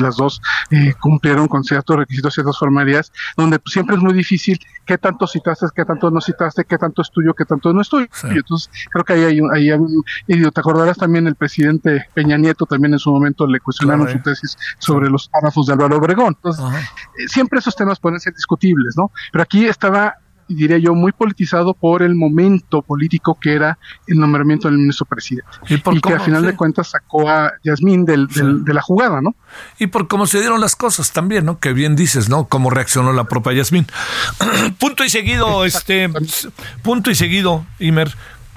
las 0.00 0.16
dos 0.16 0.40
eh, 0.70 0.92
cumplieron 1.00 1.48
con 1.48 1.64
ciertos 1.64 1.96
requisitos, 1.96 2.34
ciertas 2.34 2.58
formalidades, 2.58 3.12
donde 3.36 3.58
siempre 3.66 3.96
es 3.96 4.02
muy 4.02 4.12
difícil 4.12 4.58
qué 4.84 4.98
tanto 4.98 5.26
citaste, 5.26 5.66
qué 5.74 5.84
tanto 5.84 6.10
no 6.10 6.20
citaste, 6.20 6.64
qué 6.64 6.78
tanto 6.78 7.02
es 7.02 7.10
tuyo, 7.10 7.34
qué 7.34 7.44
tanto 7.44 7.72
no 7.72 7.80
es 7.80 7.88
tuyo. 7.88 8.06
Entonces, 8.24 8.70
creo 8.90 9.04
que 9.04 9.12
ahí 9.14 9.24
hay 9.24 9.40
un, 9.40 9.54
ahí 9.54 9.70
y 10.26 10.50
te 10.50 10.60
acordarás 10.60 10.96
también 10.96 11.26
el 11.26 11.34
presidente 11.34 12.06
Peña 12.14 12.36
Nieto 12.36 12.66
también 12.66 12.92
en 12.92 12.98
su 12.98 13.10
momento 13.10 13.46
le 13.46 13.60
cuestionaron 13.60 14.08
su 14.08 14.18
tesis 14.20 14.56
sobre 14.78 15.10
los 15.10 15.28
párrafos 15.28 15.66
de 15.66 15.72
Álvaro 15.72 15.96
Obregón. 15.96 16.34
Entonces, 16.36 16.64
eh, 16.64 17.28
siempre 17.28 17.58
esos 17.58 17.74
temas 17.74 17.98
pueden 17.98 18.20
ser 18.20 18.34
discutibles, 18.34 18.96
¿no? 18.96 19.10
Pero 19.32 19.42
aquí 19.42 19.66
estaba 19.66 20.14
diría 20.54 20.78
yo, 20.78 20.94
muy 20.94 21.12
politizado 21.12 21.74
por 21.74 22.02
el 22.02 22.14
momento 22.14 22.82
político 22.82 23.38
que 23.40 23.52
era 23.52 23.78
el 24.06 24.18
nombramiento 24.18 24.68
del 24.68 24.78
ministro 24.78 25.06
presidente. 25.06 25.48
Y, 25.68 26.00
que 26.00 26.12
al 26.12 26.20
final 26.20 26.42
de 26.42 26.54
cuentas 26.54 26.88
sacó 26.90 27.28
a 27.28 27.52
Yasmín 27.64 28.04
del, 28.04 28.28
de 28.28 28.74
la 28.74 28.82
jugada, 28.82 29.20
¿no? 29.20 29.34
Y 29.78 29.88
por 29.88 30.08
cómo 30.08 30.26
se 30.26 30.40
dieron 30.40 30.60
las 30.60 30.76
cosas 30.76 31.12
también, 31.12 31.44
¿no? 31.44 31.58
Que 31.58 31.72
bien 31.72 31.96
dices, 31.96 32.28
¿no? 32.28 32.46
Cómo 32.46 32.70
reaccionó 32.70 33.12
la 33.12 33.24
propia 33.24 33.52
Yasmín. 33.54 33.86
punto 34.78 35.04
y 35.04 35.10
seguido, 35.10 35.64
este, 35.64 36.10
punto 36.82 37.10
y 37.10 37.14
seguido, 37.14 37.66
Imer. 37.78 38.14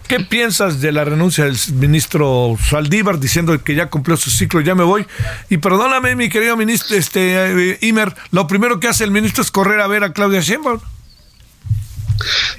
¿Qué 0.07 0.19
piensas 0.21 0.81
de 0.81 0.91
la 0.91 1.05
renuncia 1.05 1.45
del 1.45 1.55
ministro 1.75 2.55
Saldívar 2.59 3.19
diciendo 3.19 3.63
que 3.63 3.75
ya 3.75 3.91
cumplió 3.91 4.17
su 4.17 4.31
ciclo, 4.31 4.59
ya 4.59 4.73
me 4.73 4.83
voy? 4.83 5.05
Y 5.51 5.57
perdóname, 5.57 6.15
mi 6.15 6.29
querido 6.29 6.57
ministro, 6.57 6.97
este, 6.97 7.73
eh, 7.73 7.77
Imer, 7.81 8.15
lo 8.31 8.47
primero 8.47 8.79
que 8.79 8.87
hace 8.87 9.03
el 9.03 9.11
ministro 9.11 9.43
es 9.43 9.51
correr 9.51 9.79
a 9.81 9.87
ver 9.87 10.03
a 10.03 10.11
Claudia 10.11 10.41
Sheinbaum. 10.41 10.79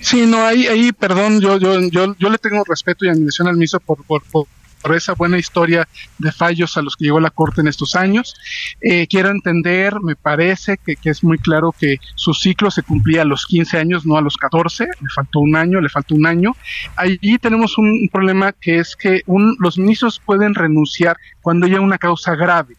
Sí, 0.00 0.26
no, 0.26 0.44
ahí, 0.44 0.66
ahí, 0.66 0.92
perdón, 0.92 1.40
yo, 1.40 1.58
yo, 1.58 1.80
yo, 1.90 2.14
yo 2.18 2.30
le 2.30 2.38
tengo 2.38 2.64
respeto 2.64 3.04
y 3.04 3.08
admiración 3.08 3.48
al 3.48 3.54
ministro 3.54 3.80
por, 3.80 4.02
por, 4.04 4.22
por, 4.24 4.46
esa 4.94 5.12
buena 5.12 5.36
historia 5.36 5.86
de 6.18 6.32
fallos 6.32 6.78
a 6.78 6.82
los 6.82 6.96
que 6.96 7.04
llegó 7.04 7.20
la 7.20 7.28
Corte 7.28 7.60
en 7.60 7.68
estos 7.68 7.94
años. 7.94 8.34
Eh, 8.80 9.06
quiero 9.08 9.28
entender, 9.28 10.00
me 10.00 10.16
parece 10.16 10.78
que, 10.78 10.96
que, 10.96 11.10
es 11.10 11.22
muy 11.22 11.36
claro 11.36 11.74
que 11.78 11.98
su 12.14 12.32
ciclo 12.32 12.70
se 12.70 12.82
cumplía 12.82 13.20
a 13.20 13.26
los 13.26 13.44
15 13.44 13.76
años, 13.76 14.06
no 14.06 14.16
a 14.16 14.22
los 14.22 14.38
14, 14.38 14.86
le 14.86 15.08
faltó 15.14 15.40
un 15.40 15.54
año, 15.54 15.82
le 15.82 15.90
faltó 15.90 16.14
un 16.14 16.24
año. 16.24 16.56
Allí 16.96 17.36
tenemos 17.38 17.76
un, 17.76 18.08
problema 18.10 18.52
que 18.52 18.78
es 18.78 18.96
que 18.96 19.20
un, 19.26 19.54
los 19.60 19.76
ministros 19.76 20.18
pueden 20.24 20.54
renunciar 20.54 21.18
cuando 21.42 21.66
haya 21.66 21.82
una 21.82 21.98
causa 21.98 22.34
grave. 22.34 22.74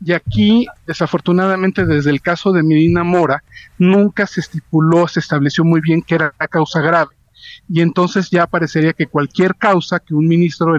Y 0.00 0.12
aquí, 0.12 0.66
desafortunadamente, 0.86 1.86
desde 1.86 2.10
el 2.10 2.20
caso 2.20 2.52
de 2.52 2.62
Medina 2.62 3.04
Mora, 3.04 3.42
nunca 3.78 4.26
se 4.26 4.40
estipuló, 4.40 5.08
se 5.08 5.20
estableció 5.20 5.64
muy 5.64 5.80
bien 5.80 6.02
que 6.02 6.14
era 6.14 6.34
la 6.38 6.48
causa 6.48 6.80
grave 6.80 7.14
y 7.68 7.80
entonces 7.80 8.30
ya 8.30 8.46
parecería 8.46 8.92
que 8.92 9.06
cualquier 9.06 9.54
causa 9.56 9.98
que 9.98 10.14
un 10.14 10.28
ministro 10.28 10.74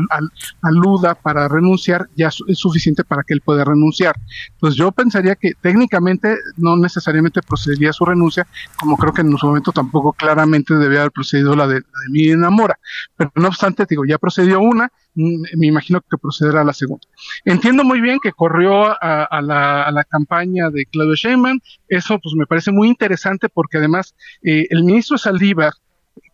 aluda 0.61 1.15
para 1.15 1.47
renunciar 1.47 2.09
ya 2.15 2.27
es 2.27 2.57
suficiente 2.57 3.03
para 3.03 3.23
que 3.23 3.33
él 3.33 3.41
pueda 3.41 3.63
renunciar. 3.63 4.15
Pues 4.59 4.75
yo 4.75 4.91
pensaría 4.91 5.35
que 5.35 5.53
técnicamente 5.61 6.37
no 6.57 6.77
necesariamente 6.77 7.41
procedería 7.41 7.91
su 7.93 8.05
renuncia, 8.05 8.47
como 8.77 8.97
creo 8.97 9.13
que 9.13 9.21
en 9.21 9.37
su 9.37 9.47
momento 9.47 9.71
tampoco 9.71 10.13
claramente 10.13 10.75
debía 10.75 10.99
haber 10.99 11.11
procedido 11.11 11.55
la 11.55 11.67
de, 11.67 11.75
la 11.75 12.49
de. 12.49 12.75
Pero 13.17 13.31
no 13.35 13.47
obstante, 13.47 13.85
digo, 13.89 14.05
ya 14.05 14.17
procedió 14.17 14.59
una, 14.59 14.91
mm, 15.15 15.43
me 15.57 15.67
imagino 15.67 16.01
que 16.01 16.17
procederá 16.17 16.63
la 16.63 16.73
segunda. 16.73 17.07
Entiendo 17.45 17.83
muy 17.83 18.01
bien 18.01 18.19
que 18.21 18.31
corrió 18.31 18.95
a, 19.01 19.41
la, 19.41 20.05
campaña 20.09 20.69
de 20.69 20.85
Claudio 20.85 21.15
Sheinbaum, 21.15 21.59
eso 21.87 22.19
pues 22.19 22.35
me 22.37 22.45
parece 22.45 22.71
muy 22.71 22.87
interesante 22.87 23.49
porque 23.49 23.77
además 23.77 24.15
eh, 24.43 24.67
el 24.69 24.83
ministro 24.83 25.17
Saldívar 25.17 25.73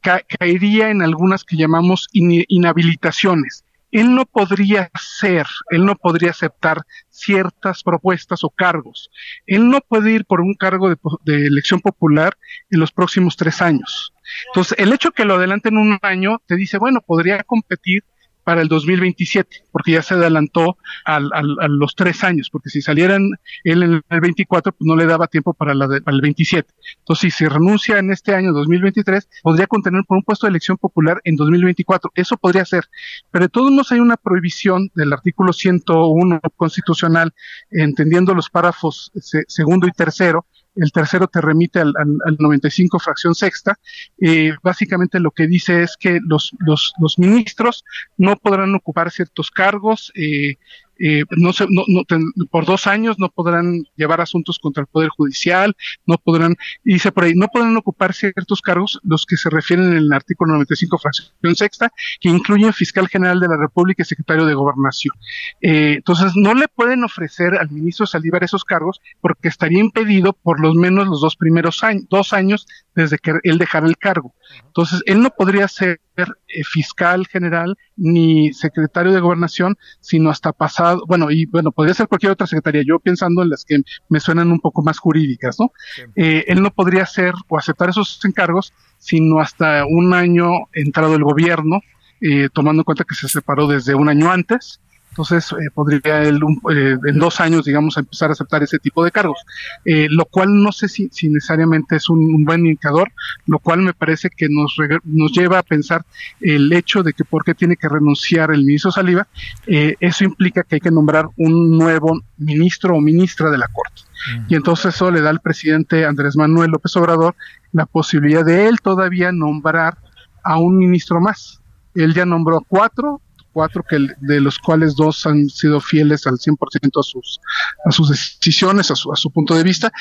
caería 0.01 0.89
en 0.89 1.01
algunas 1.01 1.43
que 1.43 1.57
llamamos 1.57 2.07
inhabilitaciones. 2.11 3.65
Él 3.91 4.15
no 4.15 4.25
podría 4.25 4.89
ser, 4.97 5.45
él 5.69 5.85
no 5.85 5.95
podría 5.95 6.31
aceptar 6.31 6.83
ciertas 7.09 7.83
propuestas 7.83 8.43
o 8.45 8.49
cargos. 8.49 9.11
Él 9.45 9.69
no 9.69 9.81
puede 9.81 10.11
ir 10.11 10.25
por 10.25 10.39
un 10.39 10.53
cargo 10.53 10.89
de, 10.89 10.95
de 11.25 11.47
elección 11.47 11.81
popular 11.81 12.37
en 12.69 12.79
los 12.79 12.91
próximos 12.93 13.35
tres 13.35 13.61
años. 13.61 14.13
Entonces, 14.47 14.79
el 14.79 14.93
hecho 14.93 15.11
que 15.11 15.25
lo 15.25 15.35
adelanten 15.35 15.77
un 15.77 15.99
año 16.01 16.41
te 16.45 16.55
dice, 16.55 16.77
bueno, 16.77 17.01
podría 17.01 17.43
competir 17.43 18.05
para 18.43 18.61
el 18.61 18.67
2027, 18.67 19.65
porque 19.71 19.91
ya 19.93 20.01
se 20.01 20.15
adelantó 20.15 20.77
al, 21.05 21.29
a 21.33 21.67
los 21.67 21.95
tres 21.95 22.23
años, 22.23 22.49
porque 22.51 22.69
si 22.69 22.81
salieran 22.81 23.29
él 23.63 23.83
en 23.83 24.01
el 24.09 24.21
24, 24.21 24.71
pues 24.71 24.85
no 24.85 24.95
le 24.95 25.05
daba 25.05 25.27
tiempo 25.27 25.53
para, 25.53 25.73
la 25.73 25.87
para 25.87 26.15
el 26.15 26.21
27. 26.21 26.71
Entonces, 26.99 27.33
si 27.33 27.43
se 27.43 27.49
renuncia 27.49 27.99
en 27.99 28.11
este 28.11 28.33
año 28.33 28.51
2023, 28.53 29.29
podría 29.43 29.67
contener 29.67 30.03
por 30.07 30.17
un 30.17 30.23
puesto 30.23 30.47
de 30.47 30.51
elección 30.51 30.77
popular 30.77 31.21
en 31.23 31.35
2024. 31.35 32.11
Eso 32.15 32.37
podría 32.37 32.65
ser. 32.65 32.85
Pero 33.31 33.45
de 33.45 33.49
todos 33.49 33.71
modos 33.71 33.91
hay 33.91 33.99
una 33.99 34.17
prohibición 34.17 34.89
del 34.95 35.13
artículo 35.13 35.53
101 35.53 36.39
constitucional, 36.55 37.33
entendiendo 37.69 38.33
los 38.33 38.49
párrafos 38.49 39.11
segundo 39.47 39.87
y 39.87 39.91
tercero, 39.91 40.45
el 40.75 40.91
tercero 40.91 41.27
te 41.27 41.41
remite 41.41 41.79
al, 41.79 41.93
al, 41.97 42.37
95 42.39 42.99
fracción 42.99 43.35
sexta, 43.35 43.77
eh, 44.19 44.53
básicamente 44.63 45.19
lo 45.19 45.31
que 45.31 45.47
dice 45.47 45.83
es 45.83 45.97
que 45.97 46.19
los, 46.25 46.51
los, 46.59 46.93
los 46.99 47.19
ministros 47.19 47.83
no 48.17 48.35
podrán 48.37 48.73
ocupar 48.75 49.11
ciertos 49.11 49.51
cargos 49.51 50.11
eh, 50.15 50.55
eh, 51.03 51.23
no, 51.31 51.51
se, 51.53 51.65
no, 51.69 51.83
no 51.87 52.03
por 52.49 52.65
dos 52.65 52.87
años 52.87 53.17
no 53.17 53.29
podrán 53.29 53.83
llevar 53.95 54.21
asuntos 54.21 54.59
contra 54.59 54.81
el 54.81 54.87
Poder 54.87 55.09
Judicial, 55.09 55.75
no 56.05 56.17
podrán, 56.17 56.55
dice 56.83 57.11
por 57.11 57.23
ahí, 57.23 57.33
no 57.35 57.47
podrán 57.47 57.75
ocupar 57.77 58.13
ciertos 58.13 58.61
cargos, 58.61 58.99
los 59.03 59.25
que 59.25 59.37
se 59.37 59.49
refieren 59.49 59.91
en 59.91 59.97
el 59.97 60.13
artículo 60.13 60.53
95, 60.53 60.97
fracción 60.99 61.55
sexta, 61.55 61.91
que 62.19 62.29
incluyen 62.29 62.73
fiscal 62.73 63.07
general 63.07 63.39
de 63.39 63.47
la 63.47 63.57
República 63.57 64.03
y 64.03 64.05
secretario 64.05 64.45
de 64.45 64.53
Gobernación. 64.53 65.13
Eh, 65.61 65.95
entonces, 65.97 66.33
no 66.35 66.53
le 66.53 66.67
pueden 66.67 67.03
ofrecer 67.03 67.55
al 67.55 67.71
ministro 67.71 68.05
Saldívar 68.05 68.43
esos 68.43 68.63
cargos 68.63 69.01
porque 69.21 69.47
estaría 69.47 69.79
impedido 69.79 70.33
por 70.33 70.59
lo 70.59 70.73
menos 70.73 71.07
los 71.07 71.21
dos 71.21 71.35
primeros 71.35 71.83
años, 71.83 72.05
dos 72.09 72.33
años 72.33 72.67
desde 72.95 73.17
que 73.17 73.33
él 73.43 73.57
dejara 73.57 73.87
el 73.87 73.97
cargo. 73.97 74.33
Entonces, 74.65 75.01
él 75.05 75.21
no 75.21 75.29
podría 75.31 75.67
ser 75.67 76.01
eh, 76.47 76.63
fiscal 76.63 77.27
general 77.27 77.77
ni 77.95 78.53
secretario 78.53 79.11
de 79.11 79.19
gobernación, 79.19 79.77
sino 79.99 80.29
hasta 80.29 80.51
pasado, 80.51 81.03
bueno, 81.07 81.31
y 81.31 81.45
bueno, 81.45 81.71
podría 81.71 81.93
ser 81.93 82.07
cualquier 82.07 82.31
otra 82.31 82.47
secretaría, 82.47 82.83
yo 82.85 82.99
pensando 82.99 83.41
en 83.41 83.49
las 83.49 83.65
que 83.65 83.81
me 84.09 84.19
suenan 84.19 84.51
un 84.51 84.59
poco 84.59 84.81
más 84.81 84.99
jurídicas, 84.99 85.57
¿no? 85.59 85.71
Eh, 86.15 86.45
él 86.47 86.61
no 86.61 86.71
podría 86.71 87.05
ser 87.05 87.33
o 87.47 87.57
aceptar 87.57 87.89
esos 87.89 88.19
encargos, 88.25 88.73
sino 88.97 89.39
hasta 89.39 89.85
un 89.85 90.13
año 90.13 90.51
entrado 90.73 91.15
el 91.15 91.23
gobierno, 91.23 91.79
eh, 92.21 92.49
tomando 92.53 92.81
en 92.81 92.85
cuenta 92.85 93.03
que 93.03 93.15
se 93.15 93.27
separó 93.27 93.67
desde 93.67 93.95
un 93.95 94.09
año 94.09 94.31
antes, 94.31 94.79
entonces, 95.11 95.51
eh, 95.51 95.69
podría 95.73 96.23
él 96.23 96.39
eh, 96.73 96.95
en 97.05 97.19
dos 97.19 97.41
años, 97.41 97.65
digamos, 97.65 97.97
empezar 97.97 98.29
a 98.29 98.33
aceptar 98.33 98.63
ese 98.63 98.79
tipo 98.79 99.03
de 99.03 99.11
cargos, 99.11 99.39
eh, 99.83 100.07
lo 100.09 100.23
cual 100.23 100.63
no 100.63 100.71
sé 100.71 100.87
si, 100.87 101.09
necesariamente 101.27 101.97
es 101.97 102.09
un, 102.09 102.45
buen 102.45 102.65
indicador, 102.65 103.11
lo 103.45 103.59
cual 103.59 103.81
me 103.81 103.93
parece 103.93 104.29
que 104.29 104.47
nos, 104.49 104.77
nos 105.03 105.31
lleva 105.33 105.59
a 105.59 105.63
pensar 105.63 106.05
el 106.39 106.71
hecho 106.71 107.03
de 107.03 107.11
que 107.11 107.25
por 107.25 107.43
qué 107.43 107.53
tiene 107.53 107.75
que 107.75 107.89
renunciar 107.89 108.51
el 108.51 108.63
ministro 108.63 108.91
Saliva, 108.91 109.27
eso 109.67 110.23
implica 110.23 110.63
que 110.63 110.75
hay 110.75 110.81
que 110.81 110.91
nombrar 110.91 111.27
un 111.35 111.77
nuevo 111.77 112.21
ministro 112.37 112.95
o 112.95 113.01
ministra 113.01 113.51
de 113.51 113.57
la 113.57 113.67
Corte. 113.67 114.01
Y 114.47 114.55
entonces 114.55 114.95
eso 114.95 115.11
le 115.11 115.21
da 115.21 115.29
al 115.29 115.41
presidente 115.41 116.05
Andrés 116.05 116.37
Manuel 116.37 116.71
López 116.71 116.95
Obrador 116.95 117.35
la 117.73 117.85
posibilidad 117.85 118.45
de 118.45 118.67
él 118.67 118.79
todavía 118.81 119.31
nombrar 119.31 119.97
a 120.43 120.57
un 120.57 120.77
ministro 120.77 121.19
más. 121.19 121.61
Él 121.95 122.13
ya 122.13 122.25
nombró 122.25 122.57
a 122.59 122.65
cuatro, 122.65 123.21
cuatro 123.51 123.83
que 123.87 124.07
de 124.19 124.41
los 124.41 124.59
cuales 124.59 124.95
dos 124.95 125.25
han 125.25 125.47
sido 125.49 125.79
fieles 125.79 126.27
al 126.27 126.35
100% 126.35 126.99
a 126.99 127.03
sus 127.03 127.39
a 127.85 127.91
sus 127.91 128.09
decisiones, 128.09 128.91
a 128.91 128.95
su, 128.95 129.11
a 129.11 129.15
su 129.15 129.31
punto 129.31 129.55
de 129.55 129.63
vista. 129.63 129.91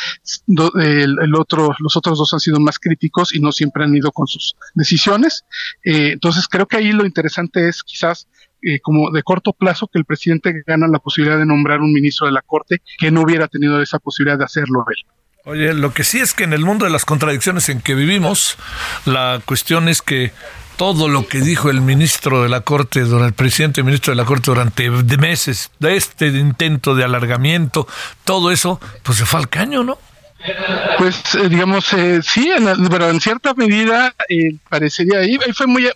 el, 0.46 1.34
otro, 1.34 1.74
los 1.78 1.96
otros 1.96 2.18
dos 2.18 2.32
han 2.32 2.40
sido 2.40 2.60
más 2.60 2.78
críticos 2.78 3.34
y 3.34 3.40
no 3.40 3.52
siempre 3.52 3.84
han 3.84 3.94
ido 3.94 4.12
con 4.12 4.26
sus 4.26 4.54
decisiones. 4.74 5.44
Eh, 5.84 6.12
entonces 6.12 6.46
creo 6.48 6.66
que 6.66 6.76
ahí 6.76 6.92
lo 6.92 7.06
interesante 7.06 7.68
es 7.68 7.82
quizás 7.82 8.28
eh, 8.62 8.80
como 8.80 9.10
de 9.10 9.22
corto 9.22 9.52
plazo 9.54 9.88
que 9.88 9.98
el 9.98 10.04
presidente 10.04 10.62
gana 10.66 10.86
la 10.86 10.98
posibilidad 10.98 11.38
de 11.38 11.46
nombrar 11.46 11.80
un 11.80 11.92
ministro 11.92 12.26
de 12.26 12.32
la 12.32 12.42
Corte 12.42 12.82
que 12.98 13.10
no 13.10 13.22
hubiera 13.22 13.48
tenido 13.48 13.80
esa 13.80 13.98
posibilidad 13.98 14.38
de 14.38 14.44
hacerlo 14.44 14.84
él. 14.88 15.19
Oye, 15.46 15.72
lo 15.72 15.94
que 15.94 16.04
sí 16.04 16.18
es 16.18 16.34
que 16.34 16.44
en 16.44 16.52
el 16.52 16.64
mundo 16.64 16.84
de 16.84 16.90
las 16.90 17.06
contradicciones 17.06 17.70
en 17.70 17.80
que 17.80 17.94
vivimos, 17.94 18.58
la 19.06 19.40
cuestión 19.46 19.88
es 19.88 20.02
que 20.02 20.32
todo 20.76 21.08
lo 21.08 21.28
que 21.28 21.40
dijo 21.40 21.70
el 21.70 21.80
ministro 21.80 22.42
de 22.42 22.50
la 22.50 22.60
Corte, 22.60 23.00
el 23.00 23.32
presidente 23.32 23.82
ministro 23.82 24.12
de 24.12 24.16
la 24.16 24.26
Corte 24.26 24.50
durante 24.50 24.90
meses, 24.90 25.70
de 25.78 25.96
este 25.96 26.26
intento 26.28 26.94
de 26.94 27.04
alargamiento, 27.04 27.88
todo 28.24 28.50
eso, 28.50 28.80
pues 29.02 29.16
se 29.16 29.24
fue 29.24 29.40
al 29.40 29.48
caño, 29.48 29.82
¿no? 29.82 29.98
Pues 30.96 31.34
eh, 31.34 31.48
digamos 31.48 31.92
eh, 31.92 32.20
sí, 32.22 32.50
pero 32.90 33.10
en 33.10 33.20
cierta 33.20 33.52
medida 33.54 34.14
eh, 34.28 34.56
parecería 34.68 35.18
ahí. 35.18 35.38
Él 35.46 35.54
fue 35.54 35.66
muy, 35.66 35.86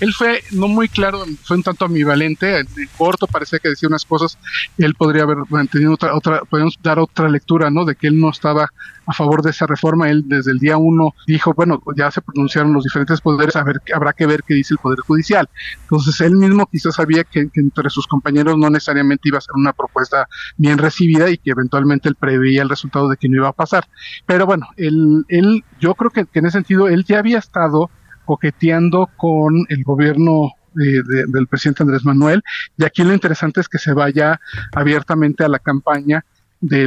él 0.00 0.14
fue 0.14 0.42
no 0.50 0.68
muy 0.68 0.88
claro, 0.88 1.24
fue 1.44 1.56
un 1.56 1.62
tanto 1.62 1.86
ambivalente. 1.86 2.58
En 2.60 2.66
corto 2.96 3.26
parecía 3.26 3.58
que 3.58 3.70
decía 3.70 3.88
unas 3.88 4.04
cosas. 4.04 4.38
Él 4.76 4.94
podría 4.94 5.22
haber 5.22 5.38
mantenido 5.48 5.94
otra, 5.94 6.14
otra, 6.14 6.42
podemos 6.42 6.78
dar 6.82 6.98
otra 6.98 7.28
lectura, 7.28 7.70
¿no? 7.70 7.84
De 7.84 7.94
que 7.94 8.08
él 8.08 8.20
no 8.20 8.30
estaba 8.30 8.70
a 9.06 9.12
favor 9.12 9.42
de 9.42 9.50
esa 9.50 9.66
reforma. 9.66 10.10
Él 10.10 10.24
desde 10.26 10.52
el 10.52 10.58
día 10.58 10.76
uno 10.76 11.14
dijo, 11.26 11.54
bueno, 11.54 11.82
ya 11.96 12.10
se 12.10 12.20
pronunciaron 12.20 12.72
los 12.72 12.84
diferentes 12.84 13.20
poderes, 13.20 13.56
a 13.56 13.64
ver, 13.64 13.80
habrá 13.94 14.12
que 14.12 14.26
ver 14.26 14.42
qué 14.46 14.54
dice 14.54 14.74
el 14.74 14.78
Poder 14.78 15.00
Judicial. 15.00 15.48
Entonces 15.82 16.20
él 16.20 16.36
mismo 16.36 16.66
quizás 16.66 16.94
sabía 16.94 17.24
que, 17.24 17.48
entre 17.54 17.90
sus 17.90 18.06
compañeros 18.06 18.56
no 18.56 18.70
necesariamente 18.70 19.28
iba 19.28 19.38
a 19.38 19.42
ser 19.42 19.54
una 19.54 19.72
propuesta 19.72 20.28
bien 20.56 20.78
recibida 20.78 21.30
y 21.30 21.38
que 21.38 21.50
eventualmente 21.50 22.08
él 22.08 22.14
preveía 22.14 22.62
el 22.62 22.68
resultado 22.68 23.08
de 23.08 23.16
que 23.16 23.28
no 23.28 23.36
iba 23.36 23.48
a 23.48 23.52
pasar. 23.52 23.86
Pero 24.26 24.46
bueno, 24.46 24.68
él, 24.76 25.24
él 25.28 25.64
yo 25.80 25.94
creo 25.94 26.10
que, 26.10 26.26
que 26.26 26.38
en 26.38 26.46
ese 26.46 26.58
sentido 26.58 26.88
él 26.88 27.04
ya 27.04 27.18
había 27.18 27.38
estado 27.38 27.90
coqueteando 28.24 29.10
con 29.16 29.66
el 29.68 29.82
gobierno 29.82 30.52
del 30.74 31.46
presidente 31.48 31.82
Andrés 31.82 32.04
Manuel. 32.04 32.42
Y 32.76 32.84
aquí 32.84 33.02
lo 33.04 33.12
interesante 33.12 33.60
es 33.60 33.68
que 33.68 33.78
se 33.78 33.92
vaya 33.92 34.40
abiertamente 34.74 35.44
a 35.44 35.48
la 35.48 35.58
campaña 35.58 36.24
de 36.62 36.86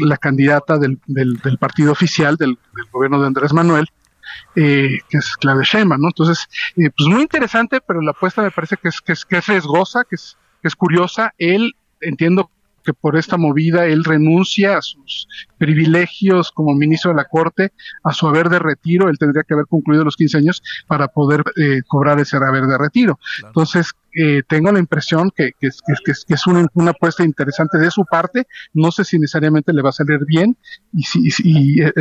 la 0.00 0.16
candidata 0.18 0.78
del, 0.78 0.98
partido 1.58 1.92
oficial 1.92 2.36
del, 2.36 2.58
gobierno 2.90 3.20
de 3.20 3.28
Andrés 3.28 3.52
Manuel, 3.52 3.86
eh, 4.56 4.98
que 5.08 5.18
es 5.18 5.36
Claudia 5.36 5.62
Sheinbaum, 5.64 6.02
¿no? 6.02 6.08
Entonces, 6.08 6.48
eh, 6.76 6.90
pues 6.96 7.08
muy 7.08 7.22
interesante, 7.22 7.80
pero 7.80 8.02
la 8.02 8.10
apuesta 8.10 8.42
me 8.42 8.50
parece 8.50 8.76
que 8.76 8.88
es, 8.88 9.00
que 9.00 9.12
es, 9.12 9.24
que 9.24 9.38
es 9.38 9.46
riesgosa, 9.46 10.04
que 10.04 10.16
es, 10.16 10.36
que 10.60 10.68
es 10.68 10.76
curiosa. 10.76 11.32
Él, 11.38 11.74
entiendo 12.00 12.50
que 12.82 12.92
por 12.92 13.16
esta 13.16 13.36
movida 13.36 13.86
él 13.86 14.04
renuncia 14.04 14.76
a 14.76 14.82
sus 14.82 15.28
privilegios 15.58 16.50
como 16.52 16.74
ministro 16.74 17.10
de 17.10 17.16
la 17.16 17.24
Corte, 17.24 17.72
a 18.02 18.12
su 18.12 18.26
haber 18.26 18.48
de 18.48 18.58
retiro, 18.58 19.08
él 19.08 19.18
tendría 19.18 19.44
que 19.44 19.54
haber 19.54 19.66
concluido 19.66 20.04
los 20.04 20.16
15 20.16 20.38
años 20.38 20.62
para 20.86 21.08
poder 21.08 21.44
eh, 21.56 21.82
cobrar 21.86 22.18
ese 22.20 22.36
haber 22.36 22.64
de 22.64 22.78
retiro. 22.78 23.18
Entonces, 23.44 23.92
eh, 24.14 24.42
tengo 24.46 24.70
la 24.72 24.78
impresión 24.78 25.30
que, 25.34 25.52
que, 25.58 25.68
que, 25.70 26.12
que 26.26 26.34
es 26.34 26.46
una, 26.46 26.66
una, 26.74 26.90
apuesta 26.90 27.24
interesante 27.24 27.78
de 27.78 27.90
su 27.90 28.04
parte, 28.04 28.46
no 28.74 28.90
sé 28.90 29.04
si 29.04 29.18
necesariamente 29.18 29.72
le 29.72 29.82
va 29.82 29.88
a 29.88 29.92
salir 29.92 30.18
bien, 30.26 30.56
y, 30.92 31.02
si, 31.02 31.80
eh, 31.80 31.92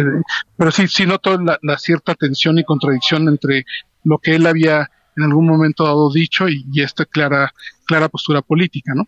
pero 0.58 0.72
sí, 0.72 0.88
sí 0.88 1.06
noto 1.06 1.38
la, 1.40 1.58
la 1.62 1.78
cierta 1.78 2.16
tensión 2.16 2.58
y 2.58 2.66
contradicción 2.66 3.30
entre 3.30 3.66
lo 4.04 4.18
que 4.18 4.36
él 4.36 4.46
había 4.46 4.90
en 5.16 5.24
algún 5.24 5.46
momento 5.46 5.84
dado 5.84 6.12
dicho 6.12 6.48
y, 6.50 6.66
y 6.72 6.82
esta 6.82 7.06
clara, 7.06 7.54
clara 7.86 8.10
postura 8.10 8.42
política, 8.42 8.94
¿no? 8.96 9.08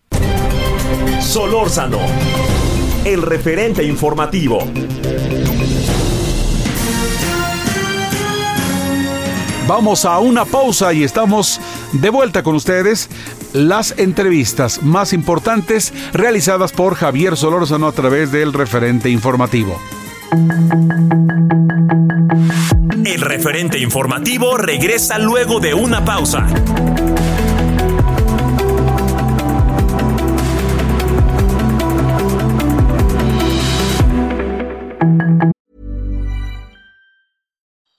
Solórzano, 1.20 1.98
el 3.04 3.22
referente 3.22 3.84
informativo. 3.84 4.58
Vamos 9.66 10.04
a 10.04 10.18
una 10.18 10.44
pausa 10.44 10.92
y 10.92 11.04
estamos 11.04 11.60
de 11.92 12.10
vuelta 12.10 12.42
con 12.42 12.54
ustedes. 12.54 13.08
Las 13.54 13.94
entrevistas 13.98 14.82
más 14.82 15.12
importantes 15.12 15.94
realizadas 16.12 16.72
por 16.72 16.96
Javier 16.96 17.36
Solórzano 17.36 17.86
a 17.86 17.92
través 17.92 18.30
del 18.30 18.52
referente 18.52 19.08
informativo. 19.08 19.80
El 23.04 23.20
referente 23.20 23.78
informativo 23.78 24.56
regresa 24.56 25.18
luego 25.18 25.60
de 25.60 25.72
una 25.72 26.04
pausa. 26.04 26.46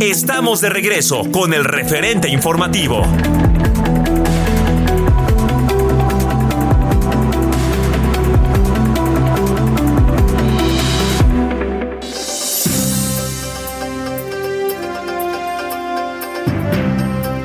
Estamos 0.00 0.60
de 0.60 0.68
regreso 0.68 1.22
con 1.30 1.54
el 1.54 1.64
referente 1.64 2.28
informativo. 2.28 3.02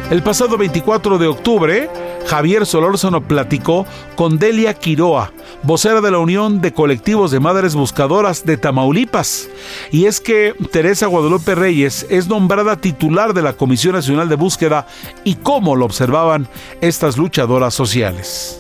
El 0.10 0.24
pasado 0.24 0.58
24 0.58 1.18
de 1.18 1.28
octubre, 1.28 1.90
Javier 2.28 2.66
Solórzano 2.66 3.22
platicó 3.22 3.86
con 4.16 4.38
Delia 4.38 4.74
Quiroa, 4.74 5.32
vocera 5.64 6.02
de 6.02 6.12
la 6.12 6.20
Unión 6.20 6.62
de 6.62 6.74
Colectivos 6.74 7.32
de 7.32 7.40
Madres 7.40 7.74
Buscadoras 7.74 8.46
de 8.46 8.58
Tamaulipas. 8.58 9.50
Y 9.92 10.06
es 10.06 10.20
que 10.20 10.54
Teresa 10.72 11.08
Guadalupe 11.08 11.56
Reyes 11.56 12.06
es 12.10 12.28
nombrada 12.28 12.76
titular 12.76 13.34
de 13.34 13.42
la 13.42 13.54
Comisión 13.54 13.94
Nacional 13.96 14.28
de 14.28 14.36
Búsqueda 14.36 14.88
y 15.24 15.36
cómo 15.36 15.76
lo 15.76 15.86
observaban 15.86 16.48
estas 16.82 17.18
luchadoras 17.18 17.74
sociales. 17.74 18.60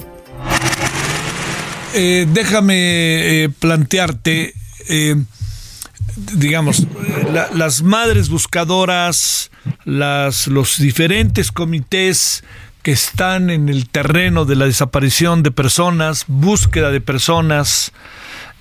Eh, 1.93 2.25
déjame 2.31 3.43
eh, 3.43 3.49
plantearte, 3.49 4.53
eh, 4.87 5.15
digamos, 6.15 6.85
las 7.53 7.81
madres 7.81 8.29
buscadoras, 8.29 9.51
las, 9.83 10.47
los 10.47 10.77
diferentes 10.77 11.51
comités 11.51 12.43
están 12.91 13.49
en 13.49 13.69
el 13.69 13.89
terreno 13.89 14.45
de 14.45 14.55
la 14.55 14.65
desaparición 14.65 15.43
de 15.43 15.51
personas, 15.51 16.25
búsqueda 16.27 16.91
de 16.91 17.01
personas, 17.01 17.91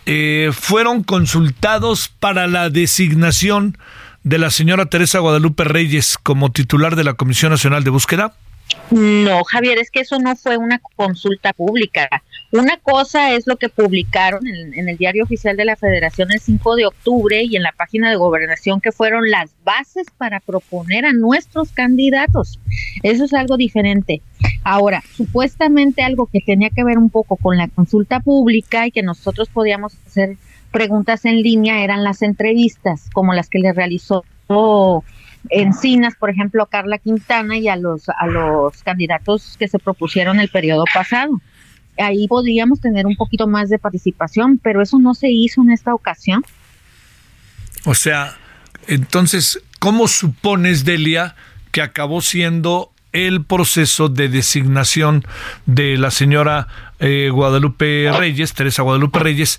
eh, 0.06 0.50
fueron 0.52 1.02
consultados 1.02 2.08
para 2.08 2.46
la 2.46 2.70
designación 2.70 3.78
de 4.22 4.38
la 4.38 4.50
señora 4.50 4.86
Teresa 4.86 5.20
Guadalupe 5.20 5.64
Reyes 5.64 6.18
como 6.22 6.50
titular 6.50 6.96
de 6.96 7.04
la 7.04 7.14
Comisión 7.14 7.52
Nacional 7.52 7.84
de 7.84 7.90
Búsqueda? 7.90 8.34
No, 8.90 9.42
Javier, 9.44 9.78
es 9.78 9.90
que 9.90 10.00
eso 10.00 10.18
no 10.18 10.36
fue 10.36 10.56
una 10.56 10.80
consulta 10.96 11.52
pública. 11.52 12.08
Una 12.52 12.76
cosa 12.76 13.34
es 13.34 13.46
lo 13.46 13.56
que 13.56 13.68
publicaron 13.68 14.46
en, 14.46 14.88
el 14.88 14.96
diario 14.96 15.24
oficial 15.24 15.56
de 15.56 15.64
la 15.64 15.76
Federación 15.76 16.30
el 16.30 16.40
5 16.40 16.76
de 16.76 16.86
octubre 16.86 17.42
y 17.42 17.56
en 17.56 17.62
la 17.62 17.72
página 17.72 18.10
de 18.10 18.16
gobernación 18.16 18.80
que 18.80 18.92
fueron 18.92 19.28
las 19.30 19.50
bases 19.64 20.06
para 20.16 20.38
proponer 20.40 21.04
a 21.04 21.12
nuestros 21.12 21.72
candidatos. 21.72 22.60
Eso 23.02 23.24
es 23.24 23.34
algo 23.34 23.56
diferente. 23.56 24.22
Ahora, 24.62 25.02
supuestamente 25.16 26.02
algo 26.02 26.26
que 26.26 26.40
tenía 26.40 26.70
que 26.70 26.84
ver 26.84 26.98
un 26.98 27.10
poco 27.10 27.36
con 27.36 27.56
la 27.56 27.68
consulta 27.68 28.20
pública 28.20 28.86
y 28.86 28.92
que 28.92 29.02
nosotros 29.02 29.48
podíamos 29.48 29.94
hacer 30.06 30.36
preguntas 30.70 31.24
en 31.24 31.42
línea 31.42 31.82
eran 31.82 32.04
las 32.04 32.22
entrevistas, 32.22 33.10
como 33.12 33.32
las 33.32 33.48
que 33.48 33.58
le 33.58 33.72
realizó 33.72 34.24
Encinas, 35.50 36.14
por 36.16 36.30
ejemplo, 36.30 36.66
Carla 36.66 36.98
Quintana 36.98 37.56
y 37.58 37.68
a 37.68 37.76
los, 37.76 38.08
a 38.08 38.26
los 38.26 38.82
candidatos 38.82 39.56
que 39.58 39.68
se 39.68 39.78
propusieron 39.78 40.40
el 40.40 40.48
periodo 40.48 40.84
pasado. 40.92 41.40
Ahí 41.98 42.28
podríamos 42.28 42.80
tener 42.80 43.06
un 43.06 43.16
poquito 43.16 43.46
más 43.46 43.68
de 43.68 43.78
participación, 43.78 44.58
pero 44.62 44.82
eso 44.82 44.98
no 44.98 45.14
se 45.14 45.30
hizo 45.30 45.62
en 45.62 45.70
esta 45.70 45.94
ocasión. 45.94 46.44
O 47.84 47.94
sea, 47.94 48.36
entonces, 48.86 49.62
¿cómo 49.78 50.08
supones, 50.08 50.84
Delia, 50.84 51.34
que 51.72 51.82
acabó 51.82 52.20
siendo 52.20 52.92
el 53.12 53.44
proceso 53.44 54.08
de 54.08 54.28
designación 54.28 55.24
de 55.64 55.96
la 55.96 56.10
señora 56.10 56.68
eh, 56.98 57.30
Guadalupe 57.32 58.10
Reyes, 58.12 58.52
Teresa 58.52 58.82
Guadalupe 58.82 59.18
Reyes, 59.18 59.58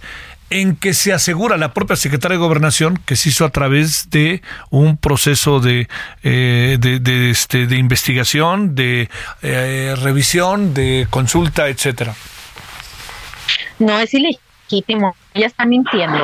en 0.50 0.76
que 0.76 0.94
se 0.94 1.14
asegura 1.14 1.58
la 1.58 1.74
propia 1.74 1.96
secretaria 1.96 2.38
de 2.38 2.44
Gobernación 2.44 2.98
que 3.06 3.16
se 3.16 3.30
hizo 3.30 3.46
a 3.46 3.50
través 3.50 4.10
de 4.10 4.42
un 4.70 4.98
proceso 4.98 5.60
de, 5.60 5.88
eh, 6.24 6.78
de, 6.80 7.30
este, 7.30 7.68
de 7.68 7.78
investigación, 7.78 8.76
de 8.76 9.10
eh, 9.42 9.96
revisión, 10.02 10.74
de 10.74 11.08
consulta, 11.10 11.68
etcétera. 11.68 12.16
No 13.80 14.00
es 14.00 14.14
ilegítimo, 14.14 15.16
ella 15.34 15.48
está 15.48 15.66
mintiendo 15.66 16.20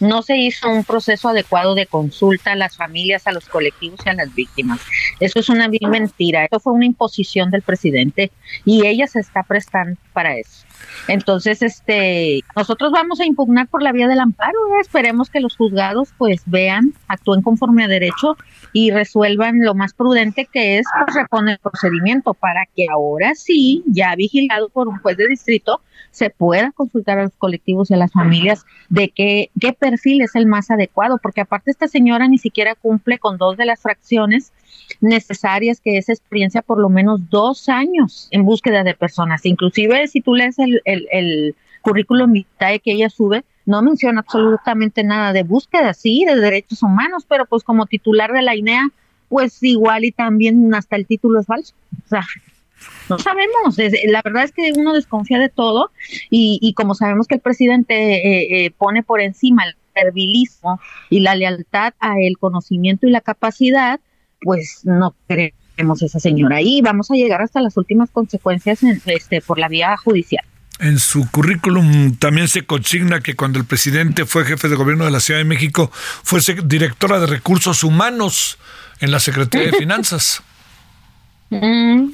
no 0.00 0.22
se 0.22 0.36
hizo 0.38 0.68
un 0.68 0.82
proceso 0.82 1.28
adecuado 1.28 1.74
de 1.74 1.86
consulta 1.86 2.52
a 2.52 2.56
las 2.56 2.76
familias, 2.76 3.26
a 3.26 3.32
los 3.32 3.46
colectivos 3.46 4.00
y 4.04 4.08
a 4.08 4.14
las 4.14 4.34
víctimas. 4.34 4.80
Eso 5.20 5.38
es 5.38 5.48
una 5.48 5.68
mentira. 5.68 6.46
Eso 6.46 6.58
fue 6.58 6.72
una 6.72 6.86
imposición 6.86 7.50
del 7.50 7.62
presidente 7.62 8.32
y 8.64 8.86
ella 8.86 9.06
se 9.06 9.20
está 9.20 9.42
prestando 9.42 10.00
para 10.12 10.36
eso. 10.36 10.64
Entonces, 11.08 11.62
este, 11.62 12.40
nosotros 12.56 12.92
vamos 12.92 13.20
a 13.20 13.24
impugnar 13.24 13.68
por 13.68 13.82
la 13.82 13.92
vía 13.92 14.08
del 14.08 14.20
amparo. 14.20 14.58
¿eh? 14.68 14.80
Esperemos 14.80 15.30
que 15.30 15.40
los 15.40 15.56
juzgados, 15.56 16.10
pues, 16.18 16.42
vean, 16.46 16.94
actúen 17.08 17.42
conforme 17.42 17.84
a 17.84 17.88
derecho 17.88 18.36
y 18.72 18.90
resuelvan 18.90 19.64
lo 19.64 19.74
más 19.74 19.94
prudente 19.94 20.46
que 20.46 20.78
es 20.78 20.86
pues, 21.04 21.16
reponer 21.16 21.54
el 21.54 21.58
procedimiento 21.58 22.34
para 22.34 22.66
que 22.76 22.86
ahora 22.90 23.34
sí, 23.34 23.82
ya 23.86 24.14
vigilado 24.14 24.68
por 24.68 24.88
un 24.88 24.98
juez 24.98 25.16
de 25.16 25.28
distrito, 25.28 25.80
se 26.10 26.30
pueda 26.30 26.72
consultar 26.72 27.18
a 27.18 27.24
los 27.24 27.36
colectivos 27.36 27.90
y 27.90 27.94
a 27.94 27.96
las 27.96 28.12
familias 28.12 28.64
de 28.88 29.10
qué, 29.10 29.50
qué 29.60 29.72
perfil 29.72 30.22
es 30.22 30.34
el 30.34 30.46
más 30.46 30.70
adecuado, 30.70 31.18
porque 31.22 31.40
aparte 31.40 31.70
esta 31.70 31.88
señora 31.88 32.26
ni 32.28 32.38
siquiera 32.38 32.74
cumple 32.74 33.18
con 33.18 33.36
dos 33.36 33.56
de 33.56 33.64
las 33.64 33.80
fracciones 33.80 34.52
necesarias 35.00 35.80
que 35.80 35.98
es 35.98 36.08
experiencia 36.08 36.62
por 36.62 36.78
lo 36.78 36.88
menos 36.88 37.28
dos 37.30 37.68
años 37.68 38.28
en 38.30 38.44
búsqueda 38.44 38.84
de 38.84 38.94
personas. 38.94 39.44
Inclusive 39.46 40.06
si 40.08 40.20
tú 40.20 40.34
lees 40.34 40.58
el, 40.58 40.82
el, 40.84 41.54
currículum 41.82 42.32
vitae 42.32 42.80
que 42.80 42.92
ella 42.92 43.08
sube, 43.08 43.42
no 43.64 43.80
menciona 43.80 44.20
absolutamente 44.20 45.02
nada 45.02 45.32
de 45.32 45.44
búsqueda, 45.44 45.94
sí, 45.94 46.26
de 46.26 46.36
derechos 46.36 46.82
humanos, 46.82 47.24
pero 47.26 47.46
pues 47.46 47.64
como 47.64 47.86
titular 47.86 48.32
de 48.32 48.42
la 48.42 48.54
INEA, 48.54 48.90
pues 49.30 49.62
igual 49.62 50.04
y 50.04 50.12
también 50.12 50.74
hasta 50.74 50.96
el 50.96 51.06
título 51.06 51.40
es 51.40 51.46
falso. 51.46 51.74
O 52.04 52.08
sea, 52.08 52.26
no 53.08 53.18
sabemos, 53.18 53.76
la 54.08 54.22
verdad 54.22 54.44
es 54.44 54.52
que 54.52 54.72
uno 54.76 54.92
desconfía 54.92 55.38
de 55.38 55.48
todo 55.48 55.90
y, 56.30 56.58
y 56.62 56.74
como 56.74 56.94
sabemos 56.94 57.26
que 57.26 57.36
el 57.36 57.40
presidente 57.40 57.94
eh, 57.94 58.66
eh, 58.66 58.70
pone 58.70 59.02
por 59.02 59.20
encima 59.20 59.64
el 59.64 59.74
servilismo 59.94 60.80
y 61.08 61.20
la 61.20 61.34
lealtad 61.34 61.94
a 62.00 62.14
el 62.20 62.38
conocimiento 62.38 63.06
y 63.06 63.10
la 63.10 63.20
capacidad, 63.20 64.00
pues 64.40 64.80
no 64.84 65.14
queremos 65.28 66.02
esa 66.02 66.20
señora 66.20 66.56
ahí, 66.56 66.80
vamos 66.82 67.10
a 67.10 67.14
llegar 67.14 67.42
hasta 67.42 67.60
las 67.60 67.76
últimas 67.76 68.10
consecuencias 68.10 68.82
en, 68.82 69.00
este, 69.06 69.40
por 69.40 69.58
la 69.58 69.68
vía 69.68 69.96
judicial. 69.96 70.44
En 70.78 70.98
su 70.98 71.30
currículum 71.30 72.16
también 72.16 72.48
se 72.48 72.64
consigna 72.64 73.20
que 73.20 73.34
cuando 73.34 73.58
el 73.58 73.66
presidente 73.66 74.24
fue 74.24 74.46
jefe 74.46 74.68
de 74.68 74.76
gobierno 74.76 75.04
de 75.04 75.10
la 75.10 75.20
Ciudad 75.20 75.38
de 75.38 75.44
México, 75.44 75.90
fue 75.92 76.40
directora 76.64 77.20
de 77.20 77.26
recursos 77.26 77.84
humanos 77.84 78.58
en 79.00 79.10
la 79.10 79.20
Secretaría 79.20 79.70
de 79.70 79.72
Finanzas. 79.78 80.42
Mm, 81.50 82.12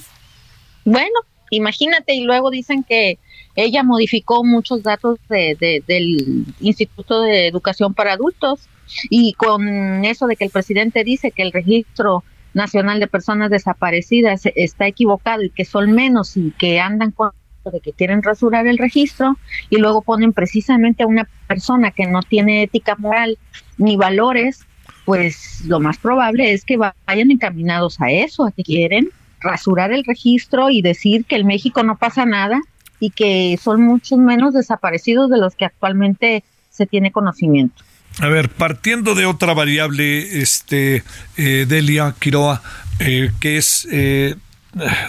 bueno, 0.85 1.20
imagínate, 1.51 2.14
y 2.14 2.24
luego 2.24 2.51
dicen 2.51 2.83
que 2.83 3.18
ella 3.55 3.83
modificó 3.83 4.45
muchos 4.45 4.83
datos 4.83 5.18
de, 5.29 5.83
del 5.87 6.45
Instituto 6.61 7.22
de 7.22 7.47
Educación 7.47 7.95
para 7.95 8.12
Adultos 8.12 8.68
y 9.11 9.32
con 9.34 10.05
eso 10.05 10.26
de 10.26 10.37
que 10.37 10.45
el 10.45 10.51
presidente 10.51 11.05
dice 11.05 11.30
que 11.30 11.43
el 11.43 11.53
registro 11.53 12.24
nacional 12.55 13.01
de 13.01 13.07
personas 13.07 13.51
desaparecidas 13.51 14.43
está 14.55 14.87
equivocado 14.87 15.43
y 15.43 15.51
que 15.51 15.64
son 15.64 15.93
menos 15.93 16.37
y 16.37 16.53
que 16.53 16.80
andan 16.80 17.11
con 17.11 17.30
de 17.70 17.80
que 17.80 17.93
quieren 17.93 18.22
rasurar 18.22 18.66
el 18.66 18.78
registro 18.78 19.37
y 19.70 19.78
luego 19.78 20.03
ponen 20.03 20.32
precisamente 20.32 21.03
a 21.03 21.07
una 21.07 21.28
persona 21.47 21.91
que 21.91 22.07
no 22.07 22.22
tiene 22.22 22.62
ética 22.62 22.97
moral 22.97 23.39
ni 23.78 23.97
valores, 23.97 24.64
pues 25.05 25.64
lo 25.66 25.80
más 25.80 25.99
probable 25.99 26.53
es 26.53 26.64
que 26.64 26.76
vayan 26.76 27.30
encaminados 27.30 28.01
a 28.01 28.11
eso, 28.11 28.47
a 28.47 28.53
que 28.53 28.62
quieren 28.62 29.11
rasurar 29.41 29.93
el 29.93 30.05
registro 30.05 30.70
y 30.70 30.82
decir 30.82 31.24
que 31.24 31.37
en 31.37 31.47
México 31.47 31.82
no 31.82 31.97
pasa 31.97 32.24
nada 32.24 32.61
y 33.01 33.11
que 33.11 33.59
son 33.62 33.82
muchos 33.82 34.18
menos 34.18 34.55
desaparecidos 34.55 35.30
de 35.30 35.39
los 35.39 35.55
que 35.55 35.66
actualmente 35.66 36.45
se 36.70 36.87
tiene 36.87 37.12
conocimiento. 37.12 37.84
A 38.21 38.29
ver, 38.29 38.49
partiendo 38.49 39.14
de 39.14 39.27
otra 39.27 39.53
variable, 39.53 40.41
este 40.41 41.05
eh, 41.37 41.67
Delia 41.69 42.14
Quiroa, 42.19 42.62
eh, 42.99 43.31
que 43.41 43.59
es 43.59 43.87
eh, 43.93 44.37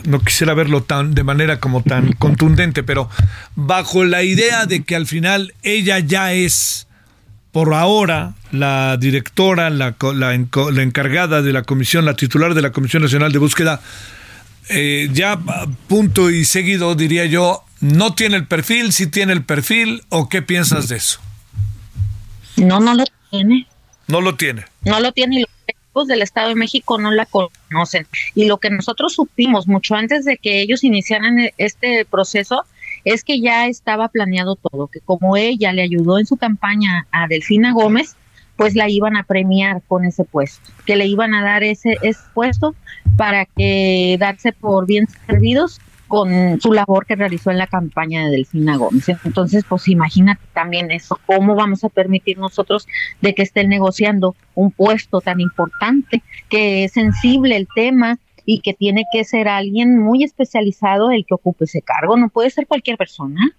no 0.06 0.20
quisiera 0.20 0.54
verlo 0.54 0.84
tan 0.84 1.14
de 1.14 1.24
manera 1.24 1.60
como 1.60 1.84
tan 1.84 2.14
contundente, 2.14 2.84
pero 2.84 3.10
bajo 3.56 4.04
la 4.04 4.24
idea 4.24 4.66
de 4.66 4.84
que 4.84 4.96
al 4.96 5.08
final 5.08 5.54
ella 5.64 6.00
ya 6.00 6.34
es 6.34 6.88
por 7.52 7.74
ahora 7.74 8.34
la 8.52 8.98
directora, 8.98 9.70
la, 9.70 9.96
la, 10.14 10.38
la 10.72 10.82
encargada 10.84 11.42
de 11.42 11.54
la 11.54 11.64
comisión, 11.64 12.06
la 12.06 12.16
titular 12.16 12.54
de 12.54 12.62
la 12.62 12.72
Comisión 12.72 13.04
Nacional 13.04 13.32
de 13.32 13.40
Búsqueda, 13.40 13.82
eh, 14.70 15.10
ya 15.12 15.40
punto 15.88 16.30
y 16.30 16.46
seguido 16.46 16.96
diría 16.96 17.26
yo, 17.26 17.64
no 17.80 18.14
tiene 18.14 18.36
el 18.36 18.48
perfil, 18.48 18.94
si 18.94 19.08
tiene 19.08 19.34
el 19.34 19.44
perfil, 19.44 20.04
o 20.10 20.30
qué 20.30 20.42
piensas 20.42 20.88
de 20.88 20.98
eso? 20.98 21.20
No, 22.58 22.80
no 22.80 22.94
lo 22.94 23.04
tiene. 23.30 23.68
No 24.08 24.22
lo 24.22 24.36
tiene. 24.36 24.66
No 24.84 25.00
lo 25.00 25.12
tiene 25.12 25.38
y 25.38 25.40
los 25.42 25.50
equipos 25.68 26.08
del 26.08 26.22
Estado 26.22 26.50
de 26.50 26.56
México 26.56 26.98
no 26.98 27.12
la 27.12 27.26
conocen. 27.26 28.08
Y 28.36 28.46
lo 28.46 28.58
que 28.58 28.70
nosotros 28.70 29.14
supimos 29.14 29.68
mucho 29.68 29.96
antes 29.96 30.26
de 30.26 30.38
que 30.38 30.62
ellos 30.62 30.84
iniciaran 30.84 31.40
e-, 31.40 31.54
este 31.58 32.06
proceso 32.06 32.64
es 33.04 33.24
que 33.24 33.40
ya 33.40 33.68
estaba 33.68 34.10
planeado 34.10 34.56
todo, 34.56 34.88
que 34.88 35.00
como 35.00 35.38
ella 35.38 35.72
le 35.72 35.84
ayudó 35.84 36.20
en 36.20 36.26
su 36.26 36.38
campaña 36.38 37.08
a 37.12 37.28
Delfina 37.28 37.72
Gómez, 37.72 38.16
pues 38.56 38.76
la 38.76 38.90
iban 38.90 39.16
a 39.16 39.24
premiar 39.24 39.82
con 39.88 40.04
ese 40.04 40.24
puesto, 40.24 40.72
que 40.86 40.96
le 40.96 41.06
iban 41.06 41.34
a 41.34 41.44
dar 41.44 41.64
ese, 41.64 41.98
ese 42.02 42.20
puesto 42.34 42.76
para 43.16 43.46
que 43.46 44.18
darse 44.20 44.52
por 44.52 44.88
bien 44.88 45.08
servidos 45.28 45.80
con 46.08 46.60
su 46.62 46.74
labor 46.74 47.06
que 47.06 47.16
realizó 47.16 47.52
en 47.52 47.58
la 47.58 47.68
campaña 47.68 48.26
de 48.26 48.32
Delfina 48.32 48.78
Gómez. 48.78 49.10
Entonces, 49.24 49.64
pues 49.68 49.88
imagínate 49.88 50.42
también 50.54 50.92
eso, 50.92 51.20
cómo 51.26 51.56
vamos 51.56 51.84
a 51.84 51.90
permitir 51.90 52.38
nosotros 52.38 52.88
de 53.22 53.36
que 53.36 53.44
estén 53.44 53.70
negociando 53.70 54.36
un 54.56 54.72
puesto 54.72 55.22
tan 55.22 55.40
importante, 55.40 56.24
que 56.50 56.86
es 56.86 56.94
sensible 56.94 57.56
el 57.56 57.68
tema 57.74 58.20
y 58.46 58.62
que 58.62 58.74
tiene 58.74 59.06
que 59.12 59.26
ser 59.26 59.48
alguien 59.48 60.00
muy 60.00 60.24
especializado 60.24 61.12
el 61.12 61.26
que 61.26 61.34
ocupe 61.34 61.66
ese 61.66 61.82
cargo, 61.82 62.18
no 62.18 62.30
puede 62.30 62.50
ser 62.50 62.66
cualquier 62.66 62.98
persona. 62.98 63.54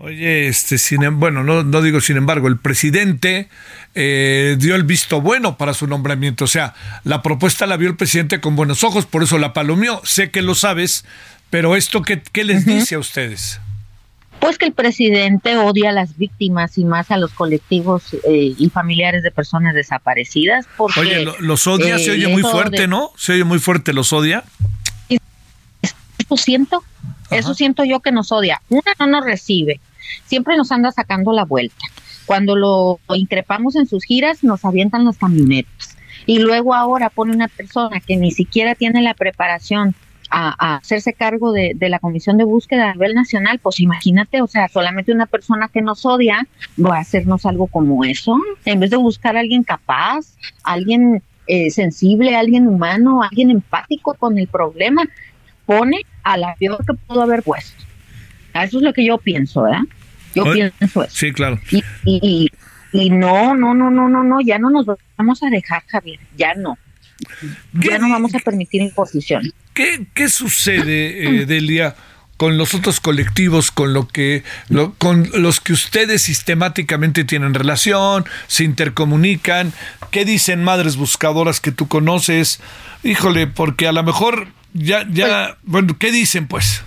Oye, 0.00 0.46
este, 0.46 0.78
sin, 0.78 1.02
em, 1.02 1.18
bueno, 1.18 1.42
no, 1.42 1.82
digo 1.82 2.00
sin 2.00 2.16
embargo, 2.16 2.46
el 2.46 2.56
presidente 2.56 3.48
eh, 3.96 4.54
dio 4.56 4.76
el 4.76 4.84
visto 4.84 5.20
bueno 5.20 5.58
para 5.58 5.74
su 5.74 5.88
nombramiento. 5.88 6.44
O 6.44 6.48
sea, 6.48 6.72
la 7.02 7.20
propuesta 7.20 7.66
la 7.66 7.76
vio 7.76 7.88
el 7.88 7.96
presidente 7.96 8.40
con 8.40 8.54
buenos 8.54 8.84
ojos, 8.84 9.06
por 9.06 9.24
eso 9.24 9.38
la 9.38 9.52
palomeó. 9.52 10.00
Sé 10.04 10.30
que 10.30 10.40
lo 10.40 10.54
sabes, 10.54 11.04
pero 11.50 11.76
esto, 11.76 12.02
¿qué, 12.02 12.20
qué 12.20 12.44
les 12.44 12.66
dice 12.66 12.94
a 12.94 12.98
ustedes? 12.98 13.60
Pues 14.40 14.56
que 14.56 14.66
el 14.66 14.72
presidente 14.72 15.56
odia 15.56 15.90
a 15.90 15.92
las 15.92 16.16
víctimas 16.16 16.78
y 16.78 16.84
más 16.84 17.10
a 17.10 17.16
los 17.16 17.32
colectivos 17.32 18.14
eh, 18.24 18.54
y 18.56 18.70
familiares 18.70 19.22
de 19.22 19.30
personas 19.30 19.74
desaparecidas. 19.74 20.66
Porque, 20.76 21.00
oye, 21.00 21.26
los 21.40 21.66
odia, 21.66 21.98
se 21.98 22.12
oye 22.12 22.28
muy 22.28 22.42
fuerte, 22.42 22.86
¿no? 22.86 23.10
Se 23.16 23.32
oye 23.32 23.44
muy 23.44 23.58
fuerte, 23.58 23.92
los 23.92 24.12
odia. 24.12 24.44
Eso 25.08 26.36
siento, 26.36 26.84
eso 27.30 27.54
siento 27.54 27.84
yo 27.84 28.00
que 28.00 28.12
nos 28.12 28.30
odia. 28.30 28.62
Una 28.68 28.92
no 29.00 29.06
nos 29.06 29.24
recibe, 29.24 29.80
siempre 30.26 30.56
nos 30.56 30.70
anda 30.70 30.92
sacando 30.92 31.32
la 31.32 31.44
vuelta. 31.44 31.84
Cuando 32.26 32.54
lo 32.54 33.00
increpamos 33.14 33.74
en 33.74 33.88
sus 33.88 34.04
giras, 34.04 34.44
nos 34.44 34.64
avientan 34.64 35.04
las 35.04 35.16
camionetas. 35.16 35.96
Y 36.26 36.40
luego 36.40 36.74
ahora 36.74 37.08
pone 37.08 37.34
una 37.34 37.48
persona 37.48 38.00
que 38.00 38.16
ni 38.16 38.30
siquiera 38.30 38.74
tiene 38.74 39.00
la 39.00 39.14
preparación 39.14 39.94
a, 40.30 40.76
hacerse 40.76 41.12
cargo 41.12 41.52
de, 41.52 41.76
la 41.80 41.98
comisión 41.98 42.36
de 42.38 42.44
búsqueda 42.44 42.90
a 42.90 42.92
nivel 42.92 43.14
nacional, 43.14 43.58
pues 43.58 43.80
imagínate, 43.80 44.42
o 44.42 44.46
sea, 44.46 44.68
solamente 44.68 45.12
una 45.12 45.26
persona 45.26 45.68
que 45.68 45.82
nos 45.82 46.04
odia 46.04 46.46
va 46.78 46.96
a 46.96 47.00
hacernos 47.00 47.46
algo 47.46 47.66
como 47.66 48.04
eso, 48.04 48.36
en 48.64 48.80
vez 48.80 48.90
de 48.90 48.96
buscar 48.96 49.36
a 49.36 49.40
alguien 49.40 49.62
capaz, 49.62 50.34
alguien 50.62 51.22
eh, 51.46 51.70
sensible, 51.70 52.36
alguien 52.36 52.66
humano, 52.66 53.22
alguien 53.22 53.50
empático 53.50 54.14
con 54.14 54.38
el 54.38 54.48
problema, 54.48 55.04
pone 55.66 56.02
a 56.22 56.36
la 56.36 56.54
peor 56.56 56.84
que 56.84 56.94
pudo 56.94 57.22
haber 57.22 57.42
puesto. 57.42 57.84
Eso 58.54 58.78
es 58.78 58.82
lo 58.82 58.92
que 58.92 59.04
yo 59.04 59.18
pienso, 59.18 59.62
¿verdad? 59.62 59.82
Yo 60.34 60.44
pienso 60.52 61.02
eso. 61.04 61.14
Sí, 61.14 61.32
claro. 61.32 61.58
Y, 61.70 61.82
y, 62.04 62.50
y, 62.92 63.10
no, 63.10 63.54
no, 63.54 63.74
no, 63.74 63.90
no, 63.90 64.08
no, 64.08 64.24
no, 64.24 64.40
ya 64.40 64.58
no 64.58 64.70
nos 64.70 64.86
vamos 65.16 65.42
a 65.42 65.50
dejar, 65.50 65.82
Javier, 65.86 66.20
ya 66.36 66.54
no. 66.54 66.76
Ya 67.72 67.98
no 67.98 68.08
vamos 68.10 68.34
a 68.34 68.38
permitir 68.38 68.82
imposición. 68.82 69.52
¿Qué, 69.74 70.06
qué 70.14 70.28
sucede, 70.28 71.40
eh, 71.42 71.46
Delia? 71.46 71.94
con 72.36 72.56
los 72.56 72.72
otros 72.72 73.00
colectivos, 73.00 73.72
con 73.72 73.92
lo 73.92 74.06
que 74.06 74.44
con 74.98 75.28
los 75.34 75.60
que 75.60 75.72
ustedes 75.72 76.22
sistemáticamente 76.22 77.24
tienen 77.24 77.52
relación, 77.52 78.26
se 78.46 78.62
intercomunican, 78.62 79.72
¿qué 80.12 80.24
dicen 80.24 80.62
madres 80.62 80.96
buscadoras 80.96 81.60
que 81.60 81.72
tú 81.72 81.88
conoces? 81.88 82.62
Híjole, 83.02 83.48
porque 83.48 83.88
a 83.88 83.92
lo 83.92 84.04
mejor 84.04 84.46
ya 84.72 85.04
ya 85.10 85.26
pues 85.26 85.56
bueno, 85.64 85.96
¿qué 85.98 86.12
dicen 86.12 86.46
pues? 86.46 86.84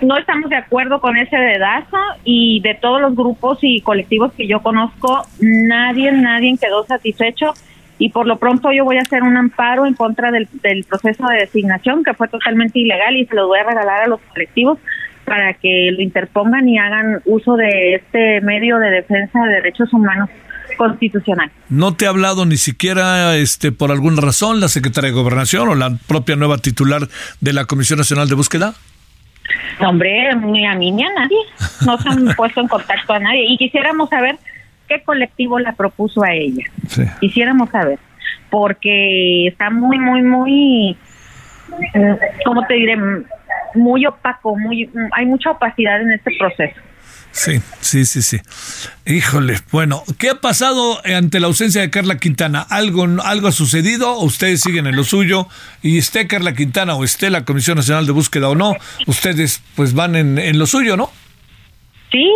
no 0.00 0.16
estamos 0.16 0.48
de 0.50 0.56
acuerdo 0.56 1.00
con 1.00 1.16
ese 1.16 1.36
dedazo 1.36 1.96
y 2.24 2.60
de 2.60 2.74
todos 2.74 3.00
los 3.00 3.16
grupos 3.16 3.58
y 3.62 3.80
colectivos 3.80 4.32
que 4.32 4.46
yo 4.46 4.62
conozco, 4.62 5.26
nadie, 5.40 6.12
nadie 6.12 6.56
quedó 6.60 6.86
satisfecho 6.86 7.52
y 7.98 8.10
por 8.10 8.26
lo 8.26 8.38
pronto 8.38 8.70
yo 8.72 8.84
voy 8.84 8.96
a 8.96 9.02
hacer 9.02 9.22
un 9.22 9.36
amparo 9.36 9.86
en 9.86 9.94
contra 9.94 10.30
del, 10.30 10.48
proceso 10.88 11.26
de 11.26 11.40
designación 11.40 12.04
que 12.04 12.14
fue 12.14 12.28
totalmente 12.28 12.78
ilegal 12.78 13.16
y 13.16 13.26
se 13.26 13.34
lo 13.34 13.48
voy 13.48 13.58
a 13.58 13.64
regalar 13.64 14.02
a 14.04 14.08
los 14.08 14.20
colectivos 14.20 14.78
para 15.24 15.54
que 15.54 15.90
lo 15.92 16.00
interpongan 16.00 16.68
y 16.68 16.78
hagan 16.78 17.20
uso 17.24 17.56
de 17.56 17.96
este 17.96 18.40
medio 18.40 18.78
de 18.78 18.90
defensa 18.90 19.44
de 19.44 19.54
derechos 19.54 19.92
humanos 19.92 20.30
constitucional. 20.76 21.50
¿No 21.68 21.94
te 21.94 22.06
ha 22.06 22.10
hablado 22.10 22.46
ni 22.46 22.56
siquiera 22.56 23.36
este 23.36 23.72
por 23.72 23.90
alguna 23.90 24.22
razón 24.22 24.60
la 24.60 24.68
secretaria 24.68 25.10
de 25.10 25.16
Gobernación 25.16 25.68
o 25.68 25.74
la 25.74 25.90
propia 26.06 26.36
nueva 26.36 26.58
titular 26.58 27.08
de 27.40 27.52
la 27.52 27.64
Comisión 27.64 27.98
Nacional 27.98 28.28
de 28.28 28.36
Búsqueda? 28.36 28.74
Hombre, 29.80 30.34
ni 30.36 30.66
a 30.66 30.74
mí 30.74 30.90
ni 30.92 31.04
a 31.04 31.12
nadie. 31.12 31.38
No 31.84 31.98
se 31.98 32.08
han 32.08 32.26
puesto 32.36 32.60
en 32.60 32.68
contacto 32.68 33.12
a 33.12 33.18
nadie. 33.18 33.44
Y 33.48 33.56
quisiéramos 33.58 34.08
saber 34.08 34.38
qué 34.88 35.02
colectivo 35.02 35.58
la 35.58 35.72
propuso 35.72 36.22
a 36.24 36.32
ella. 36.32 36.64
Quisiéramos 37.20 37.70
saber. 37.70 37.98
Porque 38.50 39.48
está 39.48 39.70
muy, 39.70 39.98
muy, 39.98 40.22
muy, 40.22 40.96
eh, 41.94 42.18
¿cómo 42.44 42.66
te 42.66 42.74
diré? 42.74 42.96
Muy 43.74 44.06
opaco, 44.06 44.56
muy, 44.56 44.90
hay 45.12 45.26
mucha 45.26 45.50
opacidad 45.50 46.00
en 46.00 46.12
este 46.12 46.32
proceso. 46.38 46.80
Sí, 47.30 47.60
sí, 47.80 48.06
sí, 48.06 48.22
sí. 48.22 48.40
Híjole, 49.04 49.58
bueno, 49.70 50.02
¿qué 50.18 50.30
ha 50.30 50.40
pasado 50.40 50.98
ante 51.04 51.40
la 51.40 51.46
ausencia 51.46 51.82
de 51.82 51.90
Carla 51.90 52.16
Quintana? 52.16 52.62
¿Algo, 52.62 53.06
algo 53.22 53.48
ha 53.48 53.52
sucedido 53.52 54.12
o 54.12 54.24
ustedes 54.24 54.62
siguen 54.62 54.86
en 54.86 54.96
lo 54.96 55.04
suyo? 55.04 55.46
Y 55.82 55.98
esté 55.98 56.26
Carla 56.26 56.54
Quintana 56.54 56.94
o 56.94 57.04
esté 57.04 57.28
la 57.30 57.44
Comisión 57.44 57.76
Nacional 57.76 58.06
de 58.06 58.12
Búsqueda 58.12 58.48
o 58.48 58.54
no, 58.54 58.74
ustedes 59.06 59.62
pues 59.76 59.94
van 59.94 60.16
en, 60.16 60.38
en 60.38 60.58
lo 60.58 60.66
suyo, 60.66 60.96
¿no? 60.96 61.10
Sí, 62.10 62.32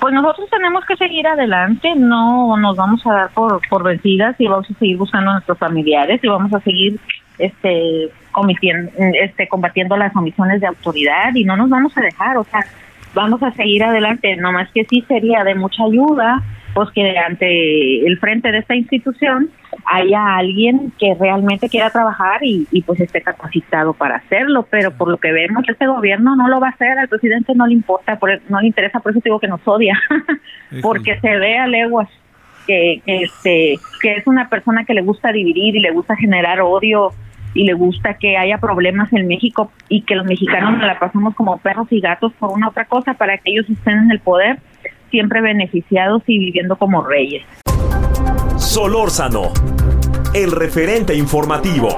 pues 0.00 0.12
nosotros 0.12 0.50
tenemos 0.50 0.84
que 0.84 0.96
seguir 0.96 1.26
adelante, 1.26 1.94
no 1.96 2.56
nos 2.58 2.76
vamos 2.76 3.06
a 3.06 3.12
dar 3.12 3.30
por, 3.30 3.66
por 3.68 3.82
vencidas 3.82 4.36
y 4.38 4.46
vamos 4.46 4.70
a 4.70 4.74
seguir 4.78 4.98
buscando 4.98 5.30
a 5.30 5.34
nuestros 5.34 5.58
familiares 5.58 6.20
y 6.22 6.28
vamos 6.28 6.52
a 6.52 6.60
seguir 6.60 7.00
este 7.38 8.10
este 9.22 9.48
combatiendo 9.48 9.96
las 9.96 10.14
omisiones 10.14 10.60
de 10.60 10.66
autoridad 10.66 11.34
y 11.34 11.44
no 11.44 11.56
nos 11.56 11.70
vamos 11.70 11.96
a 11.96 12.00
dejar, 12.00 12.36
o 12.36 12.44
sea, 12.44 12.66
vamos 13.14 13.42
a 13.42 13.52
seguir 13.52 13.82
adelante, 13.84 14.36
no 14.36 14.52
más 14.52 14.70
que 14.72 14.84
sí 14.84 15.04
sería 15.06 15.44
de 15.44 15.54
mucha 15.54 15.84
ayuda 15.84 16.42
pues 16.74 16.90
que 16.90 17.16
ante 17.16 18.06
el 18.06 18.18
frente 18.18 18.50
de 18.50 18.58
esta 18.58 18.74
institución 18.74 19.50
haya 19.86 20.36
alguien 20.36 20.92
que 20.98 21.14
realmente 21.14 21.68
quiera 21.68 21.90
trabajar 21.90 22.40
y, 22.42 22.66
pues 22.84 23.00
esté 23.00 23.22
capacitado 23.22 23.92
para 23.92 24.16
hacerlo, 24.16 24.66
pero 24.68 24.90
por 24.90 25.08
lo 25.08 25.18
que 25.18 25.32
vemos 25.32 25.64
este 25.68 25.86
gobierno 25.86 26.36
no 26.36 26.48
lo 26.48 26.60
va 26.60 26.68
a 26.68 26.70
hacer, 26.70 26.98
al 26.98 27.08
presidente 27.08 27.54
no 27.54 27.66
le 27.66 27.74
importa, 27.74 28.18
por, 28.18 28.40
no 28.48 28.60
le 28.60 28.66
interesa, 28.66 29.00
por 29.00 29.12
eso 29.12 29.20
digo 29.24 29.38
que 29.38 29.48
nos 29.48 29.60
odia, 29.66 29.98
porque 30.82 31.18
se 31.20 31.36
ve 31.36 31.58
a 31.58 31.66
leguas 31.66 32.08
que, 32.66 33.00
que, 33.04 33.22
este, 33.22 33.74
que 34.00 34.16
es 34.16 34.26
una 34.26 34.48
persona 34.48 34.84
que 34.84 34.94
le 34.94 35.02
gusta 35.02 35.32
dividir 35.32 35.76
y 35.76 35.80
le 35.80 35.92
gusta 35.92 36.16
generar 36.16 36.60
odio 36.60 37.12
y 37.52 37.64
le 37.64 37.74
gusta 37.74 38.14
que 38.14 38.36
haya 38.36 38.58
problemas 38.58 39.12
en 39.12 39.28
México 39.28 39.70
y 39.88 40.02
que 40.02 40.16
los 40.16 40.26
mexicanos 40.26 40.72
nos 40.72 40.86
la 40.86 40.98
pasamos 40.98 41.34
como 41.36 41.58
perros 41.58 41.86
y 41.90 42.00
gatos 42.00 42.32
por 42.32 42.50
una 42.50 42.68
otra 42.68 42.84
cosa 42.86 43.14
para 43.14 43.38
que 43.38 43.52
ellos 43.52 43.70
estén 43.70 43.98
en 43.98 44.10
el 44.10 44.18
poder 44.18 44.58
siempre 45.14 45.40
beneficiados 45.40 46.24
y 46.26 46.40
viviendo 46.40 46.74
como 46.74 47.04
reyes. 47.04 47.44
Solórzano, 48.56 49.52
el 50.34 50.50
referente 50.50 51.14
informativo. 51.14 51.88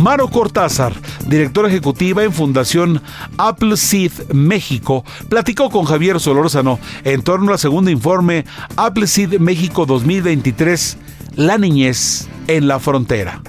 Maro 0.00 0.28
Cortázar, 0.28 0.94
directora 1.26 1.68
ejecutiva 1.68 2.24
en 2.24 2.32
Fundación 2.32 3.02
Appleseed 3.36 4.12
México, 4.32 5.04
platicó 5.28 5.68
con 5.68 5.84
Javier 5.84 6.20
Solórzano 6.20 6.78
en 7.04 7.22
torno 7.22 7.52
al 7.52 7.58
segundo 7.58 7.90
informe 7.90 8.46
Appleseed 8.76 9.38
México 9.40 9.84
2023, 9.84 10.96
La 11.36 11.58
niñez 11.58 12.30
en 12.48 12.66
la 12.66 12.78
frontera. 12.78 13.42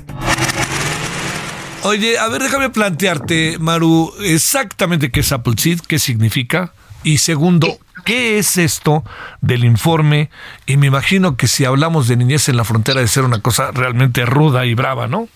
Oye, 1.86 2.18
a 2.18 2.28
ver, 2.30 2.42
déjame 2.42 2.72
plantearte, 2.72 3.58
Maru, 3.60 4.12
exactamente 4.24 5.12
qué 5.12 5.20
es 5.20 5.32
Appleseed, 5.32 5.82
qué 5.82 6.00
significa. 6.00 6.74
Y 7.04 7.20
segundo, 7.20 7.78
¿qué 8.06 8.40
es 8.40 8.58
esto 8.58 9.04
del 9.42 9.64
informe? 9.64 10.32
Y 10.66 10.78
me 10.78 10.88
imagino 10.88 11.38
que 11.38 11.48
si 11.48 11.64
hablamos 11.64 12.08
de 12.08 12.18
niñez 12.18 12.50
en 12.50 12.58
la 12.58 12.64
frontera 12.64 13.02
de 13.02 13.08
ser 13.08 13.24
una 13.24 13.40
cosa 13.40 13.70
realmente 13.70 14.26
ruda 14.26 14.66
y 14.66 14.74
brava, 14.74 15.08
¿no? 15.08 15.30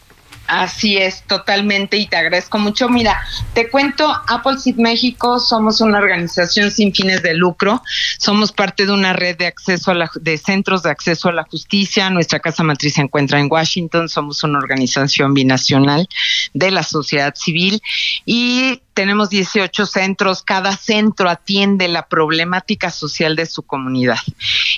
Así 0.50 0.98
es, 0.98 1.22
totalmente, 1.28 1.98
y 1.98 2.08
te 2.08 2.18
agradezco 2.18 2.58
mucho. 2.58 2.90
Mira, 2.90 3.22
te 3.54 3.70
cuento, 3.70 4.12
Apple 4.28 4.58
Seed 4.58 4.78
México 4.78 5.40
somos 5.40 5.80
una 5.80 6.00
organización 6.00 6.72
sin 6.72 6.92
fines 6.92 7.22
de 7.22 7.36
lucro, 7.36 7.84
somos 8.18 8.52
parte 8.52 8.88
de 8.88 8.92
una 8.92 9.14
red 9.14 9.38
de 9.38 9.46
acceso 9.46 9.92
a 9.92 9.94
la, 9.94 10.10
de 10.20 10.40
centros 10.40 10.82
de 10.82 10.90
acceso 10.90 11.30
a 11.30 11.34
la 11.34 11.44
justicia. 11.44 12.10
Nuestra 12.10 12.40
casa 12.40 12.64
matriz 12.64 12.96
se 12.96 13.02
encuentra 13.02 13.40
en 13.40 13.48
Washington, 13.48 14.10
somos 14.10 14.44
una 14.44 14.58
organización 14.58 15.36
binacional 15.36 16.10
de 16.56 16.72
la 16.72 16.82
sociedad 16.82 17.36
civil 17.36 17.80
y 18.26 18.82
tenemos 18.94 19.30
18 19.30 19.86
centros, 19.86 20.44
cada 20.44 20.76
centro 20.76 21.30
atiende 21.30 21.88
la 21.88 22.08
problemática 22.08 22.92
social 22.92 23.36
de 23.36 23.46
su 23.46 23.64
comunidad. 23.64 24.20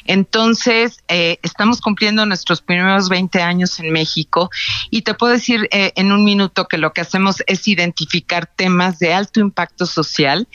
Entonces, 0.06 1.04
eh, 1.08 1.40
estamos 1.42 1.82
cumpliendo 1.82 2.26
nuestros 2.26 2.62
primeros 2.62 3.10
20 3.10 3.42
años 3.42 3.80
en 3.80 3.92
México 3.92 4.50
y 4.90 5.02
te 5.02 5.14
puedo 5.14 5.34
decir 5.34 5.68
eh, 5.72 5.94
en 5.96 6.12
un 6.12 6.24
minuto 6.24 6.68
que 6.68 6.78
lo 6.78 6.94
que 6.94 7.02
hacemos 7.02 7.44
es 7.48 7.68
identificar 7.68 8.46
temas 8.46 9.00
de 9.00 9.14
alto 9.14 9.40
impacto 9.40 9.86
social 9.86 10.48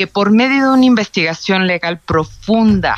que 0.00 0.06
por 0.06 0.30
medio 0.30 0.62
de 0.62 0.72
una 0.72 0.86
investigación 0.86 1.66
legal 1.66 1.98
profunda 1.98 2.96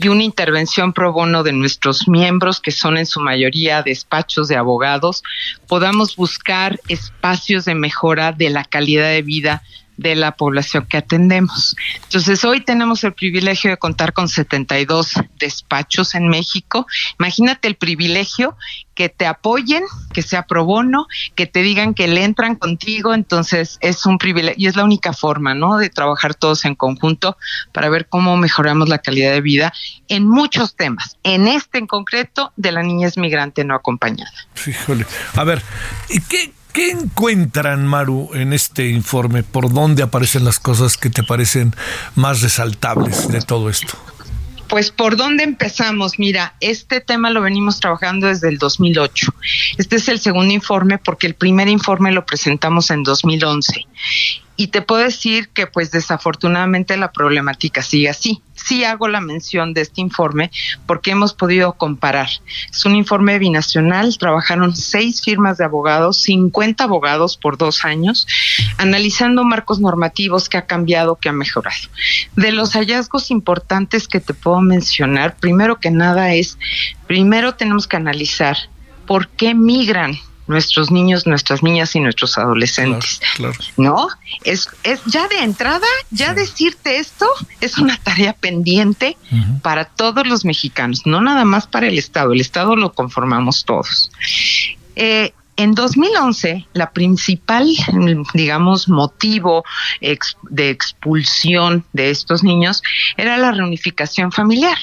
y 0.00 0.08
una 0.08 0.24
intervención 0.24 0.92
pro 0.92 1.12
bono 1.12 1.44
de 1.44 1.52
nuestros 1.52 2.08
miembros, 2.08 2.58
que 2.58 2.72
son 2.72 2.98
en 2.98 3.06
su 3.06 3.20
mayoría 3.20 3.84
despachos 3.84 4.48
de 4.48 4.56
abogados, 4.56 5.22
podamos 5.68 6.16
buscar 6.16 6.80
espacios 6.88 7.66
de 7.66 7.76
mejora 7.76 8.32
de 8.32 8.50
la 8.50 8.64
calidad 8.64 9.10
de 9.10 9.22
vida 9.22 9.62
de 10.00 10.14
la 10.14 10.32
población 10.32 10.86
que 10.86 10.96
atendemos. 10.96 11.76
Entonces, 12.04 12.42
hoy 12.44 12.62
tenemos 12.62 13.04
el 13.04 13.12
privilegio 13.12 13.70
de 13.70 13.76
contar 13.76 14.14
con 14.14 14.28
72 14.28 15.12
despachos 15.38 16.14
en 16.14 16.28
México. 16.28 16.86
Imagínate 17.18 17.68
el 17.68 17.74
privilegio 17.76 18.56
que 18.94 19.10
te 19.10 19.26
apoyen, 19.26 19.84
que 20.14 20.22
sea 20.22 20.46
pro 20.46 20.64
bono, 20.64 21.06
que 21.34 21.46
te 21.46 21.60
digan 21.60 21.92
que 21.92 22.08
le 22.08 22.24
entran 22.24 22.56
contigo, 22.56 23.12
entonces 23.12 23.78
es 23.82 24.06
un 24.06 24.16
privilegio 24.16 24.54
y 24.58 24.66
es 24.68 24.76
la 24.76 24.84
única 24.84 25.12
forma, 25.12 25.54
¿no? 25.54 25.76
De 25.76 25.90
trabajar 25.90 26.34
todos 26.34 26.64
en 26.64 26.74
conjunto 26.74 27.36
para 27.72 27.90
ver 27.90 28.08
cómo 28.08 28.38
mejoramos 28.38 28.88
la 28.88 28.98
calidad 28.98 29.32
de 29.32 29.42
vida 29.42 29.72
en 30.08 30.26
muchos 30.26 30.76
temas. 30.76 31.18
En 31.22 31.46
este 31.46 31.78
en 31.78 31.86
concreto 31.86 32.52
de 32.56 32.72
la 32.72 32.82
niñez 32.82 33.18
migrante 33.18 33.64
no 33.64 33.74
acompañada. 33.74 34.32
Fíjole. 34.54 35.06
A 35.34 35.44
ver, 35.44 35.62
¿y 36.08 36.20
qué, 36.20 36.52
¿Qué 36.72 36.90
encuentran, 36.90 37.86
Maru, 37.86 38.30
en 38.34 38.52
este 38.52 38.88
informe? 38.88 39.42
¿Por 39.42 39.72
dónde 39.72 40.02
aparecen 40.02 40.44
las 40.44 40.60
cosas 40.60 40.96
que 40.96 41.10
te 41.10 41.22
parecen 41.22 41.74
más 42.14 42.42
resaltables 42.42 43.28
de 43.28 43.40
todo 43.40 43.68
esto? 43.68 43.98
Pues 44.68 44.92
por 44.92 45.16
dónde 45.16 45.42
empezamos, 45.42 46.20
mira, 46.20 46.54
este 46.60 47.00
tema 47.00 47.30
lo 47.30 47.40
venimos 47.40 47.80
trabajando 47.80 48.28
desde 48.28 48.48
el 48.48 48.58
2008. 48.58 49.34
Este 49.78 49.96
es 49.96 50.08
el 50.08 50.20
segundo 50.20 50.54
informe 50.54 50.98
porque 50.98 51.26
el 51.26 51.34
primer 51.34 51.66
informe 51.66 52.12
lo 52.12 52.24
presentamos 52.24 52.92
en 52.92 53.02
2011 53.02 53.86
y 54.60 54.66
te 54.66 54.82
puedo 54.82 55.02
decir 55.02 55.48
que 55.48 55.66
pues 55.66 55.90
desafortunadamente 55.90 56.94
la 56.98 57.12
problemática 57.12 57.80
sigue 57.80 58.10
así. 58.10 58.42
Sí 58.52 58.84
hago 58.84 59.08
la 59.08 59.22
mención 59.22 59.72
de 59.72 59.80
este 59.80 60.02
informe 60.02 60.50
porque 60.84 61.12
hemos 61.12 61.32
podido 61.32 61.72
comparar. 61.72 62.28
Es 62.70 62.84
un 62.84 62.94
informe 62.94 63.38
binacional, 63.38 64.18
trabajaron 64.18 64.76
seis 64.76 65.22
firmas 65.22 65.56
de 65.56 65.64
abogados, 65.64 66.20
50 66.24 66.84
abogados 66.84 67.38
por 67.38 67.56
dos 67.56 67.86
años, 67.86 68.26
analizando 68.76 69.44
marcos 69.44 69.80
normativos 69.80 70.50
que 70.50 70.58
ha 70.58 70.66
cambiado, 70.66 71.16
que 71.16 71.30
ha 71.30 71.32
mejorado. 71.32 71.88
De 72.36 72.52
los 72.52 72.74
hallazgos 72.74 73.30
importantes 73.30 74.08
que 74.08 74.20
te 74.20 74.34
puedo 74.34 74.60
mencionar, 74.60 75.36
primero 75.36 75.80
que 75.80 75.90
nada 75.90 76.34
es, 76.34 76.58
primero 77.06 77.54
tenemos 77.54 77.86
que 77.86 77.96
analizar 77.96 78.58
por 79.06 79.26
qué 79.28 79.54
migran 79.54 80.18
nuestros 80.50 80.90
niños, 80.90 81.26
nuestras 81.26 81.62
niñas 81.62 81.94
y 81.94 82.00
nuestros 82.00 82.36
adolescentes. 82.36 83.20
¿No? 83.76 84.08
Es, 84.44 84.68
es 84.82 85.00
ya 85.06 85.28
de 85.28 85.42
entrada, 85.42 85.86
ya 86.10 86.34
decirte 86.34 86.98
esto 86.98 87.26
es 87.60 87.78
una 87.78 87.96
tarea 87.96 88.32
pendiente 88.32 89.16
para 89.62 89.84
todos 89.84 90.26
los 90.26 90.44
mexicanos, 90.44 91.02
no 91.06 91.20
nada 91.20 91.44
más 91.44 91.66
para 91.66 91.86
el 91.86 91.98
Estado, 91.98 92.32
el 92.32 92.40
Estado 92.40 92.74
lo 92.76 92.92
conformamos 92.92 93.64
todos. 93.64 94.10
Eh, 94.96 95.32
en 95.56 95.74
2011, 95.74 96.66
la 96.72 96.90
principal, 96.90 97.68
digamos, 98.34 98.88
motivo 98.88 99.62
de 100.00 100.70
expulsión 100.70 101.84
de 101.92 102.10
estos 102.10 102.42
niños 102.42 102.82
era 103.16 103.36
la 103.36 103.52
reunificación 103.52 104.32
familiar. 104.32 104.78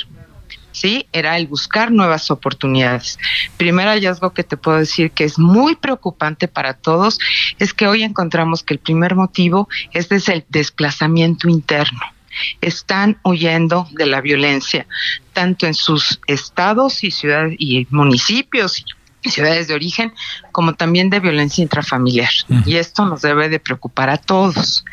¿Sí? 0.78 1.08
Era 1.12 1.38
el 1.38 1.48
buscar 1.48 1.92
nuevas 1.92 2.32
oportunidades. 2.32 3.18
Primer 3.58 3.88
hallazgo 3.88 4.34
que 4.34 4.44
te 4.44 4.58
puedo 4.58 4.78
decir 4.78 5.12
que 5.12 5.24
es 5.24 5.40
muy 5.40 5.76
preocupante 5.76 6.48
para 6.48 6.74
todos 6.74 7.20
es 7.60 7.74
que 7.74 7.88
hoy 7.88 8.04
encontramos 8.04 8.64
que 8.64 8.74
el 8.74 8.80
primer 8.80 9.16
motivo 9.16 9.68
es 9.94 10.10
desde 10.10 10.34
el 10.34 10.46
desplazamiento 10.50 11.50
interno 11.50 12.00
están 12.62 13.18
huyendo 13.24 13.88
de 13.92 14.06
la 14.06 14.22
violencia, 14.22 14.86
tanto 15.34 15.66
en 15.66 15.74
sus 15.74 16.20
estados 16.28 17.04
y 17.04 17.10
ciudades 17.10 17.56
y 17.58 17.88
municipios 17.90 18.86
ciudades 19.30 19.68
de 19.68 19.74
origen, 19.74 20.14
como 20.52 20.74
también 20.74 21.10
de 21.10 21.20
violencia 21.20 21.62
intrafamiliar. 21.62 22.30
Y 22.66 22.76
esto 22.76 23.06
nos 23.06 23.22
debe 23.22 23.50
de 23.50 23.60
preocupar 23.60 24.10
a 24.10 24.18
todos. 24.18 24.86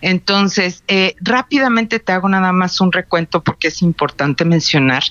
Entonces, 0.00 0.82
eh, 0.88 1.14
rápidamente 1.20 1.98
te 1.98 2.12
hago 2.12 2.28
nada 2.28 2.52
más 2.52 2.80
un 2.80 2.92
recuento 2.92 3.42
porque 3.42 3.68
es 3.68 3.82
importante 3.82 4.44
mencionar 4.44 5.02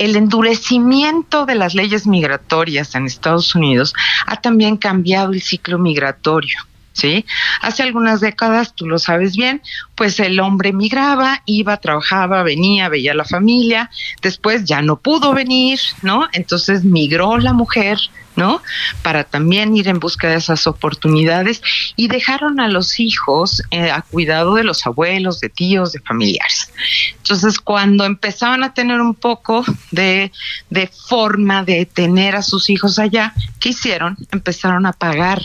el 0.00 0.16
endurecimiento 0.16 1.44
de 1.44 1.54
las 1.54 1.74
leyes 1.74 2.06
migratorias 2.06 2.94
en 2.94 3.04
Estados 3.04 3.54
Unidos 3.54 3.92
ha 4.26 4.40
también 4.40 4.78
cambiado 4.78 5.32
el 5.32 5.42
ciclo 5.42 5.78
migratorio. 5.78 6.56
¿Sí? 6.92 7.24
Hace 7.60 7.82
algunas 7.82 8.20
décadas, 8.20 8.74
tú 8.74 8.86
lo 8.86 8.98
sabes 8.98 9.36
bien, 9.36 9.62
pues 9.94 10.18
el 10.20 10.40
hombre 10.40 10.72
migraba, 10.72 11.42
iba, 11.46 11.76
trabajaba, 11.76 12.42
venía, 12.42 12.88
veía 12.88 13.12
a 13.12 13.16
la 13.16 13.24
familia, 13.24 13.90
después 14.22 14.64
ya 14.64 14.82
no 14.82 14.96
pudo 14.96 15.32
venir, 15.32 15.78
¿no? 16.02 16.28
Entonces 16.32 16.84
migró 16.84 17.38
la 17.38 17.52
mujer, 17.52 17.98
¿no? 18.36 18.62
Para 19.02 19.24
también 19.24 19.76
ir 19.76 19.88
en 19.88 20.00
busca 20.00 20.28
de 20.28 20.36
esas 20.36 20.66
oportunidades 20.66 21.62
y 21.96 22.08
dejaron 22.08 22.60
a 22.60 22.68
los 22.68 23.00
hijos 23.00 23.62
eh, 23.70 23.90
a 23.90 24.02
cuidado 24.02 24.54
de 24.54 24.64
los 24.64 24.86
abuelos, 24.86 25.40
de 25.40 25.48
tíos, 25.48 25.92
de 25.92 26.00
familiares. 26.00 26.72
Entonces, 27.18 27.58
cuando 27.58 28.04
empezaban 28.04 28.64
a 28.64 28.72
tener 28.72 29.00
un 29.00 29.14
poco 29.14 29.64
de, 29.90 30.32
de 30.70 30.86
forma 30.86 31.64
de 31.64 31.86
tener 31.86 32.36
a 32.36 32.42
sus 32.42 32.70
hijos 32.70 32.98
allá, 32.98 33.34
¿qué 33.58 33.70
hicieron? 33.70 34.16
Empezaron 34.30 34.86
a 34.86 34.92
pagar 34.92 35.42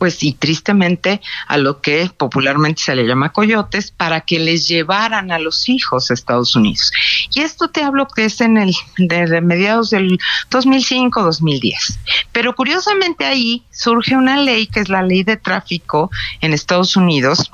pues 0.00 0.22
y 0.22 0.32
tristemente 0.32 1.20
a 1.46 1.58
lo 1.58 1.82
que 1.82 2.10
popularmente 2.16 2.80
se 2.82 2.96
le 2.96 3.06
llama 3.06 3.34
coyotes 3.34 3.90
para 3.90 4.22
que 4.22 4.40
les 4.40 4.66
llevaran 4.66 5.30
a 5.30 5.38
los 5.38 5.68
hijos 5.68 6.10
a 6.10 6.14
Estados 6.14 6.56
Unidos. 6.56 6.90
Y 7.34 7.40
esto 7.42 7.68
te 7.68 7.84
hablo 7.84 8.08
que 8.08 8.24
es 8.24 8.40
en 8.40 8.56
el 8.56 8.74
de 8.96 9.42
mediados 9.42 9.90
del 9.90 10.18
2005-2010. 10.50 11.98
Pero 12.32 12.54
curiosamente 12.54 13.26
ahí 13.26 13.62
surge 13.70 14.16
una 14.16 14.38
ley 14.38 14.68
que 14.68 14.80
es 14.80 14.88
la 14.88 15.02
ley 15.02 15.22
de 15.22 15.36
tráfico 15.36 16.10
en 16.40 16.54
Estados 16.54 16.96
Unidos 16.96 17.52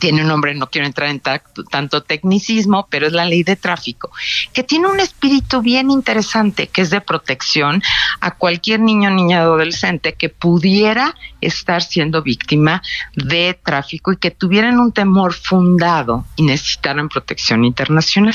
tiene 0.00 0.22
un 0.22 0.28
nombre, 0.28 0.54
no 0.54 0.68
quiero 0.68 0.86
entrar 0.86 1.10
en 1.10 1.20
tanto 1.20 2.02
tecnicismo, 2.02 2.86
pero 2.88 3.06
es 3.06 3.12
la 3.12 3.24
ley 3.24 3.42
de 3.42 3.56
tráfico, 3.56 4.10
que 4.52 4.62
tiene 4.62 4.86
un 4.86 5.00
espíritu 5.00 5.60
bien 5.60 5.90
interesante, 5.90 6.68
que 6.68 6.82
es 6.82 6.90
de 6.90 7.00
protección 7.00 7.82
a 8.20 8.32
cualquier 8.32 8.80
niño, 8.80 9.10
niña, 9.10 9.40
adolescente 9.40 10.14
que 10.14 10.28
pudiera 10.28 11.14
estar 11.40 11.82
siendo 11.82 12.22
víctima 12.22 12.82
de 13.14 13.58
tráfico 13.62 14.12
y 14.12 14.16
que 14.16 14.30
tuvieran 14.30 14.78
un 14.78 14.92
temor 14.92 15.34
fundado 15.34 16.24
y 16.36 16.42
necesitaran 16.42 17.08
protección 17.08 17.64
internacional. 17.64 18.34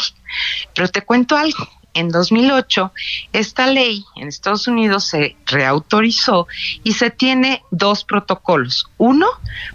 Pero 0.75 0.89
te 0.89 1.01
cuento 1.01 1.37
algo, 1.37 1.67
en 1.97 2.09
2008 2.09 2.91
esta 3.33 3.67
ley 3.67 4.05
en 4.15 4.27
Estados 4.27 4.67
Unidos 4.67 5.05
se 5.05 5.35
reautorizó 5.47 6.47
y 6.83 6.93
se 6.93 7.09
tiene 7.09 7.63
dos 7.71 8.03
protocolos. 8.03 8.87
Uno 8.97 9.27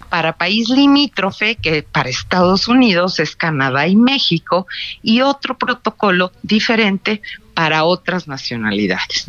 para 0.08 0.36
país 0.36 0.68
limítrofe, 0.68 1.56
que 1.56 1.82
para 1.82 2.08
Estados 2.08 2.68
Unidos 2.68 3.18
es 3.18 3.34
Canadá 3.34 3.88
y 3.88 3.96
México, 3.96 4.66
y 5.02 5.22
otro 5.22 5.58
protocolo 5.58 6.32
diferente 6.42 7.22
para 7.54 7.84
otras 7.84 8.28
nacionalidades. 8.28 9.26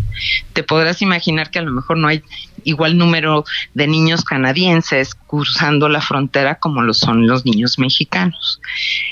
Te 0.53 0.63
podrás 0.63 1.01
imaginar 1.01 1.49
que 1.49 1.59
a 1.59 1.63
lo 1.63 1.71
mejor 1.71 1.97
no 1.97 2.07
hay 2.07 2.23
igual 2.63 2.97
número 2.97 3.45
de 3.73 3.87
niños 3.87 4.23
canadienses 4.23 5.15
cruzando 5.15 5.89
la 5.89 6.01
frontera 6.01 6.55
como 6.55 6.81
lo 6.81 6.93
son 6.93 7.27
los 7.27 7.45
niños 7.45 7.79
mexicanos. 7.79 8.59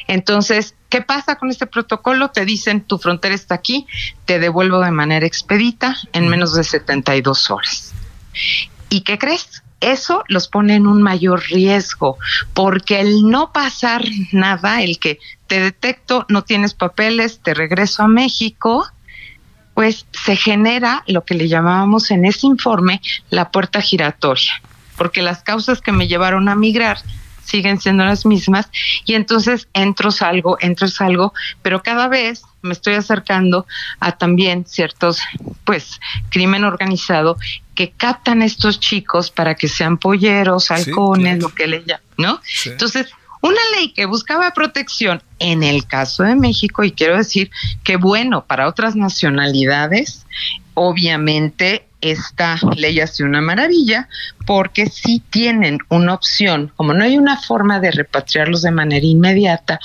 Entonces, 0.08 0.76
¿qué 0.89 1.02
pasa 1.02 1.36
con 1.36 1.49
este 1.49 1.68
protocolo? 1.68 2.30
Te 2.30 2.45
dicen, 2.45 2.82
tu 2.82 2.97
frontera 2.97 3.36
está 3.36 3.56
aquí, 3.56 3.88
te 4.26 4.39
devuelvo 4.39 4.80
de 4.80 4.91
manera 4.91 5.26
expedita 5.26 5.97
en 6.14 6.28
menos 6.28 6.54
de 6.54 6.64
72 6.64 7.52
horas. 7.52 7.93
¿Y 8.89 9.02
qué 9.02 9.18
crees? 9.18 9.64
Eso 9.80 10.24
los 10.28 10.47
pone 10.47 10.76
en 10.76 10.86
un 10.86 11.02
mayor 11.02 11.41
riesgo, 11.49 12.18
porque 12.54 13.02
el 13.02 13.28
no 13.28 13.52
pasar 13.52 14.04
nada, 14.32 14.84
el 14.84 14.99
que 14.99 15.18
te 15.47 15.60
detecto, 15.60 16.26
no 16.30 16.43
tienes 16.43 16.76
papeles, 16.76 17.39
te 17.41 17.56
regreso 17.56 18.04
a 18.04 18.08
México, 18.08 18.88
pues 19.74 20.05
se 20.11 20.36
genera 20.36 21.03
lo 21.07 21.24
que 21.24 21.36
le 21.36 21.47
llamábamos 21.47 22.11
en 22.11 22.26
ese 22.26 22.47
informe 22.47 23.01
la 23.30 23.51
puerta 23.51 23.82
giratoria, 23.82 24.61
porque 24.97 25.22
las 25.22 25.43
causas 25.43 25.82
que 25.82 25.91
me 25.91 26.07
llevaron 26.07 26.49
a 26.49 26.55
migrar 26.55 26.97
siguen 27.43 27.80
siendo 27.80 28.05
las 28.05 28.26
mismas 28.26 28.69
y 29.05 29.15
entonces 29.15 29.67
entro, 29.74 30.11
salgo, 30.11 30.57
entro, 30.61 30.88
salgo, 30.88 31.34
pero 31.61 31.84
cada 31.84 32.07
vez 32.07 32.43
me 32.61 32.74
estoy 32.74 32.93
acercando 32.93 33.65
a 33.99 34.13
también 34.13 34.65
ciertos, 34.65 35.19
pues, 35.65 35.99
crimen 36.30 36.63
organizado 36.63 37.38
que 37.76 37.91
captan 37.91 38.41
estos 38.41 38.80
chicos 38.80 39.32
para 39.32 39.55
que 39.55 39.67
sean 39.67 39.97
polleros, 39.97 40.72
halcones, 40.72 41.39
lo 41.39 41.49
que 41.49 41.67
le 41.67 41.84
llaman, 41.84 42.05
¿no? 42.17 42.41
Entonces, 42.65 43.07
una 43.41 43.59
ley 43.75 43.93
que 43.93 44.05
buscaba 44.05 44.51
protección 44.51 45.21
en 45.39 45.63
el 45.63 45.85
caso 45.85 46.23
de 46.23 46.35
México, 46.35 46.83
y 46.83 46.91
quiero 46.91 47.17
decir 47.17 47.51
que 47.83 47.97
bueno, 47.97 48.45
para 48.45 48.67
otras 48.67 48.95
nacionalidades, 48.95 50.25
obviamente 50.73 51.87
esta 52.02 52.58
ley 52.76 52.99
hace 52.99 53.24
una 53.24 53.41
maravilla 53.41 54.10
porque 54.45 54.88
si 54.88 55.20
tienen 55.20 55.78
una 55.89 56.14
opción, 56.14 56.72
como 56.76 56.93
no 56.93 57.04
hay 57.04 57.18
una 57.18 57.39
forma 57.39 57.80
de 57.80 57.91
repatriarlos 57.91 58.64
de 58.64 58.72
manera 58.72 59.06
inmediata, 59.06 59.80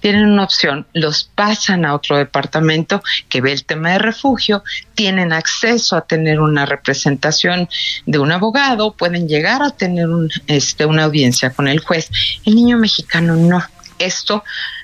tienen 0.00 0.26
una 0.26 0.44
opción, 0.44 0.86
los 0.92 1.24
pasan 1.24 1.84
a 1.84 1.94
otro 1.94 2.18
departamento 2.18 3.02
que 3.28 3.40
ve 3.40 3.52
el 3.52 3.64
tema 3.64 3.92
de 3.92 3.98
refugio, 3.98 4.62
tienen 4.94 5.32
acceso 5.32 5.96
a 5.96 6.06
tener 6.06 6.40
una 6.40 6.66
representación 6.66 7.68
de 8.06 8.18
un 8.18 8.32
abogado, 8.32 8.94
pueden 8.94 9.28
llegar 9.28 9.62
a 9.62 9.70
tener 9.70 10.08
un, 10.08 10.30
este, 10.46 10.86
una 10.86 11.04
audiencia 11.04 11.50
con 11.50 11.68
el 11.68 11.80
juez. 11.80 12.10
El 12.44 12.54
niño 12.54 12.78
mexicano 12.78 13.34
no. 13.34 13.62
Esto 13.98 14.42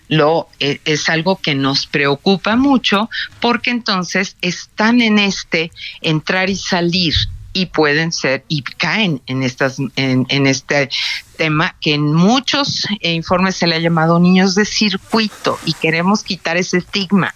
lo 0.08 0.48
eh, 0.60 0.80
es 0.84 1.08
algo 1.08 1.36
que 1.36 1.54
nos 1.54 1.86
preocupa 1.86 2.56
mucho 2.56 3.08
porque 3.40 3.70
entonces 3.70 4.36
están 4.40 5.00
en 5.00 5.18
este 5.18 5.70
entrar 6.00 6.50
y 6.50 6.56
salir 6.56 7.14
y 7.52 7.66
pueden 7.66 8.12
ser 8.12 8.44
y 8.48 8.62
caen 8.62 9.22
en 9.26 9.42
estas 9.42 9.78
en, 9.96 10.26
en 10.28 10.46
este 10.46 10.90
tema 11.36 11.74
que 11.80 11.94
en 11.94 12.12
muchos 12.12 12.86
eh, 13.00 13.12
informes 13.12 13.56
se 13.56 13.66
le 13.66 13.76
ha 13.76 13.78
llamado 13.78 14.18
niños 14.18 14.54
de 14.54 14.64
circuito 14.64 15.58
y 15.64 15.72
queremos 15.72 16.22
quitar 16.22 16.56
ese 16.56 16.78
estigma. 16.78 17.34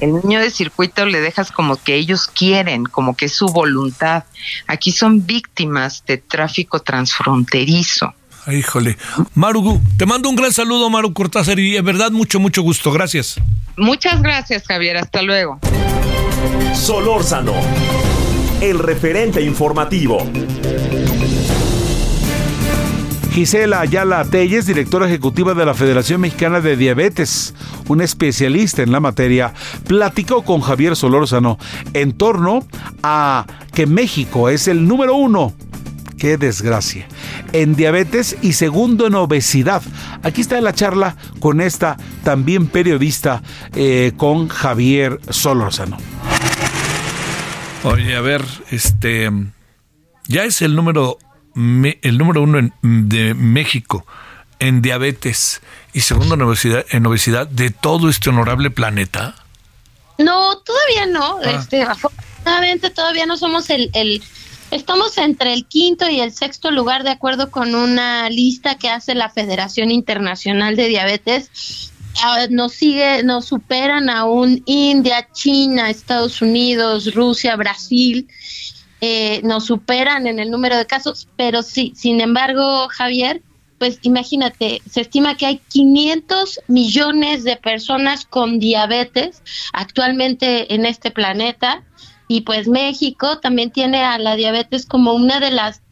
El 0.00 0.14
niño 0.22 0.40
de 0.40 0.50
circuito 0.50 1.06
le 1.06 1.20
dejas 1.20 1.50
como 1.52 1.82
que 1.82 1.94
ellos 1.94 2.26
quieren, 2.26 2.84
como 2.84 3.16
que 3.16 3.26
es 3.26 3.32
su 3.32 3.46
voluntad. 3.48 4.24
Aquí 4.66 4.92
son 4.92 5.26
víctimas 5.26 6.04
de 6.06 6.18
tráfico 6.18 6.80
transfronterizo. 6.80 8.14
Híjole. 8.46 8.96
Maru, 9.34 9.80
te 9.96 10.06
mando 10.06 10.28
un 10.28 10.36
gran 10.36 10.52
saludo, 10.52 10.88
Maru 10.88 11.12
Cortázar, 11.12 11.58
y 11.58 11.76
es 11.76 11.82
verdad, 11.82 12.10
mucho, 12.12 12.38
mucho 12.38 12.62
gusto. 12.62 12.92
Gracias. 12.92 13.40
Muchas 13.76 14.22
gracias, 14.22 14.64
Javier. 14.66 14.96
Hasta 14.96 15.22
luego. 15.22 15.58
Solórzano, 16.74 17.54
el 18.60 18.78
referente 18.78 19.42
informativo. 19.42 20.18
Gisela 23.32 23.80
Ayala 23.80 24.24
Telles, 24.24 24.64
directora 24.64 25.06
ejecutiva 25.06 25.52
de 25.52 25.66
la 25.66 25.74
Federación 25.74 26.22
Mexicana 26.22 26.62
de 26.62 26.74
Diabetes, 26.74 27.54
un 27.86 28.00
especialista 28.00 28.82
en 28.82 28.92
la 28.92 29.00
materia, 29.00 29.52
platicó 29.86 30.42
con 30.42 30.62
Javier 30.62 30.96
Solórzano 30.96 31.58
en 31.92 32.12
torno 32.12 32.66
a 33.02 33.44
que 33.74 33.86
México 33.86 34.48
es 34.48 34.68
el 34.68 34.88
número 34.88 35.16
uno 35.16 35.52
Qué 36.18 36.38
desgracia. 36.38 37.06
En 37.52 37.76
diabetes 37.76 38.36
y 38.42 38.54
segundo 38.54 39.06
en 39.06 39.14
obesidad. 39.14 39.82
Aquí 40.22 40.40
está 40.40 40.60
la 40.60 40.72
charla 40.72 41.16
con 41.40 41.60
esta 41.60 41.96
también 42.24 42.68
periodista, 42.68 43.42
eh, 43.74 44.12
con 44.16 44.48
Javier 44.48 45.20
Solórzano. 45.28 45.98
Oye, 47.84 48.16
a 48.16 48.20
ver, 48.20 48.42
este. 48.70 49.30
Ya 50.28 50.44
es 50.44 50.60
el 50.62 50.74
número, 50.74 51.18
el 51.54 52.18
número 52.18 52.42
uno 52.42 52.70
de 52.82 53.34
México 53.34 54.04
en 54.58 54.82
diabetes 54.82 55.60
y 55.92 56.00
segundo 56.00 56.34
en 56.34 56.42
obesidad, 56.42 56.84
en 56.90 57.06
obesidad 57.06 57.46
de 57.46 57.70
todo 57.70 58.08
este 58.08 58.30
honorable 58.30 58.70
planeta. 58.70 59.34
No, 60.18 60.58
todavía 60.58 61.06
no. 61.06 61.38
Ah. 61.44 61.50
Este, 61.52 61.82
afortunadamente 61.82 62.90
todavía 62.90 63.26
no 63.26 63.36
somos 63.36 63.70
el, 63.70 63.90
el 63.94 64.22
Estamos 64.70 65.16
entre 65.18 65.52
el 65.52 65.66
quinto 65.66 66.08
y 66.10 66.20
el 66.20 66.32
sexto 66.32 66.70
lugar 66.70 67.04
de 67.04 67.10
acuerdo 67.10 67.50
con 67.50 67.74
una 67.74 68.28
lista 68.30 68.74
que 68.74 68.88
hace 68.88 69.14
la 69.14 69.30
Federación 69.30 69.90
Internacional 69.90 70.74
de 70.74 70.88
Diabetes. 70.88 71.92
Ah, 72.22 72.46
nos 72.50 72.72
sigue, 72.72 73.22
nos 73.22 73.44
superan 73.44 74.10
aún 74.10 74.62
India, 74.66 75.28
China, 75.32 75.88
Estados 75.88 76.42
Unidos, 76.42 77.14
Rusia, 77.14 77.54
Brasil. 77.54 78.26
Eh, 79.00 79.40
nos 79.44 79.66
superan 79.66 80.26
en 80.26 80.40
el 80.40 80.50
número 80.50 80.76
de 80.76 80.86
casos, 80.86 81.28
pero 81.36 81.62
sí, 81.62 81.92
sin 81.94 82.20
embargo, 82.20 82.88
Javier, 82.88 83.42
pues 83.78 83.98
imagínate, 84.02 84.80
se 84.90 85.02
estima 85.02 85.36
que 85.36 85.46
hay 85.46 85.60
500 85.68 86.60
millones 86.66 87.44
de 87.44 87.56
personas 87.56 88.24
con 88.24 88.58
diabetes 88.58 89.42
actualmente 89.72 90.74
en 90.74 90.86
este 90.86 91.10
planeta 91.10 91.84
y 92.28 92.42
pues 92.42 92.68
México 92.68 93.38
también 93.38 93.70
tiene 93.70 94.02
a 94.02 94.18
la 94.18 94.36
diabetes 94.36 94.86
como 94.86 95.14
una 95.14 95.40
de 95.40 95.50
las 95.50 95.82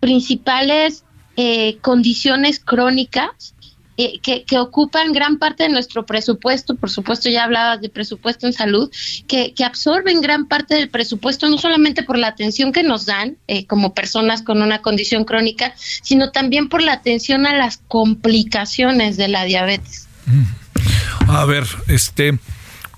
principales 0.00 1.04
eh, 1.36 1.78
condiciones 1.80 2.60
crónicas 2.60 3.54
eh, 3.96 4.18
que, 4.22 4.44
que, 4.44 4.58
ocupan 4.58 5.12
gran 5.12 5.36
parte 5.36 5.64
de 5.64 5.68
nuestro 5.68 6.06
presupuesto, 6.06 6.74
por 6.74 6.88
supuesto 6.88 7.28
ya 7.28 7.44
hablabas 7.44 7.82
de 7.82 7.90
presupuesto 7.90 8.46
en 8.46 8.54
salud, 8.54 8.90
que, 9.28 9.52
que 9.52 9.62
absorben 9.62 10.22
gran 10.22 10.46
parte 10.48 10.74
del 10.74 10.88
presupuesto, 10.88 11.50
no 11.50 11.58
solamente 11.58 12.02
por 12.02 12.16
la 12.16 12.28
atención 12.28 12.72
que 12.72 12.82
nos 12.82 13.04
dan 13.04 13.36
eh, 13.46 13.66
como 13.66 13.92
personas 13.92 14.40
con 14.40 14.62
una 14.62 14.80
condición 14.80 15.24
crónica, 15.24 15.74
sino 15.76 16.30
también 16.30 16.70
por 16.70 16.82
la 16.82 16.94
atención 16.94 17.46
a 17.46 17.54
las 17.54 17.76
complicaciones 17.88 19.18
de 19.18 19.28
la 19.28 19.44
diabetes. 19.44 20.08
Mm. 20.24 21.30
A 21.30 21.44
ver, 21.44 21.66
este, 21.86 22.38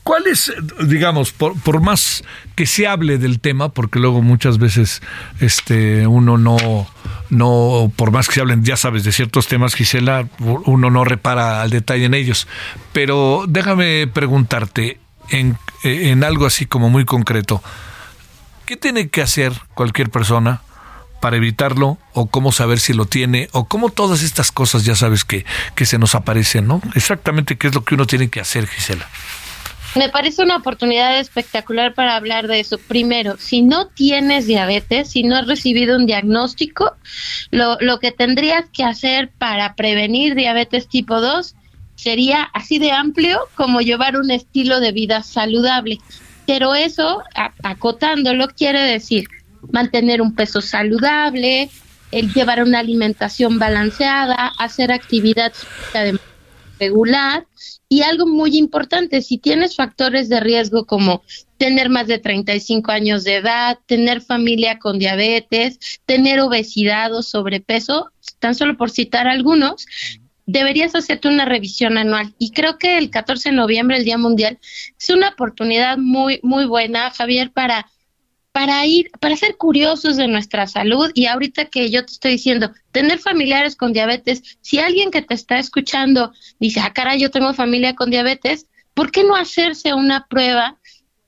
¿cuál 0.02 0.26
es, 0.26 0.52
digamos, 0.86 1.32
por, 1.32 1.58
por 1.60 1.80
más 1.80 2.24
que 2.54 2.66
se 2.66 2.86
hable 2.86 3.18
del 3.18 3.40
tema, 3.40 3.70
porque 3.70 3.98
luego 3.98 4.22
muchas 4.22 4.58
veces 4.58 5.02
este, 5.40 6.06
uno 6.06 6.38
no 6.38 6.86
no, 7.30 7.90
por 7.96 8.10
más 8.10 8.28
que 8.28 8.34
se 8.34 8.40
hablen, 8.42 8.62
ya 8.62 8.76
sabes, 8.76 9.04
de 9.04 9.12
ciertos 9.12 9.48
temas, 9.48 9.74
Gisela, 9.74 10.28
uno 10.38 10.90
no 10.90 11.02
repara 11.02 11.62
al 11.62 11.70
detalle 11.70 12.04
en 12.04 12.12
ellos. 12.12 12.46
Pero 12.92 13.46
déjame 13.48 14.06
preguntarte 14.06 15.00
en, 15.30 15.56
en 15.82 16.24
algo 16.24 16.44
así 16.44 16.66
como 16.66 16.90
muy 16.90 17.06
concreto, 17.06 17.62
¿qué 18.66 18.76
tiene 18.76 19.08
que 19.08 19.22
hacer 19.22 19.54
cualquier 19.72 20.10
persona 20.10 20.60
para 21.22 21.36
evitarlo 21.36 21.96
o 22.12 22.26
cómo 22.26 22.52
saber 22.52 22.80
si 22.80 22.92
lo 22.92 23.06
tiene 23.06 23.48
o 23.52 23.66
cómo 23.66 23.88
todas 23.88 24.22
estas 24.22 24.52
cosas 24.52 24.84
ya 24.84 24.96
sabes 24.96 25.24
que, 25.24 25.46
que 25.74 25.86
se 25.86 25.96
nos 25.96 26.14
aparecen, 26.14 26.66
¿no? 26.66 26.82
Exactamente 26.94 27.56
qué 27.56 27.68
es 27.68 27.74
lo 27.74 27.84
que 27.84 27.94
uno 27.94 28.06
tiene 28.06 28.28
que 28.28 28.40
hacer, 28.40 28.66
Gisela. 28.66 29.08
Me 29.94 30.08
parece 30.08 30.42
una 30.42 30.56
oportunidad 30.56 31.18
espectacular 31.18 31.92
para 31.92 32.16
hablar 32.16 32.48
de 32.48 32.60
eso. 32.60 32.78
Primero, 32.78 33.36
si 33.38 33.60
no 33.60 33.88
tienes 33.88 34.46
diabetes, 34.46 35.10
si 35.10 35.22
no 35.22 35.36
has 35.36 35.46
recibido 35.46 35.96
un 35.96 36.06
diagnóstico, 36.06 36.96
lo, 37.50 37.76
lo 37.80 37.98
que 37.98 38.10
tendrías 38.10 38.64
que 38.72 38.84
hacer 38.84 39.30
para 39.36 39.74
prevenir 39.74 40.34
diabetes 40.34 40.88
tipo 40.88 41.20
2 41.20 41.54
sería 41.94 42.42
así 42.54 42.78
de 42.78 42.90
amplio 42.90 43.40
como 43.54 43.80
llevar 43.80 44.16
un 44.16 44.30
estilo 44.30 44.80
de 44.80 44.92
vida 44.92 45.22
saludable. 45.22 45.98
Pero 46.46 46.74
eso, 46.74 47.22
acotándolo, 47.62 48.48
quiere 48.48 48.80
decir 48.80 49.28
mantener 49.70 50.20
un 50.20 50.34
peso 50.34 50.60
saludable, 50.60 51.70
el 52.10 52.32
llevar 52.32 52.62
una 52.62 52.80
alimentación 52.80 53.58
balanceada, 53.58 54.52
hacer 54.58 54.90
actividad 54.90 55.52
regular 56.82 57.46
y 57.88 58.02
algo 58.02 58.26
muy 58.26 58.56
importante, 58.56 59.22
si 59.22 59.38
tienes 59.38 59.76
factores 59.76 60.28
de 60.28 60.40
riesgo 60.40 60.84
como 60.84 61.22
tener 61.58 61.90
más 61.90 62.08
de 62.08 62.18
35 62.18 62.90
años 62.90 63.22
de 63.22 63.36
edad, 63.36 63.78
tener 63.86 64.20
familia 64.20 64.78
con 64.78 64.98
diabetes, 64.98 65.78
tener 66.06 66.40
obesidad 66.40 67.14
o 67.14 67.22
sobrepeso, 67.22 68.10
tan 68.40 68.54
solo 68.54 68.76
por 68.76 68.90
citar 68.90 69.28
algunos, 69.28 69.86
deberías 70.46 70.94
hacerte 70.94 71.28
una 71.28 71.44
revisión 71.44 71.98
anual. 71.98 72.34
Y 72.38 72.50
creo 72.50 72.78
que 72.78 72.98
el 72.98 73.10
14 73.10 73.50
de 73.50 73.56
noviembre, 73.56 73.96
el 73.96 74.04
Día 74.04 74.18
Mundial, 74.18 74.58
es 74.98 75.10
una 75.10 75.28
oportunidad 75.28 75.98
muy, 75.98 76.40
muy 76.42 76.64
buena, 76.64 77.10
Javier, 77.10 77.52
para 77.52 77.86
para 78.52 78.84
ir, 78.86 79.10
para 79.18 79.36
ser 79.36 79.56
curiosos 79.56 80.16
de 80.16 80.28
nuestra 80.28 80.66
salud 80.66 81.10
y 81.14 81.26
ahorita 81.26 81.66
que 81.66 81.90
yo 81.90 82.04
te 82.04 82.12
estoy 82.12 82.32
diciendo, 82.32 82.70
tener 82.92 83.18
familiares 83.18 83.76
con 83.76 83.92
diabetes, 83.92 84.58
si 84.60 84.78
alguien 84.78 85.10
que 85.10 85.22
te 85.22 85.34
está 85.34 85.58
escuchando 85.58 86.32
dice, 86.60 86.80
ah, 86.80 86.92
cara, 86.92 87.16
yo 87.16 87.30
tengo 87.30 87.54
familia 87.54 87.94
con 87.94 88.10
diabetes, 88.10 88.66
¿por 88.94 89.10
qué 89.10 89.24
no 89.24 89.34
hacerse 89.34 89.94
una 89.94 90.26
prueba 90.26 90.78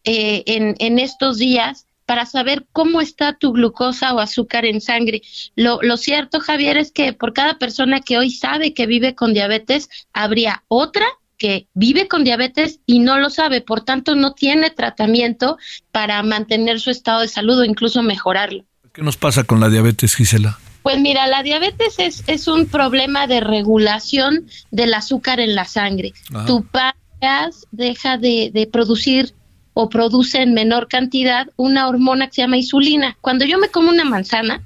eh, 0.05 0.43
en, 0.47 0.77
en 0.79 0.99
estos 0.99 1.39
días 1.39 1.87
para 2.07 2.27
saber 2.27 2.67
cómo 2.73 3.01
está 3.01 3.33
tu 3.33 3.53
glucosa 3.53 4.15
o 4.15 4.21
azúcar 4.21 4.67
en 4.67 4.83
sangre. 4.83 5.23
Lo, 5.57 5.81
lo, 5.83 5.97
cierto, 5.97 6.41
Javier, 6.41 6.77
es 6.77 6.93
que 6.93 7.15
por 7.15 7.33
cada 7.33 7.59
persona 7.59 8.01
que 8.01 8.19
hoy 8.19 8.31
sabe 8.31 8.75
que 8.75 8.87
vive 8.87 9.15
con 9.15 9.33
diabetes, 9.33 9.89
habría 10.13 10.65
otra 10.69 11.07
que 11.39 11.69
vive 11.75 12.09
con 12.09 12.25
diabetes 12.25 12.81
y 12.87 13.01
no 13.01 13.19
lo 13.19 13.31
sabe, 13.31 13.61
por 13.61 13.83
tanto 13.83 14.15
no 14.15 14.33
tiene 14.33 14.71
tratamiento 14.71 15.59
para 15.93 16.23
mantener 16.23 16.81
su 16.81 16.91
estado 16.91 17.21
de 17.21 17.29
salud 17.29 17.61
o 17.61 17.65
incluso 17.65 18.03
mejorarlo. 18.03 18.65
¿Qué 18.93 19.03
nos 19.03 19.17
pasa 19.17 19.45
con 19.45 19.61
la 19.61 19.69
diabetes, 19.69 20.15
Gisela? 20.15 20.59
Pues 20.83 21.01
mira, 21.01 21.27
la 21.27 21.43
diabetes 21.43 21.99
es, 21.99 22.25
es 22.27 22.47
un 22.47 22.67
problema 22.67 23.27
de 23.27 23.41
regulación 23.41 24.47
del 24.71 24.95
azúcar 24.95 25.41
en 25.41 25.55
la 25.55 25.65
sangre. 25.65 26.13
Ah. 26.33 26.45
Tu 26.47 26.63
páncreas 26.65 27.67
deja 27.73 28.19
de, 28.19 28.51
de 28.53 28.67
producir 28.67 29.35
o 29.75 29.89
produce 29.89 30.41
en 30.41 30.55
menor 30.55 30.89
cantidad 30.89 31.49
una 31.57 31.89
hormona 31.89 32.29
que 32.29 32.35
se 32.35 32.43
llama 32.43 32.57
insulina. 32.57 33.19
Cuando 33.21 33.45
yo 33.45 33.59
me 33.59 33.69
como 33.69 33.91
una 33.91 34.05
manzana, 34.05 34.63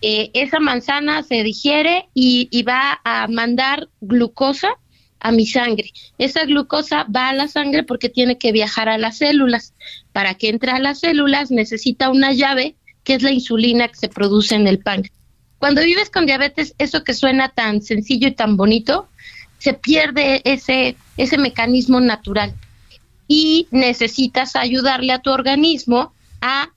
eh, 0.00 0.30
esa 0.34 0.60
manzana 0.60 1.22
se 1.22 1.42
digiere 1.42 2.08
y, 2.14 2.48
y, 2.50 2.62
va 2.62 3.00
a 3.04 3.26
mandar 3.26 3.88
glucosa 4.00 4.68
a 5.20 5.32
mi 5.32 5.46
sangre. 5.46 5.90
Esa 6.18 6.44
glucosa 6.44 7.04
va 7.04 7.28
a 7.28 7.34
la 7.34 7.48
sangre 7.48 7.82
porque 7.82 8.08
tiene 8.08 8.38
que 8.38 8.52
viajar 8.52 8.88
a 8.88 8.98
las 8.98 9.18
células. 9.18 9.74
Para 10.12 10.34
que 10.34 10.48
entre 10.48 10.70
a 10.70 10.78
las 10.78 11.00
células 11.00 11.50
necesita 11.50 12.10
una 12.10 12.32
llave 12.32 12.76
que 13.04 13.14
es 13.14 13.22
la 13.22 13.32
insulina 13.32 13.88
que 13.88 13.96
se 13.96 14.08
produce 14.08 14.54
en 14.54 14.66
el 14.66 14.78
páncreas. 14.78 15.16
Cuando 15.58 15.82
vives 15.82 16.10
con 16.10 16.26
diabetes, 16.26 16.74
eso 16.78 17.04
que 17.04 17.14
suena 17.14 17.48
tan 17.48 17.80
sencillo 17.80 18.28
y 18.28 18.32
tan 18.32 18.56
bonito, 18.56 19.08
se 19.58 19.72
pierde 19.72 20.42
ese, 20.44 20.96
ese 21.16 21.38
mecanismo 21.38 22.00
natural 22.00 22.52
y 23.28 23.66
necesitas 23.70 24.56
ayudarle 24.56 25.12
a 25.12 25.20
tu 25.20 25.30
organismo 25.30 26.12
a 26.42 26.70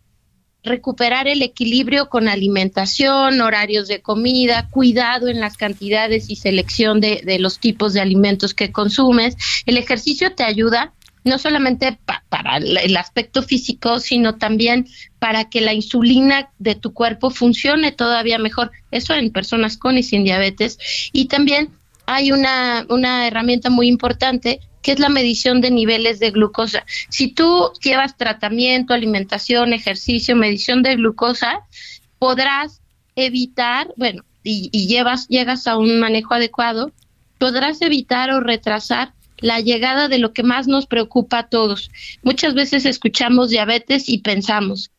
recuperar 0.68 1.28
el 1.28 1.42
equilibrio 1.42 2.10
con 2.10 2.28
alimentación, 2.28 3.42
horarios 3.42 3.88
de 3.88 4.02
comida, 4.02 4.70
cuidado 4.70 5.28
en 5.28 5.40
las 5.40 5.58
cantidades 5.58 6.30
y 6.30 6.36
selección 6.36 7.02
de, 7.02 7.22
de 7.26 7.40
los 7.40 7.60
tipos 7.60 7.94
de 7.94 8.02
alimentos 8.02 8.54
que 8.54 8.72
consumes. 8.72 9.36
El 9.66 9.78
ejercicio 9.78 10.34
te 10.36 10.44
ayuda 10.44 10.94
no 11.28 11.38
solamente 11.38 12.00
para 12.30 12.58
el 12.58 12.98
aspecto 12.98 13.44
físico, 13.44 14.00
sino 14.00 14.36
también 14.36 14.88
para 15.20 15.50
que 15.50 15.62
la 15.62 15.74
insulina 15.74 16.50
de 16.58 16.76
tu 16.76 16.94
cuerpo 16.94 17.30
funcione 17.30 17.92
todavía 17.92 18.38
mejor. 18.38 18.72
Eso 18.92 19.14
en 19.14 19.32
personas 19.32 19.78
con 19.78 19.98
y 19.98 20.04
sin 20.04 20.24
diabetes. 20.24 20.80
Y 21.12 21.26
también 21.26 21.70
hay 22.08 22.32
una, 22.32 22.86
una 22.90 23.28
herramienta 23.28 23.70
muy 23.70 23.88
importante 23.88 24.62
que 24.82 24.94
es 24.94 25.00
la 25.00 25.10
medición 25.10 25.60
de 25.60 25.70
niveles 25.70 26.20
de 26.20 26.32
glucosa. 26.32 26.86
Si 27.10 27.28
tú 27.28 27.72
llevas 27.84 28.16
tratamiento, 28.16 28.94
alimentación, 28.94 29.74
ejercicio, 29.74 30.36
medición 30.36 30.82
de 30.82 30.96
glucosa, 30.96 31.60
podrás 32.20 32.82
evitar, 33.16 33.94
bueno, 33.98 34.24
y, 34.44 34.88
llevas, 34.88 35.28
llegas 35.28 35.68
a 35.68 35.78
un 35.78 36.00
manejo 36.00 36.34
adecuado, 36.34 36.94
podrás 37.38 37.82
evitar 37.82 38.32
o 38.32 38.40
retrasar 38.40 39.14
la 39.40 39.60
llegada 39.60 40.08
de 40.08 40.20
lo 40.20 40.32
que 40.32 40.44
más 40.44 40.70
nos 40.70 40.88
preocupa 40.88 41.40
a 41.40 41.50
todos. 41.50 41.92
Muchas 42.24 42.54
veces 42.54 42.86
escuchamos 42.86 43.50
diabetes 43.50 44.08
y 44.08 44.20
pensamos 44.20 44.92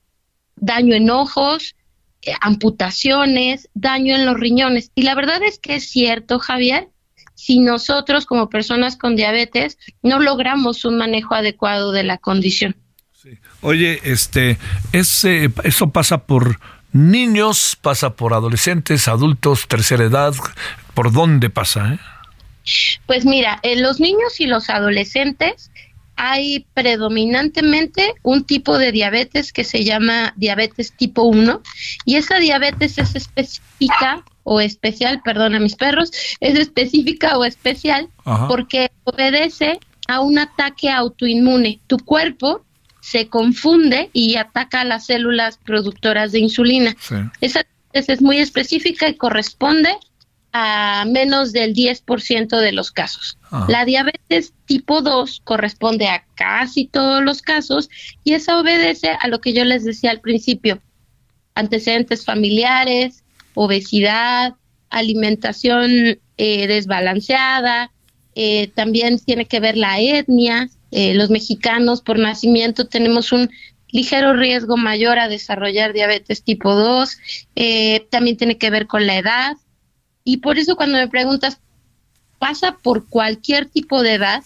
daño 0.56 0.94
en 0.94 1.08
ojos, 1.08 1.76
eh, 2.20 2.32
amputaciones, 2.42 3.70
daño 3.72 4.14
en 4.14 4.26
los 4.26 4.38
riñones. 4.38 4.90
Y 4.94 5.02
la 5.02 5.14
verdad 5.14 5.42
es 5.42 5.58
que 5.58 5.76
es 5.76 5.88
cierto, 5.88 6.38
Javier, 6.38 6.90
si 7.38 7.60
nosotros 7.60 8.26
como 8.26 8.50
personas 8.50 8.96
con 8.96 9.14
diabetes 9.14 9.78
no 10.02 10.18
logramos 10.18 10.84
un 10.84 10.98
manejo 10.98 11.36
adecuado 11.36 11.92
de 11.92 12.02
la 12.02 12.18
condición. 12.18 12.74
Oye, 13.60 14.00
este, 14.02 14.58
ese, 14.92 15.48
eso 15.62 15.90
pasa 15.90 16.26
por 16.26 16.58
niños, 16.92 17.78
pasa 17.80 18.16
por 18.16 18.34
adolescentes, 18.34 19.06
adultos, 19.06 19.68
tercera 19.68 20.04
edad, 20.04 20.34
¿por 20.94 21.12
dónde 21.12 21.48
pasa? 21.48 21.94
Eh? 21.94 21.98
Pues 23.06 23.24
mira, 23.24 23.60
en 23.62 23.82
los 23.82 24.00
niños 24.00 24.40
y 24.40 24.46
los 24.46 24.68
adolescentes 24.68 25.70
hay 26.16 26.66
predominantemente 26.74 28.14
un 28.24 28.42
tipo 28.42 28.78
de 28.78 28.90
diabetes 28.90 29.52
que 29.52 29.62
se 29.62 29.84
llama 29.84 30.32
diabetes 30.34 30.92
tipo 30.92 31.22
1 31.22 31.62
y 32.04 32.16
esa 32.16 32.40
diabetes 32.40 32.98
es 32.98 33.14
específica 33.14 34.24
o 34.50 34.60
especial, 34.60 35.20
perdón 35.22 35.54
a 35.54 35.60
mis 35.60 35.76
perros, 35.76 36.10
es 36.40 36.58
específica 36.58 37.36
o 37.36 37.44
especial 37.44 38.08
porque 38.48 38.90
obedece 39.04 39.78
a 40.08 40.20
un 40.20 40.38
ataque 40.38 40.90
autoinmune. 40.90 41.80
Tu 41.86 41.98
cuerpo 41.98 42.64
se 43.00 43.28
confunde 43.28 44.08
y 44.14 44.36
ataca 44.36 44.80
a 44.80 44.84
las 44.84 45.06
células 45.06 45.58
productoras 45.58 46.32
de 46.32 46.38
insulina. 46.38 46.96
Esa 47.42 47.64
es 47.92 48.22
muy 48.22 48.38
específica 48.38 49.08
y 49.08 49.16
corresponde 49.16 49.94
a 50.52 51.04
menos 51.06 51.52
del 51.52 51.74
10% 51.74 52.58
de 52.58 52.72
los 52.72 52.90
casos. 52.90 53.36
La 53.68 53.84
diabetes 53.84 54.54
tipo 54.64 55.02
2 55.02 55.42
corresponde 55.44 56.08
a 56.08 56.24
casi 56.34 56.86
todos 56.86 57.22
los 57.22 57.42
casos 57.42 57.90
y 58.24 58.32
esa 58.32 58.58
obedece 58.58 59.10
a 59.10 59.28
lo 59.28 59.42
que 59.42 59.52
yo 59.52 59.64
les 59.66 59.84
decía 59.84 60.10
al 60.10 60.20
principio, 60.20 60.80
antecedentes 61.54 62.24
familiares, 62.24 63.24
obesidad, 63.58 64.54
alimentación 64.88 66.20
eh, 66.36 66.66
desbalanceada, 66.68 67.90
eh, 68.36 68.68
también 68.74 69.18
tiene 69.18 69.46
que 69.46 69.58
ver 69.58 69.76
la 69.76 70.00
etnia. 70.00 70.70
Eh, 70.92 71.14
los 71.14 71.28
mexicanos 71.28 72.00
por 72.00 72.18
nacimiento 72.18 72.86
tenemos 72.86 73.32
un 73.32 73.50
ligero 73.90 74.32
riesgo 74.34 74.76
mayor 74.76 75.18
a 75.18 75.28
desarrollar 75.28 75.92
diabetes 75.92 76.42
tipo 76.44 76.72
2. 76.74 77.18
también 78.10 78.36
tiene 78.36 78.58
que 78.58 78.70
ver 78.70 78.86
con 78.86 79.06
la 79.06 79.16
edad. 79.16 79.56
Y 80.22 80.36
por 80.36 80.58
eso 80.58 80.76
cuando 80.76 80.98
me 80.98 81.08
preguntas 81.08 81.58
pasa 82.38 82.76
por 82.80 83.08
cualquier 83.08 83.66
tipo 83.66 84.02
de 84.02 84.14
edad. 84.14 84.44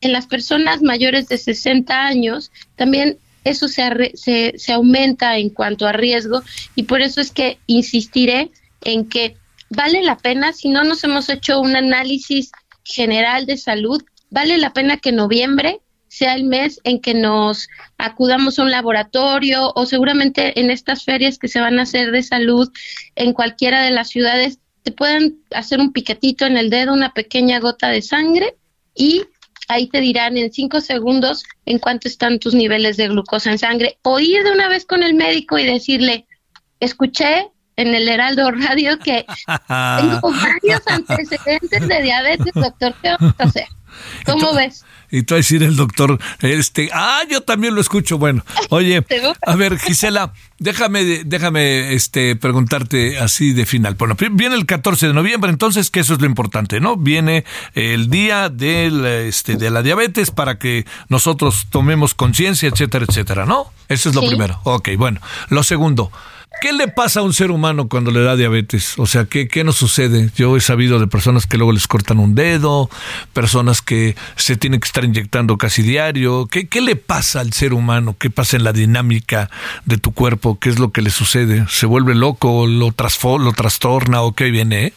En 0.00 0.12
las 0.12 0.26
personas 0.26 0.82
mayores 0.82 1.28
de 1.28 1.38
60 1.38 2.06
años 2.06 2.50
también 2.74 3.18
eso 3.44 3.68
se, 3.68 4.12
se, 4.14 4.54
se 4.58 4.72
aumenta 4.72 5.38
en 5.38 5.50
cuanto 5.50 5.86
a 5.86 5.92
riesgo 5.92 6.42
y 6.74 6.84
por 6.84 7.00
eso 7.00 7.20
es 7.20 7.30
que 7.30 7.58
insistiré 7.66 8.50
en 8.82 9.08
que 9.08 9.36
vale 9.68 10.02
la 10.02 10.16
pena, 10.16 10.52
si 10.52 10.68
no 10.68 10.84
nos 10.84 11.04
hemos 11.04 11.28
hecho 11.28 11.60
un 11.60 11.76
análisis 11.76 12.50
general 12.84 13.46
de 13.46 13.56
salud, 13.56 14.02
vale 14.30 14.58
la 14.58 14.72
pena 14.72 14.96
que 14.96 15.12
noviembre 15.12 15.80
sea 16.08 16.34
el 16.34 16.44
mes 16.44 16.80
en 16.82 17.00
que 17.00 17.14
nos 17.14 17.68
acudamos 17.96 18.58
a 18.58 18.62
un 18.62 18.72
laboratorio 18.72 19.72
o 19.74 19.86
seguramente 19.86 20.58
en 20.58 20.70
estas 20.70 21.04
ferias 21.04 21.38
que 21.38 21.46
se 21.46 21.60
van 21.60 21.78
a 21.78 21.82
hacer 21.82 22.10
de 22.10 22.24
salud 22.24 22.68
en 23.14 23.32
cualquiera 23.32 23.82
de 23.82 23.92
las 23.92 24.08
ciudades 24.08 24.58
te 24.82 24.92
puedan 24.92 25.36
hacer 25.54 25.78
un 25.78 25.92
piquetito 25.92 26.46
en 26.46 26.56
el 26.56 26.70
dedo, 26.70 26.92
una 26.92 27.12
pequeña 27.12 27.60
gota 27.60 27.88
de 27.88 28.02
sangre 28.02 28.56
y 28.94 29.22
ahí 29.70 29.86
te 29.88 30.00
dirán 30.00 30.36
en 30.36 30.52
cinco 30.52 30.80
segundos 30.80 31.44
en 31.64 31.78
cuánto 31.78 32.08
están 32.08 32.40
tus 32.40 32.54
niveles 32.54 32.96
de 32.96 33.08
glucosa 33.08 33.52
en 33.52 33.58
sangre 33.58 33.98
o 34.02 34.18
ir 34.18 34.42
de 34.42 34.50
una 34.50 34.68
vez 34.68 34.84
con 34.84 35.02
el 35.04 35.14
médico 35.14 35.58
y 35.58 35.64
decirle, 35.64 36.26
escuché 36.80 37.48
en 37.76 37.94
el 37.94 38.08
Heraldo 38.08 38.50
Radio 38.50 38.98
que 38.98 39.24
tengo 39.46 40.32
varios 40.32 40.82
antecedentes 40.86 41.88
de 41.88 42.02
diabetes, 42.02 42.52
doctor, 42.52 42.94
¿qué 43.00 43.10
vamos 43.10 43.34
a 43.38 43.44
hacer? 43.44 43.66
¿Cómo 44.24 44.54
ves? 44.54 44.84
Y 45.10 45.22
tú 45.22 45.34
a 45.34 45.38
decir 45.38 45.62
el 45.62 45.76
doctor, 45.76 46.18
este, 46.40 46.90
ah, 46.92 47.22
yo 47.28 47.40
también 47.40 47.74
lo 47.74 47.80
escucho. 47.80 48.18
Bueno, 48.18 48.44
oye, 48.68 49.04
a 49.46 49.56
ver, 49.56 49.78
Gisela, 49.78 50.32
déjame, 50.58 51.24
déjame, 51.24 51.94
este, 51.94 52.36
preguntarte 52.36 53.18
así 53.18 53.52
de 53.52 53.66
final. 53.66 53.96
Bueno, 53.96 54.16
viene 54.32 54.54
el 54.54 54.66
14 54.66 55.08
de 55.08 55.12
noviembre, 55.12 55.50
entonces, 55.50 55.90
que 55.90 56.00
eso 56.00 56.14
es 56.14 56.20
lo 56.20 56.26
importante, 56.26 56.80
¿no? 56.80 56.96
Viene 56.96 57.44
el 57.74 58.08
día 58.08 58.48
del, 58.48 59.04
este, 59.04 59.56
de 59.56 59.70
la 59.70 59.82
diabetes 59.82 60.30
para 60.30 60.58
que 60.58 60.86
nosotros 61.08 61.66
tomemos 61.70 62.14
conciencia, 62.14 62.68
etcétera, 62.68 63.04
etcétera, 63.08 63.46
¿no? 63.46 63.72
Eso 63.88 64.10
es 64.10 64.14
lo 64.14 64.22
primero. 64.22 64.60
Ok, 64.62 64.90
bueno. 64.96 65.20
Lo 65.48 65.64
segundo, 65.64 66.12
¿Qué 66.60 66.72
le 66.72 66.88
pasa 66.88 67.20
a 67.20 67.22
un 67.22 67.32
ser 67.32 67.50
humano 67.52 67.88
cuando 67.88 68.10
le 68.10 68.20
da 68.20 68.36
diabetes? 68.36 68.98
O 68.98 69.06
sea, 69.06 69.24
¿qué, 69.24 69.48
¿qué 69.48 69.64
nos 69.64 69.76
sucede? 69.76 70.30
Yo 70.34 70.56
he 70.56 70.60
sabido 70.60 70.98
de 70.98 71.06
personas 71.06 71.46
que 71.46 71.56
luego 71.56 71.72
les 71.72 71.86
cortan 71.86 72.18
un 72.18 72.34
dedo, 72.34 72.90
personas 73.32 73.80
que 73.80 74.16
se 74.36 74.56
tienen 74.56 74.80
que 74.80 74.86
estar 74.86 75.04
inyectando 75.04 75.56
casi 75.56 75.82
diario. 75.82 76.48
¿Qué, 76.50 76.68
qué 76.68 76.80
le 76.80 76.96
pasa 76.96 77.40
al 77.40 77.52
ser 77.52 77.72
humano? 77.72 78.16
¿Qué 78.18 78.30
pasa 78.30 78.56
en 78.56 78.64
la 78.64 78.72
dinámica 78.72 79.48
de 79.86 79.96
tu 79.96 80.12
cuerpo? 80.12 80.58
¿Qué 80.58 80.68
es 80.68 80.78
lo 80.78 80.90
que 80.90 81.02
le 81.02 81.10
sucede? 81.10 81.64
¿Se 81.68 81.86
vuelve 81.86 82.14
loco? 82.14 82.66
¿Lo, 82.66 82.92
lo 83.38 83.52
trastorna 83.52 84.22
o 84.22 84.32
qué 84.32 84.50
viene? 84.50 84.92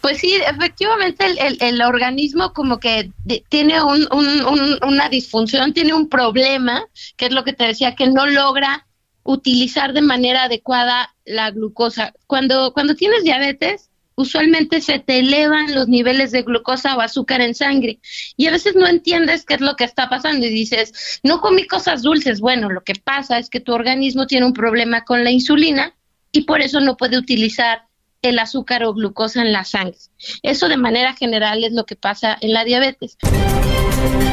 Pues 0.00 0.18
sí, 0.18 0.34
efectivamente 0.34 1.26
el, 1.26 1.58
el, 1.60 1.82
organismo 1.82 2.52
como 2.52 2.78
que 2.78 3.10
tiene 3.48 3.82
un, 3.82 4.06
un, 4.10 4.78
una 4.82 5.08
disfunción, 5.08 5.74
tiene 5.74 5.92
un 5.92 6.08
problema, 6.08 6.84
que 7.16 7.26
es 7.26 7.32
lo 7.32 7.44
que 7.44 7.52
te 7.52 7.64
decía, 7.64 7.94
que 7.94 8.08
no 8.08 8.26
logra 8.26 8.86
utilizar 9.26 9.92
de 9.92 10.02
manera 10.02 10.44
adecuada 10.44 11.14
la 11.24 11.50
glucosa. 11.50 12.14
Cuando, 12.26 12.72
cuando 12.72 12.94
tienes 12.94 13.24
diabetes, 13.24 13.90
usualmente 14.16 14.80
se 14.80 14.98
te 14.98 15.18
elevan 15.18 15.74
los 15.74 15.88
niveles 15.88 16.32
de 16.32 16.42
glucosa 16.42 16.96
o 16.96 17.00
azúcar 17.00 17.42
en 17.42 17.54
sangre 17.54 18.00
y 18.36 18.46
a 18.46 18.50
veces 18.50 18.74
no 18.74 18.86
entiendes 18.86 19.44
qué 19.44 19.54
es 19.54 19.60
lo 19.60 19.76
que 19.76 19.84
está 19.84 20.08
pasando 20.08 20.46
y 20.46 20.50
dices, 20.50 21.20
no 21.22 21.40
comí 21.40 21.66
cosas 21.66 22.02
dulces. 22.02 22.40
Bueno, 22.40 22.70
lo 22.70 22.82
que 22.82 22.94
pasa 22.94 23.38
es 23.38 23.50
que 23.50 23.60
tu 23.60 23.72
organismo 23.72 24.26
tiene 24.26 24.46
un 24.46 24.54
problema 24.54 25.04
con 25.04 25.22
la 25.22 25.30
insulina 25.30 25.94
y 26.32 26.42
por 26.42 26.62
eso 26.62 26.80
no 26.80 26.96
puede 26.96 27.18
utilizar 27.18 27.82
el 28.22 28.38
azúcar 28.38 28.82
o 28.84 28.94
glucosa 28.94 29.42
en 29.42 29.52
la 29.52 29.64
sangre. 29.64 29.98
Eso 30.42 30.68
de 30.68 30.76
manera 30.78 31.14
general 31.14 31.62
es 31.62 31.72
lo 31.72 31.84
que 31.84 31.96
pasa 31.96 32.36
en 32.40 32.52
la 32.52 32.64
diabetes. 32.64 33.18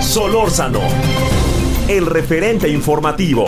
Solórzano, 0.01 0.81
el 1.87 2.05
referente 2.05 2.69
informativo. 2.69 3.45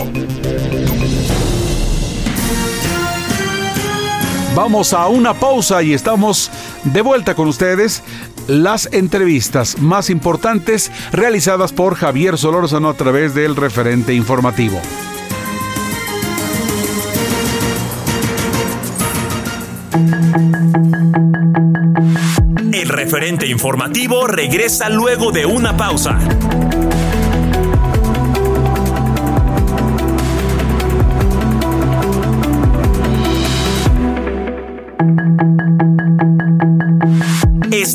Vamos 4.56 4.94
a 4.94 5.06
una 5.08 5.34
pausa 5.34 5.82
y 5.82 5.92
estamos 5.92 6.50
de 6.82 7.02
vuelta 7.02 7.34
con 7.34 7.46
ustedes. 7.46 8.02
Las 8.48 8.88
entrevistas 8.90 9.78
más 9.82 10.08
importantes 10.08 10.90
realizadas 11.12 11.74
por 11.74 11.94
Javier 11.94 12.38
Solórzano 12.38 12.88
a 12.88 12.94
través 12.94 13.34
del 13.34 13.54
referente 13.54 14.14
informativo. 14.14 14.80
El 22.72 22.88
referente 22.88 23.46
informativo 23.48 24.26
regresa 24.26 24.88
luego 24.88 25.32
de 25.32 25.44
una 25.44 25.76
pausa. 25.76 26.18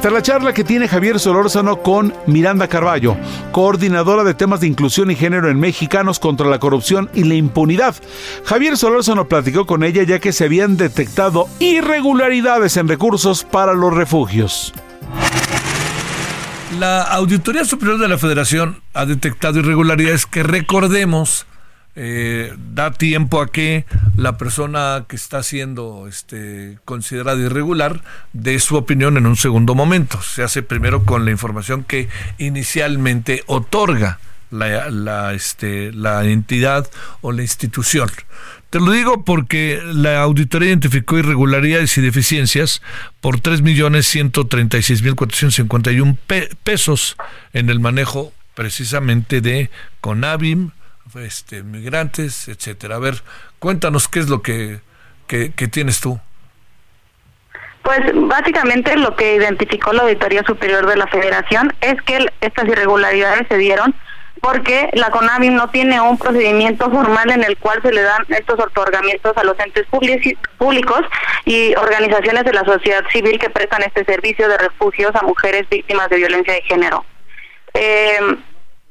Esta 0.00 0.08
es 0.08 0.14
la 0.14 0.22
charla 0.22 0.54
que 0.54 0.64
tiene 0.64 0.88
Javier 0.88 1.20
Solórzano 1.20 1.82
con 1.82 2.14
Miranda 2.26 2.68
Carballo, 2.68 3.18
coordinadora 3.52 4.24
de 4.24 4.32
temas 4.32 4.60
de 4.60 4.66
inclusión 4.66 5.10
y 5.10 5.14
género 5.14 5.50
en 5.50 5.60
Mexicanos 5.60 6.18
contra 6.18 6.48
la 6.48 6.58
corrupción 6.58 7.10
y 7.12 7.24
la 7.24 7.34
impunidad. 7.34 7.94
Javier 8.46 8.78
Solórzano 8.78 9.28
platicó 9.28 9.66
con 9.66 9.84
ella 9.84 10.02
ya 10.04 10.18
que 10.18 10.32
se 10.32 10.46
habían 10.46 10.78
detectado 10.78 11.48
irregularidades 11.58 12.78
en 12.78 12.88
recursos 12.88 13.44
para 13.44 13.74
los 13.74 13.92
refugios. 13.92 14.72
La 16.78 17.02
Auditoría 17.02 17.66
Superior 17.66 17.98
de 17.98 18.08
la 18.08 18.16
Federación 18.16 18.80
ha 18.94 19.04
detectado 19.04 19.58
irregularidades 19.58 20.24
que 20.24 20.42
recordemos 20.42 21.44
eh, 22.02 22.54
da 22.72 22.92
tiempo 22.92 23.42
a 23.42 23.52
que 23.52 23.84
la 24.16 24.38
persona 24.38 25.04
que 25.06 25.16
está 25.16 25.42
siendo 25.42 26.06
este, 26.08 26.78
considerada 26.86 27.38
irregular 27.38 28.00
dé 28.32 28.58
su 28.58 28.76
opinión 28.76 29.18
en 29.18 29.26
un 29.26 29.36
segundo 29.36 29.74
momento. 29.74 30.22
Se 30.22 30.42
hace 30.42 30.62
primero 30.62 31.04
con 31.04 31.26
la 31.26 31.30
información 31.30 31.84
que 31.84 32.08
inicialmente 32.38 33.44
otorga 33.46 34.18
la, 34.50 35.34
este, 35.34 35.92
entidad 36.22 36.88
o 37.20 37.32
la 37.32 37.42
institución. 37.42 38.08
Te 38.70 38.80
lo 38.80 38.92
digo 38.92 39.26
porque 39.26 39.82
la 39.84 40.22
auditoría 40.22 40.70
identificó 40.70 41.18
irregularidades 41.18 41.98
y 41.98 42.00
deficiencias 42.00 42.80
por 43.20 43.42
3.136.451 43.42 46.16
pesos 46.64 47.18
en 47.52 47.68
el 47.68 47.78
manejo 47.78 48.32
precisamente 48.54 49.42
de 49.42 49.68
CONAVIM, 50.00 50.70
este, 51.16 51.62
migrantes, 51.62 52.48
etcétera. 52.48 52.96
A 52.96 52.98
ver, 52.98 53.22
cuéntanos 53.58 54.08
qué 54.08 54.20
es 54.20 54.28
lo 54.28 54.42
que, 54.42 54.80
que, 55.26 55.68
tienes 55.68 56.00
tú. 56.00 56.20
Pues 57.82 58.00
básicamente 58.14 58.96
lo 58.96 59.16
que 59.16 59.36
identificó 59.36 59.92
la 59.92 60.02
Auditoría 60.02 60.42
Superior 60.44 60.86
de 60.86 60.96
la 60.96 61.06
Federación 61.06 61.72
es 61.80 62.00
que 62.02 62.26
estas 62.40 62.66
irregularidades 62.66 63.46
se 63.48 63.56
dieron 63.56 63.94
porque 64.40 64.88
la 64.94 65.10
CONAVIM 65.10 65.54
no 65.54 65.68
tiene 65.68 66.00
un 66.00 66.16
procedimiento 66.16 66.90
formal 66.90 67.30
en 67.30 67.44
el 67.44 67.58
cual 67.58 67.80
se 67.82 67.92
le 67.92 68.02
dan 68.02 68.24
estos 68.28 68.58
otorgamientos 68.58 69.36
a 69.36 69.44
los 69.44 69.58
entes 69.60 69.86
públicos 70.56 71.00
y 71.44 71.74
organizaciones 71.74 72.44
de 72.44 72.52
la 72.52 72.64
sociedad 72.64 73.04
civil 73.12 73.38
que 73.38 73.50
prestan 73.50 73.82
este 73.82 74.04
servicio 74.04 74.48
de 74.48 74.56
refugios 74.56 75.14
a 75.14 75.22
mujeres 75.22 75.68
víctimas 75.68 76.08
de 76.08 76.16
violencia 76.16 76.54
de 76.54 76.62
género. 76.62 77.04
Eh, 77.74 78.18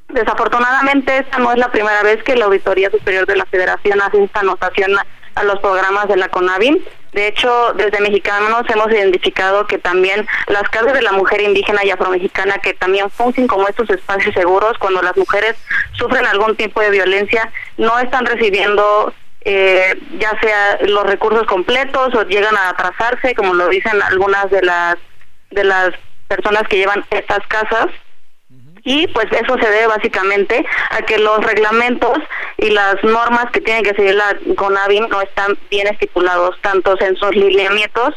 Desafortunadamente, 0.09 1.19
esta 1.19 1.37
no 1.37 1.51
es 1.51 1.59
la 1.59 1.71
primera 1.71 2.01
vez 2.01 2.23
que 2.23 2.35
la 2.35 2.45
Auditoría 2.45 2.89
Superior 2.89 3.27
de 3.27 3.35
la 3.35 3.45
Federación 3.45 4.01
hace 4.01 4.23
esta 4.23 4.39
anotación 4.39 4.97
a, 4.97 5.05
los 5.43 5.59
programas 5.59 6.09
de 6.09 6.17
la 6.17 6.27
CONAVIM. 6.27 6.79
De 7.13 7.27
hecho, 7.27 7.73
desde 7.75 8.01
Mexicanos 8.01 8.63
hemos 8.67 8.91
identificado 8.91 9.65
que 9.67 9.77
también 9.77 10.27
las 10.47 10.63
casas 10.63 10.91
de 10.91 11.01
la 11.01 11.13
mujer 11.13 11.41
indígena 11.41 11.85
y 11.85 11.91
afromexicana 11.91 12.57
que 12.57 12.73
también 12.73 13.09
funcionan 13.09 13.47
como 13.47 13.67
estos 13.69 13.89
espacios 13.89 14.33
seguros 14.33 14.77
cuando 14.79 15.01
las 15.01 15.15
mujeres 15.15 15.55
sufren 15.93 16.25
algún 16.25 16.57
tipo 16.57 16.81
de 16.81 16.89
violencia, 16.89 17.49
no 17.77 17.97
están 17.99 18.25
recibiendo 18.25 19.13
eh, 19.45 19.97
ya 20.17 20.37
sea 20.41 20.79
los 20.81 21.05
recursos 21.05 21.47
completos 21.47 22.13
o 22.15 22.23
llegan 22.23 22.57
a 22.57 22.69
atrasarse, 22.69 23.33
como 23.33 23.53
lo 23.53 23.69
dicen 23.69 24.01
algunas 24.01 24.51
de 24.51 24.61
las 24.63 24.97
de 25.51 25.63
las 25.63 25.91
personas 26.27 26.63
que 26.67 26.77
llevan 26.77 27.05
estas 27.11 27.47
casas 27.47 27.87
y 28.83 29.07
pues 29.07 29.27
eso 29.31 29.57
se 29.57 29.69
debe 29.69 29.87
básicamente 29.87 30.65
a 30.91 31.01
que 31.03 31.17
los 31.17 31.39
reglamentos 31.45 32.17
y 32.57 32.69
las 32.69 33.03
normas 33.03 33.51
que 33.51 33.61
tiene 33.61 33.83
que 33.83 33.95
seguir 33.95 34.15
la 34.15 34.37
CONAVIM 34.55 35.07
no 35.09 35.21
están 35.21 35.57
bien 35.69 35.87
estipulados, 35.87 36.55
tanto 36.61 36.99
en 37.01 37.15
sus 37.15 37.35
lineamientos 37.35 38.15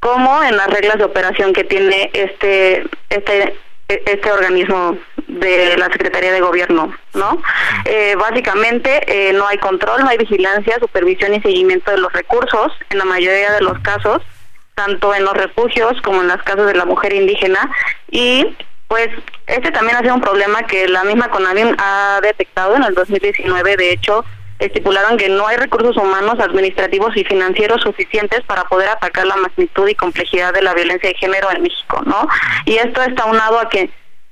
como 0.00 0.42
en 0.42 0.56
las 0.56 0.68
reglas 0.68 0.98
de 0.98 1.04
operación 1.04 1.52
que 1.52 1.64
tiene 1.64 2.10
este 2.12 2.86
este 3.10 3.56
este 3.88 4.30
organismo 4.30 4.98
de 5.28 5.76
la 5.78 5.86
Secretaría 5.86 6.32
de 6.32 6.40
Gobierno, 6.40 6.94
¿no? 7.14 7.42
Eh, 7.86 8.16
básicamente 8.16 9.00
eh, 9.06 9.32
no 9.32 9.46
hay 9.46 9.56
control, 9.58 10.02
no 10.02 10.08
hay 10.08 10.18
vigilancia, 10.18 10.78
supervisión 10.78 11.34
y 11.34 11.40
seguimiento 11.40 11.90
de 11.90 11.98
los 11.98 12.12
recursos 12.12 12.72
en 12.90 12.98
la 12.98 13.06
mayoría 13.06 13.52
de 13.52 13.62
los 13.62 13.78
casos, 13.78 14.20
tanto 14.74 15.14
en 15.14 15.24
los 15.24 15.32
refugios 15.34 16.00
como 16.02 16.20
en 16.20 16.28
las 16.28 16.42
casas 16.42 16.66
de 16.66 16.74
la 16.74 16.84
mujer 16.84 17.14
indígena 17.14 17.70
y 18.10 18.54
pues 18.88 19.08
este 19.48 19.70
también 19.70 19.96
ha 19.96 20.00
sido 20.00 20.14
un 20.14 20.20
problema 20.20 20.62
que 20.62 20.88
la 20.88 21.04
misma 21.04 21.30
CONAVIM 21.30 21.74
ha 21.78 22.20
detectado 22.22 22.76
en 22.76 22.84
el 22.84 22.94
2019, 22.94 23.76
de 23.76 23.92
hecho 23.92 24.24
estipularon 24.58 25.16
que 25.16 25.28
no 25.28 25.46
hay 25.46 25.56
recursos 25.56 25.96
humanos, 25.96 26.40
administrativos 26.40 27.16
y 27.16 27.24
financieros 27.24 27.82
suficientes 27.82 28.42
para 28.42 28.64
poder 28.64 28.88
atacar 28.88 29.26
la 29.26 29.36
magnitud 29.36 29.88
y 29.88 29.94
complejidad 29.94 30.52
de 30.52 30.62
la 30.62 30.74
violencia 30.74 31.08
de 31.08 31.14
género 31.14 31.50
en 31.52 31.62
México, 31.62 32.02
¿no? 32.04 32.28
Y 32.64 32.74
esto 32.76 33.02
está 33.02 33.26
unado 33.26 33.60
a 33.60 33.68
que, 33.68 33.90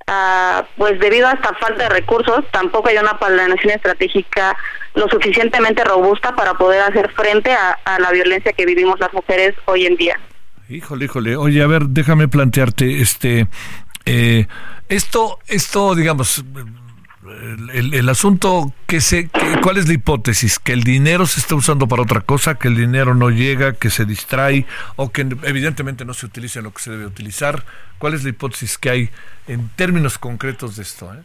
ah, 0.09 0.65
pues 0.77 0.99
debido 0.99 1.29
a 1.29 1.33
esta 1.33 1.55
falta 1.55 1.85
de 1.85 1.91
recursos, 1.91 2.45
tampoco 2.51 2.89
hay 2.89 2.99
una 2.99 3.19
planeación 3.19 3.71
estratégica 3.71 4.57
lo 4.95 5.09
suficientemente 5.09 5.85
robusta 5.85 6.35
para 6.35 6.55
poder 6.55 6.83
hacer 6.83 7.11
frente 7.13 7.53
a, 7.53 7.99
la 7.99 8.11
violencia 8.11 8.53
que 8.53 8.67
vivimos 8.67 8.99
las 8.99 9.13
mujeres 9.13 9.55
hoy 9.67 9.87
en 9.87 9.97
día. 9.97 10.19
Híjole, 10.69 11.05
híjole. 11.05 11.37
Oye, 11.37 11.63
a 11.63 11.67
ver, 11.69 11.83
déjame 11.83 12.27
plantearte, 12.27 13.01
este, 13.01 13.47
eh, 14.07 14.47
esto, 14.89 15.39
esto, 15.49 15.95
digamos, 15.95 16.45
el, 17.73 18.09
asunto 18.09 18.73
que 18.87 19.01
se 19.01 19.28
cuál 19.62 19.78
es 19.78 19.89
la 19.89 19.95
hipótesis 19.95 20.59
que 20.59 20.73
el 20.73 20.85
dinero 20.85 21.27
se 21.27 21.41
está 21.41 21.55
usando 21.55 21.89
para 21.89 22.03
otra 22.03 22.20
cosa 22.20 22.55
que 22.55 22.69
el 22.69 22.77
dinero 22.77 23.15
no 23.15 23.31
llega 23.31 23.73
que 23.73 23.91
se 23.91 24.05
distrae 24.05 24.65
o 24.95 25.11
que 25.11 25.23
evidentemente 25.43 26.05
no 26.05 26.15
se 26.15 26.27
utiliza 26.27 26.61
lo 26.61 26.73
que 26.73 26.83
se 26.83 26.93
debe 26.93 27.07
utilizar 27.07 27.65
cuál 27.99 28.15
es 28.15 28.23
la 28.23 28.31
hipótesis 28.31 28.78
que 28.78 28.91
hay 28.91 29.11
en 29.49 29.69
términos 29.70 30.19
concretos 30.19 30.77
de 30.77 30.83
esto 30.83 31.12
eh? 31.12 31.19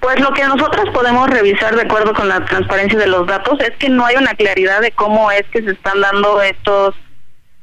Pues 0.00 0.18
lo 0.18 0.32
que 0.32 0.42
nosotros 0.44 0.88
podemos 0.94 1.28
revisar 1.28 1.76
de 1.76 1.82
acuerdo 1.82 2.14
con 2.14 2.26
la 2.26 2.42
transparencia 2.46 2.98
de 2.98 3.06
los 3.06 3.26
datos 3.26 3.60
es 3.60 3.76
que 3.76 3.90
no 3.90 4.06
hay 4.06 4.16
una 4.16 4.34
claridad 4.34 4.80
de 4.80 4.92
cómo 4.92 5.30
es 5.30 5.44
que 5.52 5.62
se 5.62 5.72
están 5.72 6.00
dando 6.00 6.40
estos 6.40 6.94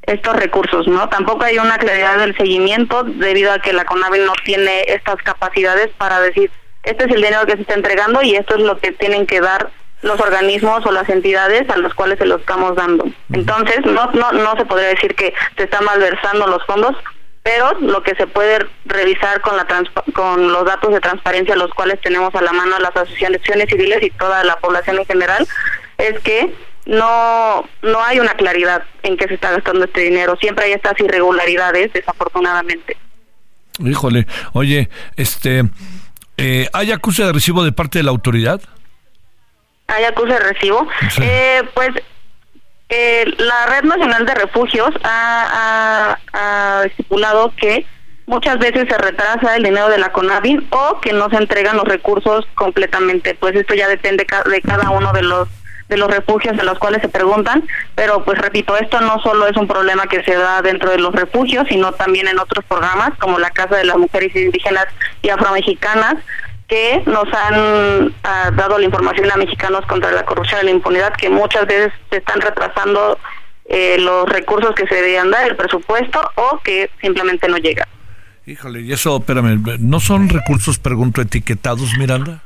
estos 0.02 0.34
recursos, 0.36 0.88
¿no? 0.88 1.08
Tampoco 1.08 1.44
hay 1.44 1.58
una 1.58 1.78
claridad 1.78 2.18
del 2.18 2.36
seguimiento 2.36 3.04
debido 3.04 3.52
a 3.52 3.60
que 3.60 3.72
la 3.72 3.84
CONAVE 3.84 4.18
no 4.26 4.32
tiene 4.44 4.82
estas 4.88 5.16
capacidades 5.22 5.90
para 5.96 6.20
decir 6.20 6.50
este 6.82 7.04
es 7.04 7.10
el 7.10 7.22
dinero 7.22 7.46
que 7.46 7.54
se 7.54 7.62
está 7.62 7.74
entregando 7.74 8.22
y 8.22 8.34
esto 8.34 8.56
es 8.56 8.62
lo 8.62 8.78
que 8.78 8.92
tienen 8.92 9.26
que 9.26 9.40
dar 9.40 9.70
los 10.02 10.18
organismos 10.20 10.84
o 10.84 10.90
las 10.90 11.08
entidades 11.08 11.68
a 11.70 11.76
los 11.76 11.94
cuales 11.94 12.18
se 12.18 12.26
lo 12.26 12.36
estamos 12.36 12.74
dando. 12.74 13.04
Entonces, 13.32 13.80
no, 13.84 14.10
no, 14.12 14.32
no 14.32 14.56
se 14.56 14.64
podría 14.64 14.88
decir 14.88 15.14
que 15.14 15.32
se 15.56 15.62
están 15.62 15.84
malversando 15.84 16.48
los 16.48 16.64
fondos, 16.66 16.96
pero 17.44 17.72
lo 17.80 18.02
que 18.02 18.16
se 18.16 18.26
puede 18.26 18.66
revisar 18.84 19.40
con, 19.42 19.56
la 19.56 19.66
con 20.12 20.52
los 20.52 20.64
datos 20.64 20.92
de 20.92 21.00
transparencia, 21.00 21.54
los 21.54 21.72
cuales 21.72 22.00
tenemos 22.00 22.34
a 22.34 22.42
la 22.42 22.52
mano 22.52 22.80
las 22.80 22.96
asociaciones 22.96 23.68
civiles 23.68 24.02
y 24.02 24.10
toda 24.10 24.42
la 24.42 24.56
población 24.56 24.98
en 24.98 25.06
general, 25.06 25.46
es 25.98 26.18
que 26.20 26.52
no 26.86 27.68
no 27.82 28.04
hay 28.04 28.20
una 28.20 28.34
claridad 28.34 28.84
en 29.02 29.16
qué 29.16 29.28
se 29.28 29.34
está 29.34 29.50
gastando 29.52 29.84
este 29.84 30.02
dinero. 30.02 30.36
Siempre 30.40 30.66
hay 30.66 30.72
estas 30.72 30.98
irregularidades, 31.00 31.92
desafortunadamente. 31.92 32.96
Híjole, 33.78 34.26
oye, 34.52 34.90
este 35.16 35.64
eh, 36.36 36.68
¿Hay 36.72 36.90
acuse 36.92 37.24
de 37.24 37.32
recibo 37.32 37.62
de 37.64 37.72
parte 37.72 37.98
de 37.98 38.04
la 38.04 38.10
autoridad? 38.10 38.60
¿Hay 39.86 40.04
acuse 40.04 40.32
de 40.32 40.38
recibo? 40.40 40.88
Eh, 41.20 41.62
pues 41.74 41.90
eh, 42.88 43.24
la 43.38 43.66
Red 43.66 43.84
Nacional 43.84 44.26
de 44.26 44.34
Refugios 44.34 44.90
ha, 45.04 46.18
estipulado 46.84 47.52
que 47.56 47.86
muchas 48.26 48.58
veces 48.58 48.88
se 48.88 48.98
retrasa 48.98 49.56
el 49.56 49.62
dinero 49.62 49.88
de 49.88 49.98
la 49.98 50.10
CONAVI 50.10 50.66
o 50.70 51.00
que 51.00 51.12
no 51.12 51.28
se 51.30 51.36
entregan 51.36 51.76
los 51.76 51.86
recursos 51.86 52.46
completamente. 52.54 53.34
Pues 53.34 53.54
esto 53.54 53.74
ya 53.74 53.88
depende 53.88 54.26
de 54.50 54.60
cada 54.62 54.90
uno 54.90 55.12
de 55.12 55.22
los 55.22 55.48
de 55.88 55.96
los 55.96 56.10
refugios 56.10 56.56
de 56.56 56.64
los 56.64 56.78
cuales 56.78 57.02
se 57.02 57.08
preguntan, 57.08 57.64
pero 57.94 58.24
pues 58.24 58.38
repito, 58.38 58.76
esto 58.76 59.00
no 59.00 59.20
solo 59.22 59.46
es 59.46 59.56
un 59.56 59.66
problema 59.66 60.06
que 60.06 60.22
se 60.24 60.34
da 60.34 60.62
dentro 60.62 60.90
de 60.90 60.98
los 60.98 61.14
refugios, 61.14 61.66
sino 61.68 61.92
también 61.92 62.28
en 62.28 62.38
otros 62.38 62.64
programas 62.64 63.10
como 63.18 63.38
la 63.38 63.50
Casa 63.50 63.76
de 63.76 63.84
las 63.84 63.96
Mujeres 63.96 64.34
Indígenas 64.34 64.86
y 65.22 65.28
Afromexicanas, 65.28 66.16
que 66.68 67.02
nos 67.06 67.26
han 67.34 68.14
ah, 68.24 68.50
dado 68.54 68.78
la 68.78 68.86
información 68.86 69.30
a 69.30 69.36
mexicanos 69.36 69.84
contra 69.86 70.10
la 70.12 70.24
corrupción 70.24 70.60
y 70.62 70.64
la 70.64 70.70
impunidad, 70.70 71.12
que 71.14 71.28
muchas 71.28 71.66
veces 71.66 71.92
se 72.10 72.16
están 72.18 72.40
retrasando 72.40 73.18
eh, 73.66 73.96
los 73.98 74.28
recursos 74.28 74.74
que 74.74 74.86
se 74.86 74.94
debían 74.94 75.30
dar, 75.30 75.46
el 75.46 75.56
presupuesto, 75.56 76.20
o 76.36 76.60
que 76.64 76.90
simplemente 77.00 77.48
no 77.48 77.58
llega. 77.58 77.86
Híjole, 78.46 78.80
y 78.80 78.92
eso, 78.92 79.18
espérame, 79.18 79.62
¿no 79.80 80.00
son 80.00 80.28
recursos, 80.28 80.78
pregunto, 80.78 81.20
etiquetados, 81.20 81.96
Miranda? 81.98 82.42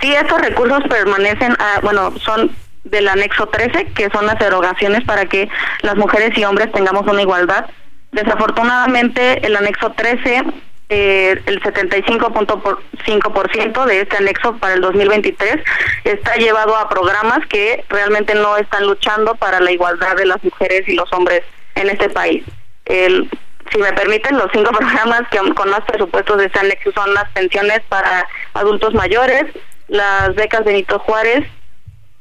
Sí, 0.00 0.14
estos 0.14 0.40
recursos 0.40 0.82
permanecen, 0.88 1.54
ah, 1.58 1.80
bueno, 1.82 2.14
son 2.18 2.50
del 2.84 3.08
anexo 3.08 3.46
13, 3.46 3.86
que 3.94 4.10
son 4.10 4.26
las 4.26 4.38
erogaciones 4.40 5.02
para 5.04 5.26
que 5.26 5.48
las 5.82 5.96
mujeres 5.96 6.36
y 6.36 6.44
hombres 6.44 6.72
tengamos 6.72 7.06
una 7.06 7.22
igualdad. 7.22 7.66
Desafortunadamente, 8.10 9.46
el 9.46 9.54
anexo 9.56 9.92
13, 9.92 10.42
eh, 10.88 11.40
el 11.46 11.62
75.5% 11.62 13.86
de 13.86 14.00
este 14.02 14.16
anexo 14.18 14.56
para 14.58 14.74
el 14.74 14.82
2023 14.82 15.56
está 16.04 16.36
llevado 16.36 16.76
a 16.76 16.90
programas 16.90 17.46
que 17.46 17.82
realmente 17.88 18.34
no 18.34 18.58
están 18.58 18.86
luchando 18.86 19.34
para 19.36 19.60
la 19.60 19.72
igualdad 19.72 20.16
de 20.16 20.26
las 20.26 20.44
mujeres 20.44 20.86
y 20.86 20.94
los 20.94 21.10
hombres 21.12 21.40
en 21.76 21.88
este 21.88 22.10
país. 22.10 22.44
El, 22.84 23.30
si 23.70 23.78
me 23.78 23.92
permiten, 23.92 24.36
los 24.36 24.48
cinco 24.52 24.70
programas 24.78 25.22
que 25.30 25.38
con 25.54 25.70
más 25.70 25.82
presupuestos 25.82 26.38
de 26.38 26.46
este 26.46 26.58
anexo 26.58 26.92
son 26.92 27.12
las 27.14 27.28
pensiones 27.30 27.80
para 27.88 28.26
adultos 28.54 28.94
mayores, 28.94 29.44
las 29.88 30.34
becas 30.34 30.64
de 30.64 30.72
Benito 30.72 30.98
Juárez, 31.00 31.46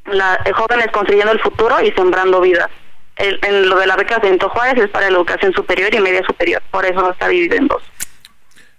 la, 0.05 0.39
eh, 0.45 0.51
jóvenes 0.51 0.87
construyendo 0.91 1.31
el 1.31 1.39
futuro 1.39 1.81
y 1.81 1.91
sembrando 1.91 2.41
vidas. 2.41 2.69
en 3.17 3.69
lo 3.69 3.77
de 3.77 3.87
las 3.87 3.97
becas 3.97 4.21
de 4.21 4.27
Benito 4.27 4.49
Juárez 4.49 4.83
es 4.83 4.89
para 4.89 5.09
la 5.09 5.17
educación 5.17 5.53
superior 5.53 5.93
y 5.93 5.99
media 5.99 6.23
superior, 6.25 6.61
por 6.71 6.85
eso 6.85 7.01
no 7.01 7.11
está 7.11 7.27
dividido 7.27 7.55
en 7.55 7.67
dos. 7.67 7.83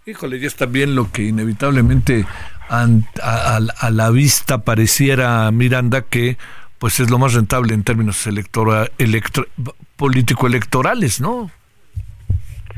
Híjole, 0.04 0.40
ya 0.40 0.48
está 0.48 0.66
bien 0.66 0.96
lo 0.96 1.12
que 1.12 1.22
inevitablemente 1.22 2.26
a, 2.68 3.90
la 3.90 4.10
vista 4.10 4.58
pareciera 4.64 5.50
Miranda 5.52 6.02
que 6.02 6.38
pues 6.78 6.98
es 6.98 7.10
lo 7.10 7.18
más 7.18 7.34
rentable 7.34 7.74
en 7.74 7.84
términos 7.84 8.26
electoral, 8.26 8.90
político 9.94 10.48
electorales, 10.48 11.20
¿no? 11.20 11.50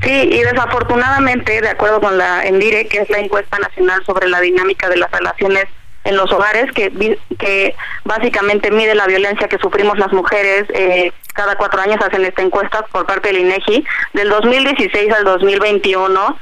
Sí, 0.05 0.11
y 0.11 0.41
desafortunadamente, 0.43 1.61
de 1.61 1.69
acuerdo 1.69 1.99
con 1.99 2.15
la 2.15 2.45
ENDIRE, 2.45 2.87
que 2.87 2.99
es 2.99 3.09
la 3.09 3.17
encuesta 3.17 3.57
nacional 3.57 4.05
sobre 4.05 4.29
la 4.29 4.39
dinámica 4.39 4.87
de 4.87 4.97
las 4.97 5.09
relaciones 5.09 5.65
en 6.03 6.15
los 6.15 6.31
hogares, 6.31 6.71
que, 6.73 7.75
básicamente 8.03 8.69
mide 8.69 8.93
la 8.93 9.07
violencia 9.07 9.47
que 9.47 9.57
sufrimos 9.57 9.97
las 9.97 10.13
mujeres. 10.13 10.65
Eh, 10.75 11.11
cada 11.33 11.55
cuatro 11.55 11.81
años 11.81 11.97
hacen 12.05 12.23
esta 12.23 12.43
encuesta 12.43 12.83
por 12.91 13.07
parte 13.07 13.29
del 13.29 13.39
INEGI. 13.39 13.83
Del 14.13 14.29
2016 14.29 15.11
al 15.11 15.23
2021 15.23 16.37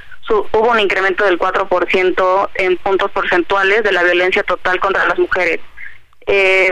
hubo 0.51 0.71
un 0.71 0.79
incremento 0.79 1.23
del 1.23 1.39
4% 1.39 2.49
en 2.55 2.77
puntos 2.77 3.11
porcentuales 3.11 3.83
de 3.83 3.91
la 3.91 4.03
violencia 4.03 4.43
total 4.43 4.79
contra 4.81 5.07
las 5.07 5.17
mujeres. 5.17 5.61
Eh, 6.25 6.71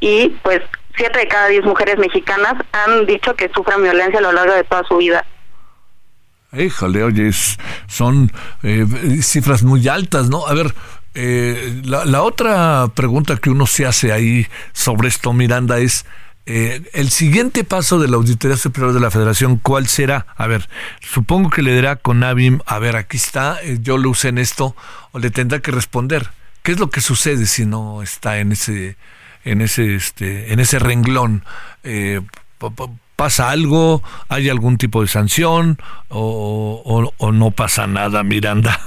y 0.00 0.30
pues 0.42 0.62
siete 0.96 1.20
de 1.20 1.28
cada 1.28 1.48
diez 1.48 1.64
mujeres 1.64 1.98
mexicanas 1.98 2.54
han 2.72 3.06
dicho 3.06 3.34
que 3.34 3.48
sufren 3.50 3.82
violencia 3.82 4.18
a 4.18 4.22
lo 4.22 4.32
largo 4.32 4.54
de 4.54 4.64
toda 4.64 4.82
su 4.84 4.96
vida. 4.96 5.24
Híjole, 6.58 7.02
oye, 7.02 7.30
son 7.86 8.32
eh, 8.62 8.86
cifras 9.22 9.62
muy 9.62 9.86
altas, 9.88 10.28
¿no? 10.28 10.46
A 10.46 10.54
ver, 10.54 10.74
eh, 11.18 11.80
la, 11.84 12.22
otra 12.22 12.90
pregunta 12.94 13.38
que 13.38 13.48
uno 13.48 13.66
se 13.66 13.86
hace 13.86 14.12
ahí 14.12 14.46
sobre 14.74 15.08
esto, 15.08 15.32
Miranda, 15.32 15.78
es 15.78 16.04
eh, 16.44 16.82
el 16.92 17.08
siguiente 17.08 17.64
paso 17.64 17.98
de 17.98 18.06
la 18.06 18.16
Auditoría 18.16 18.58
Superior 18.58 18.92
de 18.92 19.00
la 19.00 19.10
Federación, 19.10 19.56
¿cuál 19.56 19.86
será? 19.86 20.26
A 20.36 20.46
ver, 20.46 20.68
supongo 21.00 21.48
que 21.48 21.62
le 21.62 21.74
dirá 21.74 21.96
con 21.96 22.22
Avim, 22.22 22.60
a 22.66 22.78
ver, 22.78 22.96
aquí 22.96 23.16
está, 23.16 23.58
eh, 23.62 23.78
yo 23.80 23.96
lo 23.96 24.10
usé 24.10 24.28
en 24.28 24.36
esto, 24.36 24.76
o 25.12 25.18
le 25.18 25.30
tendrá 25.30 25.60
que 25.60 25.70
responder. 25.70 26.30
¿Qué 26.62 26.72
es 26.72 26.78
lo 26.78 26.90
que 26.90 27.00
sucede 27.00 27.46
si 27.46 27.64
no 27.64 28.02
está 28.02 28.38
en 28.38 28.52
ese, 28.52 28.98
en 29.44 29.62
ese, 29.62 29.94
este, 29.94 30.52
en 30.52 30.60
ese 30.60 30.78
renglón? 30.78 31.44
¿Pasa 33.16 33.50
algo? 33.50 34.02
¿Hay 34.28 34.48
algún 34.48 34.78
tipo 34.78 35.00
de 35.00 35.08
sanción? 35.08 35.78
¿O, 36.08 37.12
o 37.16 37.32
no 37.32 37.50
pasa 37.50 37.86
nada, 37.86 38.22
Miranda? 38.22 38.78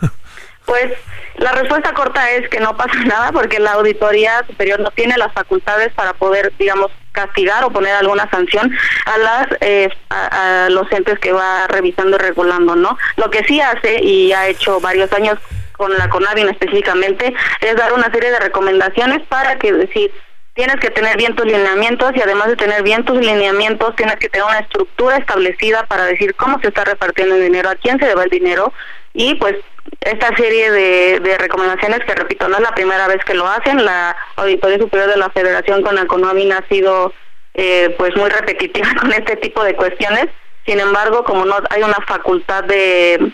Pues 0.66 0.92
la 1.36 1.52
respuesta 1.52 1.92
corta 1.92 2.30
es 2.30 2.48
que 2.48 2.60
no 2.60 2.76
pasa 2.76 2.94
nada 3.04 3.32
porque 3.32 3.58
la 3.58 3.72
auditoría 3.72 4.44
superior 4.46 4.80
no 4.80 4.90
tiene 4.90 5.16
las 5.18 5.32
facultades 5.32 5.92
para 5.92 6.14
poder, 6.14 6.52
digamos, 6.58 6.90
castigar 7.12 7.64
o 7.64 7.70
poner 7.70 7.94
alguna 7.94 8.28
sanción 8.30 8.74
a 9.06 9.18
las 9.18 9.46
eh, 9.60 9.88
a, 10.10 10.68
los 10.70 10.90
entes 10.90 11.18
que 11.18 11.32
va 11.32 11.66
revisando 11.68 12.16
y 12.16 12.20
regulando, 12.20 12.74
¿no? 12.76 12.98
Lo 13.16 13.30
que 13.30 13.44
sí 13.44 13.60
hace 13.60 14.02
y 14.02 14.32
ha 14.32 14.48
hecho 14.48 14.80
varios 14.80 15.12
años 15.12 15.38
con 15.76 15.96
la 15.96 16.08
CONAVIN 16.08 16.48
específicamente 16.48 17.34
es 17.60 17.76
dar 17.76 17.92
una 17.92 18.10
serie 18.10 18.30
de 18.30 18.38
recomendaciones 18.38 19.22
para 19.28 19.58
que 19.58 19.72
decir 19.72 20.12
tienes 20.54 20.76
que 20.76 20.90
tener 20.90 21.16
bien 21.16 21.34
tus 21.34 21.46
lineamientos 21.46 22.12
y 22.14 22.20
además 22.20 22.48
de 22.48 22.56
tener 22.56 22.82
bien 22.82 23.04
tus 23.04 23.18
lineamientos, 23.18 23.94
tienes 23.96 24.16
que 24.16 24.28
tener 24.28 24.46
una 24.46 24.60
estructura 24.60 25.16
establecida 25.16 25.84
para 25.86 26.04
decir 26.04 26.34
cómo 26.36 26.60
se 26.60 26.68
está 26.68 26.84
repartiendo 26.84 27.34
el 27.34 27.42
dinero, 27.42 27.68
a 27.68 27.74
quién 27.74 27.98
se 27.98 28.06
debe 28.06 28.24
el 28.24 28.30
dinero 28.30 28.72
y 29.12 29.34
pues 29.34 29.56
esta 30.00 30.34
serie 30.36 30.70
de, 30.70 31.36
recomendaciones 31.38 32.00
que 32.06 32.14
repito 32.14 32.48
no 32.48 32.56
es 32.56 32.62
la 32.62 32.74
primera 32.74 33.06
vez 33.08 33.22
que 33.24 33.34
lo 33.34 33.46
hacen, 33.46 33.84
la 33.84 34.16
Auditoría 34.36 34.78
Superior 34.78 35.10
de 35.10 35.16
la 35.16 35.30
Federación 35.30 35.82
con 35.82 35.94
la 35.94 36.06
Conamina 36.06 36.58
ha 36.58 36.68
sido 36.68 37.12
eh, 37.54 37.94
pues 37.98 38.16
muy 38.16 38.30
repetitiva 38.30 38.88
con 39.00 39.12
este 39.12 39.36
tipo 39.36 39.62
de 39.62 39.74
cuestiones. 39.74 40.26
Sin 40.66 40.80
embargo, 40.80 41.24
como 41.24 41.44
no 41.44 41.56
hay 41.68 41.82
una 41.82 41.98
facultad 42.06 42.64
de, 42.64 43.32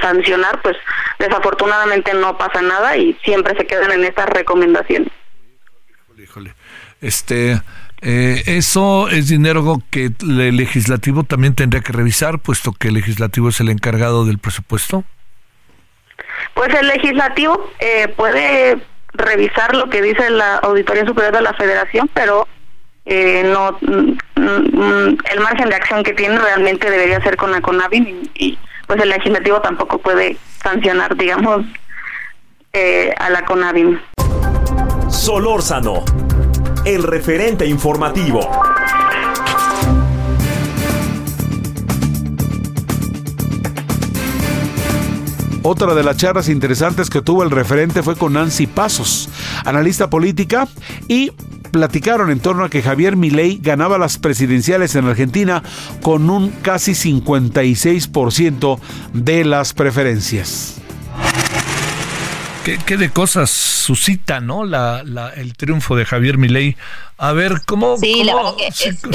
sancionar, 0.00 0.62
pues 0.62 0.76
desafortunadamente 1.18 2.14
no 2.14 2.38
pasa 2.38 2.62
nada 2.62 2.96
y 2.96 3.14
siempre 3.24 3.56
se 3.56 3.66
quedan 3.66 3.90
en 3.90 4.04
estas 4.04 4.28
recomendaciones. 4.28 5.10
Híjole, 6.20 6.54
Este, 7.00 7.60
eh, 8.00 8.42
eso 8.46 9.08
es 9.08 9.28
dinero 9.28 9.80
que 9.90 10.10
el 10.20 10.56
legislativo 10.56 11.22
también 11.22 11.54
tendría 11.54 11.80
que 11.80 11.92
revisar, 11.92 12.40
puesto 12.40 12.72
que 12.72 12.88
el 12.88 12.94
legislativo 12.94 13.50
es 13.50 13.60
el 13.60 13.68
encargado 13.68 14.24
del 14.24 14.38
presupuesto. 14.38 15.04
Pues 16.54 16.74
el 16.74 16.88
legislativo 16.88 17.70
eh, 17.78 18.08
puede 18.08 18.78
revisar 19.14 19.76
lo 19.76 19.88
que 19.90 20.02
dice 20.02 20.28
la 20.30 20.56
Auditoría 20.56 21.06
Superior 21.06 21.32
de 21.32 21.42
la 21.42 21.54
Federación, 21.54 22.10
pero 22.12 22.48
eh, 23.06 23.44
no 23.44 23.78
mm, 23.80 24.40
mm, 24.40 25.18
el 25.32 25.40
margen 25.40 25.68
de 25.68 25.76
acción 25.76 26.02
que 26.02 26.14
tiene 26.14 26.36
realmente 26.36 26.90
debería 26.90 27.20
ser 27.22 27.36
con 27.36 27.52
la 27.52 27.60
CONAVIN 27.60 28.28
y, 28.34 28.58
pues 28.88 29.00
el 29.00 29.10
legislativo 29.10 29.60
tampoco 29.60 29.98
puede 29.98 30.36
sancionar, 30.62 31.16
digamos, 31.16 31.64
eh, 32.72 33.14
a 33.18 33.30
la 33.30 33.44
CONAVIN. 33.44 34.00
Solórzano, 35.10 36.04
el 36.84 37.02
referente 37.02 37.66
informativo. 37.66 38.40
Otra 45.62 45.94
de 45.94 46.02
las 46.02 46.16
charlas 46.18 46.48
interesantes 46.48 47.08
que 47.08 47.22
tuvo 47.22 47.42
el 47.42 47.50
referente 47.50 48.02
fue 48.02 48.16
con 48.16 48.34
Nancy 48.34 48.66
Pasos, 48.66 49.28
analista 49.64 50.10
política, 50.10 50.68
y 51.08 51.32
platicaron 51.70 52.30
en 52.30 52.40
torno 52.40 52.64
a 52.64 52.70
que 52.70 52.82
Javier 52.82 53.16
Milei 53.16 53.58
ganaba 53.62 53.98
las 53.98 54.18
presidenciales 54.18 54.94
en 54.94 55.06
Argentina 55.06 55.62
con 56.02 56.28
un 56.28 56.50
casi 56.62 56.92
56% 56.92 58.78
de 59.14 59.44
las 59.44 59.72
preferencias. 59.72 60.77
¿Qué, 62.76 62.96
de 62.98 63.10
cosas 63.10 63.50
suscita, 63.50 64.40
¿no? 64.40 64.64
La, 64.64 65.02
el 65.36 65.54
triunfo 65.54 65.96
de 65.96 66.04
Javier 66.04 66.36
Milei. 66.36 66.76
A 67.16 67.32
ver, 67.32 67.62
¿cómo, 67.64 67.96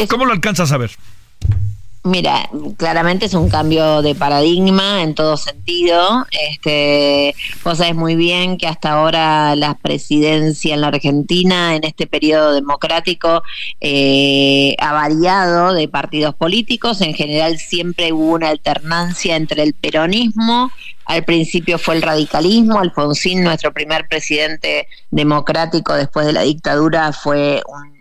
cómo 0.10 0.26
lo 0.26 0.34
alcanzas 0.34 0.72
a 0.72 0.78
ver? 0.78 0.92
Mira, 2.06 2.50
claramente 2.76 3.28
es 3.28 3.34
un 3.34 3.48
cambio 3.48 4.02
de 4.02 4.14
paradigma 4.14 5.04
en 5.04 5.16
todo 5.16 5.38
sentido. 5.38 6.28
Este, 6.32 7.34
vos 7.64 7.78
sabés 7.78 7.96
muy 7.96 8.18
bien 8.18 8.58
que 8.58 8.68
hasta 8.68 8.92
ahora 8.92 9.56
la 9.56 9.76
presidencia 9.76 10.74
en 10.74 10.82
la 10.82 10.88
Argentina, 10.88 11.78
en 11.78 11.86
este 11.86 12.06
periodo 12.06 12.52
democrático, 12.52 13.42
eh, 13.80 14.76
ha 14.80 14.92
variado 14.92 15.74
de 15.74 15.88
partidos 15.88 16.36
políticos. 16.36 17.00
En 17.00 17.14
general 17.14 17.58
siempre 17.58 18.12
hubo 18.12 18.34
una 18.34 18.50
alternancia 18.50 19.38
entre 19.38 19.64
el 19.64 19.74
peronismo. 19.74 20.72
Al 21.06 21.24
principio 21.24 21.80
fue 21.80 21.96
el 21.96 22.02
radicalismo. 22.02 22.80
Alfonsín, 22.80 23.46
nuestro 23.46 23.72
primer 23.72 24.10
presidente 24.10 24.88
democrático 25.10 25.94
después 25.94 26.26
de 26.26 26.34
la 26.34 26.42
dictadura, 26.42 27.14
fue 27.14 27.62
un 27.66 27.93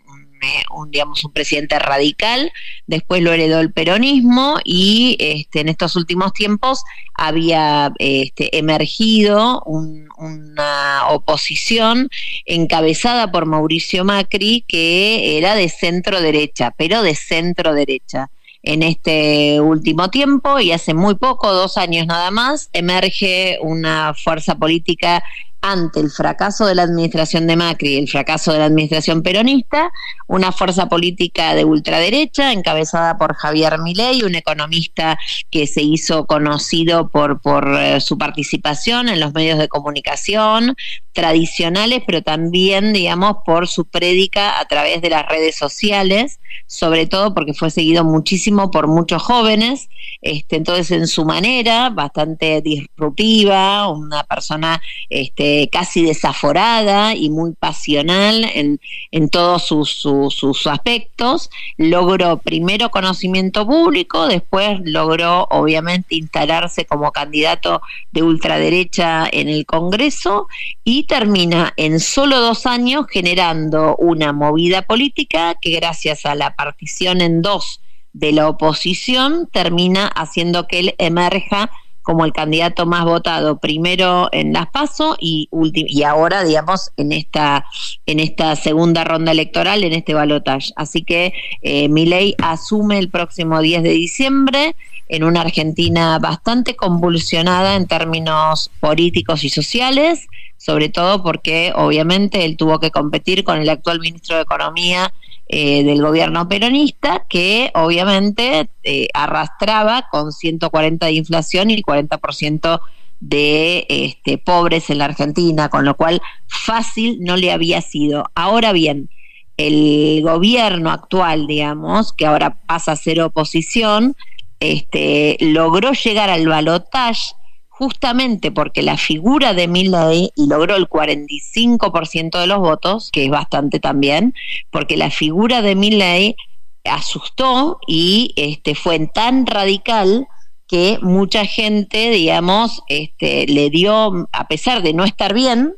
un, 0.74 0.90
digamos, 0.90 1.24
un 1.24 1.32
presidente 1.32 1.78
radical, 1.78 2.52
después 2.86 3.22
lo 3.22 3.32
heredó 3.32 3.60
el 3.60 3.72
peronismo 3.72 4.58
y 4.64 5.16
este, 5.18 5.60
en 5.60 5.68
estos 5.68 5.96
últimos 5.96 6.32
tiempos 6.32 6.82
había 7.14 7.92
este, 7.98 8.56
emergido 8.58 9.62
una 9.64 11.08
oposición 11.10 12.08
encabezada 12.46 13.30
por 13.30 13.46
Mauricio 13.46 14.04
Macri 14.04 14.64
que 14.66 15.38
era 15.38 15.54
de 15.54 15.68
centro 15.68 16.20
derecha, 16.20 16.74
pero 16.76 17.02
de 17.02 17.14
centro 17.14 17.74
derecha 17.74 18.30
en 18.62 18.82
este 18.82 19.60
último 19.60 20.08
tiempo 20.10 20.60
y 20.60 20.72
hace 20.72 20.94
muy 20.94 21.16
poco, 21.16 21.52
dos 21.52 21.76
años 21.76 22.06
nada 22.06 22.30
más, 22.30 22.70
emerge 22.72 23.58
una 23.60 24.14
fuerza 24.14 24.54
política 24.54 25.22
ante 25.62 26.00
el 26.00 26.10
fracaso 26.10 26.66
de 26.66 26.74
la 26.74 26.82
administración 26.82 27.46
de 27.46 27.56
Macri 27.56 27.94
y 27.94 27.98
el 27.98 28.08
fracaso 28.08 28.52
de 28.52 28.58
la 28.58 28.66
administración 28.66 29.22
peronista, 29.22 29.90
una 30.26 30.50
fuerza 30.50 30.88
política 30.88 31.54
de 31.54 31.64
ultraderecha 31.64 32.52
encabezada 32.52 33.16
por 33.16 33.34
Javier 33.34 33.78
Milei, 33.78 34.24
un 34.24 34.34
economista 34.34 35.18
que 35.50 35.66
se 35.68 35.82
hizo 35.82 36.26
conocido 36.26 37.08
por, 37.08 37.40
por 37.40 37.74
eh, 37.78 38.00
su 38.00 38.18
participación 38.18 39.08
en 39.08 39.20
los 39.20 39.32
medios 39.32 39.58
de 39.58 39.68
comunicación 39.68 40.74
tradicionales, 41.12 42.02
pero 42.06 42.22
también, 42.22 42.92
digamos, 42.92 43.36
por 43.44 43.68
su 43.68 43.84
prédica 43.84 44.58
a 44.58 44.64
través 44.66 45.02
de 45.02 45.10
las 45.10 45.26
redes 45.28 45.56
sociales, 45.56 46.40
sobre 46.66 47.06
todo 47.06 47.34
porque 47.34 47.54
fue 47.54 47.70
seguido 47.70 48.04
muchísimo 48.04 48.70
por 48.70 48.88
muchos 48.88 49.22
jóvenes, 49.22 49.88
este, 50.22 50.56
entonces 50.56 50.90
en 50.92 51.06
su 51.08 51.24
manera, 51.24 51.90
bastante 51.90 52.62
disruptiva, 52.62 53.88
una 53.88 54.22
persona 54.24 54.80
este, 55.10 55.68
casi 55.70 56.04
desaforada 56.04 57.14
y 57.14 57.28
muy 57.28 57.54
pasional 57.54 58.44
en, 58.54 58.80
en 59.10 59.28
todos 59.28 59.66
sus, 59.66 59.90
sus, 59.90 60.66
aspectos. 60.66 61.50
Logró 61.76 62.38
primero 62.38 62.90
conocimiento 62.90 63.66
público, 63.66 64.28
después 64.28 64.80
logró 64.84 65.48
obviamente 65.50 66.14
instalarse 66.14 66.84
como 66.84 67.10
candidato 67.10 67.82
de 68.12 68.22
ultraderecha 68.22 69.26
en 69.30 69.48
el 69.48 69.66
Congreso 69.66 70.46
y 70.84 71.01
termina 71.02 71.72
en 71.76 72.00
solo 72.00 72.40
dos 72.40 72.66
años 72.66 73.06
generando 73.10 73.96
una 73.96 74.32
movida 74.32 74.82
política 74.82 75.56
que 75.60 75.70
gracias 75.70 76.26
a 76.26 76.34
la 76.34 76.54
partición 76.54 77.20
en 77.20 77.42
dos 77.42 77.80
de 78.12 78.32
la 78.32 78.48
oposición 78.48 79.48
termina 79.52 80.06
haciendo 80.06 80.66
que 80.66 80.78
él 80.80 80.94
emerja 80.98 81.70
como 82.02 82.24
el 82.24 82.32
candidato 82.32 82.86
más 82.86 83.04
votado 83.04 83.58
primero 83.58 84.28
en 84.32 84.52
las 84.52 84.66
PASO 84.68 85.16
y 85.18 85.48
y 85.52 86.02
ahora 86.02 86.44
digamos 86.44 86.90
en 86.96 87.12
esta 87.12 87.64
en 88.06 88.20
esta 88.20 88.56
segunda 88.56 89.04
ronda 89.04 89.32
electoral 89.32 89.84
en 89.84 89.92
este 89.92 90.14
balotaje. 90.14 90.72
Así 90.76 91.02
que 91.02 91.32
eh, 91.62 91.88
ley 91.88 92.34
asume 92.42 92.98
el 92.98 93.08
próximo 93.08 93.60
10 93.60 93.82
de 93.82 93.90
diciembre 93.90 94.76
en 95.08 95.24
una 95.24 95.42
Argentina 95.42 96.18
bastante 96.18 96.74
convulsionada 96.74 97.76
en 97.76 97.86
términos 97.86 98.70
políticos 98.80 99.44
y 99.44 99.50
sociales, 99.50 100.26
sobre 100.56 100.88
todo 100.88 101.22
porque 101.22 101.72
obviamente 101.74 102.44
él 102.44 102.56
tuvo 102.56 102.80
que 102.80 102.90
competir 102.90 103.44
con 103.44 103.58
el 103.58 103.68
actual 103.68 104.00
ministro 104.00 104.36
de 104.36 104.42
Economía 104.42 105.12
eh, 105.54 105.84
del 105.84 106.00
gobierno 106.00 106.48
peronista 106.48 107.26
que 107.28 107.70
obviamente 107.74 108.70
eh, 108.84 109.08
arrastraba 109.12 110.08
con 110.10 110.32
140 110.32 111.04
de 111.04 111.12
inflación 111.12 111.68
y 111.68 111.74
el 111.74 111.82
40% 111.82 112.80
de 113.20 113.84
este, 113.90 114.38
pobres 114.38 114.88
en 114.88 114.96
la 114.96 115.04
Argentina, 115.04 115.68
con 115.68 115.84
lo 115.84 115.94
cual 115.94 116.22
fácil 116.46 117.18
no 117.20 117.36
le 117.36 117.52
había 117.52 117.82
sido. 117.82 118.30
Ahora 118.34 118.72
bien, 118.72 119.10
el 119.58 120.22
gobierno 120.22 120.90
actual, 120.90 121.46
digamos, 121.46 122.14
que 122.14 122.24
ahora 122.24 122.56
pasa 122.64 122.92
a 122.92 122.96
ser 122.96 123.20
oposición, 123.20 124.16
este, 124.58 125.36
logró 125.38 125.92
llegar 125.92 126.30
al 126.30 126.48
balotaje 126.48 127.34
justamente 127.72 128.52
porque 128.52 128.82
la 128.82 128.98
figura 128.98 129.54
de 129.54 129.66
Milley 129.66 130.30
logró 130.36 130.76
el 130.76 130.88
45% 130.88 132.38
de 132.38 132.46
los 132.46 132.58
votos, 132.58 133.10
que 133.10 133.24
es 133.24 133.30
bastante 133.30 133.80
también, 133.80 134.34
porque 134.70 134.98
la 134.98 135.10
figura 135.10 135.62
de 135.62 135.74
Milley 135.74 136.36
asustó 136.84 137.78
y 137.86 138.34
este 138.36 138.74
fue 138.74 138.98
tan 139.06 139.46
radical 139.46 140.28
que 140.68 140.98
mucha 141.00 141.46
gente, 141.46 142.10
digamos, 142.10 142.82
este 142.88 143.46
le 143.46 143.70
dio 143.70 144.28
a 144.32 144.48
pesar 144.48 144.82
de 144.82 144.92
no 144.92 145.04
estar 145.04 145.32
bien, 145.32 145.74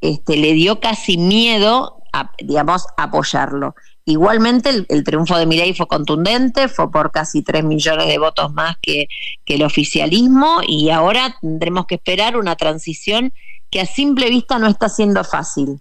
este 0.00 0.36
le 0.36 0.52
dio 0.52 0.78
casi 0.78 1.18
miedo 1.18 1.98
a, 2.12 2.30
digamos, 2.38 2.86
apoyarlo. 2.96 3.74
Igualmente 4.04 4.84
el, 4.88 5.04
triunfo 5.04 5.38
de 5.38 5.46
Milei 5.46 5.74
fue 5.74 5.86
contundente, 5.86 6.68
fue 6.68 6.90
por 6.90 7.12
casi 7.12 7.42
3 7.42 7.62
millones 7.62 8.08
de 8.08 8.18
votos 8.18 8.52
más 8.52 8.76
que, 8.82 9.06
el 9.46 9.62
oficialismo 9.62 10.60
y 10.66 10.88
ahora 10.88 11.36
tendremos 11.40 11.86
que 11.86 11.96
esperar 11.96 12.38
una 12.38 12.56
transición 12.56 13.34
que 13.70 13.80
a 13.80 13.86
simple 13.86 14.30
vista 14.30 14.58
no 14.58 14.66
está 14.66 14.88
siendo 14.88 15.22
fácil. 15.24 15.78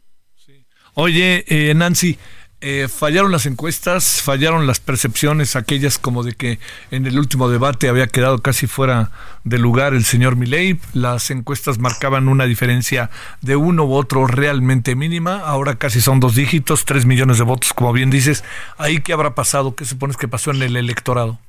Oye, 0.93 1.45
eh, 1.48 1.73
Nancy, 1.73 2.18
eh, 2.62 2.88
fallaron 2.88 3.32
las 3.32 3.48
encuestas, 3.48 4.22
fallaron 4.22 4.68
las 4.68 4.80
percepciones, 4.80 5.56
aquellas 5.56 5.98
como 5.98 6.24
de 6.24 6.34
que 6.34 6.60
en 6.92 7.08
el 7.08 7.18
último 7.18 7.50
debate 7.50 7.90
había 7.90 8.08
quedado 8.08 8.40
casi 8.40 8.68
fuera 8.68 9.12
de 9.44 9.58
lugar 9.58 9.94
el 9.94 10.06
señor 10.06 10.36
Milei. 10.36 10.80
Las 10.94 11.32
encuestas 11.32 11.80
marcaban 11.80 12.28
una 12.28 12.46
diferencia 12.46 13.10
de 13.42 13.56
uno 13.56 13.86
u 13.86 13.94
otro 13.94 14.28
realmente 14.28 14.96
mínima. 14.96 15.40
Ahora 15.40 15.76
casi 15.76 16.02
son 16.02 16.20
dos 16.20 16.36
dígitos, 16.36 16.86
tres 16.86 17.06
millones 17.06 17.40
de 17.40 17.44
votos, 17.44 17.74
como 17.74 17.94
bien 17.94 18.12
dices. 18.12 18.44
¿Ahí 18.78 19.02
qué 19.02 19.14
habrá 19.14 19.34
pasado? 19.34 19.76
¿Qué 19.76 19.86
supones 19.86 20.16
que 20.16 20.28
pasó 20.28 20.52
en 20.52 20.62
el 20.62 20.78
electorado? 20.78 21.40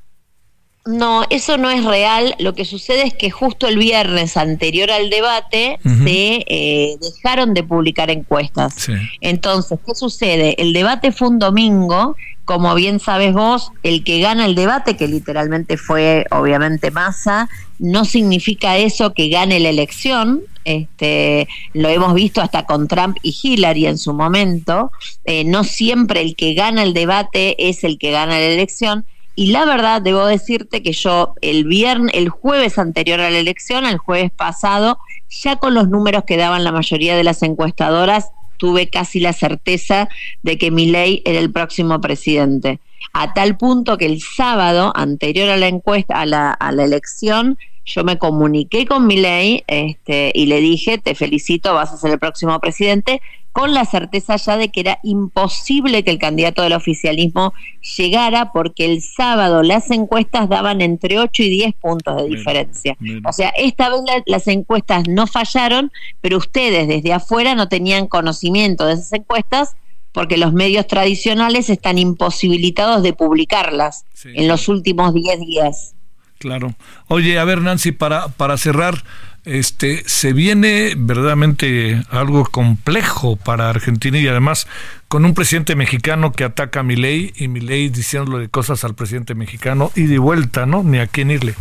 No, 0.84 1.24
eso 1.30 1.58
no 1.58 1.70
es 1.70 1.84
real. 1.84 2.34
Lo 2.40 2.54
que 2.54 2.64
sucede 2.64 3.06
es 3.06 3.14
que 3.14 3.30
justo 3.30 3.68
el 3.68 3.78
viernes 3.78 4.36
anterior 4.36 4.90
al 4.90 5.10
debate 5.10 5.78
se 5.82 6.44
eh, 6.48 6.96
dejaron 7.00 7.54
de 7.54 7.62
publicar 7.62 8.10
encuestas. 8.10 8.88
Entonces, 9.20 9.78
¿qué 9.86 9.94
sucede? 9.94 10.60
El 10.60 10.72
debate 10.72 11.12
fue 11.12 11.28
un 11.28 11.38
domingo. 11.38 12.16
Como 12.44 12.74
bien 12.74 12.98
sabes 12.98 13.32
vos, 13.32 13.70
el 13.84 14.02
que 14.02 14.18
gana 14.18 14.44
el 14.44 14.56
debate, 14.56 14.96
que 14.96 15.06
literalmente 15.06 15.76
fue 15.76 16.26
obviamente 16.32 16.90
Massa, 16.90 17.48
no 17.78 18.04
significa 18.04 18.76
eso 18.76 19.14
que 19.14 19.28
gane 19.28 19.60
la 19.60 19.68
elección. 19.68 20.40
Este, 20.64 21.46
lo 21.74 21.88
hemos 21.88 22.14
visto 22.14 22.40
hasta 22.40 22.66
con 22.66 22.88
Trump 22.88 23.16
y 23.22 23.36
Hillary 23.40 23.86
en 23.86 23.98
su 23.98 24.12
momento. 24.12 24.90
Eh, 25.24 25.44
no 25.44 25.62
siempre 25.62 26.20
el 26.20 26.34
que 26.34 26.54
gana 26.54 26.82
el 26.82 26.92
debate 26.92 27.68
es 27.68 27.84
el 27.84 27.98
que 27.98 28.10
gana 28.10 28.32
la 28.32 28.46
elección 28.46 29.06
y 29.34 29.52
la 29.52 29.64
verdad, 29.64 30.02
debo 30.02 30.26
decirte 30.26 30.82
que 30.82 30.92
yo 30.92 31.34
el 31.40 31.64
viernes, 31.64 32.14
el 32.14 32.28
jueves 32.28 32.78
anterior 32.78 33.20
a 33.20 33.30
la 33.30 33.38
elección, 33.38 33.86
el 33.86 33.98
jueves 33.98 34.30
pasado, 34.30 34.98
ya 35.30 35.56
con 35.56 35.74
los 35.74 35.88
números 35.88 36.24
que 36.24 36.36
daban 36.36 36.64
la 36.64 36.72
mayoría 36.72 37.16
de 37.16 37.24
las 37.24 37.42
encuestadoras, 37.42 38.30
tuve 38.58 38.88
casi 38.88 39.20
la 39.20 39.32
certeza 39.32 40.08
de 40.42 40.58
que 40.58 40.70
Milei 40.70 41.22
era 41.24 41.40
el 41.40 41.50
próximo 41.50 42.00
presidente. 42.00 42.78
A 43.12 43.32
tal 43.34 43.56
punto 43.56 43.98
que 43.98 44.06
el 44.06 44.20
sábado 44.20 44.92
anterior 44.94 45.48
a 45.48 45.56
la 45.56 45.68
encuesta, 45.68 46.20
a 46.20 46.26
la, 46.26 46.52
a 46.52 46.70
la 46.70 46.84
elección, 46.84 47.58
yo 47.84 48.04
me 48.04 48.18
comuniqué 48.18 48.86
con 48.86 49.06
Milei 49.06 49.64
este, 49.66 50.30
y 50.34 50.46
le 50.46 50.60
dije, 50.60 50.98
te 50.98 51.14
felicito, 51.14 51.74
vas 51.74 51.92
a 51.92 51.96
ser 51.96 52.12
el 52.12 52.18
próximo 52.18 52.58
presidente, 52.60 53.20
con 53.52 53.74
la 53.74 53.84
certeza 53.84 54.36
ya 54.36 54.56
de 54.56 54.70
que 54.70 54.80
era 54.80 54.98
imposible 55.02 56.02
que 56.02 56.10
el 56.10 56.18
candidato 56.18 56.62
del 56.62 56.72
oficialismo 56.72 57.52
llegara 57.96 58.50
porque 58.52 58.86
el 58.86 59.02
sábado 59.02 59.62
las 59.62 59.90
encuestas 59.90 60.48
daban 60.48 60.80
entre 60.80 61.18
8 61.18 61.42
y 61.42 61.50
10 61.50 61.74
puntos 61.74 62.16
de 62.16 62.28
diferencia. 62.28 62.96
O 63.24 63.32
sea, 63.32 63.50
esta 63.50 63.90
vez 63.90 64.00
las 64.26 64.48
encuestas 64.48 65.06
no 65.08 65.26
fallaron, 65.26 65.92
pero 66.20 66.38
ustedes 66.38 66.88
desde 66.88 67.12
afuera 67.12 67.54
no 67.54 67.68
tenían 67.68 68.06
conocimiento 68.06 68.86
de 68.86 68.94
esas 68.94 69.12
encuestas 69.12 69.76
porque 70.12 70.36
los 70.36 70.52
medios 70.52 70.86
tradicionales 70.86 71.70
están 71.70 71.98
imposibilitados 71.98 73.02
de 73.02 73.12
publicarlas 73.12 74.04
en 74.24 74.48
los 74.48 74.68
últimos 74.68 75.14
10 75.14 75.40
días. 75.40 75.94
Claro. 76.42 76.74
Oye, 77.06 77.38
a 77.38 77.44
ver, 77.44 77.60
Nancy, 77.60 77.92
para, 77.92 78.26
para 78.26 78.56
cerrar, 78.56 79.04
este, 79.44 80.02
se 80.06 80.32
viene 80.32 80.94
verdaderamente 80.96 82.02
algo 82.10 82.44
complejo 82.44 83.36
para 83.36 83.70
Argentina 83.70 84.18
y 84.18 84.26
además 84.26 84.66
con 85.06 85.24
un 85.24 85.34
presidente 85.34 85.76
mexicano 85.76 86.32
que 86.32 86.42
ataca 86.42 86.80
a 86.80 86.82
Milei 86.82 87.32
y 87.36 87.46
Milei 87.46 87.90
diciéndole 87.90 88.48
cosas 88.48 88.82
al 88.82 88.96
presidente 88.96 89.36
mexicano 89.36 89.92
y 89.94 90.08
de 90.08 90.18
vuelta, 90.18 90.66
¿no? 90.66 90.82
Ni 90.82 90.98
a 90.98 91.06
quién 91.06 91.30
irle. 91.30 91.54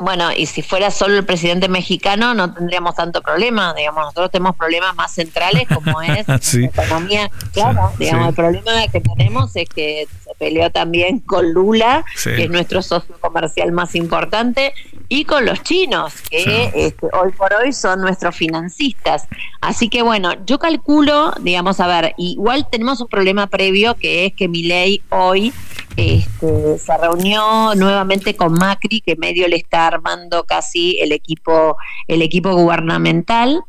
Bueno, 0.00 0.32
y 0.34 0.46
si 0.46 0.62
fuera 0.62 0.90
solo 0.90 1.18
el 1.18 1.26
presidente 1.26 1.68
mexicano 1.68 2.32
no 2.32 2.54
tendríamos 2.54 2.94
tanto 2.94 3.20
problema, 3.20 3.74
digamos, 3.74 4.04
nosotros 4.04 4.30
tenemos 4.30 4.56
problemas 4.56 4.94
más 4.94 5.12
centrales 5.12 5.68
como 5.68 6.00
es 6.00 6.26
la 6.54 6.66
economía, 6.66 7.30
claro, 7.52 7.92
digamos, 7.98 8.28
el 8.28 8.34
problema 8.34 8.88
que 8.90 9.00
tenemos 9.02 9.54
es 9.56 9.68
que 9.68 10.08
se 10.24 10.34
peleó 10.38 10.70
también 10.70 11.18
con 11.18 11.52
Lula, 11.52 12.02
que 12.24 12.44
es 12.44 12.50
nuestro 12.50 12.80
socio 12.80 13.14
comercial 13.20 13.72
más 13.72 13.94
importante, 13.94 14.72
y 15.10 15.24
con 15.24 15.44
los 15.44 15.62
chinos, 15.62 16.14
que 16.30 16.70
este, 16.74 17.06
hoy 17.12 17.32
por 17.32 17.52
hoy 17.52 17.72
son 17.72 18.00
nuestros 18.00 18.34
financistas. 18.34 19.26
Así 19.60 19.90
que 19.90 20.02
bueno, 20.02 20.32
yo 20.46 20.58
calculo, 20.58 21.34
digamos, 21.40 21.78
a 21.80 21.86
ver, 21.86 22.14
igual 22.16 22.66
tenemos 22.70 23.00
un 23.02 23.08
problema 23.08 23.48
previo 23.48 23.96
que 23.96 24.26
es 24.26 24.32
que 24.32 24.48
mi 24.48 24.62
ley 24.62 25.02
hoy 25.10 25.52
este, 25.96 26.78
se 26.78 26.96
reunió 26.96 27.74
nuevamente 27.74 28.36
con 28.36 28.52
Macri, 28.52 29.00
que 29.00 29.16
medio 29.16 29.48
le 29.48 29.56
está 29.56 29.89
armando 29.94 30.44
casi 30.44 30.98
el 31.00 31.12
equipo, 31.12 31.76
el 32.08 32.22
equipo 32.22 32.54
gubernamental, 32.54 33.62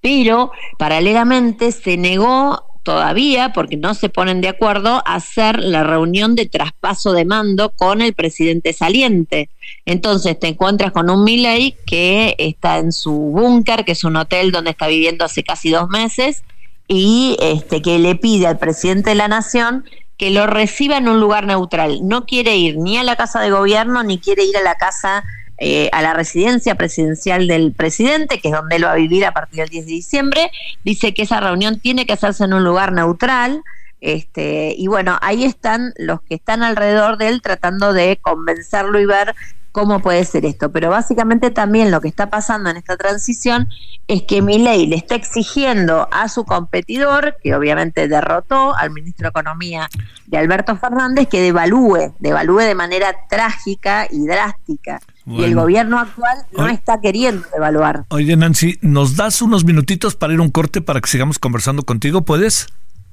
pero 0.00 0.52
paralelamente 0.78 1.72
se 1.72 1.96
negó 1.96 2.64
todavía, 2.84 3.52
porque 3.52 3.76
no 3.76 3.94
se 3.94 4.10
ponen 4.10 4.40
de 4.40 4.48
acuerdo, 4.48 5.02
a 5.06 5.14
hacer 5.14 5.58
la 5.58 5.82
reunión 5.82 6.34
de 6.34 6.46
traspaso 6.46 7.12
de 7.12 7.24
mando 7.24 7.70
con 7.70 8.02
el 8.02 8.12
presidente 8.12 8.72
saliente. 8.72 9.48
Entonces 9.86 10.38
te 10.38 10.48
encuentras 10.48 10.92
con 10.92 11.08
un 11.08 11.24
Milley 11.24 11.76
que 11.86 12.36
está 12.38 12.78
en 12.78 12.92
su 12.92 13.12
búnker, 13.12 13.84
que 13.84 13.92
es 13.92 14.04
un 14.04 14.16
hotel 14.16 14.52
donde 14.52 14.70
está 14.70 14.86
viviendo 14.86 15.24
hace 15.24 15.42
casi 15.42 15.70
dos 15.70 15.88
meses, 15.88 16.44
y 16.86 17.36
este 17.40 17.80
que 17.80 17.98
le 17.98 18.14
pide 18.14 18.46
al 18.46 18.58
presidente 18.58 19.10
de 19.10 19.16
la 19.16 19.28
nación 19.28 19.84
que 20.16 20.30
lo 20.30 20.46
reciba 20.46 20.96
en 20.96 21.08
un 21.08 21.20
lugar 21.20 21.46
neutral. 21.46 22.00
No 22.02 22.26
quiere 22.26 22.56
ir 22.56 22.76
ni 22.78 22.96
a 22.98 23.04
la 23.04 23.16
casa 23.16 23.40
de 23.40 23.50
gobierno 23.50 24.02
ni 24.02 24.18
quiere 24.18 24.44
ir 24.44 24.56
a 24.56 24.62
la 24.62 24.76
casa, 24.76 25.24
eh, 25.58 25.88
a 25.92 26.02
la 26.02 26.14
residencia 26.14 26.76
presidencial 26.76 27.46
del 27.46 27.72
presidente, 27.72 28.40
que 28.40 28.48
es 28.48 28.54
donde 28.54 28.76
él 28.76 28.84
va 28.84 28.92
a 28.92 28.96
vivir 28.96 29.24
a 29.24 29.32
partir 29.32 29.60
del 29.60 29.68
10 29.68 29.86
de 29.86 29.92
diciembre. 29.92 30.50
Dice 30.84 31.14
que 31.14 31.22
esa 31.22 31.40
reunión 31.40 31.80
tiene 31.80 32.06
que 32.06 32.12
hacerse 32.12 32.44
en 32.44 32.54
un 32.54 32.64
lugar 32.64 32.92
neutral. 32.92 33.62
Este, 34.04 34.74
y 34.76 34.86
bueno, 34.86 35.16
ahí 35.22 35.44
están 35.44 35.94
los 35.96 36.20
que 36.20 36.34
están 36.34 36.62
alrededor 36.62 37.16
de 37.16 37.28
él 37.28 37.40
tratando 37.40 37.94
de 37.94 38.18
convencerlo 38.20 39.00
y 39.00 39.06
ver 39.06 39.34
cómo 39.72 40.00
puede 40.00 40.26
ser 40.26 40.44
esto. 40.44 40.70
Pero 40.70 40.90
básicamente 40.90 41.50
también 41.50 41.90
lo 41.90 42.02
que 42.02 42.08
está 42.08 42.28
pasando 42.28 42.68
en 42.68 42.76
esta 42.76 42.98
transición 42.98 43.66
es 44.06 44.22
que 44.24 44.42
Milei 44.42 44.86
le 44.86 44.96
está 44.96 45.14
exigiendo 45.14 46.06
a 46.12 46.28
su 46.28 46.44
competidor, 46.44 47.38
que 47.42 47.54
obviamente 47.54 48.06
derrotó 48.06 48.76
al 48.76 48.90
ministro 48.90 49.24
de 49.24 49.30
Economía 49.30 49.88
de 50.26 50.36
Alberto 50.36 50.76
Fernández, 50.76 51.26
que 51.26 51.40
devalúe, 51.40 52.14
devalúe 52.18 52.60
de 52.60 52.74
manera 52.74 53.16
trágica 53.30 54.06
y 54.10 54.26
drástica. 54.26 55.00
Y 55.26 55.44
el 55.44 55.54
gobierno 55.54 55.98
actual 55.98 56.44
no 56.52 56.68
está 56.68 57.00
queriendo 57.00 57.46
devaluar. 57.54 58.04
Oye, 58.10 58.36
Nancy, 58.36 58.78
¿nos 58.82 59.16
das 59.16 59.40
unos 59.40 59.64
minutitos 59.64 60.14
para 60.14 60.34
ir 60.34 60.40
a 60.40 60.42
un 60.42 60.50
corte 60.50 60.82
para 60.82 61.00
que 61.00 61.08
sigamos 61.08 61.38
conversando 61.38 61.84
contigo? 61.84 62.20
¿Puedes? 62.20 62.66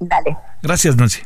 Dale. 0.08 0.36
Gracias, 0.62 0.96
Nancy. 0.96 1.20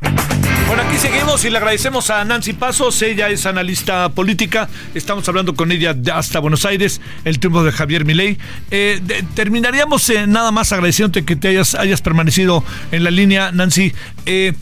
Bueno, 0.66 0.82
aquí 0.82 0.97
seguimos 0.97 1.44
y 1.44 1.51
le 1.51 1.59
agradecemos 1.59 2.11
a 2.11 2.24
Nancy 2.24 2.53
Pasos. 2.53 3.01
Ella 3.03 3.28
es 3.28 3.47
analista 3.47 4.09
política. 4.09 4.69
Estamos 4.94 5.28
hablando 5.28 5.55
con 5.55 5.70
ella 5.70 5.94
hasta 6.15 6.40
Buenos 6.40 6.65
Aires, 6.65 7.01
el 7.24 7.39
triunfo 7.39 7.62
de 7.62 7.73
Javier 7.73 8.05
Milei. 8.05 8.39
Eh, 8.70 9.01
terminaríamos 9.35 10.09
eh, 10.11 10.27
nada 10.27 10.51
más 10.51 10.73
agradeciéndote 10.73 11.24
que 11.24 11.36
te 11.36 11.48
hayas, 11.48 11.74
hayas 11.74 12.03
permanecido 12.03 12.65
en 12.90 13.05
la 13.05 13.11
línea, 13.11 13.53
Nancy. 13.53 13.93
Eh, 14.24 14.55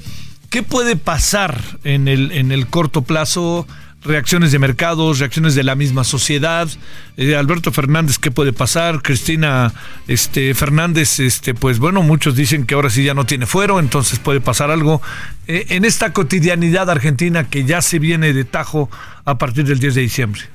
¿Qué 0.51 0.63
puede 0.63 0.97
pasar 0.97 1.61
en 1.85 2.07
el, 2.07 2.33
en 2.33 2.53
el 2.53 2.67
corto 2.67 3.03
plazo? 3.03 3.67
Reacciones 4.05 4.53
de 4.53 4.59
mercados, 4.59 5.19
reacciones 5.19 5.55
de 5.55 5.65
la 5.65 5.75
misma 5.75 6.05
sociedad. 6.05 6.69
Eh, 7.17 7.35
Alberto 7.35 7.73
Fernández, 7.73 8.19
¿qué 8.19 8.31
puede 8.31 8.53
pasar? 8.53 9.03
Cristina 9.03 9.73
este, 10.07 10.55
Fernández, 10.55 11.21
este, 11.21 11.55
pues 11.55 11.79
bueno, 11.79 12.03
muchos 12.03 12.37
dicen 12.37 12.67
que 12.67 12.75
ahora 12.75 12.91
sí 12.91 13.05
ya 13.05 13.15
no 13.15 13.27
tiene 13.27 13.47
fuero, 13.47 13.81
entonces 13.81 14.19
puede 14.19 14.41
pasar 14.41 14.71
algo. 14.71 15.01
Eh, 15.47 15.67
en 15.71 15.85
esta 15.85 16.13
cotidianidad 16.13 16.91
argentina 16.91 17.45
que 17.45 17.65
ya 17.65 17.83
se 17.83 17.99
viene 17.99 18.33
de 18.33 18.45
tajo 18.45 18.91
a 19.25 19.39
partir 19.39 19.65
del 19.65 19.79
10 19.79 19.95
de 19.95 20.01
diciembre. 20.03 20.54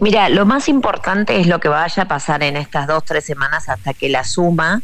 Mira, 0.00 0.28
lo 0.28 0.46
más 0.46 0.68
importante 0.68 1.40
es 1.40 1.46
lo 1.46 1.60
que 1.60 1.68
vaya 1.68 2.04
a 2.04 2.08
pasar 2.08 2.42
en 2.42 2.56
estas 2.56 2.86
dos, 2.86 3.04
tres 3.04 3.24
semanas 3.24 3.68
hasta 3.68 3.94
que 3.94 4.08
la 4.08 4.24
suma. 4.24 4.82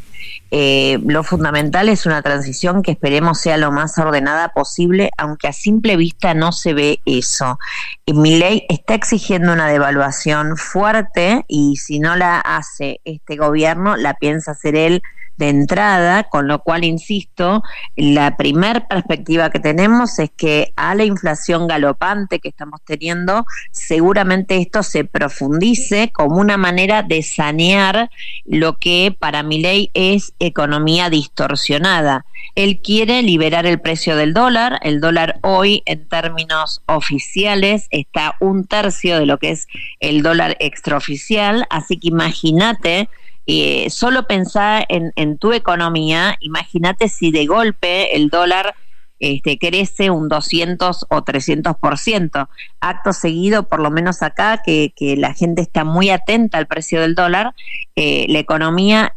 Eh, 0.51 0.99
lo 1.05 1.25
fundamental 1.25 1.89
es 1.89 2.07
una 2.07 2.23
transición 2.23 2.83
que 2.83 2.93
esperemos 2.93 3.41
sea 3.41 3.57
lo 3.57 3.73
más 3.73 3.99
ordenada 3.99 4.51
posible, 4.51 5.11
aunque 5.17 5.49
a 5.49 5.53
simple 5.53 5.97
vista 5.97 6.35
no 6.35 6.53
se 6.53 6.75
ve 6.75 7.01
eso. 7.05 7.59
Mi 8.07 8.39
ley 8.39 8.65
está 8.69 8.95
exigiendo 8.95 9.53
una 9.53 9.69
devaluación 9.69 10.57
fuerte 10.57 11.45
y 11.49 11.77
si 11.77 11.99
no 11.99 12.17
la 12.17 12.41
hace 12.41 13.01
este 13.05 13.37
gobierno, 13.37 13.97
la 13.97 14.15
piensa 14.15 14.53
hacer 14.53 14.77
él 14.77 15.03
de 15.37 15.49
entrada, 15.49 16.25
con 16.25 16.49
lo 16.49 16.61
cual, 16.61 16.85
insisto, 16.85 17.63
la 17.97 18.37
primer 18.37 18.87
perspectiva 18.87 19.51
que 19.51 19.61
tenemos 19.61 20.19
es 20.19 20.31
que 20.31 20.73
a 20.77 20.95
la 20.95 21.05
inflación 21.05 21.67
galopante 21.67 22.39
que 22.39 22.49
estamos 22.49 22.81
teniendo, 22.85 23.45
seguramente 23.71 24.57
esto 24.57 24.83
se 24.83 25.05
profundice 25.05 26.11
como 26.13 26.37
una 26.37 26.57
manera 26.57 27.03
de 27.03 27.23
sanear 27.23 28.11
lo 28.45 28.77
que 28.79 29.15
para 29.19 29.43
mi 29.43 29.61
ley 29.61 29.91
es 29.95 30.33
economía 30.39 31.11
distorsionada. 31.11 32.25
Él 32.55 32.81
quiere 32.83 33.23
liberar 33.23 33.67
el 33.67 33.81
precio 33.81 34.17
del 34.17 34.33
dólar. 34.33 34.79
El 34.83 35.01
dólar 35.01 35.39
hoy, 35.43 35.83
en 35.85 36.09
términos 36.09 36.83
oficiales, 36.87 37.87
está 37.91 38.37
un 38.41 38.67
tercio 38.67 39.19
de 39.19 39.27
lo 39.27 39.39
que 39.39 39.51
es 39.51 39.67
el 40.01 40.23
dólar 40.23 40.57
extraoficial. 40.59 41.67
Así 41.69 41.99
que 41.99 42.09
imagínate 42.09 43.09
eh, 43.47 43.89
solo 43.91 44.27
pensá 44.27 44.85
en, 44.89 45.13
en 45.17 45.39
tu 45.39 45.53
economía, 45.53 46.37
imagínate 46.41 47.09
si 47.09 47.31
de 47.31 47.47
golpe 47.47 48.17
el 48.17 48.29
dólar 48.29 48.75
este, 49.19 49.59
crece 49.59 50.11
un 50.11 50.29
200 50.29 51.07
o 51.09 51.23
300%. 51.23 52.49
Acto 52.81 53.13
seguido, 53.13 53.69
por 53.69 53.81
lo 53.81 53.91
menos 53.91 54.23
acá, 54.23 54.63
que, 54.65 54.93
la 55.17 55.35
gente 55.35 55.63
está 55.63 55.85
muy 55.85 56.11
atenta 56.11 56.59
al 56.59 56.67
precio 56.67 57.01
del 57.01 57.15
dólar, 57.15 57.55
eh, 57.95 58.27
la 58.29 58.39
economía 58.39 59.17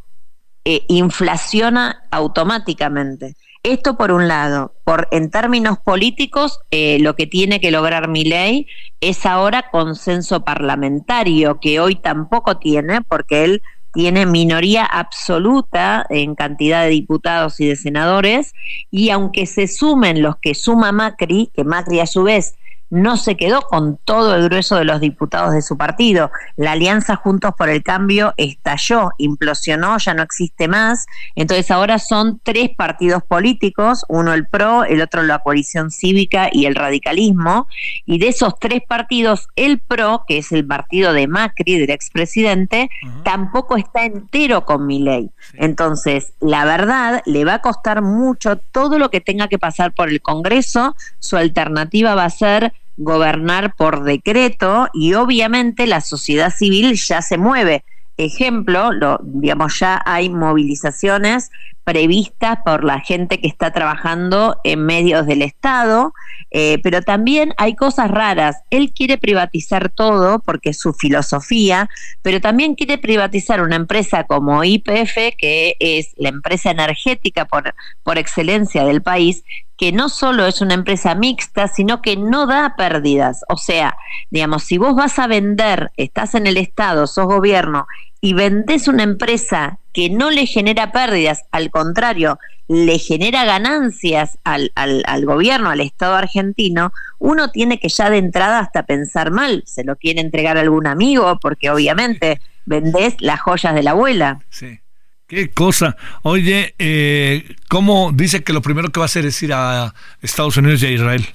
eh, 0.65 0.83
inflaciona 0.87 2.03
automáticamente. 2.11 3.35
Esto 3.61 3.97
por 3.97 4.11
un 4.11 4.29
lado, 4.29 4.73
por 4.85 5.09
en 5.11 5.29
términos 5.29 5.79
políticos, 5.79 6.59
eh, 6.71 6.97
lo 7.01 7.17
que 7.17 7.27
tiene 7.27 7.59
que 7.59 7.71
lograr 7.71 8.07
mi 8.07 8.23
ley 8.23 8.67
es 9.01 9.25
ahora 9.25 9.69
consenso 9.69 10.45
parlamentario, 10.45 11.59
que 11.59 11.81
hoy 11.81 11.95
tampoco 11.95 12.57
tiene, 12.57 13.01
porque 13.01 13.43
él 13.43 13.61
tiene 13.93 14.25
minoría 14.25 14.85
absoluta 14.85 16.05
en 16.09 16.35
cantidad 16.35 16.83
de 16.83 16.89
diputados 16.89 17.59
y 17.59 17.67
de 17.67 17.75
senadores, 17.75 18.53
y 18.91 19.09
aunque 19.09 19.45
se 19.45 19.67
sumen 19.67 20.21
los 20.21 20.37
que 20.37 20.55
suma 20.55 20.91
Macri, 20.91 21.49
que 21.53 21.63
Macri 21.63 21.99
a 21.99 22.07
su 22.07 22.23
vez 22.23 22.55
no 22.89 23.17
se 23.17 23.37
quedó 23.37 23.61
con 23.61 23.97
todo 23.97 24.35
el 24.35 24.45
grueso 24.45 24.75
de 24.75 24.85
los 24.85 24.99
diputados 24.99 25.53
de 25.53 25.61
su 25.61 25.77
partido. 25.77 26.31
La 26.55 26.71
alianza 26.73 27.15
Juntos 27.15 27.53
por 27.57 27.69
el 27.69 27.83
Cambio 27.83 28.33
estalló, 28.37 29.11
implosionó, 29.17 29.97
ya 29.97 30.13
no 30.13 30.23
existe 30.23 30.67
más. 30.67 31.05
Entonces 31.35 31.69
ahora 31.71 31.99
son 31.99 32.39
tres 32.43 32.69
partidos 32.75 33.23
políticos, 33.23 34.05
uno 34.09 34.33
el 34.33 34.47
PRO, 34.47 34.83
el 34.83 35.01
otro 35.01 35.23
la 35.23 35.39
coalición 35.39 35.91
cívica 35.91 36.49
y 36.51 36.65
el 36.65 36.75
radicalismo. 36.75 37.67
Y 38.05 38.19
de 38.19 38.29
esos 38.29 38.57
tres 38.59 38.81
partidos, 38.87 39.47
el 39.55 39.79
PRO, 39.79 40.23
que 40.27 40.39
es 40.39 40.51
el 40.51 40.65
partido 40.65 41.13
de 41.13 41.27
Macri, 41.27 41.77
del 41.77 41.91
expresidente, 41.91 42.89
tampoco 43.23 43.77
está 43.77 44.05
entero 44.05 44.65
con 44.65 44.85
mi 44.87 44.99
ley. 44.99 45.29
Entonces, 45.53 46.33
la 46.39 46.65
verdad, 46.65 47.21
le 47.25 47.45
va 47.45 47.55
a 47.55 47.61
costar 47.61 48.01
mucho 48.01 48.57
todo 48.57 48.97
lo 48.97 49.09
que 49.09 49.21
tenga 49.21 49.47
que 49.47 49.59
pasar 49.59 49.93
por 49.93 50.09
el 50.09 50.21
Congreso. 50.21 50.95
Su 51.19 51.37
alternativa 51.37 52.15
va 52.15 52.25
a 52.25 52.29
ser 52.29 52.73
gobernar 52.99 53.73
por 53.75 54.03
decreto 54.03 54.89
y 54.93 55.13
obviamente 55.13 55.87
la 55.87 56.01
sociedad 56.01 56.53
civil 56.53 56.95
ya 56.95 57.21
se 57.21 57.37
mueve. 57.37 57.83
Ejemplo, 58.17 58.91
lo, 58.91 59.17
digamos, 59.23 59.79
ya 59.79 60.01
hay 60.05 60.29
movilizaciones 60.29 61.49
previstas 61.85 62.59
por 62.65 62.83
la 62.83 62.99
gente 62.99 63.39
que 63.39 63.47
está 63.47 63.71
trabajando 63.71 64.57
en 64.65 64.85
medios 64.85 65.25
del 65.25 65.41
Estado, 65.41 66.13
eh, 66.51 66.79
pero 66.83 67.01
también 67.01 67.53
hay 67.57 67.77
cosas 67.77 68.11
raras. 68.11 68.57
Él 68.69 68.91
quiere 68.93 69.17
privatizar 69.17 69.89
todo 69.89 70.39
porque 70.39 70.71
es 70.71 70.79
su 70.79 70.93
filosofía, 70.93 71.89
pero 72.21 72.41
también 72.41 72.75
quiere 72.75 72.97
privatizar 72.97 73.61
una 73.61 73.77
empresa 73.77 74.25
como 74.25 74.65
IPF, 74.65 75.35
que 75.37 75.77
es 75.79 76.09
la 76.17 76.29
empresa 76.29 76.71
energética 76.71 77.45
por, 77.45 77.73
por 78.03 78.17
excelencia 78.17 78.83
del 78.83 79.01
país, 79.01 79.45
que 79.79 79.93
no 79.93 80.09
solo 80.09 80.45
es 80.45 80.59
una 80.59 80.73
empresa 80.73 81.15
mixta, 81.15 81.69
sino 81.69 82.01
que 82.01 82.17
no 82.17 82.45
da 82.45 82.75
pérdidas. 82.75 83.45
O 83.47 83.55
sea, 83.55 83.95
digamos, 84.29 84.63
si 84.65 84.77
vos 84.77 84.93
vas 84.93 85.17
a 85.19 85.27
vender, 85.27 85.91
estás 85.95 86.35
en 86.35 86.47
el 86.47 86.57
Estado, 86.57 87.07
sos 87.07 87.27
gobierno, 87.27 87.87
y 88.19 88.33
vendés 88.33 88.89
una 88.89 89.03
empresa 89.03 89.79
que 89.93 90.09
no 90.09 90.31
le 90.31 90.45
genera 90.45 90.91
pérdidas, 90.91 91.45
al 91.51 91.71
contrario, 91.71 92.37
le 92.67 92.99
genera 92.99 93.45
ganancias 93.45 94.37
al, 94.43 94.73
al, 94.75 95.01
al, 95.07 95.25
gobierno, 95.25 95.69
al 95.69 95.79
Estado 95.79 96.15
argentino, 96.15 96.91
uno 97.17 97.49
tiene 97.49 97.79
que 97.79 97.87
ya 97.87 98.09
de 98.09 98.17
entrada 98.17 98.59
hasta 98.59 98.83
pensar 98.83 99.31
mal, 99.31 99.63
se 99.65 99.85
lo 99.85 99.95
quiere 99.95 100.19
entregar 100.19 100.57
algún 100.57 100.87
amigo, 100.87 101.39
porque 101.41 101.69
obviamente 101.69 102.41
vendés 102.65 103.15
las 103.21 103.39
joyas 103.39 103.73
de 103.73 103.83
la 103.83 103.91
abuela. 103.91 104.41
Sí. 104.49 104.81
Qué 105.29 105.51
cosa. 105.51 105.95
Oye, 106.23 106.73
eh, 106.79 107.55
¿cómo 107.67 108.11
dice 108.11 108.43
que 108.43 108.51
lo 108.51 108.63
primero 108.63 108.89
que 108.89 108.99
va 108.99 109.03
a 109.03 109.05
hacer 109.05 109.27
es 109.27 109.41
ir 109.43 109.53
a 109.53 109.93
Estados 110.23 110.57
Unidos 110.57 110.81
y 110.81 110.87
a 110.87 110.89
Israel? 110.89 111.27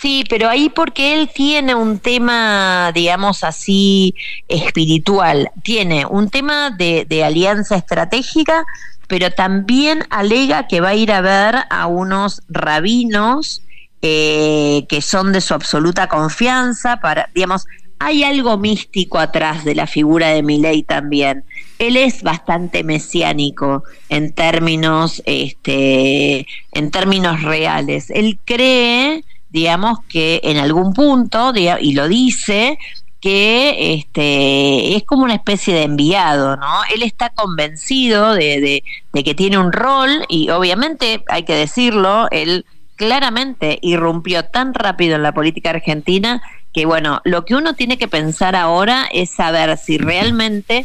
Sí, 0.00 0.22
pero 0.28 0.48
ahí 0.48 0.70
porque 0.70 1.14
él 1.14 1.28
tiene 1.34 1.74
un 1.74 1.98
tema, 1.98 2.92
digamos 2.94 3.42
así, 3.42 4.14
espiritual. 4.46 5.50
Tiene 5.64 6.06
un 6.06 6.30
tema 6.30 6.70
de, 6.70 7.24
alianza 7.24 7.74
estratégica, 7.74 8.64
pero 9.08 9.32
también 9.32 10.04
alega 10.10 10.68
que 10.68 10.80
va 10.80 10.90
a 10.90 10.94
ir 10.94 11.10
a 11.10 11.22
ver 11.22 11.56
a 11.68 11.88
unos 11.88 12.42
rabinos 12.48 13.60
eh, 14.02 14.86
que 14.88 15.02
son 15.02 15.32
de 15.32 15.40
su 15.40 15.52
absoluta 15.52 16.06
confianza 16.06 17.00
para, 17.00 17.28
digamos, 17.34 17.66
hay 17.98 18.22
algo 18.22 18.56
místico 18.56 19.18
atrás 19.18 19.64
de 19.64 19.74
la 19.74 19.88
figura 19.88 20.28
de 20.28 20.44
Milei 20.44 20.84
también. 20.84 21.44
Él 21.78 21.96
es 21.96 22.22
bastante 22.22 22.84
mesiánico 22.84 23.84
en 24.08 24.32
términos, 24.32 25.22
este, 25.26 26.46
en 26.72 26.90
términos 26.90 27.42
reales. 27.42 28.10
Él 28.10 28.38
cree, 28.44 29.24
digamos, 29.50 29.98
que 30.08 30.40
en 30.44 30.56
algún 30.56 30.94
punto, 30.94 31.52
y 31.54 31.92
lo 31.92 32.08
dice, 32.08 32.78
que 33.20 33.94
este 33.94 34.94
es 34.94 35.02
como 35.04 35.24
una 35.24 35.34
especie 35.34 35.74
de 35.74 35.82
enviado, 35.82 36.56
¿no? 36.56 36.82
Él 36.94 37.02
está 37.02 37.30
convencido 37.30 38.34
de, 38.34 38.60
de, 38.60 38.84
de 39.12 39.24
que 39.24 39.34
tiene 39.34 39.58
un 39.58 39.72
rol 39.72 40.24
y 40.28 40.50
obviamente 40.50 41.24
hay 41.28 41.42
que 41.42 41.54
decirlo, 41.54 42.28
él 42.30 42.64
claramente 42.94 43.78
irrumpió 43.82 44.44
tan 44.44 44.74
rápido 44.74 45.16
en 45.16 45.22
la 45.22 45.32
política 45.32 45.70
argentina 45.70 46.40
que 46.72 46.84
bueno, 46.84 47.22
lo 47.24 47.46
que 47.46 47.54
uno 47.54 47.74
tiene 47.74 47.96
que 47.96 48.06
pensar 48.06 48.54
ahora 48.54 49.08
es 49.10 49.30
saber 49.30 49.78
si 49.78 49.96
realmente 49.96 50.84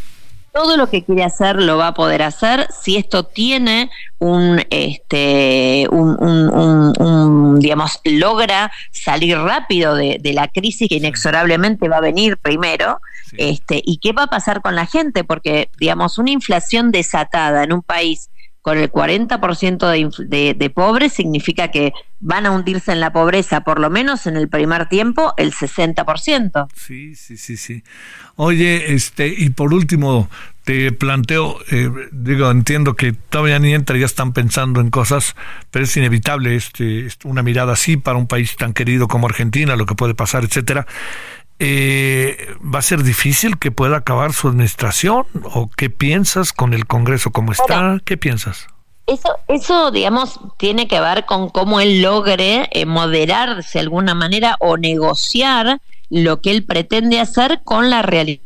todo 0.53 0.76
lo 0.78 0.90
que 0.90 1.03
quiere 1.03 1.23
hacer 1.23 1.61
lo 1.61 1.78
va 1.78 1.88
a 1.88 1.94
poder 1.94 2.22
hacer, 2.22 2.68
si 2.72 2.98
esto 2.98 3.23
tiene 3.23 3.90
un, 4.19 4.61
este, 4.69 5.88
un, 5.90 6.22
un, 6.22 6.94
un, 6.99 7.60
digamos, 7.60 7.99
logra 8.03 8.72
salir 8.91 9.38
rápido 9.38 9.95
de, 9.95 10.18
de, 10.19 10.34
la 10.34 10.48
crisis 10.48 10.90
que 10.90 10.95
inexorablemente 10.95 11.88
va 11.88 11.98
a 11.98 12.02
venir 12.02 12.38
primero, 12.38 12.99
sí. 13.30 13.38
este, 13.40 13.82
y 13.86 13.98
qué 13.98 14.11
va 14.11 14.23
a 14.23 14.28
pasar 14.28 14.61
con 14.61 14.76
la 14.76 14.86
gente, 14.86 15.23
porque, 15.23 15.69
digamos, 15.80 16.18
una 16.18 16.32
inflación 16.32 16.91
desatada 16.91 17.64
en 17.64 17.73
un 17.73 17.82
país 17.82 18.30
con 18.61 18.77
el 18.77 18.91
40% 18.91 19.89
de, 19.89 20.27
de, 20.27 20.53
de 20.53 20.69
pobres 20.69 21.13
significa 21.13 21.69
que 21.69 21.93
van 22.19 22.45
a 22.45 22.51
hundirse 22.51 22.91
en 22.91 22.99
la 22.99 23.11
pobreza, 23.11 23.61
por 23.61 23.79
lo 23.79 23.89
menos 23.89 24.27
en 24.27 24.38
el 24.38 24.47
primer 24.47 24.88
tiempo, 24.88 25.33
el 25.38 25.51
60%. 25.51 26.67
Sí, 26.75 27.15
sí, 27.15 27.38
sí, 27.38 27.57
sí. 27.57 27.83
Oye, 28.35 28.93
este, 28.93 29.27
y 29.27 29.49
por 29.49 29.73
último, 29.73 30.29
te 30.63 30.91
planteo, 30.91 31.57
eh, 31.71 31.89
digo, 32.11 32.51
entiendo 32.51 32.95
que 32.95 33.13
todavía 33.13 33.57
ni 33.57 33.73
entra, 33.73 33.97
ya 33.97 34.05
están 34.05 34.31
pensando 34.31 34.79
en 34.79 34.91
cosas, 34.91 35.35
pero 35.71 35.85
es 35.85 35.97
inevitable 35.97 36.55
este, 36.55 37.07
una 37.23 37.41
mirada 37.41 37.73
así 37.73 37.97
para 37.97 38.19
un 38.19 38.27
país 38.27 38.55
tan 38.57 38.73
querido 38.73 39.07
como 39.07 39.25
Argentina, 39.27 39.75
lo 39.75 39.88
que 39.88 39.95
puede 39.95 40.13
pasar, 40.13 40.43
etcétera. 40.43 40.85
Eh, 41.63 42.55
¿Va 42.59 42.79
a 42.79 42.81
ser 42.81 43.03
difícil 43.03 43.59
que 43.59 43.69
pueda 43.69 43.97
acabar 43.97 44.33
su 44.33 44.47
administración? 44.47 45.27
¿O 45.43 45.69
qué 45.69 45.91
piensas 45.91 46.53
con 46.53 46.73
el 46.73 46.88
Congreso 46.88 47.29
como 47.29 47.51
está? 47.51 47.75
Ahora, 47.75 48.01
¿Qué 48.03 48.17
piensas? 48.17 48.65
Eso, 49.05 49.29
eso, 49.47 49.91
digamos, 49.91 50.39
tiene 50.57 50.88
que 50.88 50.99
ver 50.99 51.25
con 51.27 51.49
cómo 51.49 51.79
él 51.79 52.01
logre 52.01 52.67
eh, 52.71 52.88
moderarse 52.88 53.77
de 53.77 53.81
alguna 53.81 54.15
manera 54.15 54.55
o 54.59 54.77
negociar 54.77 55.79
lo 56.11 56.41
que 56.41 56.51
él 56.51 56.65
pretende 56.65 57.19
hacer 57.19 57.61
con 57.63 57.89
la 57.89 58.01
realidad. 58.01 58.41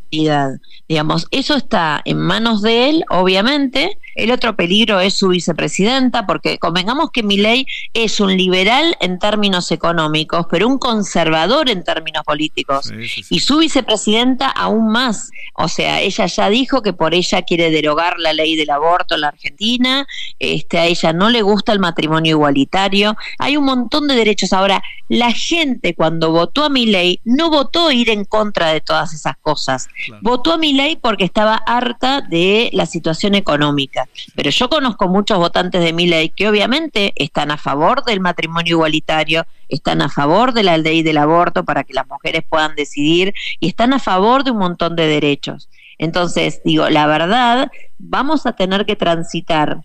Digamos, 0.88 1.28
eso 1.32 1.56
está 1.56 2.02
en 2.06 2.20
manos 2.20 2.62
de 2.62 2.90
él, 2.90 3.06
obviamente. 3.10 3.98
El 4.14 4.32
otro 4.32 4.56
peligro 4.56 5.00
es 5.00 5.16
su 5.16 5.30
vicepresidenta, 5.30 6.28
porque 6.28 6.60
convengamos 6.60 7.10
que 7.12 7.24
Milei 7.24 7.66
es 7.94 8.20
un 8.20 8.38
liberal 8.38 8.96
en 9.02 9.18
términos 9.18 9.72
económicos, 9.72 10.46
pero 10.50 10.68
un 10.68 10.78
conservador 10.78 11.70
en 11.70 11.84
términos 11.84 12.24
políticos. 12.24 12.86
Sí, 12.86 13.08
sí, 13.08 13.24
sí. 13.24 13.36
Y 13.36 13.40
su 13.40 13.58
vicepresidenta 13.58 14.48
aún 14.48 14.90
más. 14.90 15.32
O 15.56 15.68
sea, 15.68 16.02
ella 16.02 16.28
ya 16.28 16.50
dijo 16.50 16.84
que 16.84 16.94
por 16.94 17.16
ella 17.16 17.42
quiere 17.42 17.72
derogar 17.72 18.20
la 18.20 18.32
ley 18.32 18.56
del 18.56 18.70
aborto 18.70 19.16
en 19.16 19.22
la 19.22 19.30
Argentina, 19.30 20.08
este, 20.38 20.78
a 20.78 20.86
ella 20.86 21.14
no 21.14 21.30
le 21.30 21.42
gusta 21.42 21.74
el 21.74 21.80
matrimonio 21.80 22.32
igualitario. 22.32 23.18
Hay 23.40 23.58
un 23.58 23.66
montón 23.66 24.08
de 24.08 24.16
derechos. 24.16 24.54
Ahora, 24.54 24.84
la 25.10 25.32
gente 25.32 25.96
cuando 25.96 26.32
votó 26.32 26.64
a 26.64 26.70
Milei 26.70 27.20
no 27.24 27.50
votó 27.56 27.92
ir 27.92 28.10
en 28.10 28.26
contra 28.26 28.70
de 28.70 28.82
todas 28.82 29.14
esas 29.14 29.38
cosas. 29.38 29.88
Claro. 30.06 30.22
Votó 30.22 30.54
a 30.54 30.58
Milei 30.58 30.98
porque 30.98 31.24
estaba 31.24 31.56
harta 31.56 32.22
de 32.22 32.70
la 32.74 32.86
situación 32.86 33.34
económica. 33.34 34.08
Pero 34.36 34.50
yo 34.50 34.70
conozco 34.70 35.08
muchos 35.08 35.38
votantes 35.38 35.82
de 35.82 35.94
mi 35.94 36.06
ley 36.06 36.30
que 36.30 36.50
obviamente 36.50 37.14
están 37.16 37.52
a 37.52 37.58
favor 37.58 38.04
del 38.04 38.20
matrimonio 38.20 38.76
igualitario, 38.76 39.46
están 39.70 40.02
a 40.02 40.10
favor 40.10 40.54
de 40.54 40.64
la 40.64 40.78
ley 40.78 41.02
del 41.02 41.18
aborto 41.18 41.64
para 41.64 41.84
que 41.84 41.94
las 41.94 42.08
mujeres 42.08 42.44
puedan 42.48 42.76
decidir 42.76 43.34
y 43.60 43.70
están 43.70 43.94
a 43.94 44.00
favor 44.00 44.44
de 44.44 44.52
un 44.52 44.58
montón 44.58 44.96
de 44.96 45.08
derechos. 45.08 45.70
Entonces, 45.98 46.62
digo, 46.66 46.90
la 46.90 47.08
verdad, 47.08 47.72
vamos 47.98 48.46
a 48.46 48.52
tener 48.52 48.86
que 48.86 48.98
transitar 48.98 49.82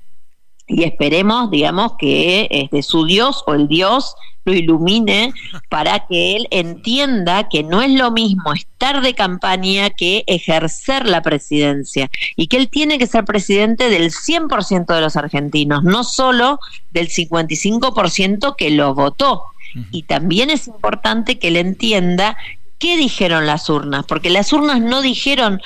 y 0.71 0.85
esperemos, 0.85 1.51
digamos, 1.51 1.93
que 1.99 2.49
este, 2.51 2.83
su 2.83 3.05
Dios 3.05 3.43
o 3.47 3.55
el 3.55 3.67
Dios 3.67 4.15
lo 4.45 4.55
ilumine 4.55 5.35
para 5.69 6.07
que 6.07 6.37
él 6.37 6.47
entienda 6.51 7.49
que 7.49 7.63
no 7.63 7.83
es 7.83 7.91
lo 7.91 8.11
mismo 8.11 8.55
estar 8.55 9.03
de 9.03 9.15
campaña 9.15 9.91
que 9.91 10.25
ejercer 10.27 11.07
la 11.07 11.23
presidencia 11.23 12.09
y 12.37 12.47
que 12.47 12.57
él 12.57 12.69
tiene 12.69 12.99
que 12.99 13.07
ser 13.07 13.25
presidente 13.25 13.91
del 13.91 14.11
100% 14.13 14.95
de 14.95 15.01
los 15.01 15.17
argentinos, 15.17 15.83
no 15.85 16.05
solo 16.05 16.59
del 16.93 17.09
55% 17.09 18.55
que 18.57 18.71
lo 18.71 18.95
votó. 18.95 19.45
Y 19.91 20.05
también 20.05 20.51
es 20.51 20.67
importante 20.69 21.39
que 21.39 21.49
él 21.49 21.57
entienda 21.57 22.37
qué 22.79 22.97
dijeron 22.97 23.47
las 23.47 23.69
urnas, 23.69 24.05
porque 24.07 24.31
las 24.31 24.53
urnas 24.53 24.81
no 24.81 25.03
dijeron 25.03 25.61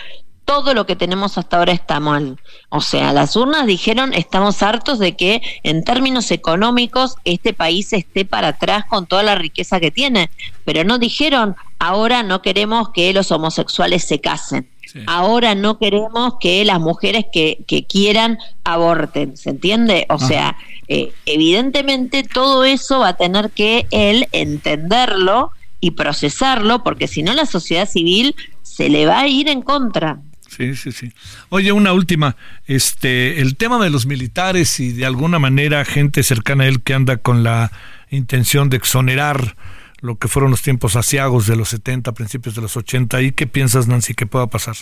todo 0.45 0.75
lo 0.75 0.87
que 0.87 0.97
tenemos 0.97 1.39
hasta 1.39 1.59
ahora 1.59 1.73
está 1.73 2.01
mal. 2.01 2.39
O 2.69 2.81
sea, 2.81 3.13
las 3.13 3.37
urnas 3.37 3.67
dijeron 3.67 4.13
estamos 4.13 4.63
hartos 4.63 4.99
de 4.99 5.17
que 5.17 5.43
en 5.63 5.85
términos 5.85 6.31
económicos 6.31 7.17
este 7.25 7.53
país 7.53 7.93
esté 7.93 8.25
para 8.25 8.49
atrás 8.49 8.85
con 8.89 9.07
toda 9.07 9.23
la 9.23 9.35
riqueza 9.35 9.81
que 9.81 9.91
tiene, 9.91 10.31
pero 10.65 10.85
no 10.85 10.99
dijeron 10.99 11.57
ahora 11.79 12.23
no 12.23 12.43
queremos 12.43 12.91
que 12.91 13.13
los 13.13 13.31
homosexuales 13.31 14.05
se 14.05 14.21
casen. 14.21 14.69
Ahora 15.07 15.57
no 15.57 15.79
queremos 15.79 16.35
que 16.39 16.65
las 16.65 16.79
mujeres 16.79 17.25
que, 17.33 17.65
que 17.67 17.85
quieran 17.85 18.39
aborten, 18.63 19.37
¿se 19.37 19.51
entiende? 19.51 20.07
O 20.09 20.21
sea, 20.21 20.57
eh, 20.87 21.13
evidentemente 21.27 22.23
todo 22.23 22.63
eso 22.65 23.01
va 23.01 23.09
a 23.09 23.17
tener 23.17 23.51
que 23.51 23.89
él 23.91 24.29
entenderlo 24.31 25.51
y 25.81 25.93
procesarlo, 25.93 26.85
porque 26.85 27.09
si 27.09 27.23
no 27.23 27.35
la 27.35 27.47
sociedad 27.47 27.89
civil 27.89 28.37
se 28.63 28.89
le 28.89 29.07
va 29.07 29.21
a 29.21 29.29
ir 29.29 29.49
en 29.49 29.63
contra. 29.63 30.21
Sí, 30.57 30.77
sí, 30.77 30.93
sí. 30.93 31.13
Oye, 31.49 31.73
una 31.73 31.93
última. 31.93 32.37
Este, 32.67 33.41
el 33.41 33.57
tema 33.57 33.83
de 33.83 33.91
los 33.91 34.07
militares 34.07 34.79
y 34.79 34.93
de 34.93 35.05
alguna 35.05 35.39
manera 35.39 35.85
gente 35.85 36.23
cercana 36.23 36.65
a 36.65 36.69
él 36.69 36.83
que 36.83 36.95
anda 36.95 37.17
con 37.17 37.43
la 37.43 37.73
intención 38.11 38.71
de 38.71 38.77
exonerar 38.77 39.57
lo 40.01 40.17
que 40.17 40.29
fueron 40.29 40.51
los 40.51 40.63
tiempos 40.63 40.97
asiagos 40.97 41.47
de 41.47 41.57
los 41.57 41.71
70, 41.71 42.13
principios 42.13 42.55
de 42.55 42.61
los 42.61 42.77
80. 42.77 43.23
¿Y 43.23 43.33
qué 43.33 43.47
piensas, 43.47 43.89
Nancy, 43.89 44.15
que 44.15 44.27
pueda 44.27 44.47
pasar? 44.47 44.77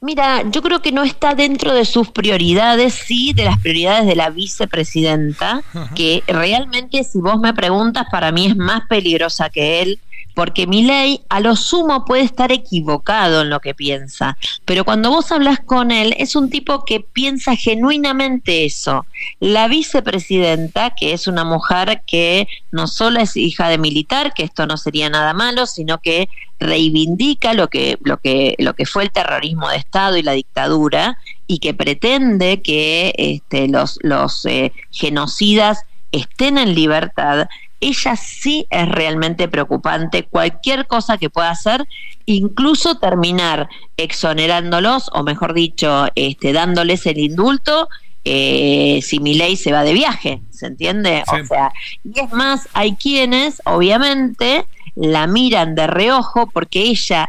Mira, 0.00 0.42
yo 0.50 0.60
creo 0.60 0.82
que 0.82 0.92
no 0.92 1.02
está 1.02 1.34
dentro 1.34 1.72
de 1.72 1.84
sus 1.84 2.10
prioridades, 2.10 2.94
sí, 2.94 3.32
de 3.32 3.44
las 3.44 3.58
prioridades 3.60 4.06
de 4.06 4.16
la 4.16 4.30
vicepresidenta, 4.30 5.62
que 5.94 6.22
realmente, 6.26 7.04
si 7.04 7.20
vos 7.20 7.38
me 7.38 7.54
preguntas, 7.54 8.06
para 8.10 8.32
mí 8.32 8.46
es 8.46 8.56
más 8.56 8.82
peligrosa 8.88 9.48
que 9.50 9.82
él 9.82 10.00
porque 10.34 10.66
mi 10.66 10.82
ley 10.82 11.20
a 11.28 11.40
lo 11.40 11.56
sumo 11.56 12.04
puede 12.04 12.22
estar 12.22 12.50
equivocado 12.52 13.42
en 13.42 13.50
lo 13.50 13.60
que 13.60 13.74
piensa, 13.74 14.36
pero 14.64 14.84
cuando 14.84 15.10
vos 15.10 15.30
hablas 15.30 15.60
con 15.60 15.90
él 15.90 16.14
es 16.18 16.34
un 16.34 16.50
tipo 16.50 16.84
que 16.84 17.00
piensa 17.00 17.56
genuinamente 17.56 18.64
eso. 18.64 19.06
La 19.38 19.68
vicepresidenta, 19.68 20.90
que 20.90 21.12
es 21.12 21.26
una 21.28 21.44
mujer 21.44 22.02
que 22.06 22.48
no 22.72 22.88
solo 22.88 23.20
es 23.20 23.36
hija 23.36 23.68
de 23.68 23.78
militar, 23.78 24.34
que 24.34 24.42
esto 24.42 24.66
no 24.66 24.76
sería 24.76 25.08
nada 25.08 25.32
malo, 25.34 25.66
sino 25.66 25.98
que 25.98 26.28
reivindica 26.58 27.54
lo 27.54 27.68
que, 27.68 27.98
lo 28.02 28.18
que, 28.18 28.54
lo 28.58 28.74
que 28.74 28.86
fue 28.86 29.04
el 29.04 29.10
terrorismo 29.10 29.68
de 29.68 29.76
Estado 29.76 30.16
y 30.16 30.22
la 30.22 30.32
dictadura, 30.32 31.18
y 31.46 31.58
que 31.58 31.74
pretende 31.74 32.62
que 32.62 33.14
este, 33.16 33.68
los, 33.68 33.98
los 34.02 34.44
eh, 34.46 34.72
genocidas 34.90 35.84
estén 36.12 36.58
en 36.58 36.74
libertad, 36.74 37.48
ella 37.84 38.16
sí 38.16 38.66
es 38.70 38.88
realmente 38.88 39.48
preocupante. 39.48 40.24
Cualquier 40.24 40.86
cosa 40.86 41.18
que 41.18 41.30
pueda 41.30 41.50
hacer, 41.50 41.86
incluso 42.24 42.98
terminar 42.98 43.68
exonerándolos, 43.96 45.10
o 45.12 45.22
mejor 45.22 45.52
dicho, 45.52 46.06
este, 46.14 46.52
dándoles 46.52 47.04
el 47.06 47.18
indulto, 47.18 47.88
eh, 48.24 49.00
si 49.02 49.20
mi 49.20 49.34
ley 49.34 49.56
se 49.56 49.72
va 49.72 49.82
de 49.82 49.92
viaje, 49.92 50.40
¿se 50.50 50.66
entiende? 50.66 51.24
O 51.26 51.46
sea, 51.46 51.72
y 52.02 52.20
es 52.20 52.32
más, 52.32 52.68
hay 52.72 52.96
quienes, 52.96 53.60
obviamente, 53.66 54.64
la 54.94 55.26
miran 55.26 55.74
de 55.74 55.86
reojo 55.86 56.48
porque 56.50 56.80
ella, 56.84 57.28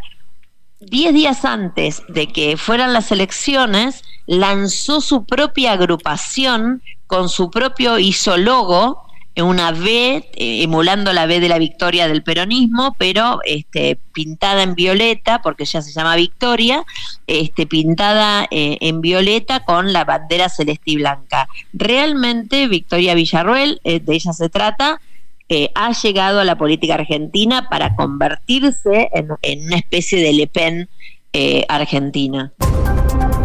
diez 0.79 1.13
días 1.13 1.43
antes 1.43 2.01
de 2.07 2.27
que 2.27 2.55
fueran 2.55 2.93
las 2.93 3.11
elecciones, 3.11 4.03
lanzó 4.25 5.01
su 5.01 5.25
propia 5.25 5.73
agrupación 5.73 6.81
con 7.07 7.27
su 7.27 7.51
propio 7.51 7.99
isólogo 7.99 9.04
una 9.43 9.71
V, 9.71 10.29
eh, 10.33 10.63
emulando 10.63 11.11
la 11.11 11.25
V 11.25 11.39
de 11.39 11.49
la 11.49 11.57
victoria 11.57 12.07
del 12.07 12.23
peronismo, 12.23 12.95
pero 12.97 13.39
este, 13.43 13.97
pintada 14.13 14.63
en 14.63 14.75
violeta, 14.75 15.41
porque 15.41 15.65
ya 15.65 15.81
se 15.81 15.91
llama 15.91 16.15
Victoria, 16.15 16.85
este, 17.27 17.67
pintada 17.67 18.47
eh, 18.49 18.77
en 18.81 19.01
violeta 19.01 19.61
con 19.61 19.91
la 19.91 20.05
bandera 20.05 20.47
celeste 20.47 20.91
y 20.91 20.95
blanca. 20.97 21.49
Realmente 21.73 22.67
Victoria 22.67 23.13
Villarruel, 23.13 23.81
eh, 23.83 23.99
de 23.99 24.15
ella 24.15 24.33
se 24.33 24.49
trata, 24.49 25.01
ha 25.75 25.91
llegado 25.91 26.39
a 26.39 26.43
la 26.43 26.57
política 26.57 26.95
argentina 26.95 27.69
para 27.69 27.95
convertirse 27.95 29.09
en, 29.13 29.27
en 29.43 29.65
una 29.67 29.75
especie 29.75 30.19
de 30.19 30.33
Le 30.33 30.47
Pen 30.47 30.89
argentina. 31.67 32.51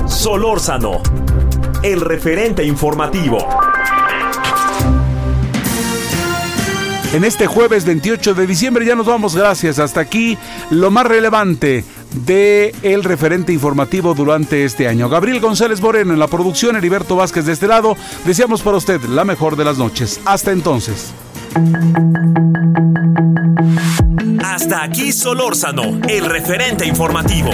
Solórzano, 0.07 1.03
el 1.83 2.01
referente 2.01 2.65
informativo. 2.65 3.47
En 7.13 7.25
este 7.25 7.49
jueves 7.49 7.85
28 7.85 8.35
de 8.35 8.47
diciembre 8.47 8.87
ya 8.87 8.95
nos 8.95 9.07
vamos, 9.07 9.35
gracias. 9.35 9.81
Hasta 9.81 10.01
aquí 10.01 10.39
lo 10.71 10.93
más 10.93 11.07
relevante 11.07 11.85
de 12.25 12.73
el 12.83 13.03
referente 13.03 13.53
informativo 13.53 14.15
durante 14.15 14.65
este 14.65 14.87
año. 14.87 15.09
Gabriel 15.09 15.41
González 15.41 15.81
Moreno 15.81 16.13
en 16.13 16.21
la 16.21 16.29
producción, 16.29 16.77
Heriberto 16.77 17.17
Vázquez 17.17 17.47
de 17.47 17.53
este 17.53 17.67
lado. 17.67 17.97
Deseamos 18.25 18.63
para 18.63 18.77
usted 18.77 19.03
la 19.03 19.25
mejor 19.25 19.57
de 19.57 19.65
las 19.65 19.77
noches. 19.77 20.21
Hasta 20.25 20.53
entonces. 20.53 21.13
Hasta 24.45 24.85
aquí 24.85 25.11
Solórzano, 25.11 26.01
el 26.09 26.27
referente 26.27 26.87
informativo. 26.87 27.51